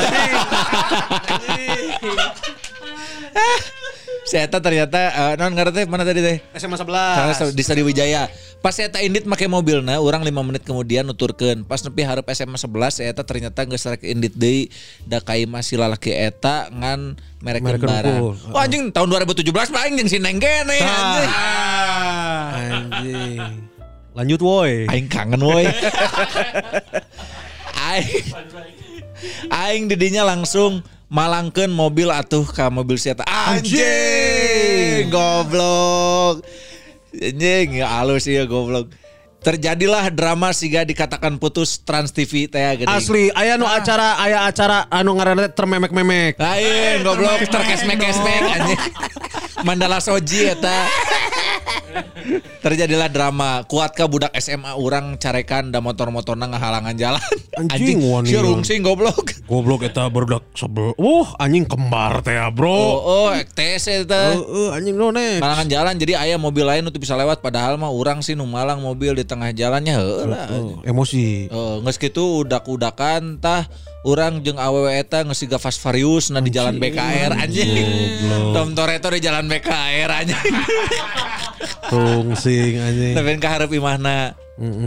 Saya 4.29 4.45
ternyata 4.45 5.01
eh, 5.09 5.35
non 5.41 5.57
ngerti 5.57 5.89
mana 5.89 6.05
tadi 6.05 6.21
teh? 6.21 6.37
SMA 6.61 6.77
Karena 6.77 7.33
11. 7.33 7.57
di 7.57 7.63
Stadion 7.65 7.89
Wijaya. 7.89 8.29
Pas 8.61 8.77
saya 8.77 8.93
tak 8.93 9.01
indit 9.01 9.25
make 9.25 9.49
mobil 9.49 9.81
nah, 9.81 9.97
orang 9.97 10.21
lima 10.21 10.45
menit 10.45 10.69
kemudian 10.69 11.09
nuturkeun. 11.09 11.65
Pas 11.65 11.81
nepi 11.81 12.05
hareup 12.05 12.29
SMA 12.37 12.61
11 12.61 13.01
saya 13.01 13.17
ternyata 13.17 13.65
geus 13.65 13.89
rek 13.89 14.05
indit 14.05 14.37
deui 14.37 14.69
da 15.09 15.25
ka 15.25 15.33
imah 15.33 15.65
si 15.65 15.81
lalaki 15.81 16.13
eta 16.13 16.69
ngan 16.69 17.17
Merekeun 17.41 17.81
barang. 17.81 18.21
Oh 18.53 18.61
anjing 18.61 18.93
tahun 18.93 19.09
2017 19.33 19.49
mah 19.73 19.81
aing 19.89 19.97
jeung 19.97 20.11
si 20.13 20.19
Neng 20.21 20.37
kene 20.37 20.77
anjing. 20.77 21.31
Anjing. 22.53 23.41
Lanjut 24.13 24.41
woi. 24.45 24.85
Aing 24.93 25.09
kangen 25.09 25.41
woi. 25.41 25.65
aing 27.89 28.25
aing 29.49 29.89
didinya 29.89 30.29
langsung 30.29 30.85
malangkeun 31.09 31.73
mobil 31.73 32.13
atuh 32.13 32.45
ka 32.45 32.69
mobil 32.69 33.01
si 33.01 33.09
eta. 33.09 33.25
Anjing, 33.25 35.09
goblok. 35.09 36.45
Anjing, 37.17 37.81
ya 37.81 37.89
halus 38.01 38.29
ya 38.29 38.45
goblok. 38.45 38.93
Terjadilah 39.39 40.11
drama 40.11 40.51
sehingga 40.51 40.83
dikatakan 40.83 41.39
putus 41.39 41.81
Trans 41.81 42.11
TV 42.11 42.51
teh 42.51 42.59
geuning. 42.59 42.91
Asli, 42.91 43.31
aya 43.33 43.55
nu 43.55 43.71
acara, 43.71 44.19
aya 44.19 44.45
acara 44.45 44.91
anu 44.91 45.15
ngaranna 45.17 45.49
termemek-memek. 45.49 46.37
Lain 46.37 47.07
goblok 47.07 47.47
terkesmek-kesmek 47.47 48.43
anjing. 48.59 48.81
Mandala 49.63 50.03
Soji 50.03 50.53
eta. 50.53 50.91
Terjadilah 52.65 53.09
drama. 53.11 53.65
Kuatkah 53.65 54.09
budak 54.09 54.33
SMA 54.39 54.77
orang 54.77 55.17
carekan 55.17 55.71
da 55.73 55.81
motor-motorna 55.83 56.51
ngahalangan 56.51 56.95
jalan. 56.99 57.23
Anjing, 57.59 57.99
wani. 58.05 58.31
si 58.31 58.37
rungsing 58.39 58.81
goblok. 58.85 59.35
Goblok 59.49 59.87
eta 59.87 60.07
barudak 60.13 60.45
sebel. 60.55 60.95
Wuh, 61.01 61.29
anjing 61.41 61.65
kembar 61.65 62.21
teh 62.23 62.37
ya, 62.37 62.53
Bro. 62.53 62.71
Oh, 62.71 62.99
oh 63.05 63.29
TS 63.35 64.05
eta. 64.05 64.37
Heeh, 64.37 64.69
anjing 64.77 64.95
no 64.95 65.11
nek. 65.11 65.41
Ngahalangan 65.43 65.69
jalan 65.69 65.95
jadi 65.99 66.13
aya 66.21 66.37
mobil 66.37 66.65
lain 66.67 66.87
untuk 66.87 67.03
bisa 67.03 67.17
lewat 67.17 67.41
padahal 67.41 67.81
mah 67.81 67.91
orang 67.91 68.21
sih 68.23 68.37
nu 68.37 68.47
malang 68.47 68.83
mobil 68.83 69.17
di 69.17 69.25
tengah 69.25 69.51
jalannya 69.55 69.95
heula. 69.97 70.45
Oh, 70.53 70.81
emosi. 70.85 71.51
Oh, 71.51 71.81
geus 71.83 71.99
kitu 71.99 72.45
udak-udakan 72.45 73.41
tah 73.41 73.67
urang 74.07 74.41
jeung 74.45 74.61
awewe 74.61 74.95
eta 74.95 75.27
geus 75.27 75.41
siga 75.43 75.59
Fast 75.59 75.83
Furious 75.83 76.31
na 76.31 76.39
di 76.39 76.53
jalan 76.53 76.79
BKR 76.79 77.35
anjing. 77.35 77.71
Tom 78.55 78.75
Toretto 78.77 79.11
di 79.11 79.21
jalan 79.23 79.51
BKR 79.51 80.11
anjing. 80.11 80.39
Rungsing 81.91 82.75
anjing. 82.79 83.15
Tapi 83.17 83.29
ka 83.41 83.49
hareup 83.49 83.73
imahna. 83.73 84.37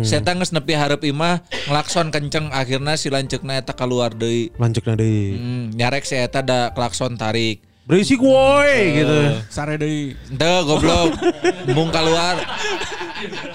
Saya 0.03 0.19
geus 0.19 0.51
nepi 0.51 0.75
hareup 0.75 0.99
imah 0.99 1.47
ngelakson 1.71 2.11
kenceng 2.11 2.51
akhirnya 2.51 2.99
si 2.99 3.07
lanceukna 3.07 3.55
eta 3.55 3.71
keluar 3.71 4.11
deui. 4.11 4.51
Lanjutna 4.59 4.99
deui. 4.99 5.39
Hmm, 5.39 5.71
nyarek 5.71 6.03
si 6.03 6.19
eta 6.19 6.43
da 6.43 6.75
klakson 6.75 7.15
tarik. 7.15 7.63
Berisik 7.87 8.19
woi 8.19 8.99
gitu. 8.99 9.17
Sare 9.47 9.79
deui. 9.79 10.11
Ente 10.27 10.47
goblok. 10.67 11.15
Embung 11.71 11.87
keluar. 11.87 12.35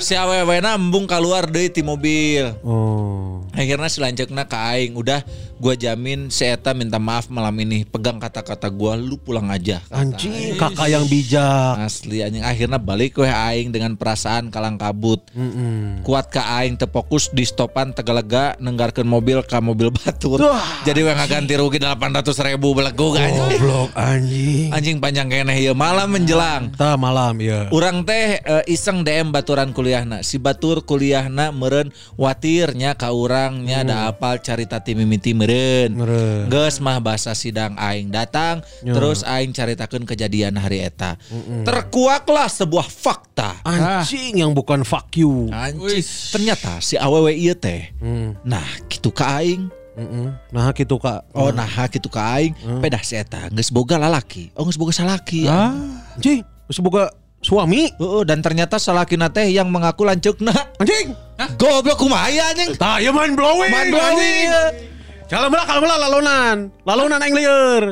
Si 0.00 0.16
awewena 0.16 0.72
embung 0.72 1.04
keluar 1.04 1.52
deui 1.52 1.68
ti 1.68 1.84
mobil. 1.84 2.48
Oh. 2.64 3.44
Akhirnya 3.52 3.92
si 3.92 4.00
lanceukna 4.00 4.48
ka 4.48 4.72
aing, 4.72 4.96
udah 4.96 5.20
gua 5.56 5.74
jamin 5.74 6.28
si 6.28 6.44
eta 6.44 6.76
minta 6.76 7.00
maaf 7.00 7.32
malam 7.32 7.56
ini. 7.56 7.88
Pegang 7.88 8.20
kata-kata 8.20 8.68
gua, 8.68 8.94
lu 9.00 9.16
pulang 9.16 9.48
aja. 9.48 9.80
kata 9.88 9.96
Anjing, 9.96 10.60
kakak 10.60 10.88
yang 10.92 11.04
bijak. 11.08 11.74
Asli 11.80 12.20
anjing 12.20 12.44
akhirnya 12.44 12.76
balik 12.76 13.16
weh 13.16 13.32
aing 13.32 13.72
dengan 13.72 13.96
perasaan 13.96 14.52
kalang 14.52 14.76
kabut. 14.76 15.24
Mm-mm. 15.32 16.04
Kuat 16.04 16.28
ka 16.28 16.60
aing 16.60 16.76
terfokus 16.76 17.32
di 17.32 17.48
stopan 17.48 17.96
tegalega 17.96 18.54
nenggarkeun 18.60 19.08
mobil 19.08 19.40
ka 19.40 19.64
mobil 19.64 19.88
batur. 19.96 20.44
Jadi 20.84 21.00
we 21.00 21.12
ngaganti 21.16 21.56
rugi 21.56 21.80
800 21.80 22.36
ribu 22.52 22.76
belegug 22.76 23.16
anjing. 23.16 23.56
Goblok 23.56 23.90
anjing. 23.96 24.68
Anjing 24.76 24.96
panjang 25.00 25.32
keneh 25.32 25.56
ieu 25.56 25.72
malam 25.72 26.12
menjelang. 26.12 26.76
Tah 26.76 27.00
malam 27.00 27.40
ya. 27.40 27.72
Urang 27.72 28.04
teh 28.04 28.44
eh, 28.44 28.64
iseng 28.68 29.00
DM 29.00 29.32
baturan 29.32 29.72
kuliahna. 29.72 30.20
Si 30.20 30.36
batur 30.36 30.84
kuliahna 30.84 31.48
meren 31.50 31.90
watirnya 32.20 32.92
ka 32.98 33.14
urangnya 33.16 33.80
ada 33.86 33.96
apal 34.12 34.36
carita 34.44 34.84
ti 34.84 34.92
mimiti 34.92 35.32
meren. 35.32 35.45
Meureun. 35.94 36.50
Geus 36.50 36.82
mah 36.82 36.98
bahasa 36.98 37.32
sidang 37.36 37.78
aing 37.78 38.10
datang 38.10 38.64
terus 38.82 39.22
aing 39.22 39.54
caritakeun 39.54 40.02
kejadian 40.02 40.58
hari 40.58 40.82
eta. 40.82 41.14
Terkuaklah 41.62 42.50
sebuah 42.50 42.86
fakta. 42.90 43.62
Anjing 43.62 44.42
yang 44.42 44.52
bukan 44.56 44.82
fuck 44.82 45.12
you. 45.14 45.50
Anjing, 45.54 46.02
ternyata 46.34 46.82
si 46.82 46.98
awewe 46.98 47.34
ieu 47.34 47.54
teh. 47.54 47.94
Hmm. 48.02 48.34
Nah, 48.42 48.66
kitu 48.90 49.14
ka 49.14 49.38
aing. 49.42 49.68
Mm-mm. 49.96 50.28
Nah 50.52 50.76
gitu 50.76 51.00
kak. 51.00 51.24
Oh, 51.32 51.48
nah 51.48 51.64
kitu 51.88 52.12
ka 52.12 52.36
aing. 52.36 52.52
Pedah 52.84 53.00
si 53.00 53.16
eta 53.16 53.48
geus 53.48 53.72
boga 53.72 53.96
lalaki. 53.96 54.52
Oh, 54.52 54.68
geus 54.68 54.76
boga 54.76 54.92
salaki. 54.92 55.48
ya. 55.48 55.72
Anjing, 56.20 56.44
geus 56.68 56.80
boga 56.84 57.08
suami. 57.40 57.88
Heeh, 57.96 58.22
dan 58.28 58.44
ternyata 58.44 58.76
salakina 58.76 59.32
teh 59.32 59.48
yang 59.48 59.72
mengaku 59.72 60.04
lanceukna. 60.04 60.52
Anjing. 60.76 61.16
Goblok 61.56 61.96
kumaha 61.96 62.28
aya 62.28 62.52
anjing? 62.52 62.76
Tah 62.76 63.00
ya 63.00 63.08
main 63.08 63.32
blowing. 63.32 63.72
Man 63.72 63.88
blowing. 63.88 64.48
anjing. 64.52 64.95
Kalau 65.26 65.50
mula 65.50 65.62
kalau 65.66 65.80
mula 65.82 65.96
lalunan. 65.98 66.56
Lalunan 66.86 67.18
aing 67.18 67.34
lieur. 67.34 67.84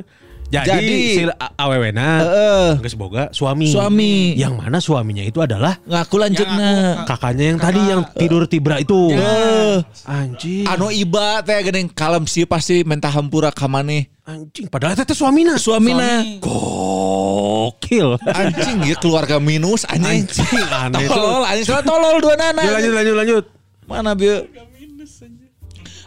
Jadi, 0.44 0.70
Jadi, 0.70 0.98
si 1.18 1.22
a- 1.26 1.50
awewena 1.58 2.22
Heeh. 2.22 2.68
geus 2.78 2.94
boga 2.94 3.26
suami. 3.34 3.74
Suami. 3.74 4.38
Yang 4.38 4.54
mana 4.54 4.78
suaminya 4.78 5.26
itu 5.26 5.42
adalah 5.42 5.82
Ngaku 5.82 6.14
lanceukna. 6.14 7.02
kakaknya 7.10 7.44
yang 7.50 7.58
tadi 7.58 7.80
yang 7.82 8.00
tidur 8.14 8.46
tibra 8.46 8.78
itu. 8.78 9.10
Eh, 9.10 9.82
Anjing. 10.06 10.62
anu 10.70 10.94
iba 10.94 11.42
teh 11.42 11.58
geuning 11.58 11.90
kalem 11.90 12.22
sih 12.30 12.46
pasti 12.46 12.86
minta 12.86 13.10
hampura 13.10 13.50
ka 13.50 13.66
maneh. 13.66 14.06
Anjing 14.22 14.70
padahal 14.70 14.94
itu 14.94 15.16
suamina. 15.16 15.58
Suamina. 15.58 16.22
Gokil. 16.38 18.14
Anjing 18.22 18.78
ya 18.86 18.94
keluarga 19.02 19.42
minus 19.42 19.82
anjing. 19.90 20.22
Anjing 20.22 20.70
aneh 20.70 21.10
tuh. 21.10 21.18
Tolol, 21.18 21.42
anjing 21.50 21.66
soalnya 21.66 21.82
tolol 21.82 22.16
dua 22.22 22.34
nana. 22.38 22.62
Lanjut 22.62 22.78
lanjut 22.78 22.94
lanjut 22.94 23.14
lanjut. 23.18 23.44
Mana 23.90 24.14
bieu? 24.14 24.46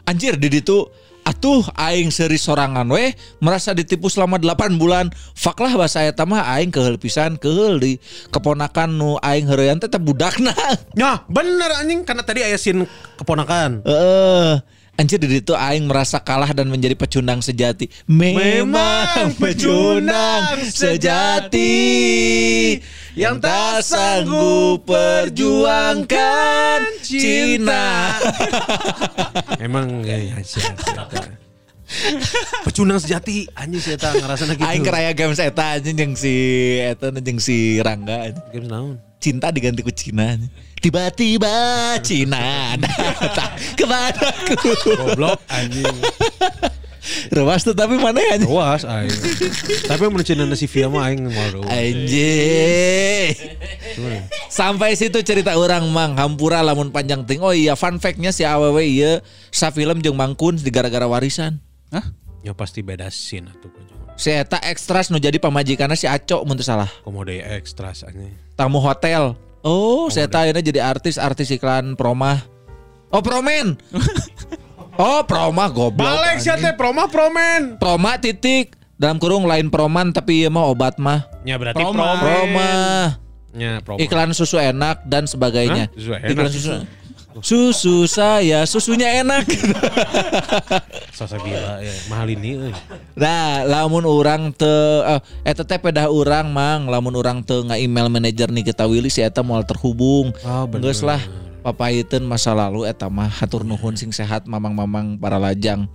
Anjir 0.08 0.40
di 0.40 0.48
ditu 0.48 0.88
atuh 1.28 1.68
aing 1.76 2.08
seri 2.08 2.40
sorangan 2.40 2.88
weh 2.88 3.12
merasa 3.44 3.76
ditipu 3.76 4.08
selama 4.08 4.40
8 4.40 4.80
bulan. 4.80 5.12
Fak 5.36 5.60
lah 5.60 5.76
bahasa 5.76 6.08
eta 6.08 6.24
mah 6.24 6.48
aing 6.56 6.72
keheul 6.72 6.95
pisan 6.95 7.36
di 7.84 7.99
keponakan 8.32 8.95
nu 8.95 9.20
aing 9.20 9.44
heureun 9.44 9.84
teh 9.84 9.91
teh 9.91 9.99
budakna. 9.99 10.56
Ya 10.95 11.28
bener 11.28 11.84
anjing 11.84 12.08
karena 12.08 12.24
tadi 12.24 12.48
aya 12.48 12.56
scene 12.56 12.88
keponakan. 13.20 13.84
Heeh. 13.84 14.77
Anjir 14.98 15.22
di 15.22 15.30
ditu 15.30 15.53
aing 15.53 15.86
merasa 15.86 16.18
kalah 16.18 16.49
dan 16.57 16.74
menjadi 16.74 16.98
pecundang 16.98 17.38
sejati. 17.38 17.86
Memang 18.10 19.30
pecundang 19.38 20.57
sejati 20.74 21.69
yang 23.14 23.38
tak 23.38 23.86
sanggup 23.86 24.90
perjuangkan 24.90 26.82
cinta. 27.06 28.18
Emang 29.69 30.02
ya, 30.02 30.18
sih, 30.41 30.65
Pecundang 32.65 32.98
sejati 32.98 33.45
anjing 33.53 33.78
sih 33.78 33.94
eta 34.02 34.18
ngerasana 34.18 34.57
gitu. 34.57 34.65
Aing 34.65 34.82
keraya 34.82 35.14
games 35.14 35.38
eta 35.38 35.78
anjing 35.78 35.94
jeung 35.94 36.14
si 36.18 36.34
eta 36.82 37.14
jeung 37.14 37.38
si 37.38 37.78
Rangga. 37.86 38.34
anjing. 38.34 38.45
Games 38.49 38.69
naon? 38.74 39.07
Cinta 39.18 39.49
diganti 39.49 39.81
ku 39.81 39.89
Cina. 39.89 40.38
anjing. 40.38 40.49
Tiba-tiba 40.77 41.53
Cina 42.06 42.77
datang 42.81 43.53
kepadaku. 43.73 44.81
Goblok 44.95 45.41
anjing. 45.49 45.98
Rewas 47.31 47.64
tuh 47.64 47.72
tapi 47.72 47.95
mana 47.95 48.19
ya? 48.19 48.35
Ruas 48.44 48.84
aing. 48.84 49.15
Tapi 49.88 50.03
mun 50.11 50.23
cenah 50.23 50.48
si 50.60 50.68
Via 50.68 50.91
mah 50.91 51.07
aing 51.07 51.23
mau. 51.31 51.64
Anjir. 51.72 53.31
Sampai 54.52 54.95
situ 54.99 55.19
cerita 55.23 55.56
orang 55.56 55.88
mang 55.91 56.19
hampura 56.19 56.60
lamun 56.60 56.91
panjang 56.91 57.23
ting. 57.23 57.39
Oh 57.39 57.56
iya 57.56 57.80
fun 57.80 57.99
fact-nya 57.99 58.35
si 58.35 58.44
awewe 58.44 58.84
iya 58.84 59.23
sa 59.52 59.72
film 59.72 60.03
jeung 60.03 60.19
Mangkun 60.19 60.60
di 60.60 60.68
gara-gara 60.68 61.07
warisan. 61.07 61.64
Hah? 61.95 62.03
Ya 62.44 62.52
pasti 62.52 62.84
beda 62.84 63.07
scene 63.07 63.49
atuh. 63.52 63.72
Si 64.18 64.34
eta 64.34 64.57
ekstras 64.65 65.14
nu 65.14 65.22
jadi 65.22 65.38
pamajikanna 65.38 65.94
si 65.94 66.10
Aco 66.10 66.41
mun 66.41 66.57
teu 66.57 66.65
salah. 66.65 66.89
Komode 67.06 67.38
ekstras 67.38 68.02
anjing. 68.02 68.34
Tamu 68.57 68.81
hotel. 68.81 69.38
Oh, 69.61 70.10
si 70.10 70.18
eta 70.18 70.41
ayeuna 70.41 70.57
jadi 70.57 70.81
artis 70.81 71.22
artis 71.22 71.53
iklan 71.53 71.94
Promah. 71.94 72.41
Oh, 73.14 73.22
Promen. 73.22 73.77
oh, 74.99 75.22
Promah 75.22 75.69
goblok. 75.69 76.02
Balik 76.02 76.41
sih 76.41 76.49
teh 76.49 76.73
proma 76.73 77.06
promen. 77.06 77.77
Proma 77.77 78.18
titik 78.18 78.73
dalam 78.98 79.22
kurung 79.22 79.45
lain 79.45 79.69
proman 79.69 80.10
tapi 80.10 80.41
ieu 80.41 80.49
mah 80.49 80.65
obat 80.65 80.98
mah. 80.98 81.30
Ya 81.45 81.61
berarti 81.61 81.77
Proma. 81.77 82.18
promen. 82.18 82.22
Proma. 82.26 82.73
Ya 83.53 83.72
promen. 83.85 84.02
Iklan 84.02 84.34
susu 84.34 84.57
enak 84.57 85.06
dan 85.06 85.30
sebagainya. 85.30 85.94
Hah? 85.94 85.95
Susu 85.95 86.11
enak? 86.18 86.30
Iklan 86.34 86.49
susu. 86.49 86.73
Susu 87.42 88.10
saya, 88.10 88.66
susunya 88.66 89.22
enak. 89.22 89.46
Sasa 91.18 91.38
bila 91.42 91.82
ya 91.82 91.94
mahal 92.10 92.34
ini 92.34 92.58
euy. 92.58 92.74
nah, 93.18 93.66
lamun 93.66 94.06
orang 94.06 94.54
te 94.54 94.70
eh, 95.06 95.22
eta 95.42 95.66
teh 95.66 95.82
pedah 95.82 96.10
urang 96.10 96.50
mang, 96.54 96.86
lamun 96.86 97.14
orang 97.18 97.42
te 97.42 97.58
email 97.78 98.10
manajer 98.10 98.50
nih 98.54 98.70
kita 98.70 98.86
Willy 98.86 99.10
si 99.10 99.26
eta 99.26 99.42
moal 99.42 99.66
terhubung. 99.66 100.34
Bener. 100.70 100.94
Geus 100.94 101.02
lah 101.02 101.22
papaiteun 101.66 102.24
masa 102.24 102.56
lalu 102.56 102.88
eta 102.88 103.10
mah 103.12 103.28
hatur 103.28 103.68
nuhun 103.68 103.98
sing 103.98 104.14
sehat 104.14 104.46
mamang-mamang 104.46 105.18
para 105.18 105.42
lajang. 105.42 105.90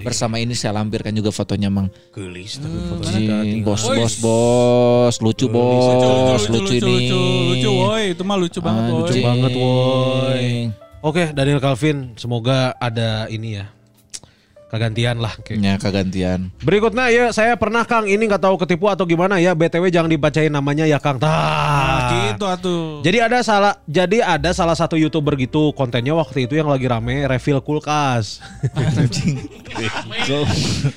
Bersama 0.00 0.40
ini 0.40 0.56
saya 0.56 0.80
lampirkan 0.80 1.12
juga 1.12 1.30
fotonya 1.30 1.68
mang. 1.68 1.92
Geulis 2.10 2.58
tapi 2.58 2.76
fotonya 2.88 3.44
Jing, 3.44 3.60
bos 3.62 3.82
bos 3.84 4.14
bos, 4.18 5.14
lucu 5.20 5.46
bos, 5.52 6.48
lucu, 6.48 6.76
lucu, 6.76 6.76
ini. 6.80 7.08
lucu, 7.12 7.20
lucu, 7.52 7.70
woi, 7.70 8.04
itu 8.16 8.22
mah 8.24 8.36
lucu 8.40 8.58
banget, 8.64 8.82
woi. 8.88 8.98
Lucu 9.00 9.16
banget 9.20 9.52
woi. 9.54 10.46
Oke, 11.04 11.24
Daniel 11.30 11.62
Calvin, 11.62 12.18
semoga 12.18 12.74
ada 12.80 13.28
ini 13.30 13.60
ya. 13.62 13.75
Kegantian 14.66 15.22
lah 15.22 15.30
kayak 15.46 15.62
Ya 15.62 15.74
kegantian. 15.78 16.50
Berikutnya 16.58 17.06
ya 17.14 17.30
saya 17.30 17.54
pernah 17.54 17.86
Kang 17.86 18.10
ini 18.10 18.26
nggak 18.26 18.42
tahu 18.42 18.58
ketipu 18.58 18.90
atau 18.90 19.06
gimana 19.06 19.38
ya 19.38 19.54
BTW 19.54 19.94
jangan 19.94 20.10
dibacain 20.10 20.50
namanya 20.50 20.82
ya 20.90 20.98
Kang. 20.98 21.22
Tah. 21.22 21.30
Nah, 21.30 22.34
gitu 22.34 22.44
atuh. 22.50 22.98
Jadi 23.06 23.18
ada 23.22 23.38
salah 23.46 23.78
jadi 23.86 24.26
ada 24.26 24.50
salah 24.50 24.74
satu 24.74 24.98
YouTuber 24.98 25.38
gitu 25.38 25.70
kontennya 25.70 26.18
waktu 26.18 26.50
itu 26.50 26.58
yang 26.58 26.66
lagi 26.66 26.90
rame 26.90 27.30
refill 27.30 27.62
kulkas. 27.62 28.42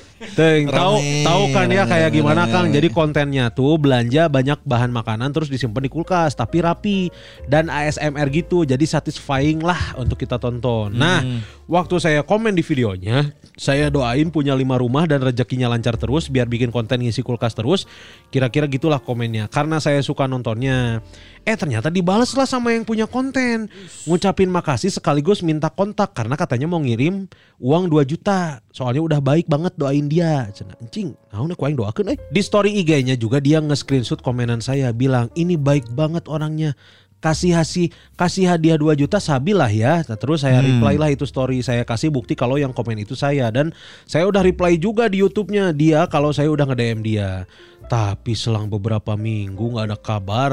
Teng, 0.35 0.67
tahu 0.67 0.99
tahu 1.23 1.43
kan 1.55 1.71
ya 1.71 1.87
rame, 1.87 1.91
kayak 1.95 2.09
gimana 2.11 2.43
rame. 2.43 2.51
Kang. 2.51 2.67
Jadi 2.75 2.87
kontennya 2.91 3.47
tuh 3.47 3.79
belanja 3.79 4.27
banyak 4.27 4.59
bahan 4.67 4.91
makanan 4.91 5.31
terus 5.31 5.47
disimpan 5.47 5.87
di 5.87 5.91
kulkas 5.91 6.35
tapi 6.35 6.59
rapi 6.59 7.07
dan 7.47 7.71
ASMR 7.71 8.27
gitu. 8.27 8.67
Jadi 8.67 8.83
satisfying 8.83 9.63
lah 9.63 9.95
untuk 9.95 10.19
kita 10.19 10.35
tonton. 10.35 10.91
Nah, 10.91 11.23
waktu 11.71 11.95
saya 12.03 12.21
komen 12.27 12.51
di 12.51 12.63
videonya, 12.67 13.31
saya 13.55 13.87
doain 13.87 14.27
punya 14.27 14.51
lima 14.59 14.75
rumah 14.75 15.07
dan 15.07 15.23
rezekinya 15.23 15.71
lancar 15.71 15.95
terus 15.95 16.27
biar 16.27 16.51
bikin 16.51 16.67
konten 16.67 16.99
ngisi 16.99 17.23
kulkas 17.23 17.55
terus. 17.55 17.87
Kira-kira 18.27 18.67
gitulah 18.67 18.99
komennya. 18.99 19.47
Karena 19.47 19.79
saya 19.79 20.03
suka 20.03 20.27
nontonnya. 20.27 20.99
Eh 21.47 21.55
ternyata 21.57 21.87
dibales 21.87 22.31
lah 22.35 22.45
sama 22.45 22.75
yang 22.75 22.83
punya 22.83 23.09
konten. 23.09 23.71
Ngucapin 24.05 24.51
makasih 24.51 24.91
sekaligus 24.91 25.41
minta 25.41 25.71
kontak 25.71 26.13
karena 26.13 26.35
katanya 26.35 26.67
mau 26.69 26.79
ngirim 26.79 27.25
uang 27.57 27.89
2 27.89 28.05
juta. 28.05 28.61
Soalnya 28.69 29.01
udah 29.01 29.19
baik 29.23 29.49
banget 29.49 29.73
doain 29.75 30.05
dia. 30.05 30.47
Cenah 30.51 30.77
encing, 30.83 31.15
naon 31.31 31.51
ku 31.55 31.65
aing 31.65 31.79
doakeun 31.79 32.13
eh. 32.13 32.17
Di 32.29 32.41
story 32.43 32.77
IG-nya 32.83 33.15
juga 33.17 33.41
dia 33.41 33.63
nge-screenshot 33.63 34.21
komenan 34.21 34.61
saya 34.61 34.93
bilang, 34.93 35.31
"Ini 35.33 35.55
baik 35.57 35.91
banget 35.95 36.27
orangnya." 36.29 36.77
Kasih 37.19 37.51
kasih 37.51 37.91
kasih 38.15 38.47
hadiah 38.47 38.79
2 38.79 38.95
juta 38.95 39.19
sabilah 39.19 39.67
ya. 39.67 40.07
Nah, 40.07 40.15
terus 40.15 40.39
saya 40.39 40.63
reply 40.63 40.95
lah 40.95 41.11
itu 41.11 41.27
story 41.27 41.59
saya 41.59 41.83
kasih 41.83 42.07
bukti 42.07 42.31
kalau 42.31 42.55
yang 42.55 42.71
komen 42.71 42.95
itu 42.95 43.11
saya 43.11 43.51
dan 43.51 43.75
saya 44.07 44.23
udah 44.23 44.39
reply 44.39 44.79
juga 44.79 45.11
di 45.11 45.19
YouTube-nya 45.19 45.75
dia 45.75 46.07
kalau 46.07 46.31
saya 46.31 46.47
udah 46.47 46.71
nge-DM 46.71 47.03
dia. 47.03 47.43
Tapi 47.89 48.37
selang 48.37 48.69
beberapa 48.69 49.17
minggu 49.17 49.73
nggak 49.73 49.85
ada 49.89 49.97
kabar. 49.97 50.51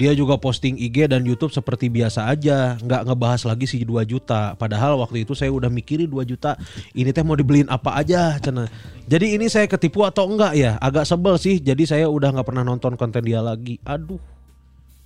Dia 0.00 0.16
juga 0.16 0.40
posting 0.40 0.80
IG 0.80 1.12
dan 1.12 1.28
YouTube 1.28 1.52
seperti 1.52 1.92
biasa 1.92 2.32
aja, 2.32 2.80
nggak 2.80 3.04
ngebahas 3.04 3.44
lagi 3.44 3.68
si 3.68 3.84
2 3.84 4.00
juta. 4.08 4.56
Padahal 4.56 4.96
waktu 4.96 5.28
itu 5.28 5.36
saya 5.36 5.52
udah 5.52 5.68
mikirin 5.68 6.08
2 6.08 6.24
juta, 6.24 6.56
ini 6.96 7.12
teh 7.12 7.20
mau 7.20 7.36
dibeliin 7.36 7.68
apa 7.68 8.00
aja, 8.00 8.40
cina. 8.40 8.64
Jadi 9.04 9.36
ini 9.36 9.52
saya 9.52 9.68
ketipu 9.68 10.08
atau 10.08 10.24
enggak 10.24 10.56
ya? 10.56 10.80
Agak 10.80 11.04
sebel 11.04 11.36
sih. 11.36 11.60
Jadi 11.60 11.84
saya 11.84 12.08
udah 12.08 12.32
nggak 12.32 12.48
pernah 12.48 12.64
nonton 12.64 12.96
konten 12.96 13.20
dia 13.20 13.44
lagi. 13.44 13.76
Aduh. 13.84 14.39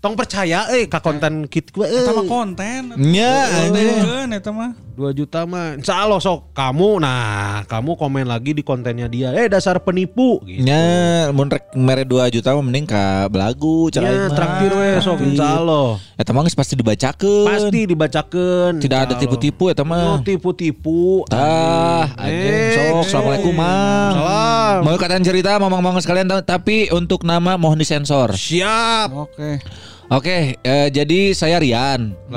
Tong 0.04 0.12
percaya 0.12 0.68
eh 0.68 0.84
ke 0.84 1.00
konten 1.00 1.48
kita 1.48 1.80
eh. 1.80 2.04
Eta 2.04 2.12
mah 2.12 2.28
konten. 2.28 2.92
Ya, 3.08 3.48
Konten 3.64 4.36
eta 4.36 4.52
mah. 4.52 4.76
2 4.94 5.10
juta 5.10 5.42
mah. 5.42 5.74
Insya 5.74 5.96
Allah 5.96 6.20
sok 6.20 6.52
kamu 6.52 7.00
nah, 7.00 7.64
kamu 7.64 7.96
komen 7.96 8.28
lagi 8.28 8.52
di 8.52 8.60
kontennya 8.60 9.08
dia. 9.08 9.32
Eh 9.32 9.48
dasar 9.48 9.80
penipu 9.80 10.44
gitu. 10.44 10.60
Ya, 10.62 11.32
mun 11.32 11.48
rek 11.48 11.72
mere 11.72 12.04
2 12.04 12.20
juta 12.30 12.52
mah 12.52 12.60
mending 12.60 12.84
ka 12.84 13.26
belagu 13.26 13.88
cara 13.88 14.06
Ya, 14.06 14.28
traktir 14.28 14.70
we 14.70 15.00
sok 15.00 15.24
insya 15.24 15.56
Allah. 15.56 15.96
Eta 16.14 16.30
mah 16.30 16.44
geus 16.44 16.52
pasti 16.52 16.76
dibacakeun. 16.76 17.48
Pasti 17.48 17.80
dibacakan. 17.88 18.72
Tidak 18.78 18.98
ada 19.00 19.14
tipu-tipu 19.16 19.72
eta 19.72 19.82
Oh, 19.82 19.88
mah. 19.88 20.20
tipu-tipu. 20.20 21.24
Tah, 21.26 22.12
anjing 22.14 22.60
sok. 22.70 22.94
Assalamualaikum, 23.02 23.54
Mang. 23.56 24.12
Salam. 24.14 24.78
Mau 24.84 24.94
katakan 24.94 25.24
cerita 25.24 25.56
mamang-mamang 25.56 25.98
sekalian 25.98 26.28
ta- 26.28 26.44
tapi 26.44 26.92
untuk 26.92 27.24
nama 27.24 27.56
mohon 27.56 27.80
disensor. 27.80 28.36
Siap. 28.36 29.08
Oke. 29.10 29.64
Oke, 30.12 30.60
eh, 30.60 30.88
jadi 30.92 31.32
saya 31.32 31.56
Rian. 31.60 32.12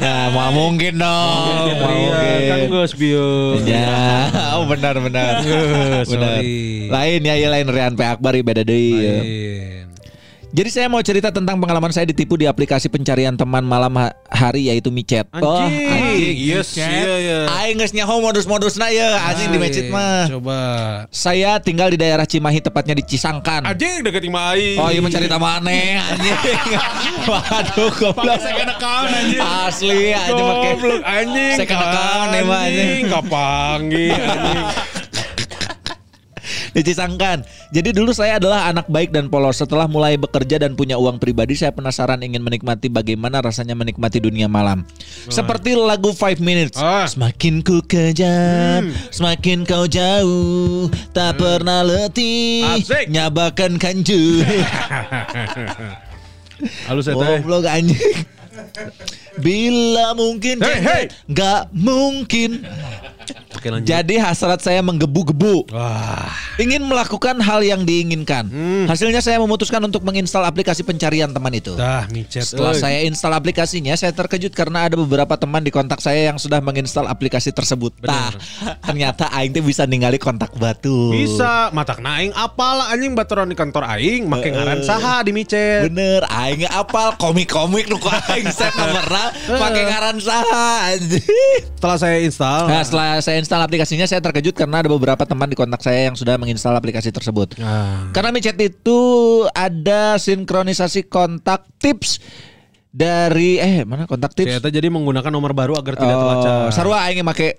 Nah, 0.00 0.32
mau 0.32 0.48
mungkin 0.48 0.96
dong. 0.96 1.76
Mau 1.76 1.76
Kan 1.76 1.76
mungkin. 1.84 2.72
Gus 2.72 2.92
Bio. 2.96 3.60
Ya, 3.68 4.24
oh 4.56 4.64
benar 4.64 4.96
benar. 4.96 5.44
benar. 6.08 6.40
Lain 6.88 7.20
ya, 7.20 7.34
ya 7.36 7.48
lain 7.52 7.68
Rian 7.68 7.92
P 7.92 8.00
Akbar 8.00 8.32
ieu 8.32 8.40
beda 8.40 8.64
deui. 8.64 8.96
ya. 8.96 9.20
Jadi 10.50 10.66
saya 10.66 10.90
mau 10.90 10.98
cerita 10.98 11.30
tentang 11.30 11.62
pengalaman 11.62 11.94
saya 11.94 12.10
ditipu 12.10 12.34
di 12.34 12.42
aplikasi 12.42 12.90
pencarian 12.90 13.38
teman 13.38 13.62
malam 13.62 13.94
ha- 13.94 14.10
hari 14.26 14.66
yaitu 14.66 14.90
micet. 14.90 15.22
Oh, 15.38 15.62
Anjing. 15.62 15.86
anjing. 15.86 16.34
Yes, 16.42 16.74
iya 16.74 17.14
ya. 17.22 17.38
Aing 17.54 17.78
geus 17.78 17.94
nyaho 17.94 18.18
modus-modusna 18.18 18.90
ya 18.90 19.30
anjing 19.30 19.54
di 19.54 19.62
micet 19.62 19.86
mah. 19.94 20.26
Coba. 20.26 20.58
Saya 21.06 21.62
tinggal 21.62 21.94
di 21.94 22.02
daerah 22.02 22.26
Cimahi 22.26 22.58
tepatnya 22.58 22.98
di 22.98 23.06
Cisangkan. 23.06 23.62
Anjing 23.62 24.02
deket 24.02 24.26
ima 24.26 24.50
aing. 24.50 24.74
Oh 24.74 24.90
iya 24.90 24.98
mencari 24.98 25.30
taman 25.30 25.62
aneh 25.62 26.02
anjing. 26.02 26.34
Waduh 27.30 27.92
goblok. 27.94 28.42
Saya 28.42 28.54
kena 28.58 28.74
kawan 28.74 29.10
anjing. 29.14 29.38
Asli 29.38 30.02
anjing 30.10 30.44
pakai 30.44 30.70
Goblok 30.74 31.02
anjing. 31.06 31.54
Saya 31.62 31.66
kena 31.70 31.86
kawan 31.94 32.28
emang 32.34 32.60
anjing. 32.66 33.02
Kapanggih 33.06 34.12
anjing. 34.18 34.66
Dicisangkan. 36.70 37.42
Jadi 37.74 37.90
dulu 37.90 38.14
saya 38.14 38.38
adalah 38.38 38.70
anak 38.70 38.86
baik 38.86 39.10
dan 39.10 39.26
polos. 39.26 39.58
Setelah 39.58 39.90
mulai 39.90 40.14
bekerja 40.14 40.62
dan 40.62 40.78
punya 40.78 40.96
uang 40.96 41.18
pribadi, 41.18 41.58
saya 41.58 41.74
penasaran 41.74 42.22
ingin 42.22 42.42
menikmati 42.42 42.86
bagaimana 42.86 43.42
rasanya 43.42 43.74
menikmati 43.74 44.22
dunia 44.22 44.46
malam. 44.46 44.86
Seperti 45.26 45.74
lagu 45.74 46.14
Five 46.14 46.38
Minutes. 46.38 46.78
Ah. 46.78 47.06
Semakin 47.06 47.62
ku 47.66 47.82
kejar, 47.84 48.86
semakin 49.10 49.66
kau 49.66 49.86
jauh, 49.90 50.86
tak 51.10 51.38
pernah 51.40 51.82
letih, 51.82 52.66
Asik. 52.78 53.10
nyabakan 53.10 53.76
kanju. 53.80 54.42
Halus 56.86 57.08
ya. 57.08 57.16
Goblok 57.16 57.64
anjing. 57.64 58.26
Bila 59.40 60.12
mungkin 60.12 60.60
Hey, 60.60 60.78
hey. 60.84 61.04
Gak 61.32 61.72
mungkin 61.72 62.66
Oke 63.60 63.68
lanjut. 63.68 63.84
Jadi 63.84 64.16
hasrat 64.16 64.64
saya 64.64 64.80
menggebu-gebu 64.80 65.68
Wah. 65.68 66.32
Ingin 66.56 66.80
melakukan 66.88 67.36
hal 67.44 67.60
yang 67.60 67.84
diinginkan 67.84 68.48
Hmm. 68.48 68.88
Hasilnya 68.88 69.20
saya 69.20 69.36
memutuskan 69.36 69.84
untuk 69.84 70.00
menginstal 70.00 70.48
aplikasi 70.48 70.80
pencarian 70.80 71.28
teman 71.28 71.52
itu 71.52 71.76
Dah 71.76 72.08
micet. 72.08 72.48
Setelah 72.48 72.72
saya 72.72 73.04
install 73.04 73.36
aplikasinya 73.36 73.92
Saya 74.00 74.16
terkejut 74.16 74.56
karena 74.56 74.88
ada 74.88 74.96
beberapa 74.96 75.36
teman 75.36 75.60
di 75.60 75.68
kontak 75.68 76.00
saya 76.00 76.32
Yang 76.32 76.48
sudah 76.48 76.64
menginstal 76.64 77.04
aplikasi 77.04 77.52
tersebut 77.52 77.92
Nah 78.00 78.32
ternyata 78.80 79.28
Aing 79.36 79.52
teh 79.52 79.60
bisa 79.60 79.84
ningali 79.84 80.16
kontak 80.16 80.56
batu 80.56 81.12
Bisa 81.12 81.68
matak 81.76 82.00
naing 82.00 82.32
apal 82.32 82.80
anjing 82.88 83.12
baturan 83.12 83.50
di 83.50 83.56
kantor 83.58 83.84
aing 83.84 84.30
make 84.30 84.48
ngaran 84.54 84.80
saha 84.86 85.26
di 85.26 85.34
micet. 85.34 85.90
Bener, 85.90 86.22
aing 86.30 86.62
apal 86.70 87.18
komik-komik 87.18 87.90
nu 87.90 87.98
aing 87.98 88.46
set 88.54 88.70
nomorna 88.78 89.34
pakai 89.50 89.82
ngaran 89.90 90.16
saha 90.22 90.94
anjing. 90.94 91.26
Setelah 91.74 91.98
saya 91.98 92.16
install. 92.22 92.62
Nah, 92.70 92.82
setelah 92.86 93.08
saya 93.18 93.36
install 93.42 93.49
aplikasinya 93.58 94.06
saya 94.06 94.22
terkejut 94.22 94.54
karena 94.54 94.86
ada 94.86 94.86
beberapa 94.86 95.26
teman 95.26 95.50
di 95.50 95.58
kontak 95.58 95.82
saya 95.82 96.06
yang 96.06 96.14
sudah 96.14 96.38
menginstal 96.38 96.78
aplikasi 96.78 97.10
tersebut. 97.10 97.58
Ah. 97.58 98.06
Karena 98.14 98.30
micet 98.30 98.54
itu 98.62 99.00
ada 99.50 100.14
sinkronisasi 100.14 101.10
kontak 101.10 101.66
tips 101.82 102.22
dari 102.90 103.62
eh 103.62 103.86
mana 103.86 104.10
kontak 104.10 104.34
tips? 104.34 104.58
Saya 104.58 104.74
jadi 104.74 104.90
menggunakan 104.90 105.30
nomor 105.30 105.54
baru 105.54 105.78
agar 105.78 105.94
tidak 105.94 106.16
terlacak. 106.18 106.52
Oh, 106.66 106.70
sarua 106.74 107.06
aing 107.06 107.22
make. 107.22 107.54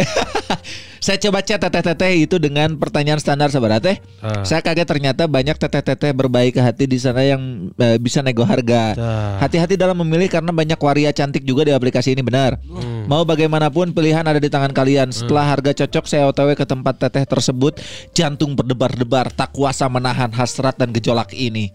saya 1.05 1.17
coba 1.23 1.39
chat 1.39 1.55
teteh-teteh 1.55 2.27
itu 2.27 2.35
dengan 2.35 2.75
pertanyaan 2.75 3.15
standar 3.15 3.47
sabar 3.47 3.79
teh. 3.79 3.95
Ah. 4.19 4.43
Saya 4.43 4.59
kaget 4.59 4.83
ternyata 4.83 5.31
banyak 5.31 5.55
teteh-teteh 5.55 6.11
berbaik 6.11 6.59
hati 6.59 6.83
di 6.83 6.99
sana 6.99 7.23
yang 7.23 7.71
eh, 7.79 7.95
bisa 7.95 8.19
nego 8.19 8.43
harga. 8.43 8.91
Hati-hati 9.39 9.79
dalam 9.79 10.03
memilih 10.03 10.27
karena 10.27 10.51
banyak 10.51 10.75
waria 10.83 11.15
cantik 11.15 11.47
juga 11.47 11.63
di 11.63 11.71
aplikasi 11.71 12.11
ini 12.11 12.19
benar. 12.27 12.59
Hmm. 12.67 13.07
Mau 13.07 13.23
bagaimanapun 13.23 13.95
pilihan 13.95 14.27
ada 14.27 14.37
di 14.37 14.51
tangan 14.51 14.75
kalian. 14.75 15.15
Setelah 15.15 15.47
harga 15.47 15.71
cocok 15.71 16.05
saya 16.11 16.27
OTW 16.27 16.59
ke 16.59 16.67
tempat 16.67 17.07
teteh 17.07 17.23
tersebut, 17.23 17.79
jantung 18.11 18.51
berdebar-debar, 18.51 19.31
tak 19.31 19.55
kuasa 19.55 19.87
menahan 19.87 20.35
hasrat 20.35 20.75
dan 20.75 20.91
gejolak 20.91 21.31
ini. 21.31 21.71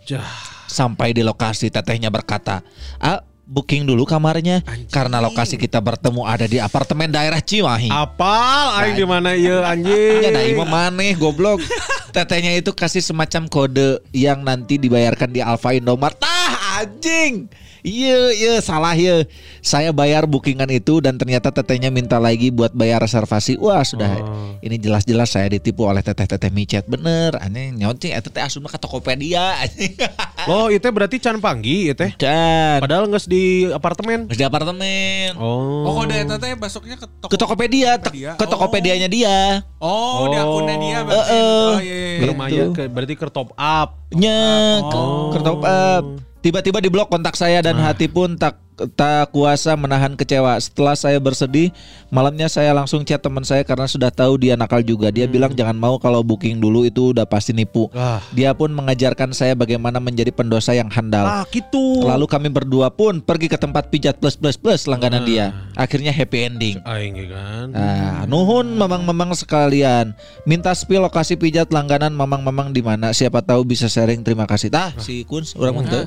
Sampai 0.68 1.16
di 1.16 1.24
lokasi 1.24 1.72
tetehnya 1.72 2.12
berkata, 2.12 2.60
"Ah, 3.00 3.24
booking 3.46 3.86
dulu 3.86 4.02
kamarnya 4.02 4.60
karena 4.90 5.22
lokasi 5.22 5.54
kita 5.56 5.78
bertemu 5.78 6.26
ada 6.26 6.46
di 6.50 6.58
apartemen 6.58 7.08
daerah 7.08 7.38
Cimahi." 7.38 7.88
Apal 7.88 8.66
aing 8.82 8.96
di 8.98 9.06
mana 9.06 9.32
ieu 9.38 9.62
anjing? 9.62 10.20
Ya, 10.20 10.30
nah, 10.34 10.44
ima 10.44 10.66
maneh 10.66 11.14
goblok. 11.14 11.62
Tetehnya 12.14 12.56
itu 12.58 12.72
kasih 12.74 13.04
semacam 13.04 13.46
kode 13.46 14.00
yang 14.10 14.40
nanti 14.42 14.80
dibayarkan 14.80 15.30
di 15.30 15.40
Alfa 15.40 15.76
Indomart. 15.76 16.18
Tah 16.18 16.82
anjing. 16.82 17.48
Iya, 17.86 18.34
iya 18.34 18.54
salah 18.58 18.98
ya. 18.98 19.22
Saya 19.62 19.94
bayar 19.94 20.26
bookingan 20.26 20.66
itu 20.68 20.98
dan 20.98 21.14
ternyata 21.14 21.54
tetehnya 21.54 21.86
minta 21.86 22.18
lagi 22.18 22.50
buat 22.50 22.74
bayar 22.74 22.98
reservasi. 22.98 23.62
Wah, 23.62 23.86
sudah. 23.86 24.10
Ini 24.58 24.74
jelas-jelas 24.74 25.30
saya 25.30 25.46
ditipu 25.46 25.86
oleh 25.86 26.02
teteh-teteh 26.02 26.50
micet. 26.50 26.82
Bener, 26.84 27.38
aneh 27.38 27.70
nyonting 27.70 28.10
eta 28.10 28.26
teh 28.26 28.42
asumna 28.42 28.66
ke 28.66 28.74
Tokopedia 28.76 29.62
anjing. 29.62 29.94
Loh, 30.50 30.66
itu 30.66 30.82
berarti 30.82 31.22
can 31.22 31.38
panggi 31.38 31.86
itu 31.86 31.94
teh. 31.94 32.10
Dan 32.18 32.82
Padahal 32.82 33.06
nggak 33.06 33.22
di 33.24 33.70
apartemen. 33.70 34.26
di 34.26 34.42
apartemen. 34.42 35.38
Oh. 35.38 35.86
Oh, 35.86 35.92
kode 35.96 36.18
eta 36.18 36.36
teh 36.36 36.58
besoknya 36.58 36.98
ke 36.98 37.06
toko. 37.06 37.30
Ke 37.30 37.36
Tokopedia, 37.38 38.02
Tokopedia. 38.02 38.30
ke 38.34 38.44
Tokopedianya 38.44 39.06
dia. 39.06 39.62
Oh, 39.78 40.26
di 40.26 40.34
akunnya 40.34 40.74
dia 40.74 40.98
berarti. 41.06 41.30
Eh, 41.30 41.38
eh. 41.38 41.46
Oh, 41.46 41.78
iya, 41.78 41.94
iya, 41.94 42.10
iya. 42.18 42.26
Lumayan 42.26 42.68
ke, 42.74 42.90
berarti 42.90 43.14
ke 43.14 43.26
top 43.30 43.54
up. 43.54 43.88
Nya 44.10 44.42
ke, 44.82 44.98
Oh. 44.98 45.30
ke 45.30 45.38
top 45.38 45.62
up. 45.62 46.04
Tiba-tiba 46.46 46.78
di 46.78 46.86
blok 46.86 47.10
kontak 47.10 47.34
saya 47.34 47.58
dan 47.58 47.74
hati 47.74 48.06
pun 48.06 48.38
tak 48.38 48.62
tak 48.76 49.32
kuasa 49.32 49.72
menahan 49.72 50.12
kecewa. 50.12 50.60
Setelah 50.60 50.92
saya 50.92 51.16
bersedih, 51.16 51.72
malamnya 52.12 52.44
saya 52.52 52.76
langsung 52.76 53.00
chat 53.08 53.24
teman 53.24 53.40
saya 53.40 53.64
karena 53.64 53.88
sudah 53.88 54.12
tahu 54.12 54.36
dia 54.36 54.52
nakal 54.52 54.84
juga. 54.84 55.08
Dia 55.08 55.24
bilang 55.24 55.56
jangan 55.56 55.72
mau 55.72 55.96
kalau 55.96 56.20
booking 56.20 56.60
dulu 56.60 56.84
itu 56.84 57.16
udah 57.16 57.24
pasti 57.24 57.56
nipu. 57.56 57.88
Ah. 57.96 58.20
Dia 58.36 58.52
pun 58.52 58.68
mengajarkan 58.68 59.32
saya 59.32 59.56
bagaimana 59.56 59.96
menjadi 59.96 60.28
pendosa 60.28 60.76
yang 60.76 60.92
handal. 60.92 61.24
Ah, 61.24 61.44
gitu. 61.48 62.04
Lalu 62.04 62.28
kami 62.28 62.48
berdua 62.52 62.92
pun 62.92 63.24
pergi 63.24 63.48
ke 63.48 63.56
tempat 63.56 63.88
pijat 63.88 64.20
plus 64.20 64.36
plus 64.36 64.60
plus 64.60 64.84
langganan 64.84 65.24
dia. 65.24 65.56
Akhirnya 65.72 66.12
happy 66.12 66.38
ending. 66.44 66.76
Aing 66.84 67.16
ge 67.16 67.32
kan. 67.32 67.72
Nah, 67.72 68.28
nuhun 68.28 68.76
mamang-mamang 68.76 69.32
sekalian. 69.32 70.12
Minta 70.44 70.76
spill 70.76 71.00
lokasi 71.00 71.40
pijat 71.40 71.72
langganan 71.72 72.12
mamang-mamang 72.12 72.76
di 72.76 72.84
mana. 72.84 73.16
Siapa 73.16 73.40
tahu 73.40 73.64
bisa 73.64 73.88
sharing. 73.88 74.20
Terima 74.20 74.44
kasih. 74.44 74.68
Tah, 74.68 74.92
si 75.00 75.24
Kuns 75.24 75.56
orang 75.56 75.80
muntu. 75.80 76.04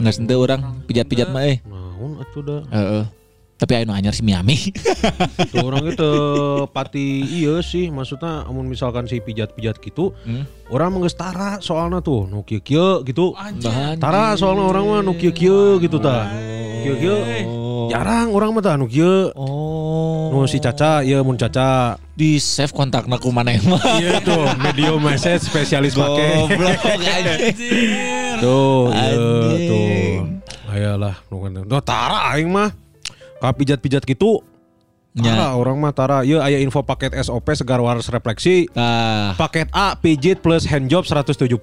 Nggak 0.00 0.14
sente 0.16 0.32
orang 0.32 0.80
pijat-pijat 0.88 1.28
mah 1.28 1.44
eh. 1.44 1.57
Naon 1.64 2.18
atuh 2.18 2.42
da. 2.42 2.58
Heeh. 2.68 3.04
Tapi 3.58 3.74
anu 3.74 3.90
anyar 3.90 4.14
si 4.14 4.22
Miami. 4.22 4.70
Tuh 5.50 5.58
orang 5.60 5.82
itu 5.84 6.10
pati 6.76 7.26
iya 7.26 7.58
sih 7.58 7.90
maksudnya 7.90 8.46
amun 8.46 8.64
misalkan 8.64 9.04
si 9.04 9.18
pijat-pijat 9.18 9.80
gitu 9.80 10.14
orang 10.68 10.94
mah 10.94 11.02
geus 11.02 11.12
tara 11.12 11.58
soalnya 11.58 11.98
tuh 11.98 12.22
nu 12.24 12.42
kieu-kieu 12.42 13.02
gitu 13.02 13.34
tara 13.98 14.34
soalnya 14.34 14.62
orang 14.62 14.84
mah 14.84 15.00
nu 15.02 15.12
kieu-kieu 15.12 15.82
gitu 15.82 15.98
ta 15.98 16.30
kieu-kieu 16.78 17.18
jarang 17.88 18.30
orang 18.30 18.52
mah 18.52 18.62
tah 18.62 18.74
nu 18.74 18.86
kieu 18.86 19.34
Oh. 19.34 20.30
nu 20.30 20.46
si 20.46 20.60
Caca 20.60 21.02
iya 21.02 21.18
mun 21.18 21.34
Caca 21.34 21.98
Di 22.12 22.38
save 22.38 22.70
kontakna 22.70 23.16
ku 23.16 23.30
maneh 23.30 23.58
mah. 23.60 23.82
iya 23.96 24.18
tuh 24.20 24.54
medium 24.56 24.98
message 25.00 25.42
spesialis 25.44 25.94
pakai 25.94 26.46
Goblok 26.46 26.78
anjing. 26.78 27.54
tuh 28.44 28.90
iya 28.92 29.18
tuh 29.66 30.37
ayolah 30.78 31.18
nu 31.26 31.42
kan 31.42 31.50
tuh 31.66 31.82
tara 31.82 32.30
aing 32.34 32.46
mah. 32.46 32.70
Ka 33.42 33.50
pijat-pijat 33.54 34.06
gitu. 34.06 34.42
Tara 35.18 35.58
orang 35.58 35.74
mah 35.82 35.90
tara. 35.90 36.22
Iya 36.22 36.46
aya 36.46 36.62
info 36.62 36.86
paket 36.86 37.10
SOP 37.26 37.50
segar 37.58 37.82
waras 37.82 38.06
refleksi. 38.06 38.70
Nah, 38.70 39.34
Paket 39.34 39.66
A 39.74 39.98
pijit 39.98 40.38
plus 40.38 40.62
handjob 40.62 41.02
170 41.02 41.58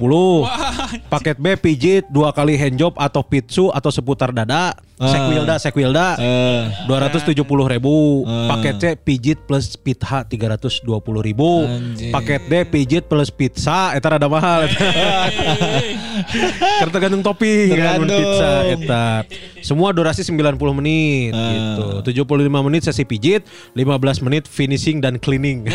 Paket 1.07 1.37
B 1.39 1.55
pijit 1.55 2.03
dua 2.11 2.35
kali 2.35 2.59
handjob 2.59 2.91
atau 2.99 3.23
pitsu 3.23 3.71
atau 3.71 3.91
seputar 3.91 4.35
dada 4.35 4.75
Sekwilda 4.95 5.59
sekwilda 5.59 6.15
eh, 6.15 6.72
270 6.88 7.35
ribu. 7.67 8.23
Paket 8.23 8.76
C 8.80 8.84
pijit 8.95 9.43
plus 9.43 9.76
pitha 9.76 10.23
320 10.23 10.88
ribu. 11.19 11.67
Anjing. 11.67 12.15
Paket 12.15 12.47
D 12.47 12.63
pijit 12.63 13.03
plus 13.11 13.27
pizza 13.27 13.91
Eta 13.91 14.15
rada 14.15 14.31
mahal. 14.31 14.63
Karena 16.80 16.91
tergantung 16.95 17.27
topping 17.27 17.76
kan 17.76 17.99
mun 17.99 18.07
Tergantung. 18.07 18.23
pizza 18.23 18.49
Eta. 18.72 19.05
Semua 19.59 19.91
durasi 19.91 20.23
90 20.23 20.63
menit 20.80 21.35
gitu. 21.35 22.15
75 22.23 22.39
menit 22.63 22.88
sesi 22.88 23.03
pijit 23.03 23.43
15 23.76 24.23
menit 24.23 24.47
finishing 24.47 25.03
dan 25.03 25.19
cleaning. 25.19 25.67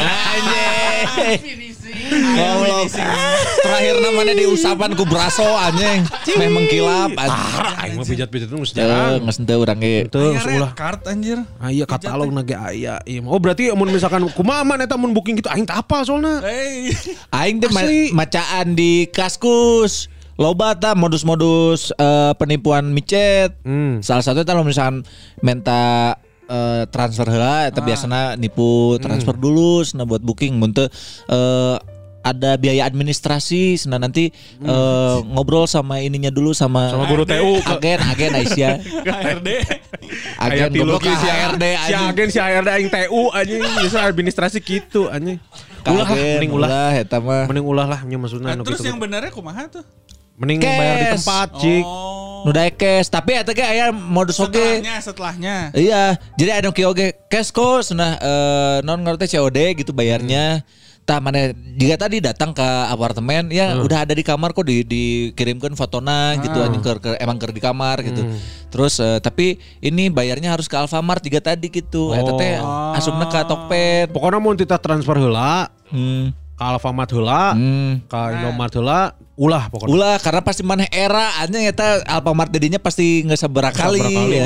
Goblok. 2.40 2.88
Terakhir 3.60 3.96
namanya 4.00 4.34
diusapan 4.36 4.90
ku 4.96 5.04
braso 5.04 5.44
anjing. 5.44 6.04
Meh 6.36 6.48
mengkilap 6.48 7.12
anjing. 7.12 7.52
Aing 7.80 7.94
mah 8.00 8.06
pijat-pijat 8.08 8.48
Teu, 8.48 8.64
jarang 8.64 9.24
geus 9.24 9.36
henteu 9.36 9.60
urang 9.60 9.80
ge. 9.80 10.08
Aya 10.10 10.40
ulah 10.56 10.72
card 10.72 11.04
anjir. 11.06 11.38
Aya 11.60 11.84
katalog 11.84 12.32
nage 12.32 12.56
aya. 12.56 12.98
Iya. 13.04 13.20
Oh 13.24 13.38
berarti 13.38 13.68
mun 13.76 13.92
misalkan 13.92 14.24
kumaha 14.32 14.64
eta 14.80 14.96
mun 14.96 15.12
booking 15.12 15.38
gitu 15.38 15.48
aing 15.52 15.68
teu 15.68 15.76
apal 15.76 16.02
soalna. 16.04 16.40
Hey. 16.40 16.92
Aing 17.32 17.60
teh 17.60 17.68
macaan 18.12 18.72
di 18.72 19.08
Kaskus. 19.12 20.08
Loba 20.40 20.72
ta 20.72 20.96
modus-modus 20.96 21.92
eh, 22.00 22.32
penipuan 22.40 22.96
micet. 22.96 23.60
Hmm. 23.60 24.00
Salah 24.00 24.24
satu 24.24 24.40
kalau 24.48 24.64
misalkan 24.64 25.04
minta 25.44 26.16
eh, 26.48 26.88
transfer 26.88 27.28
heula 27.28 27.68
eta 27.68 27.84
biasana 27.84 28.40
nipu 28.40 28.96
transfer 29.04 29.36
dulu 29.36 29.84
sana 29.84 30.08
buat 30.08 30.24
booking 30.24 30.56
mun 30.56 30.72
teu 30.72 30.88
eh, 31.28 31.76
ada 32.30 32.54
biaya 32.54 32.82
administrasi 32.82 33.74
sana 33.76 33.96
nanti 33.96 34.30
eh, 34.58 35.16
ngobrol 35.26 35.64
sama 35.64 35.98
ininya 35.98 36.28
dulu 36.28 36.50
sama 36.50 36.88
Sama 36.88 37.04
guru 37.04 37.22
TU. 37.22 37.58
agen 37.60 37.98
agen 38.00 38.30
Aisyah 38.34 38.74
KRD. 39.02 39.48
agen 40.36 40.68
tilu 40.70 40.94
goblok 40.94 41.02
ge 41.02 41.12
si 41.12 41.28
HRD 41.28 41.64
Si 41.80 41.92
agen 41.92 42.28
si 42.28 42.38
HRD 42.38 42.68
aing 42.70 42.88
TU 42.88 43.22
anjing 43.30 43.60
bisa 43.80 43.98
administrasi 44.02 44.58
gitu 44.58 45.06
anjing. 45.06 45.38
Ulah 45.80 46.08
mending 46.08 46.52
ulah. 46.52 46.68
ulah 46.68 46.92
eta 46.94 47.16
mah 47.18 47.44
Mending 47.46 47.64
ulah 47.64 47.86
lah 47.86 48.00
nya 48.02 48.16
maksudna 48.16 48.52
Nah, 48.52 48.60
terus 48.60 48.78
gitu. 48.78 48.88
yang 48.88 48.98
benernya 48.98 49.30
kumaha 49.30 49.64
tuh? 49.66 49.84
Mending 50.36 50.56
bayar 50.58 50.76
di 50.94 51.04
Cash. 51.06 51.14
tempat, 51.20 51.48
Cik. 51.54 51.84
Oh. 51.84 52.40
nu 52.40 52.50
daekes 52.50 53.06
tapi 53.06 53.36
eta 53.36 53.52
ge 53.52 53.60
aya 53.60 53.92
modus 53.92 54.40
oge 54.40 54.56
Setelahnya, 54.56 54.96
setelahnya. 54.98 55.56
Iya, 55.72 56.02
jadi 56.34 56.50
ada 56.56 56.72
oge 56.72 57.12
cash 57.28 57.48
kok 57.50 57.84
sunah 57.84 58.16
eh, 58.16 58.76
non 58.80 58.96
ngerti 58.98 59.28
COD 59.30 59.58
gitu 59.76 59.92
bayarnya. 59.92 60.64
Tah 61.10 61.18
mana 61.18 61.50
jika 61.74 61.98
tadi 61.98 62.22
datang 62.22 62.54
ke 62.54 62.62
apartemen 62.62 63.50
ya 63.50 63.74
udah 63.76 64.06
ada 64.06 64.14
di 64.14 64.22
kamar 64.22 64.54
kok 64.54 64.62
di 64.62 64.86
dikirimkan 64.86 65.74
fotona 65.74 66.38
gitu 66.38 66.54
anjing 66.54 66.78
ke, 66.78 66.92
ke- 67.02 67.18
emang 67.18 67.34
ke 67.34 67.50
di 67.50 67.58
kamar 67.58 67.98
gitu. 68.00 68.22
Terus 68.70 69.02
eh, 69.02 69.18
tapi 69.18 69.58
ini 69.80 70.06
bayarnya 70.06 70.54
harus 70.54 70.64
ke 70.64 70.78
Alfamart 70.78 71.18
juga 71.18 71.42
tadi 71.44 71.66
gitu. 71.66 72.14
Eta 72.14 72.30
teh 72.32 72.62
asupna 72.94 73.26
ke 73.26 73.42
Tokped. 73.42 74.14
Pokoknya 74.14 74.38
mau 74.38 74.54
kita 74.54 74.78
transfer 74.78 75.18
heula 75.18 75.66
Hmm. 75.90 76.30
ke 76.54 76.62
Alfamart 76.62 77.10
heula, 77.10 77.58
Hmm. 77.58 78.06
ke 78.06 78.18
Indomart 78.30 78.70
heula, 78.70 79.00
ulah 79.40 79.72
pokoknya. 79.72 79.88
Ulah 79.96 80.16
karena 80.20 80.44
pasti 80.44 80.60
mana 80.60 80.84
era 80.92 81.40
anjing 81.40 81.64
eta 81.64 82.04
Alfamart 82.04 82.52
jadinya 82.52 82.76
pasti 82.76 83.24
nggak 83.24 83.40
seberapa 83.40 83.72
kali. 83.72 84.04
Ya. 84.36 84.44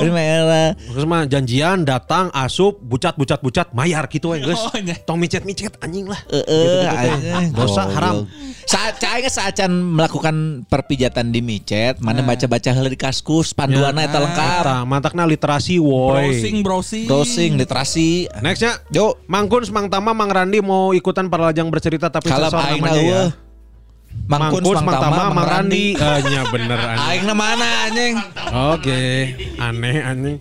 Ini 0.00 0.08
mah 0.08 0.24
era. 0.24 0.62
Terus 0.72 1.04
mah 1.04 1.28
janjian 1.28 1.84
datang 1.84 2.32
asup 2.32 2.80
bucat 2.80 3.12
bucat 3.20 3.44
bucat 3.44 3.68
mayar 3.76 4.08
gitu 4.08 4.32
we 4.32 4.40
geus. 4.40 4.56
Oh, 4.64 4.80
nya. 4.80 4.96
Tong 5.04 5.20
micet-micet 5.20 5.76
anjing 5.84 6.08
lah. 6.08 6.16
Eh, 6.32 6.40
Gitu-gitu 6.40 6.96
teh. 6.96 7.12
anjing. 7.36 7.52
Dosa 7.52 7.84
Goblok. 7.84 7.92
haram. 7.92 8.14
Saat 8.64 8.96
cahaya 8.96 9.28
saat 9.28 9.52
can 9.52 9.68
melakukan 9.70 10.64
perpijatan 10.64 11.28
di 11.28 11.44
micet, 11.44 12.00
mana 12.00 12.24
baca-baca 12.24 12.72
heula 12.72 12.88
di 12.88 12.96
kaskus, 12.96 13.52
panduanna 13.52 14.08
eta 14.08 14.24
lengkap. 14.24 14.60
Eta 14.64 14.76
mantakna 14.88 15.28
literasi 15.28 15.76
woi. 15.76 16.32
Browsing, 16.32 16.56
browsing. 16.64 17.04
Browsing, 17.04 17.50
literasi. 17.60 18.08
Nextnya 18.40 18.80
Yuk, 18.88 19.28
Mang 19.28 19.52
Kun, 19.52 19.68
Mang 19.68 19.92
Tama, 19.92 20.16
Mang 20.16 20.32
Randi 20.32 20.64
mau 20.64 20.96
ikutan 20.96 21.28
para 21.28 21.52
lajang 21.52 21.68
bercerita 21.68 22.08
tapi 22.08 22.32
kalap 22.32 22.48
sensor 22.48 22.64
aing 22.72 22.80
namanya 22.80 23.02
ya. 23.04 23.22
Eueuh. 24.14 24.30
Mang 24.30 24.48
Kuns, 24.48 24.80
Mang 24.80 24.96
Tama, 24.96 25.24
Mang 25.34 25.44
Randi. 25.46 25.92
Ah, 26.00 26.16
nya 26.22 26.48
bener 26.48 26.80
anjing. 26.96 27.08
Aing 27.12 27.24
na 27.28 27.34
mana 27.36 27.68
anjing? 27.84 28.14
Oke, 28.72 29.02
aneh 29.60 29.96
anjing. 30.00 30.36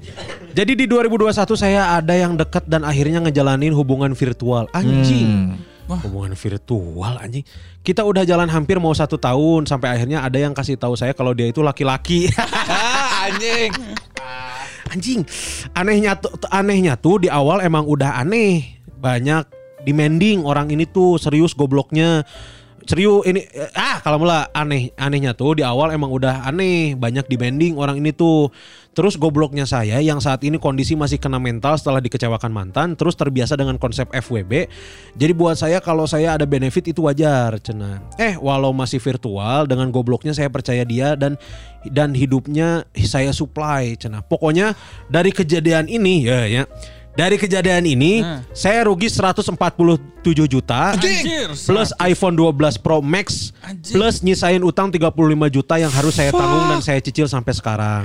Jadi 0.53 0.71
di 0.77 0.85
2021 0.87 1.33
saya 1.57 1.97
ada 1.97 2.13
yang 2.13 2.37
dekat 2.37 2.63
dan 2.69 2.85
akhirnya 2.85 3.19
ngejalanin 3.19 3.73
hubungan 3.75 4.15
virtual. 4.15 4.69
Anjing. 4.71 5.59
Hubungan 5.83 6.31
virtual 6.33 7.19
anjing. 7.19 7.43
Kita 7.83 8.07
udah 8.07 8.23
jalan 8.23 8.47
hampir 8.47 8.79
mau 8.79 8.95
satu 8.95 9.19
tahun 9.19 9.67
sampai 9.67 9.99
akhirnya 9.99 10.23
ada 10.23 10.39
yang 10.39 10.55
kasih 10.55 10.79
tahu 10.79 10.95
saya 10.95 11.11
kalau 11.11 11.35
dia 11.35 11.51
itu 11.51 11.59
laki-laki. 11.59 12.29
Ah, 12.73 13.27
anjing. 13.31 13.71
Anjing. 14.91 15.21
Anehnya 15.71 16.19
tuh 16.19 16.31
anehnya 16.51 16.99
tuh 16.99 17.23
di 17.23 17.27
awal 17.31 17.63
emang 17.63 17.83
udah 17.83 18.19
aneh. 18.19 18.79
Banyak 18.99 19.47
demanding 19.83 20.43
orang 20.43 20.71
ini 20.71 20.83
tuh 20.83 21.15
serius 21.19 21.51
gobloknya. 21.51 22.23
Serius 22.83 23.23
ini 23.23 23.47
ah 23.73 24.03
kalau 24.03 24.23
mula 24.23 24.51
aneh 24.51 24.91
anehnya 24.99 25.31
tuh 25.31 25.59
di 25.59 25.63
awal 25.63 25.95
emang 25.95 26.11
udah 26.11 26.43
aneh 26.43 26.95
banyak 26.99 27.27
demanding 27.31 27.79
orang 27.79 27.99
ini 27.99 28.11
tuh. 28.11 28.51
Terus 28.93 29.17
gobloknya 29.17 29.65
saya 29.65 29.97
yang 30.05 30.21
saat 30.21 30.45
ini 30.45 30.61
kondisi 30.61 30.93
masih 30.93 31.17
kena 31.17 31.41
mental 31.41 31.73
setelah 31.81 31.97
dikecewakan 31.97 32.53
mantan 32.53 32.93
terus 32.93 33.17
terbiasa 33.17 33.57
dengan 33.57 33.81
konsep 33.81 34.05
FWB 34.13 34.69
jadi 35.17 35.33
buat 35.33 35.57
saya 35.57 35.81
kalau 35.81 36.05
saya 36.05 36.37
ada 36.37 36.45
benefit 36.45 36.93
itu 36.93 37.01
wajar 37.01 37.57
cena. 37.57 38.05
Eh 38.21 38.37
walau 38.37 38.69
masih 38.69 39.01
virtual 39.01 39.65
dengan 39.65 39.89
gobloknya 39.89 40.37
saya 40.37 40.49
percaya 40.53 40.85
dia 40.85 41.17
dan 41.17 41.41
dan 41.89 42.13
hidupnya 42.13 42.85
saya 42.93 43.33
supply 43.33 43.97
cena. 43.97 44.21
Pokoknya 44.21 44.77
dari 45.09 45.33
kejadian 45.33 45.89
ini 45.89 46.29
ya 46.29 46.45
ya 46.45 46.63
dari 47.13 47.37
kejadian 47.37 47.85
ini 47.85 48.13
Nah. 48.23 48.41
saya 48.53 48.89
rugi 48.89 49.09
147 49.09 50.47
juta 50.47 50.95
Anjir, 50.95 51.51
plus 51.51 51.89
iPhone 51.99 52.33
12 52.33 52.79
Pro 52.79 53.03
Max 53.03 53.51
plus 53.91 54.23
nyisain 54.23 54.59
utang 54.63 54.87
35 54.87 55.11
juta 55.51 55.75
yang 55.79 55.91
harus 55.91 56.15
saya 56.15 56.31
tanggung 56.31 56.65
dan 56.71 56.79
saya 56.79 56.99
cicil 56.99 57.27
sampai 57.27 57.53
sekarang. 57.55 58.01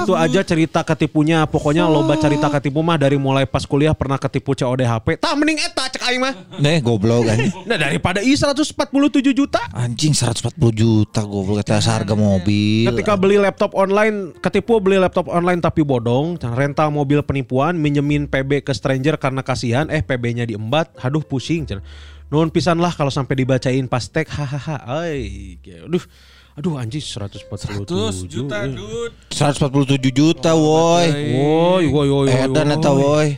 Gitu 0.00 0.12
aja 0.16 0.40
cerita 0.44 0.80
ketipunya. 0.84 1.44
Pokoknya 1.44 1.84
loba 1.88 2.16
cerita 2.16 2.48
ketipu 2.48 2.80
mah 2.80 2.96
dari 2.96 3.16
mulai 3.20 3.44
pas 3.44 3.64
kuliah 3.64 3.92
pernah 3.92 4.16
ketipu 4.16 4.56
COD 4.56 4.84
HP. 4.84 5.06
Tak 5.20 5.32
mending 5.36 5.60
eta 5.60 5.84
cek 5.88 6.02
aing 6.04 6.20
mah. 6.20 6.34
Nih 6.60 6.80
goblok 6.80 7.28
anjing. 7.28 7.52
Nah 7.70 7.76
daripada 7.76 8.24
i 8.24 8.32
147 8.34 8.76
juta. 9.36 9.60
Anjing 9.76 10.16
140 10.16 10.56
juta 10.72 11.20
goblok 11.24 11.60
kata 11.64 11.80
harga 11.80 12.14
mobil. 12.16 12.88
Ketika 12.88 13.14
beli 13.20 13.36
laptop 13.36 13.76
online, 13.76 14.32
ketipu 14.40 14.80
beli 14.80 14.96
laptop 14.96 15.28
online 15.28 15.60
tapi 15.60 15.84
bodong, 15.84 16.40
rental 16.40 16.88
mobil 16.88 17.20
penipuan, 17.20 17.59
minjemin 17.76 18.30
PB 18.30 18.64
ke 18.64 18.72
stranger 18.72 19.20
karena 19.20 19.44
kasihan, 19.44 19.86
eh 19.92 20.00
PB-nya 20.00 20.48
diembat, 20.48 20.96
aduh 21.04 21.20
pusing. 21.20 21.68
Cen. 21.68 21.84
Nuhun 22.30 22.48
pisan 22.54 22.78
lah 22.78 22.94
kalau 22.94 23.10
sampai 23.10 23.42
dibacain 23.42 23.84
pas 23.90 24.06
tag, 24.06 24.30
hahaha. 24.30 24.78
Ay, 24.86 25.58
aduh, 25.82 26.00
aduh 26.54 26.78
anjing 26.78 27.02
147 27.02 27.84
100 27.84 28.30
juta, 28.30 28.64
eh. 28.64 28.72
dude. 28.72 29.14
147 29.34 30.14
juta 30.14 30.54
woi. 30.54 31.06
Woi, 31.10 31.84
woi, 31.90 32.08
woi, 32.08 32.26
woi. 32.30 32.30
Edan 32.30 32.70
eta 32.72 32.94
woi. 32.94 33.36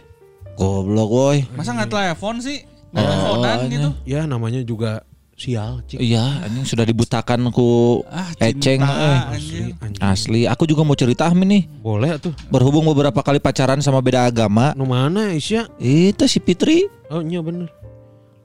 Goblok 0.54 1.10
woi. 1.10 1.38
Masa 1.56 1.72
nggak 1.72 1.88
telepon 1.88 2.38
sih? 2.44 2.62
Nggak 2.92 3.04
teleponan 3.08 3.58
gitu? 3.72 3.88
Ya 4.04 4.20
namanya 4.28 4.60
juga 4.60 5.08
sial, 5.42 5.82
cik. 5.90 5.98
Iya, 5.98 6.46
anjing 6.46 6.62
sudah 6.62 6.86
dibutakan 6.86 7.50
ku 7.50 8.00
Ah, 8.06 8.30
cinta, 8.38 8.46
Eceng 8.46 8.80
eh. 8.80 9.18
anjing. 9.34 9.66
Asli, 9.98 10.46
aku 10.46 10.70
juga 10.70 10.86
mau 10.86 10.94
cerita 10.94 11.26
Amin 11.26 11.50
nih. 11.50 11.62
Boleh 11.82 12.14
tuh. 12.22 12.30
Berhubung 12.46 12.86
beberapa 12.86 13.18
kali 13.26 13.42
pacaran 13.42 13.82
sama 13.82 13.98
beda 13.98 14.30
agama. 14.30 14.70
Nu 14.78 14.86
mana 14.86 15.34
Isya? 15.34 15.66
Itu 15.82 16.30
si 16.30 16.38
Fitri. 16.38 16.86
Oh 17.10 17.18
iya 17.18 17.42
bener. 17.42 17.66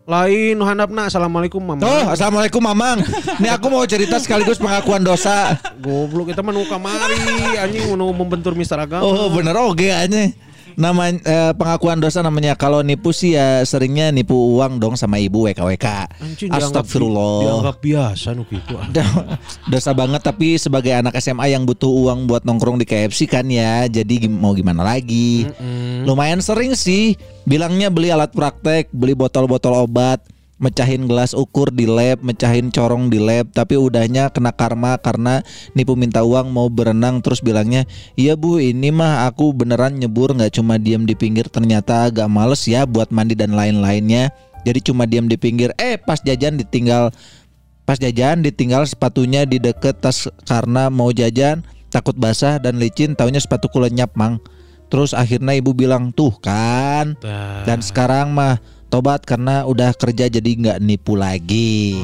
Lain 0.08 0.56
nu 0.56 0.64
handapna 0.64 1.12
Assalamualaikum 1.12 1.60
Mama. 1.60 1.84
Tuh, 1.84 2.04
assalamualaikum 2.08 2.64
Mamang. 2.64 3.04
Nih 3.44 3.52
aku 3.52 3.68
mau 3.68 3.84
cerita 3.84 4.16
sekaligus 4.24 4.56
pengakuan 4.56 5.04
dosa. 5.04 5.60
Goblok 5.84 6.32
kita 6.32 6.40
mah 6.40 6.56
nu 6.56 6.64
kamari 6.64 7.20
anjing 7.60 7.92
nu 7.92 8.10
membentur 8.16 8.56
mister 8.56 8.80
agama. 8.80 9.04
Oh, 9.04 9.28
bener 9.30 9.54
oke 9.60 9.84
anjing. 9.84 10.32
Nama 10.78 11.10
eh, 11.10 11.52
pengakuan 11.58 11.98
dosa 11.98 12.22
namanya 12.22 12.54
kalau 12.54 12.86
nipu 12.86 13.10
sih 13.10 13.34
ya 13.34 13.66
seringnya 13.66 14.14
nipu 14.14 14.38
uang 14.54 14.78
dong 14.78 14.94
sama 14.94 15.18
ibu 15.18 15.50
WKWK. 15.50 15.88
Anjing 16.22 16.48
dianggap- 16.48 16.86
Astagfirullah. 16.86 17.38
Dianggap 17.42 17.78
biasa 17.82 18.28
nu 18.32 18.46
gitu. 18.46 18.78
ah. 18.78 18.86
dosa 19.66 19.92
banget 19.92 20.22
tapi 20.22 20.56
sebagai 20.56 20.94
anak 20.94 21.18
SMA 21.18 21.50
yang 21.50 21.66
butuh 21.66 21.90
uang 21.90 22.30
buat 22.30 22.46
nongkrong 22.46 22.78
di 22.78 22.86
KFC 22.86 23.26
kan 23.26 23.50
ya 23.50 23.90
jadi 23.90 24.30
mau 24.30 24.54
gimana 24.54 24.86
lagi 24.86 25.50
lumayan 26.04 26.40
sering 26.40 26.72
sih 26.72 27.18
bilangnya 27.44 27.90
beli 27.90 28.08
alat 28.08 28.30
praktek 28.30 28.94
beli 28.94 29.12
botol-botol 29.12 29.84
obat 29.84 30.22
mecahin 30.58 31.06
gelas 31.06 31.38
ukur 31.38 31.70
di 31.70 31.86
lab 31.86 32.22
mecahin 32.26 32.74
corong 32.74 33.14
di 33.14 33.22
lab 33.22 33.54
tapi 33.54 33.78
udahnya 33.78 34.34
kena 34.34 34.50
karma 34.50 34.98
karena 34.98 35.46
nipu 35.78 35.94
minta 35.94 36.26
uang 36.26 36.50
mau 36.50 36.66
berenang 36.68 37.22
terus 37.22 37.42
bilangnya 37.46 37.86
iya 38.18 38.34
bu 38.34 38.58
ini 38.58 38.90
mah 38.90 39.30
aku 39.30 39.54
beneran 39.54 40.02
nyebur 40.02 40.34
nggak 40.34 40.58
cuma 40.58 40.82
diem 40.82 41.06
di 41.06 41.14
pinggir 41.14 41.46
ternyata 41.48 42.10
agak 42.10 42.26
males 42.26 42.66
ya 42.66 42.90
buat 42.90 43.14
mandi 43.14 43.38
dan 43.38 43.54
lain-lainnya 43.54 44.34
jadi 44.66 44.80
cuma 44.82 45.06
diem 45.06 45.30
di 45.30 45.38
pinggir 45.38 45.72
eh 45.78 46.02
pas 46.02 46.18
jajan 46.22 46.58
ditinggal 46.58 47.14
Pas 47.88 47.96
jajan 47.96 48.44
ditinggal 48.44 48.84
sepatunya 48.84 49.48
di 49.48 49.64
deket 49.64 50.04
tas 50.04 50.28
karena 50.44 50.92
mau 50.92 51.08
jajan 51.16 51.64
takut 51.88 52.20
basah 52.20 52.60
dan 52.60 52.84
licin 52.84 53.16
taunya 53.16 53.40
sepatuku 53.40 53.80
lenyap 53.80 54.12
mang. 54.20 54.44
Terus 54.92 55.16
akhirnya 55.16 55.56
ibu 55.56 55.72
bilang 55.72 56.12
tuh 56.12 56.36
kan 56.44 57.16
dan 57.64 57.80
sekarang 57.80 58.36
mah 58.36 58.60
tobat 58.88 59.24
karena 59.28 59.68
udah 59.68 59.92
kerja 59.96 60.32
jadi 60.32 60.50
nggak 60.58 60.80
nipu 60.80 61.20
lagi. 61.20 62.00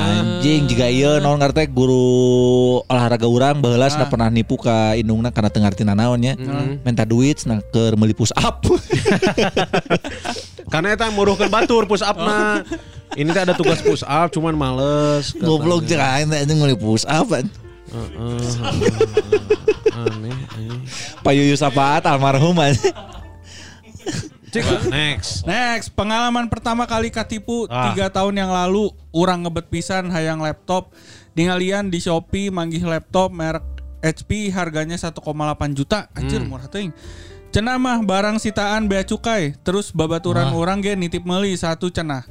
Anjing 0.00 0.66
juga 0.70 0.86
iya 0.90 1.18
non 1.22 1.38
ngerti 1.38 1.70
guru 1.70 2.80
olahraga 2.86 3.26
orang 3.26 3.58
baheula 3.62 3.86
Ah. 3.86 4.02
ah. 4.02 4.08
pernah 4.10 4.28
nipu 4.30 4.58
ka 4.58 4.94
indungna 4.98 5.30
karena 5.30 5.50
teu 5.50 5.62
ngarti 5.62 5.82
naonnya. 5.86 6.34
Minta 6.82 7.06
duit 7.06 7.42
nah 7.46 7.62
ke 7.62 7.94
meuli 7.94 8.14
push 8.14 8.34
up. 8.34 8.62
Karena 10.70 10.94
eta 10.94 11.10
muruhkeun 11.10 11.50
batur 11.50 11.86
push 11.90 12.02
up 12.02 12.14
na. 12.18 12.62
Ini 13.18 13.34
teh 13.34 13.42
ada 13.42 13.58
tugas 13.58 13.82
push 13.82 14.06
up 14.06 14.30
cuman 14.30 14.54
males. 14.54 15.34
Goblok 15.34 15.82
teh 15.86 15.98
anjing 15.98 16.58
meuli 16.58 16.78
push 16.78 17.02
up. 17.10 17.26
Heeh, 17.30 17.42
heeh. 17.90 18.38
Aneh, 19.90 20.30
aneh. 20.54 20.78
Pak 21.26 21.32
Yuyus 21.34 21.58
Apaat 21.62 22.06
almarhum 22.06 22.54
anjing. 22.54 22.94
Cik, 24.50 24.90
next. 24.90 25.46
Next, 25.46 25.94
pengalaman 25.94 26.50
pertama 26.50 26.82
kali 26.82 27.14
katipu 27.14 27.70
Ah. 27.70 27.90
tiga 27.90 28.10
tahun 28.10 28.34
yang 28.34 28.50
lalu, 28.50 28.90
orang 29.14 29.46
ngebet 29.46 29.70
pisan 29.70 30.10
hayang 30.10 30.42
laptop, 30.42 30.90
Dingalian 31.30 31.94
di 31.94 32.02
Shopee 32.02 32.50
manggih 32.50 32.82
laptop 32.82 33.30
merek 33.30 33.62
HP 34.02 34.50
harganya 34.50 34.98
1,8 34.98 35.70
juta, 35.78 36.10
anjir 36.10 36.42
Hmm. 36.42 36.50
murah 36.50 36.66
teuing. 36.66 36.90
Cenah 37.54 37.78
mah 37.78 38.02
barang 38.02 38.42
sitaan 38.42 38.90
bea 38.90 39.06
cukai, 39.06 39.54
terus 39.62 39.94
babaturan 39.94 40.50
orang 40.50 40.82
ge 40.82 40.98
nitip 40.98 41.22
meuli 41.22 41.54
satu 41.54 41.86
cenah. 41.86 42.26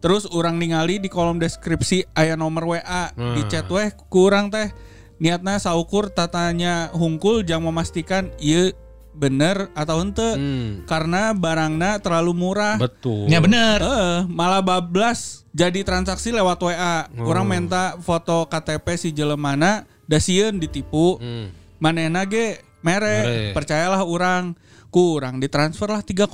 Terus 0.00 0.24
orang 0.32 0.56
ningali 0.56 0.96
di 0.96 1.12
kolom 1.12 1.36
deskripsi 1.36 2.08
aya 2.16 2.40
nomor 2.40 2.64
WA, 2.64 3.12
di 3.36 3.44
chat 3.52 3.68
weh 3.68 3.92
kurang 4.08 4.48
teh. 4.48 4.72
Niatna 5.18 5.60
saukur 5.60 6.08
tatanya 6.08 6.88
hungkul 6.94 7.44
jang 7.44 7.60
memastikan 7.60 8.32
ieu 8.38 8.72
bener 9.18 9.68
atau 9.72 9.98
ente 9.98 10.22
Hmm. 10.30 10.86
karena 10.86 11.34
barangna 11.34 11.98
terlalu 11.98 12.32
murah. 12.32 12.78
Betul. 12.78 13.26
Ya 13.26 13.38
bener. 13.38 13.78
Eh, 13.78 14.18
malah 14.24 14.62
bablas 14.62 15.42
jadi 15.50 15.82
transaksi 15.82 16.30
lewat 16.30 16.56
WA. 16.56 17.10
Orang 17.18 17.46
minta 17.46 17.98
foto 17.98 18.46
KTP 18.46 18.86
si 18.96 19.08
jelemana 19.10 19.82
da 20.06 20.16
sieun 20.16 20.56
ditipu. 20.56 21.18
Hmm. 21.18 21.50
Manehna 21.76 22.22
ge 22.22 22.62
mere, 22.78 23.18
Mere. 23.18 23.38
percayalah 23.52 24.02
orang 24.02 24.54
kurang 24.88 25.36
ditransfer 25.36 25.84
lah 25.86 26.00
3,6 26.00 26.30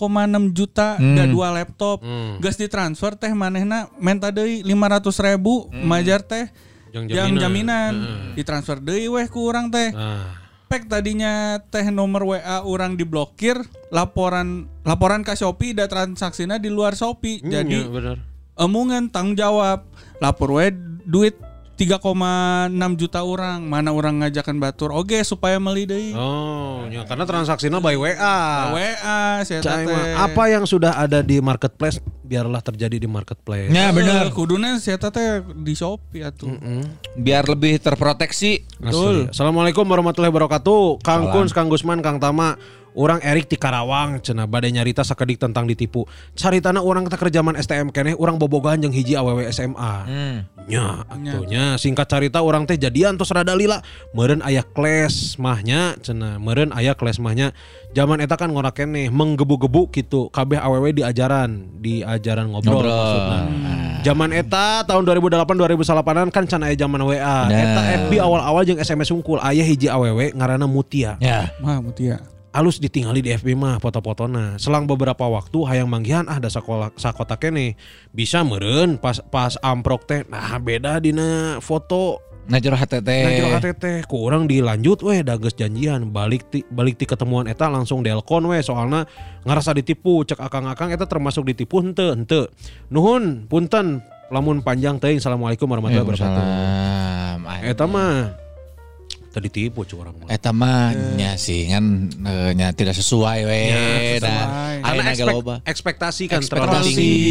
juta 0.50 0.94
da 0.94 1.24
dua 1.26 1.50
laptop. 1.50 2.00
Hmm. 2.00 2.36
Gas 2.38 2.54
ditransfer 2.54 3.12
teh 3.14 3.32
manehna 3.32 3.88
minta 3.96 4.28
deui 4.28 4.60
500 4.62 5.10
ribu 5.22 5.66
majar 5.74 6.20
teh 6.20 6.52
Yang 6.92 7.04
yang 7.10 7.34
jaminan. 7.34 7.42
jaminan 7.42 7.92
ditransfer 8.32 8.78
deui 8.78 9.10
weh 9.10 9.26
ku 9.26 9.42
urang 9.44 9.66
teh 9.66 9.90
Nah, 9.90 10.43
Pek 10.64 10.90
tadinya 10.90 11.60
teh 11.70 11.86
nomor 11.92 12.24
WA 12.34 12.64
orang 12.64 12.96
diblokir, 12.98 13.60
laporan 13.92 14.66
laporan 14.82 15.22
ke 15.22 15.36
Shopee 15.36 15.76
da 15.76 15.86
transaksinya 15.86 16.58
di 16.58 16.72
luar 16.72 16.96
Shopee. 16.98 17.44
Jadi 17.44 17.84
iya, 17.84 17.90
bener. 17.90 18.18
emungan 18.58 19.12
tanggung 19.12 19.38
jawab. 19.38 19.86
Lapor 20.18 20.56
we 20.56 20.72
duit 21.04 21.36
3,6 21.74 22.70
juta 22.94 23.20
orang. 23.26 23.66
Mana 23.66 23.90
orang 23.90 24.22
ngajakan 24.22 24.62
batur 24.62 24.94
oge 24.94 25.20
supaya 25.26 25.58
meli 25.58 25.84
deui. 25.84 26.14
Oh, 26.14 26.86
ya, 26.88 27.02
karena 27.04 27.26
transaksinya 27.26 27.82
by 27.82 27.98
WA. 27.98 28.14
WA 28.72 29.42
saya 29.42 29.60
teh. 29.60 30.14
apa 30.14 30.42
yang 30.50 30.64
sudah 30.64 30.94
ada 30.94 31.20
di 31.20 31.42
marketplace 31.42 31.98
biarlah 32.24 32.64
terjadi 32.64 32.96
di 32.96 33.08
marketplace. 33.10 33.68
Ya 33.68 33.92
bener. 33.92 34.30
Eh, 34.30 34.32
Kuduna 34.32 34.80
saya 34.80 34.96
teh 34.96 35.44
di 35.60 35.74
Shopee 35.76 36.24
atuh. 36.24 36.54
Biar 37.18 37.44
lebih 37.44 37.76
terproteksi. 37.82 38.64
Betul. 38.80 39.28
Assalamualaikum 39.34 39.84
warahmatullahi 39.84 40.32
wabarakatuh. 40.32 41.04
Kang 41.04 41.28
Kuns, 41.30 41.52
Kang 41.52 41.68
Gusman, 41.68 42.00
Kang 42.00 42.16
Tama. 42.22 42.56
Orang 42.94 43.18
Erik 43.26 43.50
di 43.50 43.58
Karawang 43.58 44.22
cenah 44.22 44.46
badai 44.46 44.70
nyarita 44.70 45.02
sakedik 45.02 45.42
tentang 45.42 45.66
ditipu. 45.66 46.06
Caritana 46.38 46.78
orang 46.78 47.10
teh 47.10 47.18
kerjaman 47.18 47.58
STM 47.58 47.90
keneh 47.90 48.14
orang 48.14 48.38
bobogan 48.38 48.78
jeung 48.78 48.94
hiji 48.94 49.18
awewe 49.18 49.50
SMA. 49.50 49.94
Nya, 50.70 51.02
atunya 51.10 51.74
singkat 51.74 52.06
cerita 52.06 52.38
orang 52.38 52.70
teh 52.70 52.78
jadian 52.78 53.18
tos 53.18 53.34
rada 53.34 53.50
lila. 53.58 53.82
Meureun 54.14 54.46
aya 54.46 54.62
kelas 54.62 55.42
mahnya 55.42 55.98
cenah. 56.06 56.38
Meureun 56.38 56.70
aya 56.70 56.94
kelas 56.94 57.18
mahnya. 57.18 57.50
Zaman 57.98 58.22
eta 58.22 58.38
kan 58.38 58.54
ngora 58.54 58.70
keneh 58.70 59.10
menggebu-gebu 59.10 59.90
gitu. 59.90 60.30
Kabeh 60.30 60.62
awewe 60.62 60.94
diajaran, 60.94 61.82
diajaran 61.82 62.46
ngobrol, 62.46 62.78
Ngobrol. 62.78 62.94
maksudna. 62.94 63.38
Zaman 64.06 64.30
eta 64.30 64.86
tahun 64.86 65.02
2008 65.02 65.82
2008an 65.82 66.28
kan 66.30 66.44
can 66.46 66.62
aya 66.62 66.78
zaman 66.78 67.02
WA. 67.02 67.50
Bener. 67.50 67.58
Eta 67.58 67.82
FB 68.06 68.12
awal-awal 68.22 68.62
jeung 68.62 68.78
SMS 68.78 69.10
unggul 69.10 69.42
aya 69.42 69.66
hiji 69.66 69.90
awewe 69.90 70.30
ngaranna 70.30 70.70
Mutia. 70.70 71.18
Ya. 71.18 71.50
Mah 71.58 71.82
mutia. 71.82 72.33
Alus 72.54 72.78
ditinggali 72.78 73.18
di 73.18 73.34
FB 73.34 73.58
mah 73.58 73.82
foto-fotona. 73.82 74.54
Selang 74.62 74.86
beberapa 74.86 75.26
waktu 75.26 75.58
hayang 75.66 75.90
manggihan 75.90 76.22
ah 76.30 76.38
da 76.38 76.46
sakola 76.46 76.94
sakota 76.94 77.34
kene. 77.34 77.74
Bisa 78.14 78.46
meureun 78.46 78.94
pas 78.94 79.18
pas 79.18 79.58
amprok 79.58 80.06
teh. 80.06 80.22
Nah 80.30 80.54
beda 80.62 81.02
dina 81.02 81.58
foto 81.58 82.22
jero 82.46 82.78
HTT. 82.78 83.10
Jero 83.10 83.50
HTT 83.58 84.06
ku 84.06 84.30
urang 84.30 84.46
dilanjut 84.46 85.02
weh 85.02 85.26
da 85.26 85.34
geus 85.34 85.58
janjian 85.58 86.14
balik 86.14 86.46
ti, 86.46 86.62
balik 86.70 86.94
ti 86.94 87.10
ketemuan 87.10 87.50
eta 87.50 87.66
langsung 87.66 88.06
delkon 88.06 88.46
weh 88.46 88.62
soalna 88.62 89.02
ngarasa 89.42 89.74
ditipu 89.74 90.22
cek 90.22 90.38
akang-akang 90.38 90.94
eta 90.94 91.10
termasuk 91.10 91.50
ditipu 91.50 91.82
henteu 91.82 92.14
henteu. 92.14 92.46
Nuhun 92.86 93.50
punten 93.50 93.98
lamun 94.30 94.62
panjang 94.62 95.02
teuing 95.02 95.18
assalamualaikum 95.18 95.66
warahmatullahi 95.66 96.06
wabarakatuh. 96.06 96.44
Eta 97.66 97.84
mah 97.90 98.43
tadi 99.34 99.50
tipu 99.50 99.82
cu 99.82 99.98
urang 99.98 100.14
mah. 100.14 100.30
Eta 100.30 100.48
mah 100.48 100.88
nya 101.12 101.34
sih 101.34 101.66
kan 101.66 101.82
eh, 102.06 102.50
nya 102.54 102.70
tidak 102.70 102.94
sesuai 102.94 103.38
we. 103.42 103.60
Nah, 103.66 104.78
Karena 104.78 104.80
ayeuna 104.80 105.10
ge 105.10 105.14
ekspek- 105.18 105.34
loba. 105.34 105.54
ekspektasi 105.66 106.22
kan 106.24 106.38
Ekspektasi 106.38 106.70
terlalu 106.70 106.86
tinggi. 106.88 107.22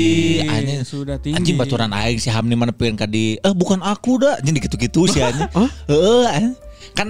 Anjing 0.46 0.82
sudah 0.84 1.16
tinggi. 1.18 1.36
Anjing 1.36 1.56
baturan 1.56 1.90
aing 1.90 2.20
si 2.20 2.28
Hamni 2.28 2.54
mana 2.54 2.70
pengen 2.70 2.94
ka 2.94 3.08
di 3.08 3.36
eh 3.36 3.54
bukan 3.54 3.80
aku 3.80 4.20
dah. 4.20 4.36
Anjing 4.38 4.60
gitu-gitu 4.60 5.08
sih 5.08 5.24
anjing. 5.24 5.48
Heeh 5.90 6.26
anjing. 6.28 6.56
kan 6.92 7.10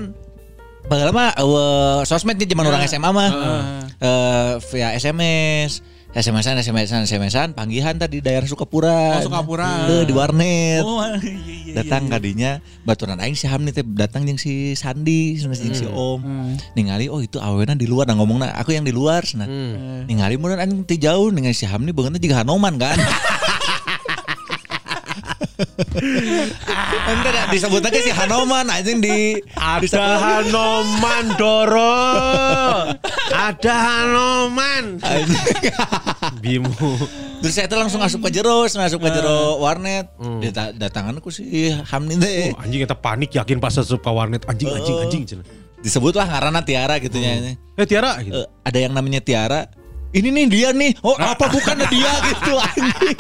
Bageula 0.84 1.10
mah 1.10 1.32
eueuh 1.40 2.04
sosmed 2.04 2.36
di 2.36 2.44
zaman 2.44 2.68
orang 2.68 2.84
SMA 2.84 3.10
mah. 3.10 3.30
Eh 3.98 4.52
via 4.70 4.92
SMS. 4.94 5.80
SMS-an, 6.14 6.62
SMS-an, 6.62 7.10
SMS-an, 7.10 7.50
panggihan 7.58 7.98
tadi 7.98 8.22
di 8.22 8.22
daerah 8.22 8.46
Sukapura. 8.46 9.18
Oh, 9.18 9.26
Sukapura. 9.26 9.90
Teu, 9.90 10.06
di 10.06 10.14
warnet. 10.14 10.86
Oh, 10.86 11.02
iya, 11.02 11.74
iya, 11.74 11.74
datang 11.74 12.06
kadinya 12.06 12.62
baturan 12.86 13.18
aing 13.18 13.34
si 13.34 13.50
Hamni 13.50 13.74
teh 13.74 13.82
datang 13.82 14.22
jeung 14.30 14.38
si 14.38 14.78
Sandi 14.78 15.34
jeung 15.42 15.58
si 15.58 15.90
Om. 15.90 16.22
Ningali 16.78 17.10
oh 17.10 17.18
itu 17.18 17.42
awena 17.42 17.74
di 17.74 17.90
luar 17.90 18.06
nah 18.06 18.14
ngomongna 18.14 18.54
aku 18.54 18.78
yang 18.78 18.86
di 18.86 18.94
luar 18.94 19.26
cenah 19.26 19.50
ningali 20.06 20.38
mun 20.38 20.54
anjing 20.54 20.86
ti 20.86 21.02
jauh 21.02 21.34
dengan 21.34 21.50
si 21.56 21.66
Hamni 21.66 21.90
beungeutna 21.90 22.22
juga 22.22 22.46
Hanoman 22.46 22.78
kan 22.78 22.98
Ente 27.04 27.30
dah 27.30 27.46
disebut 27.50 27.82
lagi 27.82 28.00
si 28.02 28.12
Hanoman 28.12 28.68
anjing 28.68 29.00
di 29.00 29.38
Ada 29.54 30.06
Hanoman 30.20 31.26
Doro. 31.36 32.00
Ada 33.30 33.74
Hanoman. 33.74 35.00
Bimo. 36.40 36.72
Terus 37.40 37.54
saya 37.54 37.68
tuh 37.68 37.76
langsung 37.76 38.00
masuk 38.00 38.24
ke 38.24 38.40
jero, 38.40 38.64
masuk 38.64 39.00
ke 39.00 39.10
jero 39.12 39.60
warnet. 39.60 40.08
Data- 40.40 40.72
Datangan 40.72 41.20
ku 41.20 41.28
si 41.28 41.68
Hamni 41.70 42.16
teh. 42.16 42.56
Oh, 42.56 42.64
anjing 42.64 42.80
kita 42.82 42.96
panik 42.96 43.32
yakin 43.32 43.60
pas 43.60 43.76
asup 43.76 44.00
ka 44.00 44.12
warnet 44.12 44.48
anjing 44.48 44.72
anjing 44.72 44.96
anjing 44.98 45.24
cenah. 45.26 45.46
Disebutlah 45.84 46.24
ngaranna 46.24 46.64
Tiara 46.64 46.96
gitu 46.98 47.20
nya. 47.20 47.56
Eh 47.76 47.84
Tiara 47.84 48.16
gitu. 48.24 48.32
Eh, 48.32 48.48
ada 48.64 48.78
yang 48.80 48.96
namanya 48.96 49.20
Tiara. 49.20 49.68
Ini 50.14 50.30
nih 50.30 50.46
dia 50.46 50.70
nih. 50.72 50.94
Oh 51.02 51.18
apa 51.18 51.50
bukan 51.50 51.78
dia 51.90 52.12
gitu 52.24 52.54
anjing. 52.70 53.18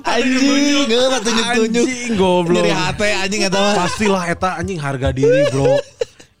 Anjing, 0.00 0.86
nggak 0.86 1.08
mah 1.08 1.20
tunjuk-tunjuk. 1.20 1.86
Anjing 1.86 2.12
goblok. 2.14 2.62
Nyeri 2.62 2.70
hati 2.70 3.10
anjing 3.12 3.42
eta 3.42 3.58
mah. 3.58 3.74
Pastilah 3.76 4.24
eta 4.24 4.48
anjing 4.56 4.78
harga 4.78 5.10
diri, 5.10 5.42
Bro. 5.50 5.74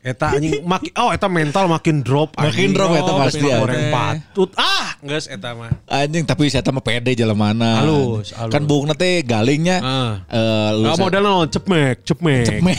Eta 0.04 0.36
anjing 0.36 0.60
makin 0.62 0.92
oh 0.94 1.10
eta 1.10 1.26
mental 1.26 1.64
makin 1.64 2.04
drop 2.04 2.36
Makin 2.36 2.76
drop 2.76 2.92
eta 2.92 3.08
pasti, 3.16 3.40
goreng 3.40 3.88
anjing. 3.88 3.88
patut. 3.90 4.50
Ah, 4.54 4.94
geus 5.00 5.26
eta 5.26 5.56
mah. 5.56 5.72
Anjing 5.88 6.22
tapi 6.22 6.46
saya 6.46 6.62
mah 6.68 6.78
pede 6.78 7.16
jelemana. 7.16 7.80
Halus, 7.80 8.30
halus. 8.30 8.52
Kan 8.52 8.68
bungna 8.68 8.92
teh 8.92 9.24
galingnya. 9.24 9.80
Ah. 9.80 10.12
eh, 10.28 10.70
lu 10.76 10.86
Gak 10.86 11.00
modal 11.00 11.24
non, 11.24 11.48
cepmek, 11.48 12.04
cepmek, 12.04 12.46
Cepmek. 12.46 12.78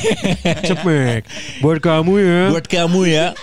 cepmek. 0.63 1.21
Buat 1.59 1.81
kamu 1.81 2.13
ya. 2.21 2.41
buat 2.53 2.65
kamu 2.65 3.01
ya. 3.03 3.27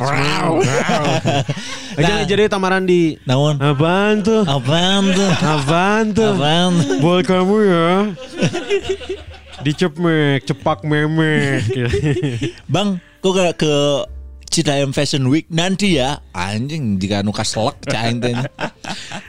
Eh, 0.00 2.00
jadi, 2.00 2.24
jadi 2.24 2.42
tamaran 2.48 2.88
di 2.88 3.20
Naon? 3.28 3.60
Apaan 3.60 4.24
tuh? 4.24 4.48
Apaan 4.48 5.12
tuh? 5.12 5.28
Apaan 5.44 6.04
tuh? 6.16 6.32
Apaan? 6.32 6.72
Buat 7.04 7.28
kamu 7.28 7.56
ya. 7.68 7.88
Dicepmek, 9.60 10.48
cepak 10.48 10.88
memek. 10.88 11.68
Bang, 12.64 12.96
kok 13.20 13.32
gak 13.36 13.60
ke 13.60 13.76
Citayam 14.50 14.90
Fashion 14.90 15.30
Week 15.30 15.46
nanti 15.46 15.94
ya? 16.02 16.18
Anjing 16.34 16.98
jika 16.98 17.22
nu 17.22 17.30
kaselek 17.30 17.86
caing 17.86 18.18
teh. 18.18 18.34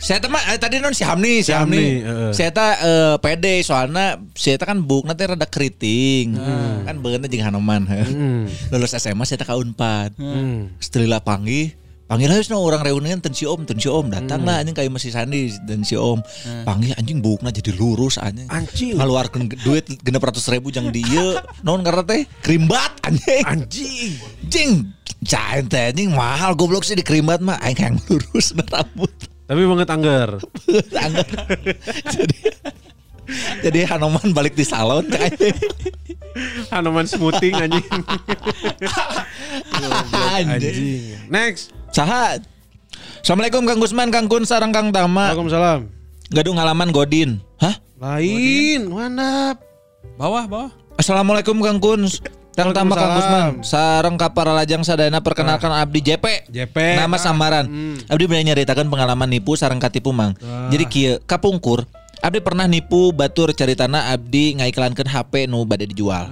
Saya 0.02 0.18
teh 0.18 0.26
mah 0.26 0.42
eh, 0.50 0.58
tadi 0.58 0.82
non 0.82 0.98
si 0.98 1.06
Hamni, 1.06 1.46
si 1.46 1.54
Hamni. 1.54 2.02
Saya 2.34 2.50
teh 2.50 2.72
eh, 2.82 3.16
pede 3.22 3.62
soalnya 3.62 4.18
saya 4.34 4.58
teh 4.58 4.66
kan 4.66 4.82
buk 4.82 5.06
nanti 5.06 5.30
rada 5.30 5.46
keriting. 5.46 6.42
Kan 6.90 7.06
beuneu 7.06 7.30
jeung 7.30 7.46
Hanoman. 7.46 7.86
Hmm. 7.86 8.50
Lulus 8.74 8.98
SMA 8.98 9.30
saya 9.30 9.38
teh 9.38 9.46
ka 9.46 9.54
Unpad. 9.54 10.18
Hmm. 10.18 10.74
Setelah 10.82 11.22
panggil 11.22 11.78
Panggil 12.12 12.28
aja 12.28 12.60
orang 12.60 12.84
reunian 12.84 13.24
ten 13.24 13.32
si 13.32 13.48
Om, 13.48 13.64
ten 13.64 13.80
si 13.80 13.88
Om 13.88 14.12
datang 14.12 14.44
Hmm. 14.44 14.52
lah 14.52 14.60
anjing 14.60 14.76
kayak 14.76 14.92
masih 14.92 15.16
Sandi 15.16 15.48
dan 15.64 15.88
si 15.88 15.96
Om. 15.96 16.20
Panggil 16.68 16.92
anjing 17.00 17.24
bukna 17.24 17.56
jadi 17.56 17.72
lurus 17.72 18.20
anjing. 18.20 18.52
Anjing. 18.52 19.00
Ngaluarkeun 19.00 19.48
duit 19.64 19.88
genep 20.04 20.20
ratus 20.20 20.44
ribu 20.52 20.76
jang 20.76 20.92
dia. 20.92 21.40
Naon 21.64 21.88
karena 21.88 22.04
teh 22.04 22.28
krimbat 22.44 23.00
anjing. 23.08 23.48
Anjing. 23.48 24.12
Anjing. 24.44 24.72
Cain 25.22 25.70
teh 25.70 25.94
anjing 25.94 26.10
mahal 26.10 26.58
goblok 26.58 26.82
sih 26.82 26.98
di 26.98 27.06
krimbat 27.06 27.46
mah 27.46 27.62
aing 27.62 27.78
yang 27.78 27.96
lurus 28.10 28.58
rambut. 28.58 29.14
Tapi 29.46 29.62
banget 29.68 29.90
anggar. 29.92 30.30
Anggar. 31.06 31.60
jadi 32.08 32.38
jadi 33.62 33.80
Hanoman 33.86 34.34
balik 34.34 34.58
di 34.58 34.66
salon. 34.66 35.06
Hanoman 36.74 37.06
smoothing 37.06 37.54
anjing. 37.68 37.86
Anjing. 40.16 41.20
Next. 41.30 41.76
Saha? 41.92 42.40
Assalamualaikum 43.22 43.68
Kang 43.70 43.78
Gusman, 43.78 44.10
Kang 44.10 44.26
Kun, 44.26 44.48
sarang 44.48 44.74
Kang 44.74 44.90
Tama. 44.90 45.30
Waalaikumsalam. 45.30 45.86
Gadung 46.34 46.58
halaman 46.58 46.90
Godin. 46.90 47.38
Hah? 47.62 47.78
Lain, 48.02 48.90
mana? 48.90 49.54
Bawah, 50.18 50.50
bawah. 50.50 50.72
Assalamualaikum 50.98 51.60
Kang 51.62 51.78
Kun. 51.78 52.10
Kang 52.52 52.76
Tama 52.76 52.94
Kang 53.00 53.12
Gusman. 53.16 53.48
Sarang 53.64 54.16
kapara 54.20 54.52
lajang 54.52 54.84
sadayana 54.84 55.24
perkenalkan 55.24 55.72
Abdi 55.72 56.04
JP. 56.04 56.52
JP. 56.52 56.76
Nama 57.00 57.16
samaran. 57.16 57.66
Abdi 58.12 58.24
bener 58.28 58.52
nyaritakan 58.52 58.92
pengalaman 58.92 59.32
nipu 59.32 59.56
sarang 59.56 59.80
katipu 59.80 60.12
mang. 60.12 60.36
Jadi 60.68 60.86
kieu 60.92 61.14
kapungkur. 61.24 61.88
Abdi 62.22 62.38
pernah 62.38 62.70
nipu 62.70 63.10
batur 63.16 63.50
caritana 63.58 64.14
Abdi 64.14 64.60
ngaiklankeun 64.62 65.10
HP 65.10 65.50
nu 65.50 65.66
bade 65.66 65.90
dijual. 65.90 66.30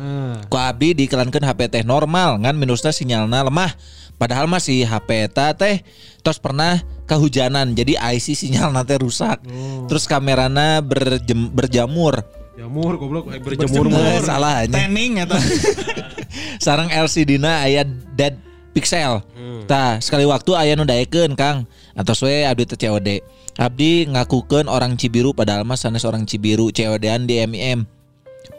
Ku 0.51 0.55
Abdi 0.59 0.93
diiklankeun 0.93 1.41
HP 1.41 1.71
teh 1.71 1.83
normal 1.87 2.37
ngan 2.43 2.53
minusna 2.53 2.93
sinyalna 2.93 3.47
lemah. 3.47 3.73
Padahal 4.19 4.51
masih 4.51 4.83
HP 4.83 5.31
eta 5.31 5.55
teh 5.55 5.81
tos 6.19 6.37
pernah 6.43 6.83
kehujanan 7.07 7.71
jadi 7.71 7.95
IC 7.95 8.35
sinyalna 8.35 8.83
teh 8.83 8.99
rusak. 8.99 9.39
Terus 9.87 10.03
kamerana 10.05 10.83
berjem, 10.83 11.47
berjamur. 11.49 12.21
Jamur 12.59 12.99
goblok 12.99 13.31
eh, 13.31 13.39
berjemur 13.39 13.87
mur. 13.87 14.03
Eh, 14.03 14.19
salah 14.19 14.67
aja. 14.67 14.75
Tanning 14.75 15.23
eta. 15.23 15.39
Sarang 16.65 16.91
LCD 16.91 17.39
na 17.39 17.63
aya 17.63 17.87
dead 18.19 18.35
pixel. 18.75 19.23
Tah, 19.63 19.95
sekali 20.03 20.27
waktu 20.27 20.51
aya 20.59 20.75
nu 20.75 20.83
daekeun 20.83 21.39
Kang. 21.39 21.63
Antos 21.95 22.19
we 22.19 22.43
abdi 22.43 22.67
teh 22.67 22.75
COD. 22.75 23.23
Abdi 23.55 24.11
ngakukeun 24.11 24.67
orang 24.67 24.99
Cibiru 24.99 25.31
padahal 25.31 25.63
mah 25.63 25.79
sanes 25.79 26.03
orang 26.03 26.27
Cibiru 26.27 26.67
COD-an 26.67 27.23
di 27.23 27.39
MIM. 27.47 27.87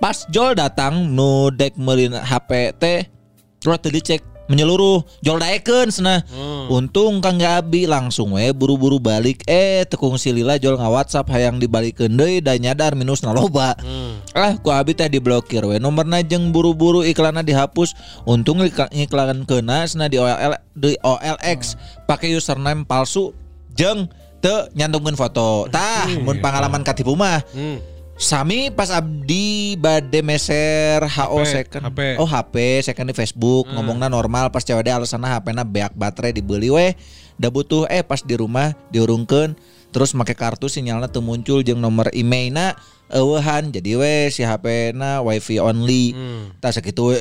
Pas 0.01 0.25
Jol 0.33 0.57
datang 0.57 1.05
nu 1.13 1.53
dek 1.53 1.77
meulin 1.77 2.17
HP 2.17 2.73
teh 2.81 3.05
terus 3.61 3.85
teu 3.85 3.93
dicek 3.93 4.25
menyeluruh 4.51 5.07
Jol 5.23 5.39
daekeun 5.39 5.95
cenah. 5.95 6.27
Untung 6.67 7.23
Kang 7.23 7.39
Gabi 7.39 7.87
langsung 7.87 8.35
we 8.35 8.51
buru-buru 8.51 8.99
balik 8.99 9.47
eh 9.47 9.87
tekung 9.87 10.19
si 10.19 10.35
Lila 10.35 10.59
Jol 10.59 10.75
WhatsApp 10.75 11.31
hayang 11.31 11.63
dibalikeun 11.63 12.19
deui 12.19 12.43
da 12.43 12.59
nyadar 12.59 12.99
minusna 12.99 13.31
loba. 13.31 13.79
Ah, 14.35 14.59
ku 14.59 14.75
abi 14.75 14.99
teh 14.99 15.07
diblokir 15.07 15.63
we. 15.63 15.79
Nomorna 15.79 16.19
jeung 16.27 16.51
buru-buru 16.51 17.07
iklanna 17.07 17.47
dihapus. 17.47 17.95
Untung 18.27 18.67
iklan 18.67 19.47
keuna 19.47 19.87
cenah 19.87 20.11
di 20.11 20.19
OLL 20.19 20.59
di 20.75 20.99
OLX 20.99 21.79
pakai 22.11 22.35
username 22.35 22.83
palsu 22.83 23.31
jeung 23.79 24.11
teu 24.43 24.67
nyantumkeun 24.75 25.15
foto. 25.15 25.71
Tah, 25.71 26.11
mun 26.27 26.43
pengalaman 26.43 26.83
katipu 26.83 27.15
mah. 27.15 27.39
Sami 28.21 28.69
pas 28.69 28.93
abdi 28.93 29.81
bade 29.81 30.21
meser 30.21 31.01
HO 31.09 31.41
second. 31.49 31.89
HP. 31.89 32.21
Oh 32.21 32.29
HP 32.29 32.85
second 32.85 33.09
di 33.09 33.17
Facebook 33.17 33.65
ngomongna 33.73 34.13
normal 34.13 34.53
pas 34.53 34.61
COD 34.61 34.93
alasanna 34.93 35.41
HP-na 35.41 35.65
beak 35.65 35.97
baterai 35.97 36.37
dibeli 36.37 36.69
we. 36.69 36.93
Da 37.41 37.49
butuh 37.49 37.89
eh 37.89 38.05
pas 38.05 38.21
di 38.21 38.37
rumah 38.37 38.77
diurungkeun 38.93 39.57
terus 39.89 40.13
make 40.13 40.37
kartu 40.37 40.69
sinyalna 40.69 41.09
teu 41.09 41.25
muncul 41.25 41.65
jeung 41.65 41.81
nomor 41.81 42.13
emailna 42.13 42.77
eueuhan 43.09 43.73
jadi 43.73 43.97
we 43.97 44.29
si 44.29 44.45
HP-na 44.45 45.25
wifi 45.25 45.57
only. 45.57 46.13
Tah 46.61 46.77
sakitu 46.77 47.17
we 47.17 47.19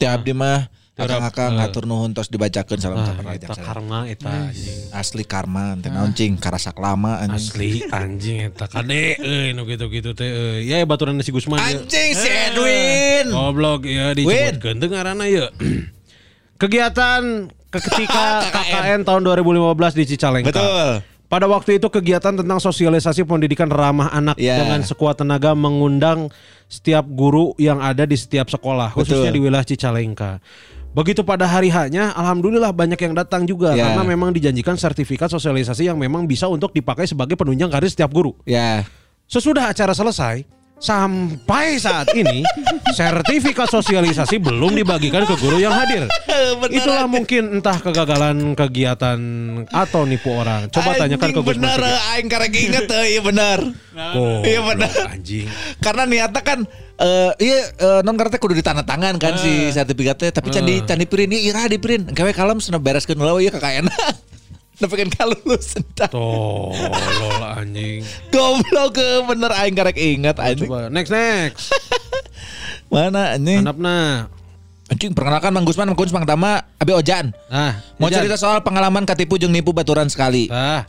teh 0.00 0.08
abdi 0.08 0.32
mah 0.32 0.72
Akang-akang 0.92 1.56
ngatur 1.56 1.88
nuhun 1.88 2.12
tos 2.12 2.28
dibacakeun 2.28 2.76
salam 2.76 3.00
Ah, 3.00 3.08
saperajak 3.08 3.48
eta 3.48 3.56
karma 3.56 4.04
eta 4.04 4.28
anjing. 4.28 4.92
Asli 4.92 5.24
karma 5.24 5.72
teh 5.80 5.88
naon 5.88 6.12
cing 6.12 6.36
karasak 6.36 6.76
lama 6.76 7.16
anjing. 7.16 7.40
Asli 7.40 7.70
anjing 7.88 8.38
eta 8.52 8.68
kade 8.68 9.16
euy 9.16 9.56
nu 9.56 9.64
gitu-gitu 9.64 10.12
teh 10.12 10.28
euy. 10.28 10.68
Ya 10.68 10.84
baturan 10.84 11.16
si 11.20 11.32
Gusman. 11.32 11.56
ya. 11.56 11.80
Anjing 11.80 12.10
si 12.12 12.28
Edwin. 12.28 13.32
Goblok 13.32 13.88
ya 13.88 14.12
disebutkeun 14.12 14.76
teu 14.78 14.92
ngaranna 14.92 15.24
ya. 15.26 15.48
Kegiatan 16.60 17.48
ketika 17.72 18.24
KKN 18.54 19.08
tahun 19.08 19.20
2015 19.24 19.96
di 19.96 20.04
Cicalengka. 20.06 20.52
Betul. 20.52 20.88
Pada 21.24 21.48
waktu 21.48 21.80
itu 21.80 21.88
kegiatan 21.88 22.36
tentang 22.36 22.60
sosialisasi 22.60 23.24
pendidikan 23.24 23.72
ramah 23.72 24.12
anak 24.12 24.36
Ya. 24.36 24.60
dengan 24.60 24.84
sekuat 24.84 25.16
tenaga 25.16 25.56
mengundang 25.56 26.28
setiap 26.68 27.08
guru 27.08 27.56
yang 27.56 27.80
ada 27.80 28.04
di 28.04 28.12
setiap 28.12 28.52
sekolah, 28.52 28.92
khususnya 28.92 29.32
Betul. 29.32 29.36
di 29.36 29.40
wilayah 29.40 29.64
Cicalengka. 29.64 30.44
Begitu 30.92 31.24
pada 31.24 31.48
hari 31.48 31.72
haknya, 31.72 32.12
alhamdulillah 32.12 32.68
banyak 32.68 33.00
yang 33.00 33.16
datang 33.16 33.48
juga 33.48 33.72
Ya. 33.72 33.88
karena 33.96 34.04
memang 34.04 34.28
dijanjikan 34.28 34.76
sertifikat 34.76 35.32
sosialisasi 35.32 35.88
yang 35.88 35.96
memang 35.96 36.28
bisa 36.28 36.44
untuk 36.52 36.76
dipakai 36.76 37.08
sebagai 37.08 37.32
penunjang 37.32 37.72
karir 37.72 37.88
setiap 37.88 38.12
guru. 38.12 38.36
Ya. 38.44 38.84
Sesudah 39.24 39.72
acara 39.72 39.96
selesai, 39.96 40.44
sampai 40.82 41.78
saat 41.78 42.10
ini 42.12 42.42
sertifikat 42.98 43.70
sosialisasi 43.70 44.42
belum 44.42 44.74
dibagikan 44.74 45.22
ke 45.22 45.38
guru 45.38 45.62
yang 45.62 45.70
hadir. 45.70 46.10
Itulah 46.76 47.06
mungkin 47.06 47.62
entah 47.62 47.78
kegagalan 47.78 48.58
kegiatan 48.58 49.18
atau 49.70 50.02
nipu 50.02 50.34
orang. 50.34 50.66
Coba 50.68 50.98
tanyakan 50.98 51.30
ke 51.30 51.40
Gus 51.40 51.54
bener, 51.54 51.80
aing 52.18 52.26
karek 52.26 52.52
inget 52.52 52.90
teh, 52.90 53.14
iya 53.14 53.20
bener. 53.22 53.58
Oh, 54.18 54.42
Iya 54.42 54.60
bener. 54.66 55.02
Anjing. 55.06 55.46
Karena 55.78 56.02
niatnya 56.04 56.42
kan 56.42 56.58
eh 57.02 57.32
iya 57.42 57.58
eh, 57.82 58.00
non 58.06 58.14
karena 58.14 58.36
kudu 58.38 58.54
ditanda 58.54 58.86
tangan 58.86 59.18
kan 59.18 59.34
si 59.34 59.74
sertifikatnya 59.74 60.30
tapi 60.30 60.54
can 60.54 60.62
di 60.62 60.78
can 60.86 61.00
dipirin 61.00 61.34
ieu 61.34 61.50
ira 61.50 61.66
dipirin 61.66 62.06
engke 62.06 62.22
we 62.22 62.30
kalem 62.30 62.62
cenah 62.62 62.78
bereskeun 62.78 63.18
heula 63.18 63.38
we 63.38 63.46
ieu 63.48 63.54
kakakna. 63.54 63.90
Nepi 64.82 64.94
kan 65.06 65.10
kalulus 65.14 65.78
entah. 65.78 66.10
Tolol 66.10 67.38
anjing. 67.38 68.02
Goblok 68.34 68.98
ke 68.98 69.08
bener 69.30 69.54
aing 69.62 69.78
karek 69.78 69.94
inget 69.94 70.36
anjing. 70.42 70.66
Coba 70.66 70.90
next 70.90 71.14
next. 71.14 71.70
Mana 72.92 73.38
anjing? 73.38 73.62
Handapna. 73.62 74.26
Anjing 74.90 75.14
perkenalkan 75.14 75.54
Mang 75.54 75.62
Gusman, 75.62 75.86
Mang 75.86 75.94
Gus 75.94 76.10
Mang 76.10 76.26
Tama, 76.26 76.66
Abi 76.82 76.92
Ojan. 76.92 77.30
Nah, 77.46 77.78
Mau 77.96 78.10
cerita 78.10 78.34
soal 78.34 78.60
pengalaman 78.66 79.06
katipu 79.06 79.38
jeung 79.38 79.54
nipu 79.54 79.70
baturan 79.70 80.10
sekali. 80.10 80.50
Tah. 80.50 80.82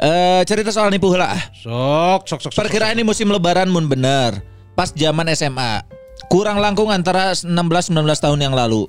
Eh 0.00 0.42
cerita 0.48 0.72
soal 0.72 0.88
nipu 0.88 1.12
heula 1.12 1.36
ah. 1.36 1.42
Sok 1.52 2.24
sok 2.24 2.40
sok. 2.48 2.50
sok. 2.56 2.58
Perkiraan 2.64 2.96
ini 2.96 3.04
musim 3.04 3.28
lebaran 3.28 3.68
mun 3.68 3.90
bener. 3.90 4.40
Pas 4.72 4.88
zaman 4.94 5.28
SMA. 5.36 5.84
Kurang 6.32 6.64
langkung 6.64 6.88
antara 6.88 7.36
16-19 7.36 7.92
tahun 8.08 8.40
yang 8.40 8.54
lalu. 8.56 8.88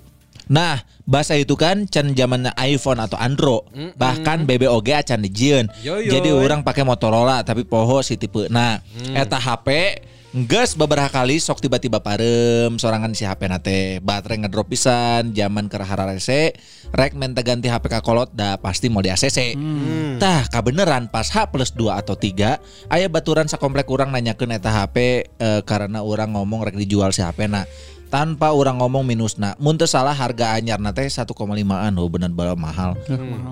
Nah, 0.50 0.82
bahasa 1.06 1.38
itu 1.38 1.54
kan 1.54 1.86
can 1.86 2.18
zamannya 2.18 2.52
iPhone 2.58 2.98
atau 2.98 3.16
Android. 3.22 3.70
Bahkan 3.94 4.50
BBOG 4.50 4.88
acan 4.98 5.22
dijieun. 5.22 5.70
Jadi 5.86 6.30
orang 6.34 6.66
pakai 6.66 6.82
Motorola 6.82 7.46
tapi 7.46 7.64
poho 7.64 8.02
si 8.02 8.18
tipe. 8.18 8.50
Nah, 8.50 8.82
eta 9.14 9.38
HP 9.38 9.70
Nges 10.30 10.78
beberapa 10.78 11.10
kali 11.10 11.42
sok 11.42 11.58
tiba-tiba 11.58 12.06
parem 12.06 12.78
sorangan 12.78 13.18
si 13.18 13.26
HP 13.26 13.50
nate 13.50 13.98
baterai 13.98 14.46
ngedrop 14.46 14.70
pisan 14.70 15.34
zaman 15.34 15.66
ke 15.66 15.82
rese 15.82 16.54
rek 16.94 17.18
minta 17.18 17.42
ganti 17.42 17.66
HP 17.66 17.90
kakolot 17.90 18.30
dah 18.38 18.62
pasti 18.62 18.94
mau 18.94 19.02
di 19.02 19.10
ACC 19.10 19.58
tah 20.22 20.46
kabeneran 20.54 21.10
pas 21.10 21.26
H 21.34 21.50
plus 21.50 21.74
2 21.74 21.90
atau 21.98 22.14
3 22.14 22.62
aya 22.94 23.10
baturan 23.10 23.50
sakomplek 23.50 23.90
orang 23.90 24.14
nanyakeun 24.14 24.54
eta 24.54 24.70
HP 24.70 25.26
eh, 25.26 25.62
karena 25.66 26.06
orang 26.06 26.38
ngomong 26.38 26.62
rek 26.62 26.78
dijual 26.78 27.10
si 27.10 27.26
HP 27.26 27.50
na 27.50 27.66
tanpa 28.10 28.52
orang 28.52 28.82
ngomong 28.82 29.06
minusna 29.06 29.54
mun 29.62 29.78
teu 29.78 29.86
salah 29.86 30.18
harga 30.18 30.58
anyar. 30.58 30.82
Nate 30.82 31.06
1,5an 31.06 31.94
oh 31.96 32.10
bener 32.10 32.34
bener 32.34 32.58
mahal. 32.58 32.98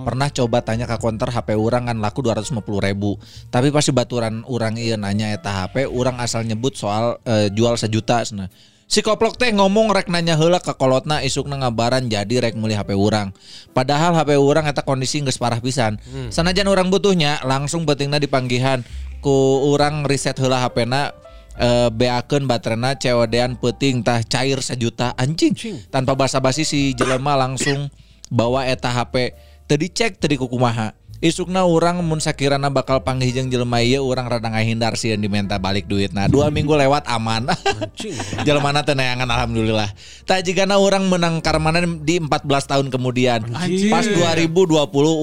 Pernah 0.03 0.27
coba 0.33 0.65
tanya 0.65 0.89
ke 0.89 0.97
konter 0.97 1.29
HP 1.29 1.53
orang 1.53 1.87
kan 1.87 1.97
laku 2.01 2.25
250 2.25 2.57
ribu. 2.81 3.15
Tapi 3.53 3.69
pasti 3.69 3.93
baturan 3.93 4.41
orang 4.49 4.75
iya 4.75 4.97
nanya 4.97 5.31
eta 5.31 5.65
HP 5.65 5.85
orang 5.87 6.17
asal 6.19 6.43
nyebut 6.43 6.73
soal 6.73 7.21
eh, 7.23 7.53
jual 7.53 7.77
sejuta 7.77 8.25
cenah. 8.25 8.49
Si 8.87 9.03
koplok 9.03 9.35
teh 9.35 9.51
ngomong 9.51 9.91
rek 9.91 10.07
nanya 10.07 10.39
heula 10.39 10.63
ke 10.63 10.71
kolotna 10.79 11.19
isukna 11.19 11.59
ngabaran 11.59 12.07
jadi 12.07 12.39
rek 12.39 12.55
meuli 12.55 12.71
HP 12.71 12.95
orang. 12.95 13.35
Padahal 13.75 14.15
HP 14.15 14.39
orang 14.39 14.63
eta 14.63 14.79
kondisi 14.79 15.19
geus 15.19 15.35
parah 15.35 15.59
pisan. 15.59 15.99
Sanajan 16.31 16.71
orang 16.71 16.87
butuhnya 16.87 17.43
langsung 17.43 17.83
pentingna 17.83 18.15
dipanggihan. 18.15 18.87
Ku 19.19 19.67
orang 19.75 20.07
riset 20.07 20.39
heula 20.39 20.63
HP-na 20.63 21.11
eh, 21.57 21.89
beakeun 21.89 22.45
baterena 22.45 22.95
COD-an 22.95 23.57
peuting 23.57 24.05
tah 24.05 24.21
cair 24.23 24.61
sejuta 24.61 25.11
anjing. 25.17 25.53
Tanpa 25.89 26.13
basa-basi 26.13 26.63
si 26.63 26.93
jelema 26.93 27.33
langsung 27.33 27.89
bawa 28.29 28.67
eta 28.67 28.93
HP 28.93 29.33
teu 29.67 29.77
dicek 29.77 30.21
teu 30.21 30.31
dikukumaha. 30.31 30.95
Isukna 31.17 31.65
orang 31.65 32.05
mun 32.05 32.21
sakirana 32.21 32.69
bakal 32.69 33.01
panggih 33.01 33.33
jeung 33.33 33.49
jelema 33.49 33.81
ieu 33.81 34.05
urang 34.05 34.29
rada 34.29 34.53
ngahindar 34.53 34.93
sieun 34.93 35.17
diminta 35.17 35.57
balik 35.57 35.89
duit. 35.89 36.13
Nah, 36.13 36.29
dua 36.29 36.53
minggu 36.53 36.77
lewat 36.77 37.09
aman. 37.09 37.49
Jelemana 38.45 38.85
teh 38.85 38.93
neangan 38.93 39.25
alhamdulillah. 39.25 39.89
Tak 40.29 40.45
jigana 40.45 40.77
orang 40.77 41.09
menang 41.09 41.41
karmana 41.41 41.81
di 41.81 42.21
14 42.21 42.45
tahun 42.69 42.87
kemudian. 42.93 43.49
Pas 43.89 44.05
2020 44.05 44.69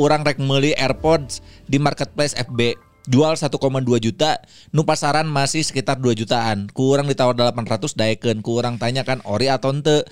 orang 0.03 0.27
rek 0.27 0.43
meuli 0.43 0.75
AirPods 0.75 1.39
di 1.71 1.79
marketplace 1.79 2.35
FB 2.43 2.75
jual 3.05 3.37
1,2 3.37 3.53
juta 4.01 4.41
nu 4.73 4.85
pasaran 4.89 5.29
masih 5.29 5.65
sekitar 5.65 6.01
2 6.01 6.17
jutaan. 6.17 6.69
Kurang 6.73 7.09
ditawar 7.09 7.37
800 7.37 7.97
daekeun. 7.97 8.41
Kurang 8.41 8.81
tanya 8.81 9.05
kan 9.05 9.21
ori 9.29 9.49
atau 9.53 9.73
ente. 9.73 10.05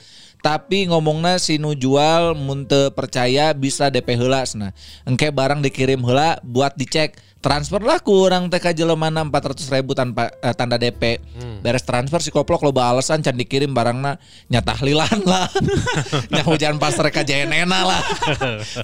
Tapi 0.43 0.91
ngomongna 0.91 1.39
si 1.39 1.63
nu 1.63 1.71
jual 1.79 2.35
mun 2.35 2.67
teu 2.67 2.91
percaya 2.91 3.55
bisa 3.55 3.95
DP 3.95 4.19
heula 4.19 4.43
cenah 4.43 4.75
engke 5.07 5.31
barang 5.31 5.63
dikirim 5.63 6.03
heula 6.03 6.43
buat 6.43 6.75
dicek 6.75 7.15
transfer 7.43 7.83
lah 7.83 7.99
kurang 7.99 8.47
ka 8.47 8.71
jelemana 8.71 9.27
400 9.27 9.67
ribu 9.75 9.99
tanpa 9.99 10.31
eh, 10.39 10.55
tanda 10.55 10.79
DP 10.79 11.19
beres 11.59 11.83
transfer 11.83 12.23
si 12.23 12.31
koplok 12.31 12.63
loba 12.63 12.95
alasan 12.95 13.19
can 13.19 13.35
dikirim 13.35 13.75
barangna 13.75 14.17
nyatahlilan 14.47 15.27
lah. 15.27 15.51
Nya 16.33 16.47
hujan 16.47 16.79
pas 16.79 16.95
reka 16.95 17.27
JNN 17.27 17.67
lah. 17.67 18.03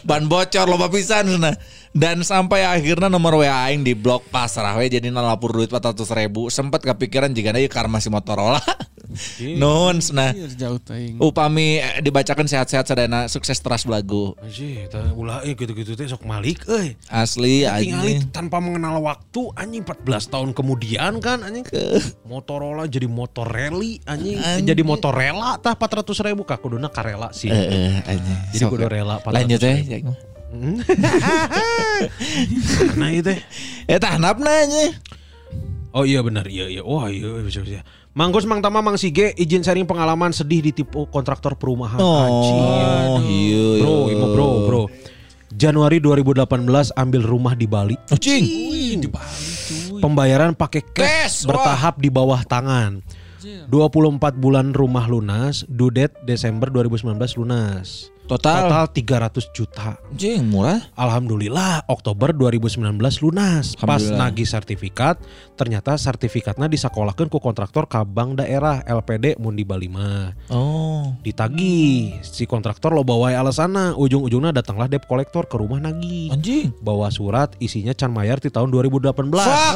Ban 0.03 0.27
bocor 0.27 0.67
loba 0.67 0.91
pisan 0.91 1.39
cenah 1.39 1.55
dan 1.95 2.27
sampai 2.27 2.67
akhirnya 2.67 3.07
nomor 3.07 3.39
WA 3.39 3.71
aing 3.71 3.87
di 3.87 3.95
blok 3.95 4.27
pasrah 4.35 4.75
we 4.75 4.91
jadi 4.91 5.11
nalapur 5.11 5.55
duit 5.55 5.71
400 5.71 6.03
ribu. 6.19 6.51
Sempet 6.51 6.83
kepikiran 6.83 7.31
jika 7.31 7.55
ieu 7.55 7.71
karma 7.71 8.03
si 8.03 8.11
Motorola 8.11 8.59
Nun, 9.57 9.97
nah 10.13 10.31
jauh 10.35 10.79
teuing. 10.79 11.17
upami 11.17 11.79
eh, 11.79 11.99
dibacakan 11.99 12.45
sehat-sehat 12.45 12.85
sadana 12.85 13.25
sukses 13.25 13.57
teras 13.57 13.83
belagu 13.83 14.33
Anjing, 14.39 14.85
eta 14.85 15.11
ulah 15.13 15.41
eh 15.43 15.53
gitu-gitu 15.53 15.93
teh 15.93 16.05
sok 16.05 16.23
malik 16.23 16.61
euy. 16.67 16.93
asli 17.09 17.65
anjing 17.65 18.29
tanpa 18.29 18.59
mengenal 18.59 19.01
waktu 19.01 19.49
anjing 19.55 19.81
14 19.81 20.29
tahun 20.29 20.49
kemudian 20.53 21.19
kan 21.19 21.41
anjing 21.41 21.65
Motorola 22.23 22.85
jadi 22.85 23.05
motor 23.05 23.45
rally 23.45 23.97
anjing, 24.05 24.37
Anjing. 24.37 24.65
jadi 24.67 24.81
motor 24.83 25.11
rela 25.11 25.57
tah 25.57 25.73
400 25.73 26.27
ribu 26.29 26.43
kak 26.45 26.61
kuduna 26.61 26.87
karela 26.89 27.33
sih. 27.33 27.49
Eh, 27.49 27.57
eh, 27.57 27.93
anjing. 28.05 28.37
Jadi 28.53 28.63
kudu 28.67 28.85
rela 28.87 29.17
400 29.21 29.33
lanjut 29.33 29.59
ya 29.61 29.73
ribu. 29.73 30.13
Nah 32.99 33.09
itu 33.13 33.23
teh. 33.27 33.39
eh 33.87 33.99
tah 33.99 34.11
handapna 34.17 34.51
anjing. 34.65 34.93
Oh 35.93 36.05
iya 36.05 36.21
benar 36.21 36.45
iya 36.47 36.69
iya. 36.69 36.83
Wah 36.85 37.09
iya 37.09 37.41
bisa 37.41 37.65
bisa. 37.65 37.81
Manggus 38.19 38.51
Mang 38.51 38.59
Tama 38.59 38.83
Mang 38.83 38.99
Sige 38.99 39.31
izin 39.39 39.63
sharing 39.63 39.87
pengalaman 39.87 40.35
sedih 40.35 40.59
ditipu 40.59 41.07
kontraktor 41.07 41.55
perumahan. 41.55 42.03
Oh 42.03 43.23
iya 43.23 43.79
Bro, 43.79 44.11
Imo 44.11 44.27
bro, 44.35 44.49
bro. 44.67 44.83
Januari 45.55 46.03
2018 46.03 46.99
ambil 46.99 47.23
rumah 47.23 47.55
di 47.55 47.71
Bali. 47.71 47.95
anjing 48.11 49.07
Pembayaran 50.03 50.59
pakai 50.59 50.83
cash, 50.91 50.99
Cash, 50.99 51.37
wah. 51.47 51.63
bertahap 51.63 52.03
di 52.03 52.11
bawah 52.11 52.43
tangan. 52.43 53.07
24 53.71 54.35
bulan 54.35 54.75
rumah 54.75 55.07
lunas, 55.07 55.63
due 55.71 55.95
date 55.95 56.19
Desember 56.27 56.75
2019 56.75 57.39
lunas. 57.39 58.11
Total 58.29 58.69
Total 58.69 58.85
300 58.93 59.57
juta. 59.57 59.97
anjing 60.13 60.45
murah 60.45 60.85
Alhamdulillah 60.93 61.89
Oktober 61.89 62.37
2019 62.37 63.25
lunas. 63.25 63.73
Pas 63.81 64.05
nagih 64.05 64.45
sertifikat, 64.45 65.17
ternyata 65.57 65.97
sertifikatnya 65.97 66.69
disakolahkan 66.69 67.33
ku 67.33 67.41
kontraktor 67.41 67.89
ka 67.89 68.05
bank 68.05 68.45
daerah 68.45 68.85
LPD 68.85 69.41
mun 69.41 69.57
di 69.57 69.65
Bali 69.65 69.89
mah. 69.89 70.37
oh 70.53 71.17
Ditagih, 71.25 72.21
si 72.21 72.45
kontraktor 72.45 72.93
lo 72.93 73.03
bawa 73.03 73.33
alasanna, 73.33 73.97
ujung-ujungnya 73.97 74.53
datanglah 74.53 74.93
debt 74.93 75.09
kolektor 75.09 75.49
ke 75.49 75.57
rumah 75.57 75.81
nagih. 75.81 76.37
anjing 76.37 76.71
Bawa 76.85 77.09
surat 77.09 77.57
isinya 77.59 77.97
can 77.97 78.13
mayar 78.13 78.37
di 78.37 78.53
tahun 78.53 78.69
2018. 78.69 79.17
Fuck. 79.33 79.75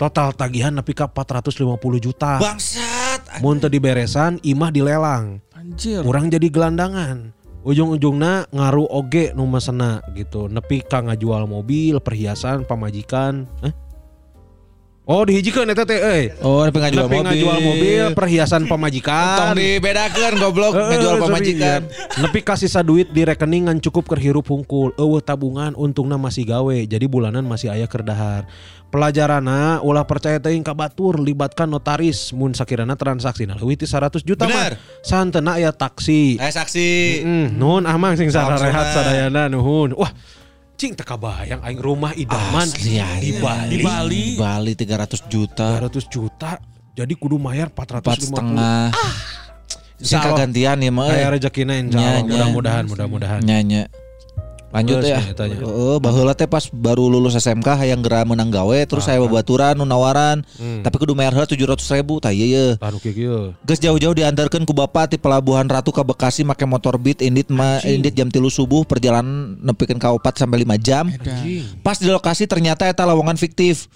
Total 0.00 0.32
tagihan 0.32 0.72
nepi 0.72 0.96
ka 0.96 1.12
450 1.12 1.76
juta. 2.00 2.40
bangsat 2.40 3.44
Mun 3.44 3.60
teu 3.60 3.68
diberesan, 3.68 4.40
imah 4.40 4.72
dilelang. 4.72 5.44
Anjir. 5.52 6.00
Orang 6.08 6.32
jadi 6.32 6.48
gelandangan. 6.48 7.39
Ujung-ujungna 7.60 8.48
ngaruh 8.48 8.88
oge 8.88 9.36
nu 9.36 9.44
mesena 9.44 10.00
gitu. 10.16 10.48
Nepi 10.48 10.80
ka 10.80 11.04
ngajual 11.04 11.44
mobil, 11.44 12.00
perhiasan, 12.00 12.64
pamajikan. 12.64 13.44
Eh? 13.60 13.72
Oh 15.10 15.26
dihijikeun 15.26 15.66
eta 15.74 15.82
teh 15.82 15.98
euy. 15.98 16.24
Oh, 16.38 16.62
nepi 16.62 16.78
ngajual 16.78 17.10
mobil. 17.10 17.26
ngajual 17.26 17.58
mobil, 17.58 18.04
perhiasan 18.14 18.70
pemajikan. 18.70 19.42
Tong 19.42 19.58
dibedakeun 19.58 20.34
goblok 20.38 20.78
Heeh, 20.78 20.86
ngajual 20.86 21.14
sorry, 21.18 21.24
pamajikan. 21.26 21.80
ya. 21.82 22.22
Nepi 22.22 22.38
kasih 22.46 22.70
duit 22.86 23.10
di 23.10 23.26
rekening 23.26 23.66
ngan 23.66 23.82
cukup 23.82 24.06
kerhirup 24.06 24.46
hungkul. 24.46 24.94
Eueuh 24.94 25.18
tabungan 25.18 25.74
untungna 25.74 26.14
masih 26.14 26.46
gawe. 26.46 26.78
Jadi 26.86 27.10
bulanan 27.10 27.42
masih 27.42 27.74
aya 27.74 27.90
keur 27.90 28.06
dahar. 28.06 28.46
Pelajarana 28.94 29.82
ulah 29.82 30.06
percaya 30.06 30.38
teuing 30.38 30.62
ka 30.62 30.78
batur 30.78 31.18
libatkan 31.18 31.66
notaris 31.66 32.30
mun 32.30 32.54
sakirana 32.54 32.94
transaksi 32.94 33.46
leuwih 33.50 33.78
ti 33.78 33.90
100 33.90 34.22
juta 34.22 34.46
Bener. 34.46 34.78
mah. 34.78 35.02
Santena 35.02 35.58
aya 35.58 35.74
taksi. 35.74 36.38
Eh 36.38 36.54
saksi. 36.54 36.90
Mm, 37.26 37.46
nuhun 37.58 37.82
amang 37.86 38.14
sing 38.14 38.30
Langsung, 38.30 38.62
sararehat 38.62 38.86
eh. 38.86 38.94
sadayana 38.94 39.42
nuhun. 39.50 39.90
Wah, 39.98 40.10
cing 40.80 40.96
teka 40.96 41.20
bayang 41.20 41.60
aing 41.60 41.76
rumah 41.76 42.16
idaman 42.16 42.64
Asli 42.64 42.96
di 43.20 43.36
Bali. 43.36 43.68
Di 43.68 43.78
Bali. 43.84 44.24
Di 44.32 44.40
Bali 44.40 44.72
300 44.72 45.28
juta. 45.28 45.76
300 45.76 46.08
juta. 46.08 46.56
Jadi 46.96 47.12
kudu 47.20 47.36
mayar 47.36 47.68
450. 47.68 48.00
Empat 48.00 48.18
setengah. 48.24 48.84
Sing 50.00 50.16
kagantian 50.24 50.80
ya 50.80 50.88
mah. 50.88 51.12
Aya 51.12 51.28
rezekina 51.36 51.76
insya 51.76 52.00
Nya, 52.00 52.08
Allah. 52.08 52.24
nya. 52.24 52.32
Mudah-mudahan, 52.32 52.84
mudah-mudahan. 52.88 53.40
Nyanya. 53.44 53.92
Lanjut 54.70 55.02
ya. 55.02 55.18
Heeh, 55.18 55.96
baheula 55.98 56.30
teh 56.38 56.46
pas 56.46 56.62
baru 56.70 57.10
lulus 57.10 57.34
SMK 57.34 57.74
hayang 57.74 58.06
geura 58.06 58.22
menang 58.22 58.54
gawe 58.54 58.78
terus 58.86 59.02
saya 59.02 59.18
babaturan 59.18 59.74
nu 59.74 59.82
nawaran. 59.82 60.46
Tapi 60.56 60.94
kudu 60.94 61.18
mayar 61.18 61.34
heula 61.34 61.46
700 61.46 61.82
ribu 61.98 62.22
tah 62.22 62.30
ieu 62.30 62.46
ye. 62.46 62.66
Anu. 62.78 63.02
Geus 63.66 63.80
jauh-jauh 63.82 64.14
diantarkeun 64.14 64.62
ku 64.62 64.70
bapak 64.70 65.14
di 65.14 65.18
pelabuhan 65.18 65.66
Ratu 65.66 65.90
ka 65.90 66.06
Bekasi 66.06 66.46
make 66.46 66.62
motor 66.70 67.02
Beat 67.02 67.18
Indit 67.18 67.50
ma 67.50 67.82
Indit 67.82 68.14
jam 68.14 68.30
3 68.30 68.38
subuh 68.46 68.86
perjalanan 68.86 69.58
nepikeun 69.58 69.98
ka 69.98 70.14
4 70.14 70.46
sampai 70.46 70.62
5 70.62 70.78
jam. 70.78 71.10
Pas 71.82 71.98
di 71.98 72.06
lokasi 72.06 72.46
ternyata 72.46 72.86
eta 72.86 73.02
lowongan 73.02 73.34
fiktif. 73.34 73.90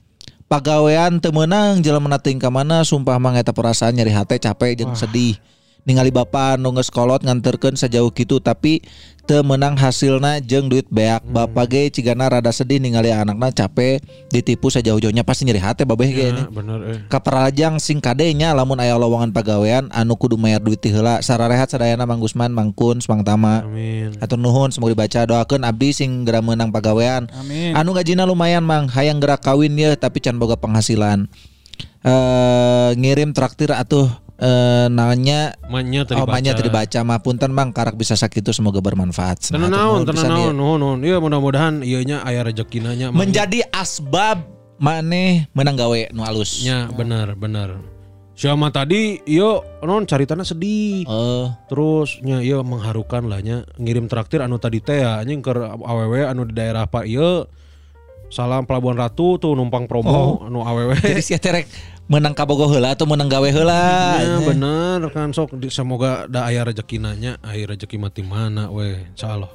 Pagawean 0.44 1.24
teu 1.24 1.32
meunang 1.32 1.80
jelema 1.80 2.20
teuing 2.20 2.36
ka 2.36 2.52
mana 2.52 2.84
sumpah 2.84 3.16
mah 3.16 3.32
eta 3.38 3.54
perasaan 3.54 3.96
nyeri 3.96 4.12
hate 4.12 4.36
capek 4.42 4.76
jeung 4.82 4.92
sedih. 4.92 5.38
Ningali 5.84 6.08
bapak 6.08 6.56
nu 6.56 6.72
geus 6.72 6.88
kolot 6.88 7.20
nganterkeun 7.20 7.76
sajauh 7.76 8.08
kitu 8.08 8.40
tapi 8.40 8.80
teu 9.28 9.44
meunang 9.44 9.76
hasilna 9.76 10.40
jeung 10.40 10.72
duit 10.72 10.88
beak. 10.88 11.20
Bapak 11.28 11.68
ge 11.68 11.82
cigana 11.92 12.24
rada 12.32 12.48
sedih 12.48 12.80
ningali 12.80 13.12
anakna 13.12 13.52
capek 13.52 14.00
ditipu 14.32 14.72
sajauh-jauhnya 14.72 15.28
pasti 15.28 15.44
nyeri 15.44 15.60
hate 15.60 15.84
babeh 15.84 16.08
ge 16.08 16.32
nya. 16.32 16.44
Ya, 16.44 16.52
bener 16.52 16.80
eh. 16.88 16.98
Kaparajang 17.12 17.76
sing 17.76 18.00
kadenya 18.00 18.56
lamun 18.56 18.80
aya 18.80 18.96
lowongan 18.96 19.36
pagawean 19.36 19.92
anu 19.92 20.16
kudu 20.16 20.40
mayar 20.40 20.64
duit 20.64 20.80
ti 20.80 20.88
heula 20.88 21.20
sararehat 21.20 21.68
sadayana 21.68 22.08
Mang 22.08 22.24
Gusman 22.24 22.56
Mang 22.56 22.72
Kun 22.72 23.04
Mang 23.04 23.20
Tama 23.20 23.68
Amin. 23.68 24.16
Atur 24.24 24.40
nuhun 24.40 24.72
semoga 24.72 24.96
dibaca 24.96 25.20
doakeun 25.28 25.68
abdi 25.68 25.92
sing 25.92 26.24
geura 26.24 26.40
meunang 26.40 26.72
pagawean 26.72 27.28
Amin. 27.36 27.76
anu 27.76 27.92
gajina 27.92 28.24
lumayan 28.24 28.64
Mang 28.64 28.88
hayang 28.88 29.20
geura 29.20 29.36
kawin 29.36 29.76
ya 29.76 29.92
tapi 30.00 30.24
can 30.24 30.40
boga 30.40 30.56
penghasilan 30.56 31.28
eh 32.04 32.90
ngirim 32.96 33.36
traktir 33.36 33.72
atuh 33.72 34.23
eh 34.44 34.86
nanya 34.88 35.56
Manya 35.64 36.04
tadi 36.04 36.20
Oh, 36.20 36.28
banyak 36.28 36.52
baca. 36.52 36.60
tadi 36.60 36.70
baca 36.70 36.98
mah 37.00 37.18
punten 37.18 37.48
Mang 37.48 37.72
karak 37.72 37.96
bisa 37.96 38.12
sakitu 38.12 38.52
semoga 38.52 38.78
bermanfaat. 38.78 39.48
Tenan 39.48 39.72
Nah, 39.72 39.80
naon, 39.90 40.04
atur 40.04 40.04
nuhun 40.04 40.04
tenan 40.04 40.14
pisan 40.14 40.30
naon, 40.30 40.44
ieu. 40.44 40.52
nuhun. 40.76 40.98
Iya 41.00 41.16
mudah-mudahan 41.18 41.74
ieu 41.80 42.00
nya 42.02 42.20
aya 42.20 42.42
rezekina 42.42 42.92
nya. 42.92 43.08
Mang. 43.08 43.24
Menjadi 43.24 43.64
asbab 43.70 44.44
maneh 44.76 45.48
menang 45.50 45.74
gawe 45.74 46.10
nu 46.10 46.20
alus. 46.22 46.60
nya 46.60 46.90
bener 46.90 47.32
bener. 47.32 47.80
Siapa 48.34 48.66
tadi 48.68 49.22
iya 49.24 49.56
non 49.80 50.04
caritana 50.04 50.42
sedih. 50.42 51.02
Eh, 51.02 51.46
Terus 51.66 52.18
nya 52.20 52.38
iya 52.38 52.60
mengharukan 52.60 53.24
lah 53.24 53.38
nya 53.38 53.62
ngirim 53.76 54.04
traktir 54.04 54.38
anu 54.38 54.58
tadi 54.58 54.78
teh 54.78 55.00
ya 55.00 55.18
anjing 55.18 55.38
ke 55.38 55.54
awewe 55.80 56.26
anu 56.26 56.42
di 56.42 56.52
daerah 56.52 56.84
Pak 56.84 57.06
iya 57.06 57.46
Salam 58.26 58.66
Pelabuhan 58.66 58.98
Ratu 58.98 59.38
tuh 59.38 59.54
numpang 59.54 59.86
promo 59.86 60.42
anu 60.42 60.60
awewe. 60.60 60.98
Jadi 60.98 61.22
sia 61.22 61.38
terek 61.38 61.70
menang 62.04 62.36
kabogo 62.36 62.68
heula 62.68 62.92
atau 62.92 63.08
menang 63.08 63.32
gawe 63.32 63.48
heula. 63.48 63.84
Ya 64.20 64.38
bener 64.44 65.00
kan 65.12 65.32
sok 65.32 65.56
semoga 65.72 66.28
da 66.28 66.48
aya 66.48 66.64
rezekina 66.64 67.16
nya 67.16 67.40
aya 67.40 67.64
rezeki 67.64 67.96
mati 67.96 68.20
mana 68.20 68.68
we 68.68 69.00
insyaallah. 69.16 69.48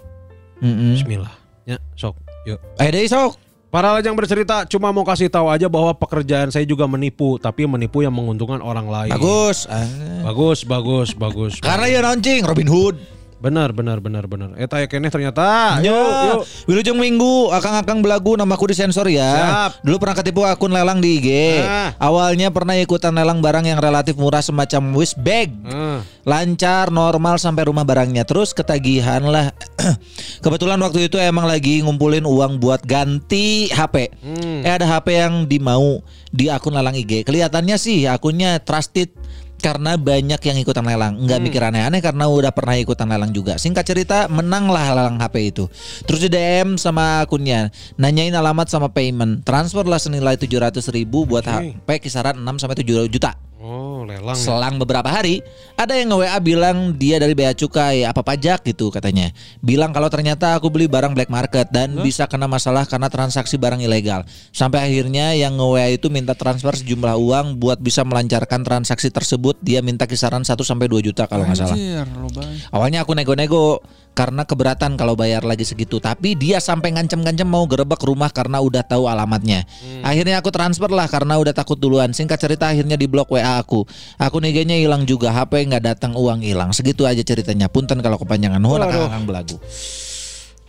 Heeh. 0.62 0.98
Bismillah. 0.98 1.34
Ya 1.70 1.78
sok 1.94 2.18
yuk. 2.50 2.58
Ayo 2.82 2.90
deh 2.90 3.06
sok. 3.06 3.38
Para 3.70 3.94
lajang 3.94 4.18
bercerita 4.18 4.66
cuma 4.66 4.90
mau 4.90 5.06
kasih 5.06 5.30
tahu 5.30 5.46
aja 5.46 5.70
bahwa 5.70 5.94
pekerjaan 5.94 6.50
saya 6.50 6.66
juga 6.66 6.90
menipu, 6.90 7.38
tapi 7.38 7.70
menipu 7.70 8.02
yang 8.02 8.10
menguntungkan 8.10 8.66
orang 8.66 8.90
lain. 8.90 9.14
Bagus. 9.14 9.70
Ah. 9.70 9.86
Bagus, 10.26 10.66
bagus, 10.66 11.14
bagus. 11.14 11.62
Karena 11.62 11.86
ya 11.86 12.02
Robin 12.02 12.66
Hood. 12.66 13.19
Benar, 13.40 13.72
benar, 13.72 13.98
benar, 14.04 14.28
benar. 14.28 14.50
Eta 14.60 14.80
ya 14.84 14.88
keneh 14.88 15.08
ternyata. 15.08 15.80
Yuk, 15.80 15.88
Ya, 15.90 16.36
yuk. 16.36 16.44
Wilujeng 16.68 17.00
Minggu, 17.00 17.50
akang-akang 17.56 18.04
belagu 18.04 18.36
namaku 18.36 18.72
di 18.72 18.76
sensor 18.76 19.08
ya. 19.08 19.32
Siap. 19.32 19.72
Dulu 19.88 19.96
pernah 19.98 20.16
ketipu 20.20 20.44
akun 20.44 20.76
lelang 20.76 21.00
di 21.00 21.18
IG. 21.18 21.30
Ah. 21.64 21.96
Awalnya 21.98 22.52
pernah 22.52 22.76
ikutan 22.76 23.16
lelang 23.16 23.40
barang 23.40 23.66
yang 23.66 23.80
relatif 23.80 24.20
murah 24.20 24.44
semacam 24.44 24.94
wish 24.94 25.16
bag. 25.16 25.50
Ah, 25.66 26.04
Lancar, 26.28 26.92
normal 26.94 27.40
sampai 27.42 27.66
rumah 27.66 27.88
barangnya. 27.88 28.28
Terus 28.28 28.52
ketagihan 28.54 29.24
lah. 29.26 29.56
Kebetulan 30.44 30.78
waktu 30.84 31.08
itu 31.08 31.18
emang 31.18 31.48
lagi 31.48 31.82
ngumpulin 31.82 32.28
uang 32.28 32.60
buat 32.60 32.84
ganti 32.84 33.72
HP. 33.72 34.12
Hmm. 34.22 34.62
Eh 34.68 34.72
ada 34.76 34.86
HP 34.86 35.08
yang 35.16 35.34
dimau 35.48 36.04
di 36.30 36.52
akun 36.52 36.76
lelang 36.76 36.94
IG. 36.94 37.26
Kelihatannya 37.26 37.78
sih 37.80 38.06
akunnya 38.06 38.62
trusted 38.62 39.10
karena 39.60 40.00
banyak 40.00 40.40
yang 40.40 40.58
ikutan 40.58 40.88
lelang. 40.88 41.20
Nggak 41.20 41.40
mikir 41.44 41.62
aneh-aneh 41.62 42.00
karena 42.00 42.26
udah 42.32 42.52
pernah 42.56 42.80
ikutan 42.80 43.06
lelang 43.12 43.30
juga. 43.36 43.60
Singkat 43.60 43.84
cerita 43.84 44.18
menanglah 44.32 44.96
lelang 44.96 45.20
HP 45.20 45.36
itu. 45.52 45.68
Terus 46.08 46.20
di 46.24 46.30
DM 46.32 46.80
sama 46.80 47.22
akunnya, 47.28 47.70
nanyain 48.00 48.34
alamat 48.34 48.72
sama 48.72 48.88
payment. 48.90 49.44
Transfer 49.44 49.84
lah 49.84 50.00
senilai 50.00 50.40
700 50.40 50.80
ribu 50.96 51.28
buat 51.28 51.44
HP 51.44 52.00
kisaran 52.08 52.40
6 52.40 52.64
sampai 52.64 52.80
7 52.80 53.12
juta. 53.12 53.49
Oh, 53.60 54.08
lelang. 54.08 54.40
ya. 54.40 54.40
Selang 54.40 54.80
beberapa 54.80 55.12
hari, 55.12 55.44
ada 55.76 55.92
yang 55.92 56.16
nge-WA 56.16 56.40
bilang 56.40 56.96
dia 56.96 57.20
dari 57.20 57.36
Bea 57.36 57.52
Cukai, 57.52 58.08
apa 58.08 58.24
pajak 58.24 58.64
gitu 58.64 58.88
katanya. 58.88 59.36
Bilang 59.60 59.92
kalau 59.92 60.08
ternyata 60.08 60.56
aku 60.56 60.72
beli 60.72 60.88
barang 60.88 61.12
black 61.12 61.28
market 61.28 61.68
dan 61.68 61.92
bisa 62.00 62.24
kena 62.24 62.48
masalah 62.48 62.88
karena 62.88 63.12
transaksi 63.12 63.60
barang 63.60 63.84
ilegal. 63.84 64.24
Sampai 64.56 64.88
akhirnya 64.88 65.36
yang 65.36 65.60
nge-WA 65.60 65.92
itu 65.92 66.08
minta 66.08 66.32
transfer 66.40 66.72
sejumlah 66.72 67.20
uang 67.20 67.60
buat 67.60 67.84
bisa 67.84 68.08
melancarkan 68.08 68.64
transaksi 68.64 69.12
tersebut. 69.12 69.60
Dia 69.60 69.84
minta 69.84 70.08
kisaran 70.08 70.48
1 70.48 70.56
sampai 70.64 70.88
2 70.88 71.04
juta 71.04 71.28
kalau 71.28 71.44
nggak 71.44 71.60
salah. 71.60 71.76
Awalnya 72.72 73.04
aku 73.04 73.12
nego-nego 73.12 73.84
karena 74.20 74.44
keberatan 74.44 75.00
kalau 75.00 75.16
bayar 75.16 75.48
lagi 75.48 75.64
segitu. 75.64 76.04
Tapi 76.04 76.36
dia 76.36 76.60
sampai 76.60 76.92
ngancem-ngancem 76.92 77.48
mau 77.48 77.64
gerebek 77.64 78.04
rumah 78.04 78.28
karena 78.28 78.60
udah 78.60 78.84
tahu 78.84 79.08
alamatnya. 79.08 79.64
Akhirnya 80.04 80.44
aku 80.44 80.52
transfer 80.52 80.92
lah 80.92 81.08
karena 81.08 81.40
udah 81.40 81.56
takut 81.56 81.80
duluan. 81.80 82.12
Singkat 82.12 82.36
cerita 82.36 82.68
akhirnya 82.68 83.00
di 83.00 83.08
blok 83.08 83.32
WA 83.32 83.64
aku. 83.64 83.88
Akun 84.20 84.44
IG-nya 84.44 84.76
hilang 84.76 85.08
juga. 85.08 85.32
HP 85.32 85.72
nggak 85.72 85.84
datang 85.96 86.20
uang 86.20 86.44
hilang. 86.44 86.76
Segitu 86.76 87.08
aja 87.08 87.24
ceritanya. 87.24 87.72
Punten 87.72 88.04
kalau 88.04 88.20
kepanjangan. 88.20 88.60
Waduh. 88.60 89.08
akang 89.08 89.24
belagu. 89.24 89.56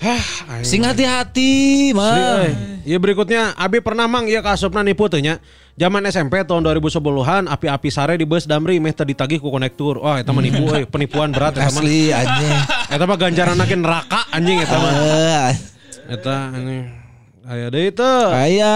Aing. 0.00 0.64
Sing 0.64 0.80
hati-hati, 0.80 1.92
euy. 1.92 2.50
Iya 2.88 2.96
berikutnya 2.96 3.52
Abi 3.52 3.84
pernah 3.84 4.08
mang 4.08 4.24
iya 4.24 4.40
kasupna 4.40 4.80
nipu 4.80 5.04
teh 5.12 5.20
nya. 5.20 5.36
Zaman 5.76 6.04
SMP 6.08 6.40
tahun 6.44 6.64
2010-an 6.64 7.48
api-api 7.48 7.88
sare 7.92 8.16
di 8.16 8.24
bus 8.24 8.48
Damri 8.48 8.80
meh 8.80 8.96
teu 8.96 9.04
ditagih 9.04 9.36
ku 9.40 9.52
konektur. 9.52 10.00
Wah 10.00 10.20
eta 10.20 10.32
mah 10.32 10.40
nipu 10.40 10.64
euy, 10.72 10.88
penipuan 10.88 11.32
berat 11.32 11.56
eta 11.56 11.68
mah. 11.68 11.84
Asli 11.84 12.12
anjing. 12.16 12.56
Eta 12.88 13.04
mah 13.04 13.16
ganjaran 13.20 13.60
ke 13.60 13.76
neraka 13.76 14.20
anjing 14.32 14.58
eta 14.64 14.76
mah. 14.80 14.92
Eh, 14.96 15.52
Eta 16.16 16.34
anjing. 16.56 16.84
Aya 17.44 17.66
deui 17.68 17.90
teu. 17.92 18.28
Aya, 18.32 18.74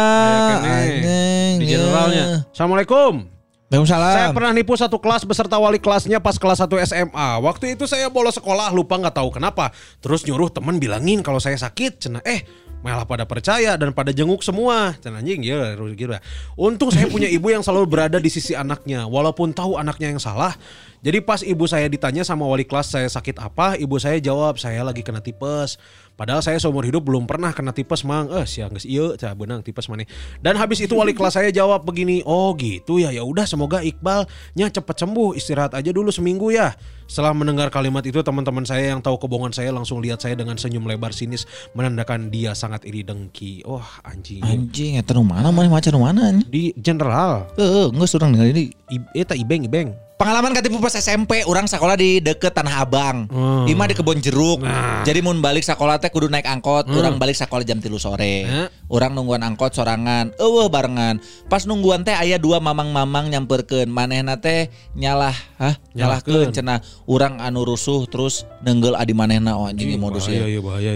anjing. 0.61 1.57
Di 1.61 1.65
ya. 1.65 1.79
generalnya. 1.81 2.25
Assalamualaikum. 2.53 3.34
Saya 3.75 3.91
Waalaikumsalam. 3.91 4.37
pernah 4.39 4.53
nipu 4.55 4.73
satu 4.79 4.97
kelas 5.03 5.27
beserta 5.27 5.59
wali 5.59 5.83
kelasnya 5.83 6.23
pas 6.23 6.39
kelas 6.39 6.63
1 6.63 6.71
SMA. 6.87 7.29
Waktu 7.43 7.75
itu 7.75 7.91
saya 7.91 8.07
bolos 8.07 8.39
sekolah 8.39 8.71
lupa 8.71 8.95
nggak 8.95 9.19
tahu 9.19 9.35
kenapa. 9.35 9.75
Terus 9.99 10.23
nyuruh 10.23 10.47
temen 10.47 10.79
bilangin 10.79 11.27
kalau 11.27 11.43
saya 11.43 11.59
sakit. 11.59 11.99
Cena 11.99 12.23
eh 12.23 12.47
malah 12.85 13.03
pada 13.09 13.27
percaya 13.27 13.75
dan 13.75 13.91
pada 13.91 14.15
jenguk 14.15 14.47
semua. 14.47 14.95
Cena 15.03 15.19
anjing 15.19 15.43
ya 15.43 15.75
rugi 15.75 16.07
lah. 16.07 16.23
Untung 16.55 16.95
saya 16.95 17.11
punya 17.11 17.27
ibu 17.27 17.51
yang 17.51 17.67
selalu 17.67 17.91
berada 17.91 18.23
di 18.23 18.31
sisi 18.31 18.55
anaknya 18.55 19.11
walaupun 19.11 19.51
tahu 19.51 19.75
anaknya 19.75 20.15
yang 20.15 20.23
salah. 20.23 20.55
Jadi 21.03 21.19
pas 21.21 21.43
ibu 21.43 21.67
saya 21.67 21.91
ditanya 21.91 22.23
sama 22.23 22.47
wali 22.47 22.63
kelas 22.63 22.95
saya 22.95 23.09
sakit 23.11 23.43
apa, 23.43 23.77
ibu 23.77 23.99
saya 23.99 24.23
jawab 24.23 24.57
saya 24.57 24.87
lagi 24.87 25.03
kena 25.03 25.19
tipes. 25.19 25.83
Padahal 26.15 26.47
saya 26.47 26.63
seumur 26.63 26.87
hidup 26.87 27.03
belum 27.03 27.27
pernah 27.27 27.51
kena 27.51 27.75
tipes 27.75 28.07
mang. 28.07 28.31
Eh 28.31 28.47
sia 28.47 28.71
geus 28.71 28.87
ieu 28.87 29.19
cah 29.19 29.35
benang 29.35 29.67
tipes 29.67 29.91
maneh. 29.91 30.07
Dan 30.39 30.55
habis 30.55 30.79
itu 30.79 30.95
wali 30.95 31.11
kelas 31.11 31.35
saya 31.35 31.51
jawab 31.51 31.83
begini, 31.83 32.23
"Oh 32.23 32.55
gitu 32.55 33.03
ya. 33.03 33.11
Ya 33.11 33.27
udah 33.27 33.43
semoga 33.51 33.83
Iqbalnya 33.83 34.71
cepat 34.71 35.03
sembuh. 35.03 35.35
Istirahat 35.35 35.75
aja 35.75 35.91
dulu 35.91 36.15
seminggu 36.15 36.55
ya." 36.55 36.71
Setelah 37.05 37.37
mendengar 37.37 37.69
kalimat 37.69 38.01
itu 38.07 38.23
teman-teman 38.23 38.63
saya 38.65 38.95
yang 38.95 39.03
tahu 39.03 39.19
kebohongan 39.21 39.53
saya 39.53 39.75
langsung 39.75 40.01
lihat 40.01 40.23
saya 40.23 40.39
dengan 40.39 40.57
senyum 40.57 40.87
lebar 40.89 41.13
sinis 41.13 41.45
menandakan 41.75 42.31
dia 42.33 42.55
sangat 42.57 42.87
iri 42.89 43.03
dengki. 43.03 43.67
Wah, 43.67 44.01
anjing. 44.07 44.41
Anjing, 44.41 44.97
eta 45.03 45.13
nu 45.13 45.27
mana 45.27 45.51
mana 45.51 45.69
macan 45.69 45.99
mana 45.99 46.31
anjing? 46.33 46.49
Di 46.49 46.73
general. 46.79 47.51
Heeh, 47.59 47.91
geus 47.93 48.15
urang 48.17 48.33
ningali 48.33 48.55
ini 48.55 48.65
I- 48.89 49.27
Eta 49.27 49.35
ibeng 49.37 49.67
ibeng. 49.67 49.93
Pengalaman 50.15 50.55
katipu 50.55 50.79
pas 50.79 50.95
SMP, 50.95 51.43
orang 51.43 51.67
sekolah 51.67 51.99
di 51.99 52.23
deket 52.23 52.55
Tanah 52.55 52.87
Abang. 52.87 53.27
Hmm. 53.27 53.67
Ima 53.67 53.91
di 53.91 53.99
kebon 53.99 54.23
jeruk. 54.23 54.63
Nah. 54.63 55.03
Jadi 55.03 55.19
mun 55.19 55.43
balik 55.43 55.67
sekolah 55.67 55.99
teh 56.05 56.13
kudu 56.13 56.29
naik 56.29 56.45
angkot, 56.45 56.85
orang 56.93 57.17
balik 57.17 57.33
sekolah 57.33 57.65
jam 57.65 57.81
3 57.81 57.89
sore. 57.97 58.45
Eh. 58.45 58.69
Orang 58.93 59.17
nungguan 59.17 59.41
angkot 59.41 59.73
sorangan, 59.73 60.37
eueuh 60.37 60.69
barengan. 60.69 61.17
Pas 61.49 61.65
nungguan 61.65 62.05
teh 62.05 62.13
aya 62.13 62.37
dua 62.37 62.61
mamang-mamang 62.61 63.33
nyamperkeun, 63.33 63.89
manehna 63.89 64.37
teh 64.37 64.69
nyalah, 64.93 65.33
hah? 65.57 65.81
Nyalahkeun 65.97 66.53
cenah 66.53 66.85
urang 67.09 67.41
anu 67.41 67.65
rusuh 67.65 68.05
terus 68.11 68.45
nenggel 68.61 68.99
adi 68.99 69.17
manehna 69.17 69.57
oh 69.57 69.65
anjing 69.65 69.97
modus 69.97 70.29
ya. 70.29 70.45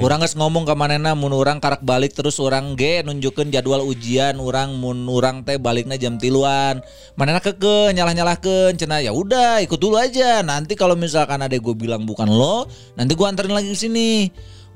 Urang 0.02 0.20
geus 0.20 0.36
ngomong 0.36 0.68
ke 0.68 0.74
manehna 0.76 1.16
mun 1.16 1.32
urang 1.32 1.62
karak 1.62 1.80
balik 1.80 2.12
terus 2.12 2.36
urang 2.42 2.74
ge 2.74 3.00
nunjukeun 3.06 3.48
jadwal 3.48 3.80
ujian 3.86 4.36
urang 4.42 4.76
mun 4.76 5.06
urang 5.08 5.46
teh 5.46 5.56
balikna 5.56 5.96
jam 5.96 6.20
tiluan. 6.20 6.84
Manehna 7.14 7.38
keke 7.38 7.94
nyalah-nyalahkeun 7.94 8.74
cenah 8.76 9.00
ya 9.00 9.14
udah 9.14 9.62
ikut 9.64 9.78
dulu 9.78 9.96
aja. 9.96 10.42
Nanti 10.42 10.74
kalau 10.74 10.98
misalkan 10.98 11.40
ada 11.46 11.54
gue 11.54 11.74
bilang 11.78 12.02
bukan 12.02 12.26
lo, 12.26 12.66
nanti 12.98 13.14
gua 13.14 13.30
anterin 13.30 13.54
lagi 13.54 13.70
ke 13.70 13.78
sini. 13.78 14.10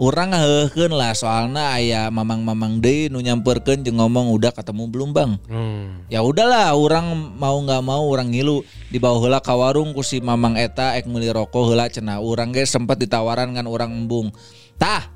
Urang 0.02 0.34
ngeheukeun 0.34 0.90
lah 0.98 1.14
soalna 1.14 1.78
aya 1.78 2.10
mamang-mamang 2.10 2.82
deui 2.82 3.06
nu 3.06 3.22
nyamperkeun 3.22 3.86
jeung 3.86 4.02
ngomong 4.02 4.34
udah 4.34 4.50
ketemu 4.50 4.90
belum 4.90 5.14
bang. 5.14 5.38
Hmm. 5.46 6.02
Ya 6.10 6.26
udahlah, 6.26 6.74
orang 6.74 7.38
mau 7.38 7.54
nggak 7.62 7.82
mau 7.86 8.02
orang 8.10 8.34
ngilu 8.34 8.66
dibawa 8.90 9.22
heula 9.22 9.38
ka 9.38 9.54
warung 9.54 9.94
ku 9.94 10.02
si 10.02 10.18
Mamang 10.18 10.58
eta 10.58 10.98
ek 10.98 11.06
meuli 11.06 11.30
rokok 11.30 11.70
heula 11.70 11.86
cenah. 11.86 12.18
Urang 12.18 12.50
ge 12.50 12.66
sempat 12.66 12.98
ditawaran 12.98 13.54
kan 13.54 13.62
orang 13.70 13.94
embung. 13.94 14.34
Tah, 14.74 15.06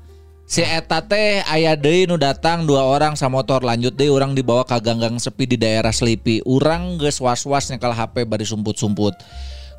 si 0.47 0.63
eta 0.63 1.03
teh 1.03 1.43
aya 1.43 1.75
deui 1.75 2.07
nu 2.07 2.15
datang 2.15 2.63
dua 2.63 2.87
orang 2.87 3.19
sa 3.19 3.27
motor 3.27 3.67
lanjut 3.67 3.91
deui 3.91 4.07
orang 4.07 4.39
dibawa 4.39 4.63
ka 4.63 4.79
ganggang 4.79 5.19
sepi 5.19 5.51
di 5.51 5.59
daerah 5.59 5.91
Selipi. 5.91 6.39
Urang 6.47 6.95
geus 6.95 7.19
was-was 7.19 7.67
nyekel 7.75 7.91
HP 7.91 8.23
bari 8.23 8.47
sumput-sumput. 8.47 9.19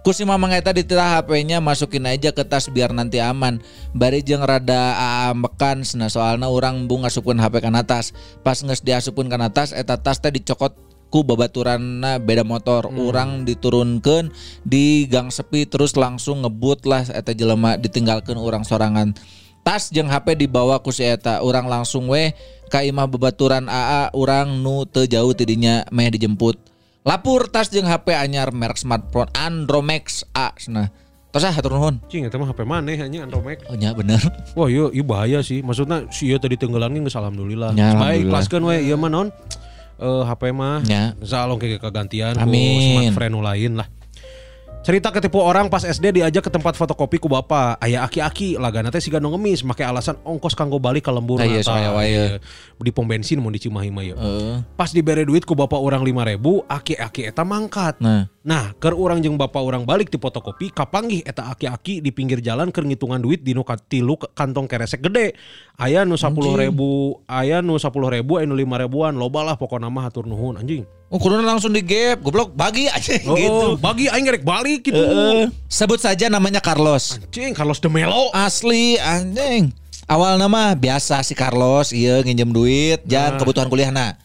Ku 0.07 0.15
si 0.15 0.23
Mamang 0.23 0.55
eta 0.55 0.71
dititah 0.71 1.19
HP-nya 1.19 1.59
masukin 1.59 2.07
aja 2.07 2.31
ke 2.31 2.47
tas 2.47 2.71
biar 2.71 2.95
nanti 2.95 3.19
aman. 3.19 3.59
Bari 3.93 4.23
jeung 4.23 4.47
rada 4.47 4.95
aambekan 4.95 5.83
cenah 5.83 6.07
soalna 6.07 6.47
urang 6.47 6.87
embung 6.87 7.03
ngasupkeun 7.03 7.43
HP 7.43 7.59
kan 7.59 7.75
atas. 7.75 8.15
Pas 8.47 8.57
geus 8.63 8.81
diasupkeun 8.81 9.27
kan 9.27 9.43
atas 9.43 9.75
eta 9.75 9.99
tas 9.99 10.23
teh 10.23 10.31
dicokot 10.31 10.79
ku 11.11 11.27
babaturanna 11.27 12.23
beda 12.23 12.47
motor. 12.47 12.87
Urang 12.95 13.43
diturunkan 13.43 14.31
di 14.63 15.11
gang 15.11 15.35
sepi 15.35 15.67
terus 15.67 15.99
langsung 15.99 16.47
ngebut 16.47 16.87
lah 16.87 17.03
eta 17.11 17.35
jelema 17.35 17.75
ditinggalkan 17.75 18.39
orang 18.39 18.63
sorangan. 18.63 19.19
Tas 19.67 19.91
jeung 19.91 20.07
HP 20.09 20.47
dibawa 20.47 20.79
ku 20.79 20.95
si 20.95 21.03
eta. 21.05 21.43
Urang 21.43 21.67
langsung 21.67 22.07
weh 22.07 22.33
ka 22.71 22.87
imah 22.87 23.11
AA 23.67 24.15
urang 24.15 24.63
nu 24.63 24.87
teu 24.87 25.11
jauh 25.11 25.35
tidinya 25.35 25.83
meh 25.91 26.09
dijemput 26.13 26.68
lapur 27.09 27.49
tas 27.49 27.73
jeung 27.73 27.89
HP 27.89 28.13
anyar 28.13 28.53
merek 28.53 28.77
smartphone 28.77 29.33
Andromax 29.33 30.29
A 30.37 30.53
nah 30.69 30.93
tos 31.33 31.41
ah 31.41 31.53
hatur 31.57 31.73
nuhun 31.73 32.05
Cing 32.13 32.29
eta 32.29 32.37
mah 32.37 32.53
HP 32.53 32.69
maneh 32.69 33.01
anjing 33.01 33.25
Andromax. 33.25 33.65
oh 33.73 33.77
nya 33.81 33.97
bener 33.97 34.21
Wah, 34.53 34.69
iya, 34.69 34.93
iya 34.93 35.05
bahaya 35.05 35.39
sih. 35.41 35.63
Maksudnya 35.65 36.05
si 36.13 36.29
ieu 36.29 36.37
tadi 36.37 36.59
tenggelam 36.59 36.91
geus 36.99 37.15
alhamdulillah. 37.15 37.77
Ya, 37.79 37.95
Baik, 37.95 38.27
kelaskeun 38.27 38.65
we 38.65 38.77
ieu 38.85 38.97
mah 38.99 39.07
naon? 39.07 39.29
Eh 40.03 40.23
HP 40.27 40.51
mah. 40.51 40.83
Ya. 40.89 41.15
Salong 41.23 41.57
kayak 41.63 41.79
kegantian 41.79 42.35
ku 42.35 42.43
Amin. 42.49 43.13
smartphone 43.15 43.33
nu 43.33 43.41
lain 43.45 43.73
lah. 43.79 43.87
Cerita 44.79 45.13
ketipu 45.13 45.43
orang 45.43 45.69
pas 45.69 45.85
SD 45.85 46.17
diajak 46.17 46.49
ke 46.49 46.51
tempat 46.55 46.73
fotokopi 46.73 47.21
ku 47.21 47.29
bapak. 47.29 47.77
Aya 47.77 48.09
aki-aki 48.09 48.57
lagana 48.57 48.89
teh 48.89 49.03
siga 49.03 49.21
ngemis 49.21 49.61
make 49.61 49.85
alasan 49.85 50.17
ongkos 50.25 50.57
kanggo 50.57 50.81
balik 50.81 51.05
ke 51.05 51.13
lembur 51.13 51.37
Ah, 51.37 51.45
iya, 51.45 51.91
wae. 51.93 52.09
Iya. 52.09 52.25
Di 52.81 52.89
pom 52.89 53.05
bensin 53.05 53.37
mau 53.37 53.53
di 53.53 53.61
Cimahi 53.61 53.91
mah 53.93 54.01
ieu. 54.07 54.17
Heeh. 54.17 54.65
Pas 54.81 54.89
dibere 54.89 55.29
duit 55.29 55.45
ku 55.45 55.53
bapak 55.53 55.77
orang 55.77 56.01
5000 56.07 56.65
aki-aki 56.65 57.29
eta 57.29 57.45
mangkat. 57.45 58.01
nah 58.01 58.33
Nah, 58.49 58.73
keur 58.81 58.97
urang 58.97 59.21
jeung 59.21 59.37
bapak 59.37 59.61
orang 59.61 59.85
balik 59.85 60.09
di 60.09 60.17
fotokopi, 60.17 60.73
kapanggih 60.73 61.21
eta 61.21 61.53
aki-aki 61.53 62.01
di 62.01 62.09
pinggir 62.09 62.41
jalan 62.41 62.73
keur 62.73 62.89
ngitungan 62.89 63.21
duit 63.21 63.45
di 63.45 63.53
nu 63.53 63.61
ka- 63.61 63.77
tilu 63.77 64.17
kantong 64.17 64.65
keresek 64.65 65.05
gede. 65.05 65.37
Aya 65.77 66.09
nu 66.09 66.17
10 66.17 66.33
ribu, 66.57 67.21
aya 67.29 67.61
nu 67.61 67.77
10 67.77 67.93
ribu, 68.09 68.41
aya 68.41 68.49
nu 68.49 68.57
5 68.57 68.81
ribuan, 68.81 69.13
loba 69.21 69.45
lah 69.45 69.61
pokokna 69.61 69.93
mah 69.93 70.09
hatur 70.09 70.25
nuhun 70.25 70.57
anjing. 70.57 70.89
Oh, 71.09 71.17
kuduna 71.17 71.41
langsung 71.41 71.73
di 71.73 71.81
gap, 71.81 72.21
goblok 72.21 72.53
bagi 72.53 72.85
aja 72.85 73.17
Oh, 73.25 73.33
gitu. 73.33 73.81
bagi 73.81 74.13
aing 74.13 74.29
gerek 74.29 74.45
balik 74.45 74.85
gitu. 74.85 75.01
Heeh. 75.01 75.49
Sebut 75.65 75.97
saja 75.97 76.29
namanya 76.29 76.61
Carlos. 76.61 77.17
Anjing 77.17 77.57
Carlos 77.57 77.81
de 77.81 77.89
Melo. 77.89 78.29
Asli 78.37 79.01
anjing. 79.01 79.73
Awal 80.05 80.37
nama 80.37 80.77
biasa 80.77 81.25
si 81.25 81.33
Carlos 81.33 81.97
iya 81.97 82.21
nginjem 82.21 82.53
duit 82.53 83.01
jangan 83.09 83.41
kebutuhan 83.41 83.73
kuliah 83.73 83.89
nah. 83.89 84.21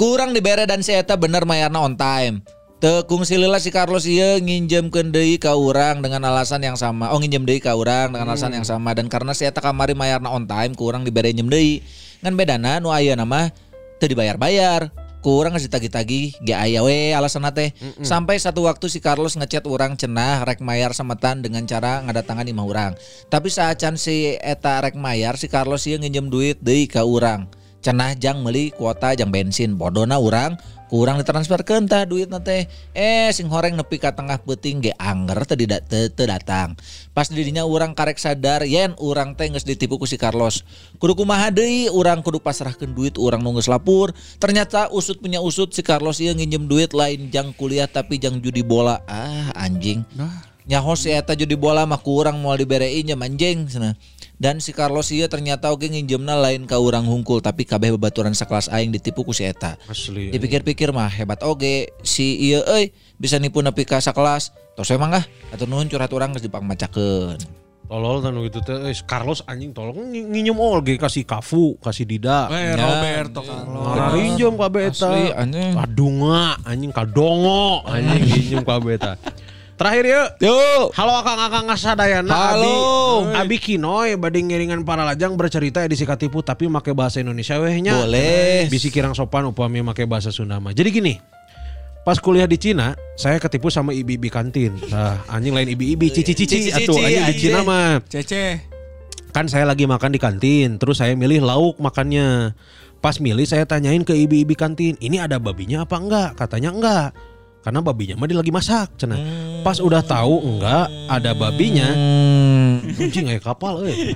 Kurang 0.00 0.32
dibere 0.32 0.64
dan 0.64 0.80
si 0.80 0.92
eta 0.96 1.20
bener 1.20 1.44
mayarna 1.44 1.84
on 1.84 1.96
time. 2.00 2.40
Tekung 2.80 3.28
silila 3.28 3.60
si 3.60 3.68
Carlos 3.68 4.08
iya 4.08 4.40
nginjem 4.40 4.88
deui 4.88 5.36
ka 5.36 5.52
urang 5.52 6.00
dengan 6.00 6.24
alasan 6.32 6.64
yang 6.64 6.80
sama. 6.80 7.12
Oh 7.12 7.20
nginjem 7.20 7.44
deui 7.44 7.60
ka 7.60 7.76
urang 7.76 8.16
dengan 8.16 8.32
alasan 8.32 8.56
yang 8.56 8.64
sama 8.64 8.96
dan 8.96 9.12
karena 9.12 9.36
si 9.36 9.44
eta 9.44 9.60
kamari 9.60 9.92
mayarna 9.92 10.32
on 10.32 10.48
time 10.48 10.72
kurang 10.72 11.04
dibere 11.04 11.28
njem 11.28 11.48
deui. 11.52 11.84
Ngan 12.24 12.32
bedana 12.36 12.80
nu 12.80 12.88
aya 12.88 13.12
nama 13.12 13.52
teu 14.00 14.08
dibayar-bayar. 14.08 14.88
Kurang 15.26 15.58
ngasih 15.58 15.66
tagi-tagi 15.66 16.38
ge 16.38 16.54
aya 16.54 16.86
we 16.86 17.10
alasan 17.10 17.42
teh. 17.50 17.74
Sampai 17.98 18.38
satu 18.38 18.70
waktu 18.70 18.86
si 18.86 19.02
Carlos 19.02 19.34
ngechat 19.34 19.66
urang 19.66 19.98
cenah 19.98 20.46
rek 20.46 20.62
mayar 20.62 20.94
sametan 20.94 21.42
dengan 21.42 21.66
cara 21.66 21.98
ngadatangan 22.06 22.46
imah 22.46 22.62
urang. 22.62 22.92
Tapi 23.26 23.50
saat 23.50 23.82
can 23.82 23.98
si 23.98 24.38
eta 24.38 24.78
rek 24.78 24.94
mayar 24.94 25.34
si 25.34 25.50
Carlos 25.50 25.82
ieu 25.90 25.98
nginjem 25.98 26.30
duit 26.30 26.62
deui 26.62 26.86
ka 26.86 27.02
urang. 27.02 27.50
Cenah 27.82 28.14
jang 28.14 28.46
meuli 28.46 28.70
kuota 28.70 29.18
jang 29.18 29.34
bensin. 29.34 29.74
Bodona 29.74 30.22
urang 30.22 30.54
kurang 30.86 31.18
ditransfer 31.18 31.62
ke 31.66 31.74
entah 31.78 32.06
duit 32.06 32.30
teh. 32.42 32.66
Eh 32.94 33.30
sing 33.34 33.50
horeng 33.50 33.74
nepi 33.74 33.98
ka 33.98 34.14
tengah 34.14 34.38
peuting 34.42 34.90
ge 34.90 34.92
anger 34.96 35.42
teu 35.46 35.56
dida- 35.58 35.82
teu 35.82 36.08
teu 36.10 36.26
datang. 36.26 36.78
Pas 37.10 37.26
didinya 37.26 37.66
urang 37.66 37.92
karek 37.92 38.18
sadar 38.18 38.62
yen 38.64 38.94
urang 39.02 39.34
teh 39.34 39.50
ditipu 39.50 39.98
ku 39.98 40.06
si 40.06 40.14
Carlos. 40.16 40.62
Kudu 41.02 41.18
kumaha 41.18 41.50
deui 41.50 41.90
urang 41.90 42.22
kudu 42.22 42.38
pasrahkeun 42.38 42.94
duit 42.94 43.14
urang 43.18 43.42
nu 43.42 43.52
geus 43.58 43.68
lapur 43.68 44.14
ternyata 44.38 44.88
usut 44.94 45.18
punya 45.18 45.42
usut 45.42 45.74
si 45.74 45.82
Carlos 45.82 46.22
ieu 46.22 46.32
nginjem 46.32 46.70
duit 46.70 46.94
lain 46.94 47.28
jang 47.34 47.50
kuliah 47.56 47.90
tapi 47.90 48.16
jang 48.22 48.38
judi 48.38 48.62
bola. 48.62 49.02
Ah 49.10 49.50
anjing 49.58 50.06
nyaho 50.66 50.92
si 50.92 51.08
eta 51.08 51.32
judi 51.32 51.54
bola 51.54 51.82
mah 51.82 51.96
ku 51.96 52.18
urang 52.18 52.36
moal 52.36 52.58
diberei 52.58 52.98
nya 53.00 53.14
anjing 53.14 53.66
cenah 53.66 53.94
dan 54.36 54.58
si 54.58 54.70
Carlos 54.70 55.08
ieu 55.08 55.24
ternyata 55.26 55.70
oge 55.70 55.86
nginjemna 55.86 56.36
lain 56.36 56.66
ka 56.66 56.76
urang 56.76 57.06
hungkul 57.06 57.38
tapi 57.38 57.62
kabeh 57.62 57.94
babaturan 57.94 58.34
sakelas 58.34 58.66
aing 58.68 58.90
ditipu 58.90 59.22
ku 59.22 59.30
si 59.30 59.42
eta 59.42 59.78
Asli. 59.86 60.28
dipikir-pikir 60.28 60.90
mah 60.90 61.08
hebat 61.08 61.40
oge 61.40 61.94
si 62.02 62.50
iya 62.50 62.66
euy 62.68 62.90
bisa 63.16 63.38
nipu 63.38 63.62
nepi 63.62 63.82
ka 63.82 63.96
sakelas 63.96 64.50
tos 64.74 64.90
emang 64.90 65.14
ah 65.14 65.24
atuh 65.48 65.64
nuhun 65.64 65.86
curhat 65.86 66.10
urang 66.10 66.34
geus 66.34 66.42
dipangmacakeun 66.42 67.38
Tolol 67.86 68.18
tanu 68.18 68.42
gitu 68.42 68.58
teh 68.60 68.74
eh, 68.82 68.98
Carlos 69.06 69.46
anjing 69.46 69.70
tolong 69.70 70.10
ngi- 70.10 70.26
nginjem 70.26 70.58
olge 70.58 70.98
kasih 70.98 71.22
Kafu, 71.22 71.78
kasih 71.78 72.02
Dida. 72.02 72.50
Eh, 72.50 72.74
Ya. 72.74 72.82
Roberto 72.82 73.46
Carlos. 73.46 73.94
Ngarinjem 73.94 74.54
kabeh 74.58 74.82
eta. 74.90 75.06
Asli, 75.06 75.24
anjing. 75.30 75.70
Kadunga 75.78 76.58
anjing 76.66 76.90
kadongo 76.90 77.86
anjing 77.86 78.26
nginjem 78.26 78.62
kabeh 78.66 78.98
eta. 78.98 79.14
Terakhir 79.76 80.04
ya. 80.08 80.22
Yuk. 80.40 80.96
Halo 80.96 81.12
akang-akang 81.20 81.68
ngasadayana 81.68 82.32
Halo. 82.32 83.28
Abi, 83.36 83.56
Abi 83.56 83.56
Kinoy 83.60 84.16
Badi 84.16 84.40
ngiringan 84.40 84.88
para 84.88 85.04
lajang 85.04 85.36
bercerita 85.36 85.84
edisi 85.84 86.08
katipu 86.08 86.40
Tapi 86.40 86.64
make 86.64 86.96
bahasa 86.96 87.20
Indonesia 87.20 87.60
wehnya 87.60 87.92
Boleh. 88.00 88.72
Bisi 88.72 88.88
kirang 88.88 89.12
sopan 89.12 89.44
upami 89.44 89.84
make 89.84 90.08
bahasa 90.08 90.32
Sunda 90.32 90.56
mah. 90.56 90.72
Jadi 90.72 90.88
gini 90.88 91.14
Pas 92.08 92.16
kuliah 92.16 92.48
di 92.48 92.56
Cina 92.56 92.96
Saya 93.20 93.36
ketipu 93.36 93.68
sama 93.68 93.92
ibi-ibi 93.92 94.32
kantin 94.32 94.80
Nah 94.88 95.20
anjing 95.28 95.52
lain 95.52 95.68
ibi-ibi 95.68 96.08
Cici-cici 96.08 96.72
Atuh 96.72 96.96
anjing 96.96 97.24
di. 97.28 97.36
Cina 97.36 97.60
mah 97.60 98.00
Cece. 98.08 98.64
kan 99.36 99.44
saya 99.52 99.68
lagi 99.68 99.84
makan 99.84 100.16
di 100.16 100.16
kantin 100.16 100.80
terus 100.80 100.96
saya 101.04 101.12
milih 101.12 101.44
lauk 101.44 101.76
makannya 101.76 102.56
pas 103.04 103.20
milih 103.20 103.44
saya 103.44 103.68
tanyain 103.68 104.00
ke 104.00 104.16
ibi-ibi 104.16 104.56
kantin 104.56 104.96
ini 104.96 105.20
ada 105.20 105.36
babinya 105.36 105.84
apa 105.84 106.00
enggak 106.00 106.30
katanya 106.40 106.72
enggak 106.72 107.06
karena 107.66 107.82
babinya 107.82 108.14
mah 108.14 108.30
dia 108.30 108.38
lagi 108.38 108.54
masak 108.54 108.94
cenah. 108.94 109.18
Pas 109.66 109.82
udah 109.82 109.98
tahu 109.98 110.38
enggak 110.38 110.86
ada 111.10 111.34
babinya 111.34 111.90
Hmm. 111.90 112.94
anjing 112.94 113.26
kayak 113.26 113.42
kapal 113.42 113.82
euy. 113.82 114.14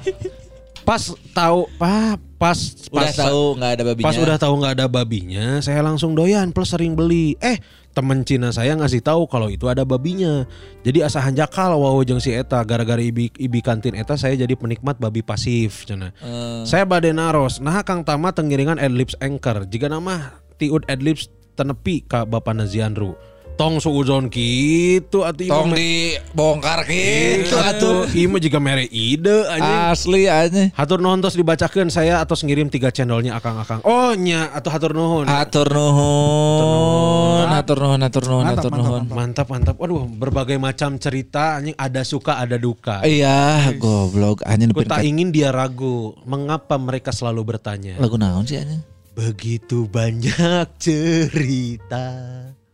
Pas 0.87 1.03
tahu 1.35 1.67
pa, 1.75 2.15
pas 2.39 2.59
udah 2.95 3.11
pas 3.11 3.11
tahu 3.11 3.43
nggak 3.59 3.73
ada 3.75 3.83
babinya. 3.91 4.07
pas 4.07 4.17
udah 4.17 4.37
tahu 4.39 4.55
nggak 4.63 4.75
ada 4.79 4.87
babinya 4.87 5.47
saya 5.61 5.83
langsung 5.83 6.15
doyan 6.15 6.55
plus 6.55 6.71
sering 6.71 6.95
beli. 6.95 7.35
Eh 7.43 7.59
temen 7.91 8.23
Cina 8.23 8.55
saya 8.55 8.79
ngasih 8.79 9.03
tahu 9.03 9.27
kalau 9.27 9.51
itu 9.51 9.67
ada 9.67 9.83
babinya. 9.83 10.47
Jadi 10.87 11.03
asa 11.03 11.19
hanjakal 11.19 11.75
wow 11.75 11.99
jeung 12.07 12.23
si 12.23 12.31
eta. 12.31 12.63
Gara-gara 12.63 13.03
ibi 13.03 13.35
ibi 13.35 13.61
kantin 13.61 13.99
eta 13.99 14.15
saya 14.15 14.39
jadi 14.39 14.55
penikmat 14.55 15.03
babi 15.03 15.27
pasif 15.27 15.91
cenah. 15.91 16.15
Eh, 16.23 16.63
saya 16.63 16.87
bade 16.87 17.11
naros 17.11 17.59
nah 17.59 17.83
Kang 17.83 18.07
Tama 18.07 18.31
tengiringan 18.31 18.79
adlibs 18.79 19.19
anchor. 19.19 19.67
Jika 19.67 19.91
nama 19.91 20.39
tiud 20.57 20.87
adlibs 20.87 21.29
tenepi 21.59 22.09
ka 22.09 22.25
Bapak 22.25 22.57
Nazianru 22.57 23.19
tong 23.61 23.77
suuzon 23.77 24.27
gitu 24.27 25.21
atuh 25.21 25.45
ieu 25.45 25.53
tong 25.53 25.69
mah- 25.69 25.77
dibongkar 25.77 26.81
gitu 26.83 27.53
atuh 27.53 28.09
atuh 28.09 28.17
ieu 28.17 28.27
mah 28.27 28.41
juga 28.41 28.57
mere 28.57 28.89
ide 28.89 29.45
anjing 29.47 29.79
asli 29.87 30.23
aja 30.25 30.73
Hatur 30.73 30.99
nuhun 30.99 31.21
tos 31.21 31.37
dibacakeun 31.37 31.89
saya 31.89 32.19
atau 32.19 32.33
ngirim 32.41 32.67
tiga 32.67 32.89
channelnya 32.89 33.37
akang-akang. 33.37 33.85
Oh 33.85 34.17
nya 34.17 34.49
atau 34.51 34.71
hatur 34.71 34.91
nuhun. 34.91 35.29
atur 35.29 35.69
nuhun 35.69 37.49
atur 37.51 37.79
nuhun 37.79 38.01
atur 38.01 38.25
nuhun 38.25 38.45
Mantap, 38.47 38.57
atur 38.59 38.71
mantap, 38.71 38.81
nuhun 38.81 39.03
Mantap 39.11 39.47
mantap. 39.47 39.75
Waduh 39.77 40.09
berbagai 40.09 40.57
macam 40.57 40.97
cerita 40.97 41.59
anjing 41.59 41.77
ada 41.77 42.01
suka 42.03 42.39
ada 42.39 42.57
duka. 42.57 43.05
iya 43.05 43.69
goblok 43.77 44.41
anjing 44.43 44.71
Aku 44.71 44.83
tak 44.83 45.05
ingin 45.05 45.29
dia 45.29 45.51
ragu 45.51 46.17
mengapa 46.25 46.75
mereka 46.77 47.11
selalu 47.11 47.45
bertanya. 47.47 48.01
lagu 48.01 48.17
naon 48.17 48.43
sih 48.43 48.57
anjing 48.57 48.81
Begitu 49.11 49.85
banyak 49.85 50.65
cerita 50.81 52.07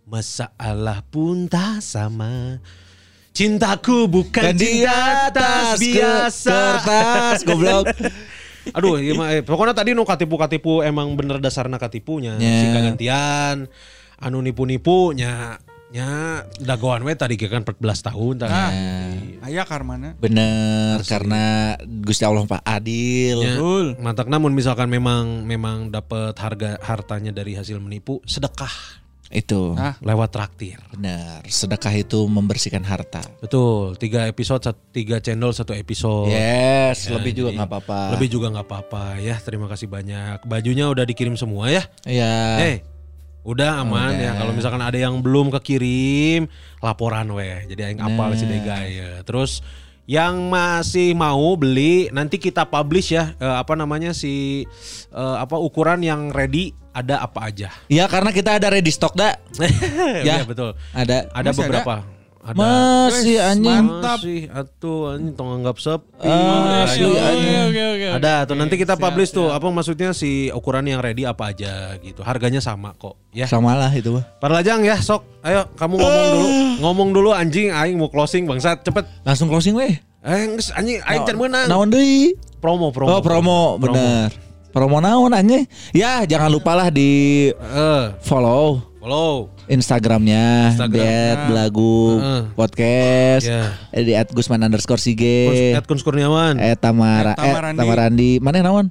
Masalah 0.07 1.03
pun 1.11 1.51
tak 1.51 1.83
sama 1.83 2.62
Cintaku 3.37 4.09
bukan 4.09 4.49
Dan 4.49 4.57
di 4.57 4.81
cinta 4.81 5.28
atas 5.28 5.77
atas 5.77 5.78
biasa 5.83 6.59
kertas, 6.81 7.39
goblok. 7.45 7.85
Aduh, 8.77 8.97
iya 8.97 9.12
eh, 9.28 9.43
pokoknya 9.45 9.77
tadi 9.77 9.93
nu 9.93 10.09
katipu-katipu 10.09 10.81
emang 10.81 11.12
bener 11.20 11.37
dasarna 11.37 11.77
katipunya. 11.77 12.41
Ya. 12.41 12.65
Si 12.65 12.66
gantian 12.73 13.69
anu 14.16 14.41
nipu-nipu 14.41 15.12
nya 15.12 15.61
nya 15.93 16.43
dagoan 16.65 17.05
we 17.05 17.12
tadi 17.12 17.37
kan 17.37 17.61
14 17.61 17.77
tahun 18.09 18.35
tadi. 18.41 18.57
Nah, 18.57 18.73
aya 19.45 19.69
karmana. 19.69 20.16
Bener 20.16 21.05
karena 21.05 21.77
Gusti 21.85 22.24
Allah 22.24 22.49
Pak 22.49 22.65
adil. 22.65 23.45
Ya, 23.45 23.61
Mantak 24.01 24.33
namun 24.33 24.57
misalkan 24.57 24.89
memang 24.89 25.45
memang 25.45 25.93
dapat 25.93 26.33
harga 26.41 26.81
hartanya 26.81 27.37
dari 27.37 27.53
hasil 27.53 27.77
menipu, 27.85 28.24
sedekah 28.24 29.05
Itu. 29.28 29.74
Ah. 29.74 29.98
lewat 29.98 30.31
traktir. 30.31 30.78
Bener. 30.94 31.43
Sedekah 31.44 31.90
itu 31.93 32.24
membersihkan 32.27 32.86
harta. 32.86 33.23
Betul, 33.43 33.98
tiga 33.98 34.24
episode, 34.24 34.62
satu, 34.62 34.78
tiga 34.94 35.19
channel 35.19 35.51
satu 35.51 35.74
episode. 35.74 36.31
Yes, 36.31 37.11
Ya, 37.11 37.19
lebih 37.19 37.32
juga 37.35 37.51
nggak 37.59 37.69
apa-apa. 37.69 38.01
Lebih 38.15 38.28
juga 38.31 38.47
nggak 38.55 38.66
apa-apa 38.66 39.05
ya. 39.19 39.36
Terima 39.43 39.66
kasih 39.66 39.90
banyak. 39.90 40.47
Bajunya 40.47 40.86
udah 40.86 41.03
dikirim 41.03 41.35
semua 41.35 41.69
ya. 41.69 41.82
Iya. 42.07 42.35
Eh, 42.62 42.77
udah 43.43 43.82
aman 43.82 44.15
Udah. 44.15 44.23
ya. 44.23 44.31
Kalau 44.39 44.53
misalkan 44.55 44.82
ada 44.82 44.98
yang 44.98 45.19
belum 45.19 45.51
kekirim, 45.59 46.47
laporan 46.78 47.27
weh. 47.35 47.66
Jadi 47.66 47.81
aing 47.82 48.03
apal 48.03 48.31
Nah. 48.31 48.39
si 48.39 48.44
Dega 48.47 48.78
ya. 48.86 49.11
Terus 49.23 49.62
yang 50.07 50.47
masih 50.47 51.19
mau 51.19 51.59
beli 51.59 52.07
nanti 52.15 52.39
kita 52.39 52.62
publish 52.70 53.11
ya 53.11 53.35
eh, 53.43 53.57
apa 53.59 53.74
namanya 53.74 54.15
si 54.15 54.62
eh, 55.11 55.36
apa 55.36 55.59
ukuran 55.59 55.98
yang 55.98 56.31
ready 56.31 56.70
ada 56.97 57.20
apa 57.20 57.52
aja. 57.52 57.68
Iya 57.93 58.09
karena 58.09 58.32
kita 58.32 58.56
ada 58.56 58.73
ready 58.73 58.89
stock 58.89 59.12
dah. 59.12 59.36
ya 60.28 60.40
betul. 60.48 60.73
Ada. 60.97 61.28
Ada 61.28 61.51
Masih 61.52 61.60
beberapa. 61.60 61.94
Ada. 62.47 62.56
Masih 62.56 63.36
anjing. 63.43 63.85
mantap. 63.85 64.18
Masih 64.23 64.43
atuh 64.48 64.98
anjing 65.12 65.35
tong 65.35 65.51
anggap 65.51 65.77
sepi. 65.77 66.24
Asli, 66.24 67.05
Ayo. 67.05 67.10
anjing. 67.18 67.59
Oke 67.68 67.82
oke. 67.85 68.09
Ada 68.16 68.32
tuh 68.47 68.56
nanti 68.56 68.74
kita 68.78 68.94
Siap, 68.97 69.02
publish 69.02 69.31
tuh 69.35 69.51
siap. 69.51 69.59
apa 69.60 69.66
maksudnya 69.68 70.10
si 70.14 70.48
ukuran 70.55 70.86
yang 70.89 71.02
ready 71.05 71.28
apa 71.28 71.52
aja 71.52 71.98
gitu. 72.01 72.24
Harganya 72.24 72.62
sama 72.64 72.97
kok 72.97 73.20
ya. 73.35 73.44
Sama 73.44 73.77
lah 73.77 73.93
itu 73.93 74.14
mah. 74.14 74.24
Para 74.40 74.56
lajang 74.62 74.81
ya 74.86 74.97
sok. 74.97 75.27
Ayo 75.44 75.68
kamu 75.77 76.01
ngomong 76.01 76.27
dulu. 76.32 76.48
Ngomong 76.81 77.09
dulu 77.12 77.31
anjing 77.36 77.74
aing 77.74 78.01
mau 78.01 78.09
closing 78.09 78.48
bangsat 78.48 78.81
cepet. 78.86 79.05
Langsung 79.27 79.52
closing 79.52 79.77
weh. 79.77 79.98
Eh 80.24 80.43
geus, 80.55 80.70
anjing 80.73 81.02
aing 81.02 81.23
can 81.27 81.36
meunang. 81.36 81.66
Naon 81.66 81.90
deui? 81.90 82.39
Promo 82.62 82.94
promo. 82.94 83.10
Oh 83.10 83.20
promo, 83.20 83.77
bener. 83.77 84.31
Promo 84.31 84.45
naon 84.77 85.32
anjing? 85.32 85.65
Ya 85.90 86.23
jangan 86.23 86.53
lupa 86.53 86.77
lah 86.77 86.93
di 86.93 87.48
Eh, 87.51 88.05
follow 88.20 88.85
follow. 89.01 89.48
Instagramnya 89.66 90.77
Instagram. 90.77 90.94
Diet 90.94 91.39
Belagu 91.48 92.19
Heeh. 92.19 92.43
Podcast 92.53 93.47
Ya. 93.47 93.74
eh, 93.90 94.03
Di 94.03 94.12
at 94.15 94.31
Gusman 94.31 94.62
underscore 94.62 95.01
Sige 95.01 95.51
Ed 95.74 95.86
Kuns 95.86 96.03
Kurniawan. 96.03 96.55
Eh 96.57 96.77
Tamara 96.77 97.32
At 97.32 97.40
Eh 97.40 97.51
Tamarandi. 97.51 97.78
Tamarandi 97.78 98.31
Mana 98.39 98.62
naon? 98.62 98.86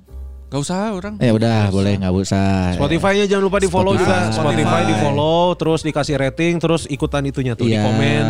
Gak 0.45 0.61
usah 0.61 0.93
orang. 0.93 1.17
Eh 1.17 1.29
udah 1.29 1.67
boleh 1.67 1.97
nggak 1.97 2.13
usah 2.13 2.77
Spotify-nya 2.77 3.25
jangan 3.25 3.43
lupa 3.43 3.57
di 3.57 3.65
follow 3.65 3.93
juga. 3.93 4.29
Spotify. 4.29 4.61
Spotify 4.61 4.81
di 4.85 4.95
follow, 4.95 5.41
terus 5.57 5.81
dikasih 5.81 6.15
rating, 6.15 6.53
terus 6.57 6.85
ikutan 6.85 7.25
itunya 7.25 7.53
tuh 7.53 7.65
di 7.65 7.73
Iya. 7.73 7.81
komen. 7.81 8.23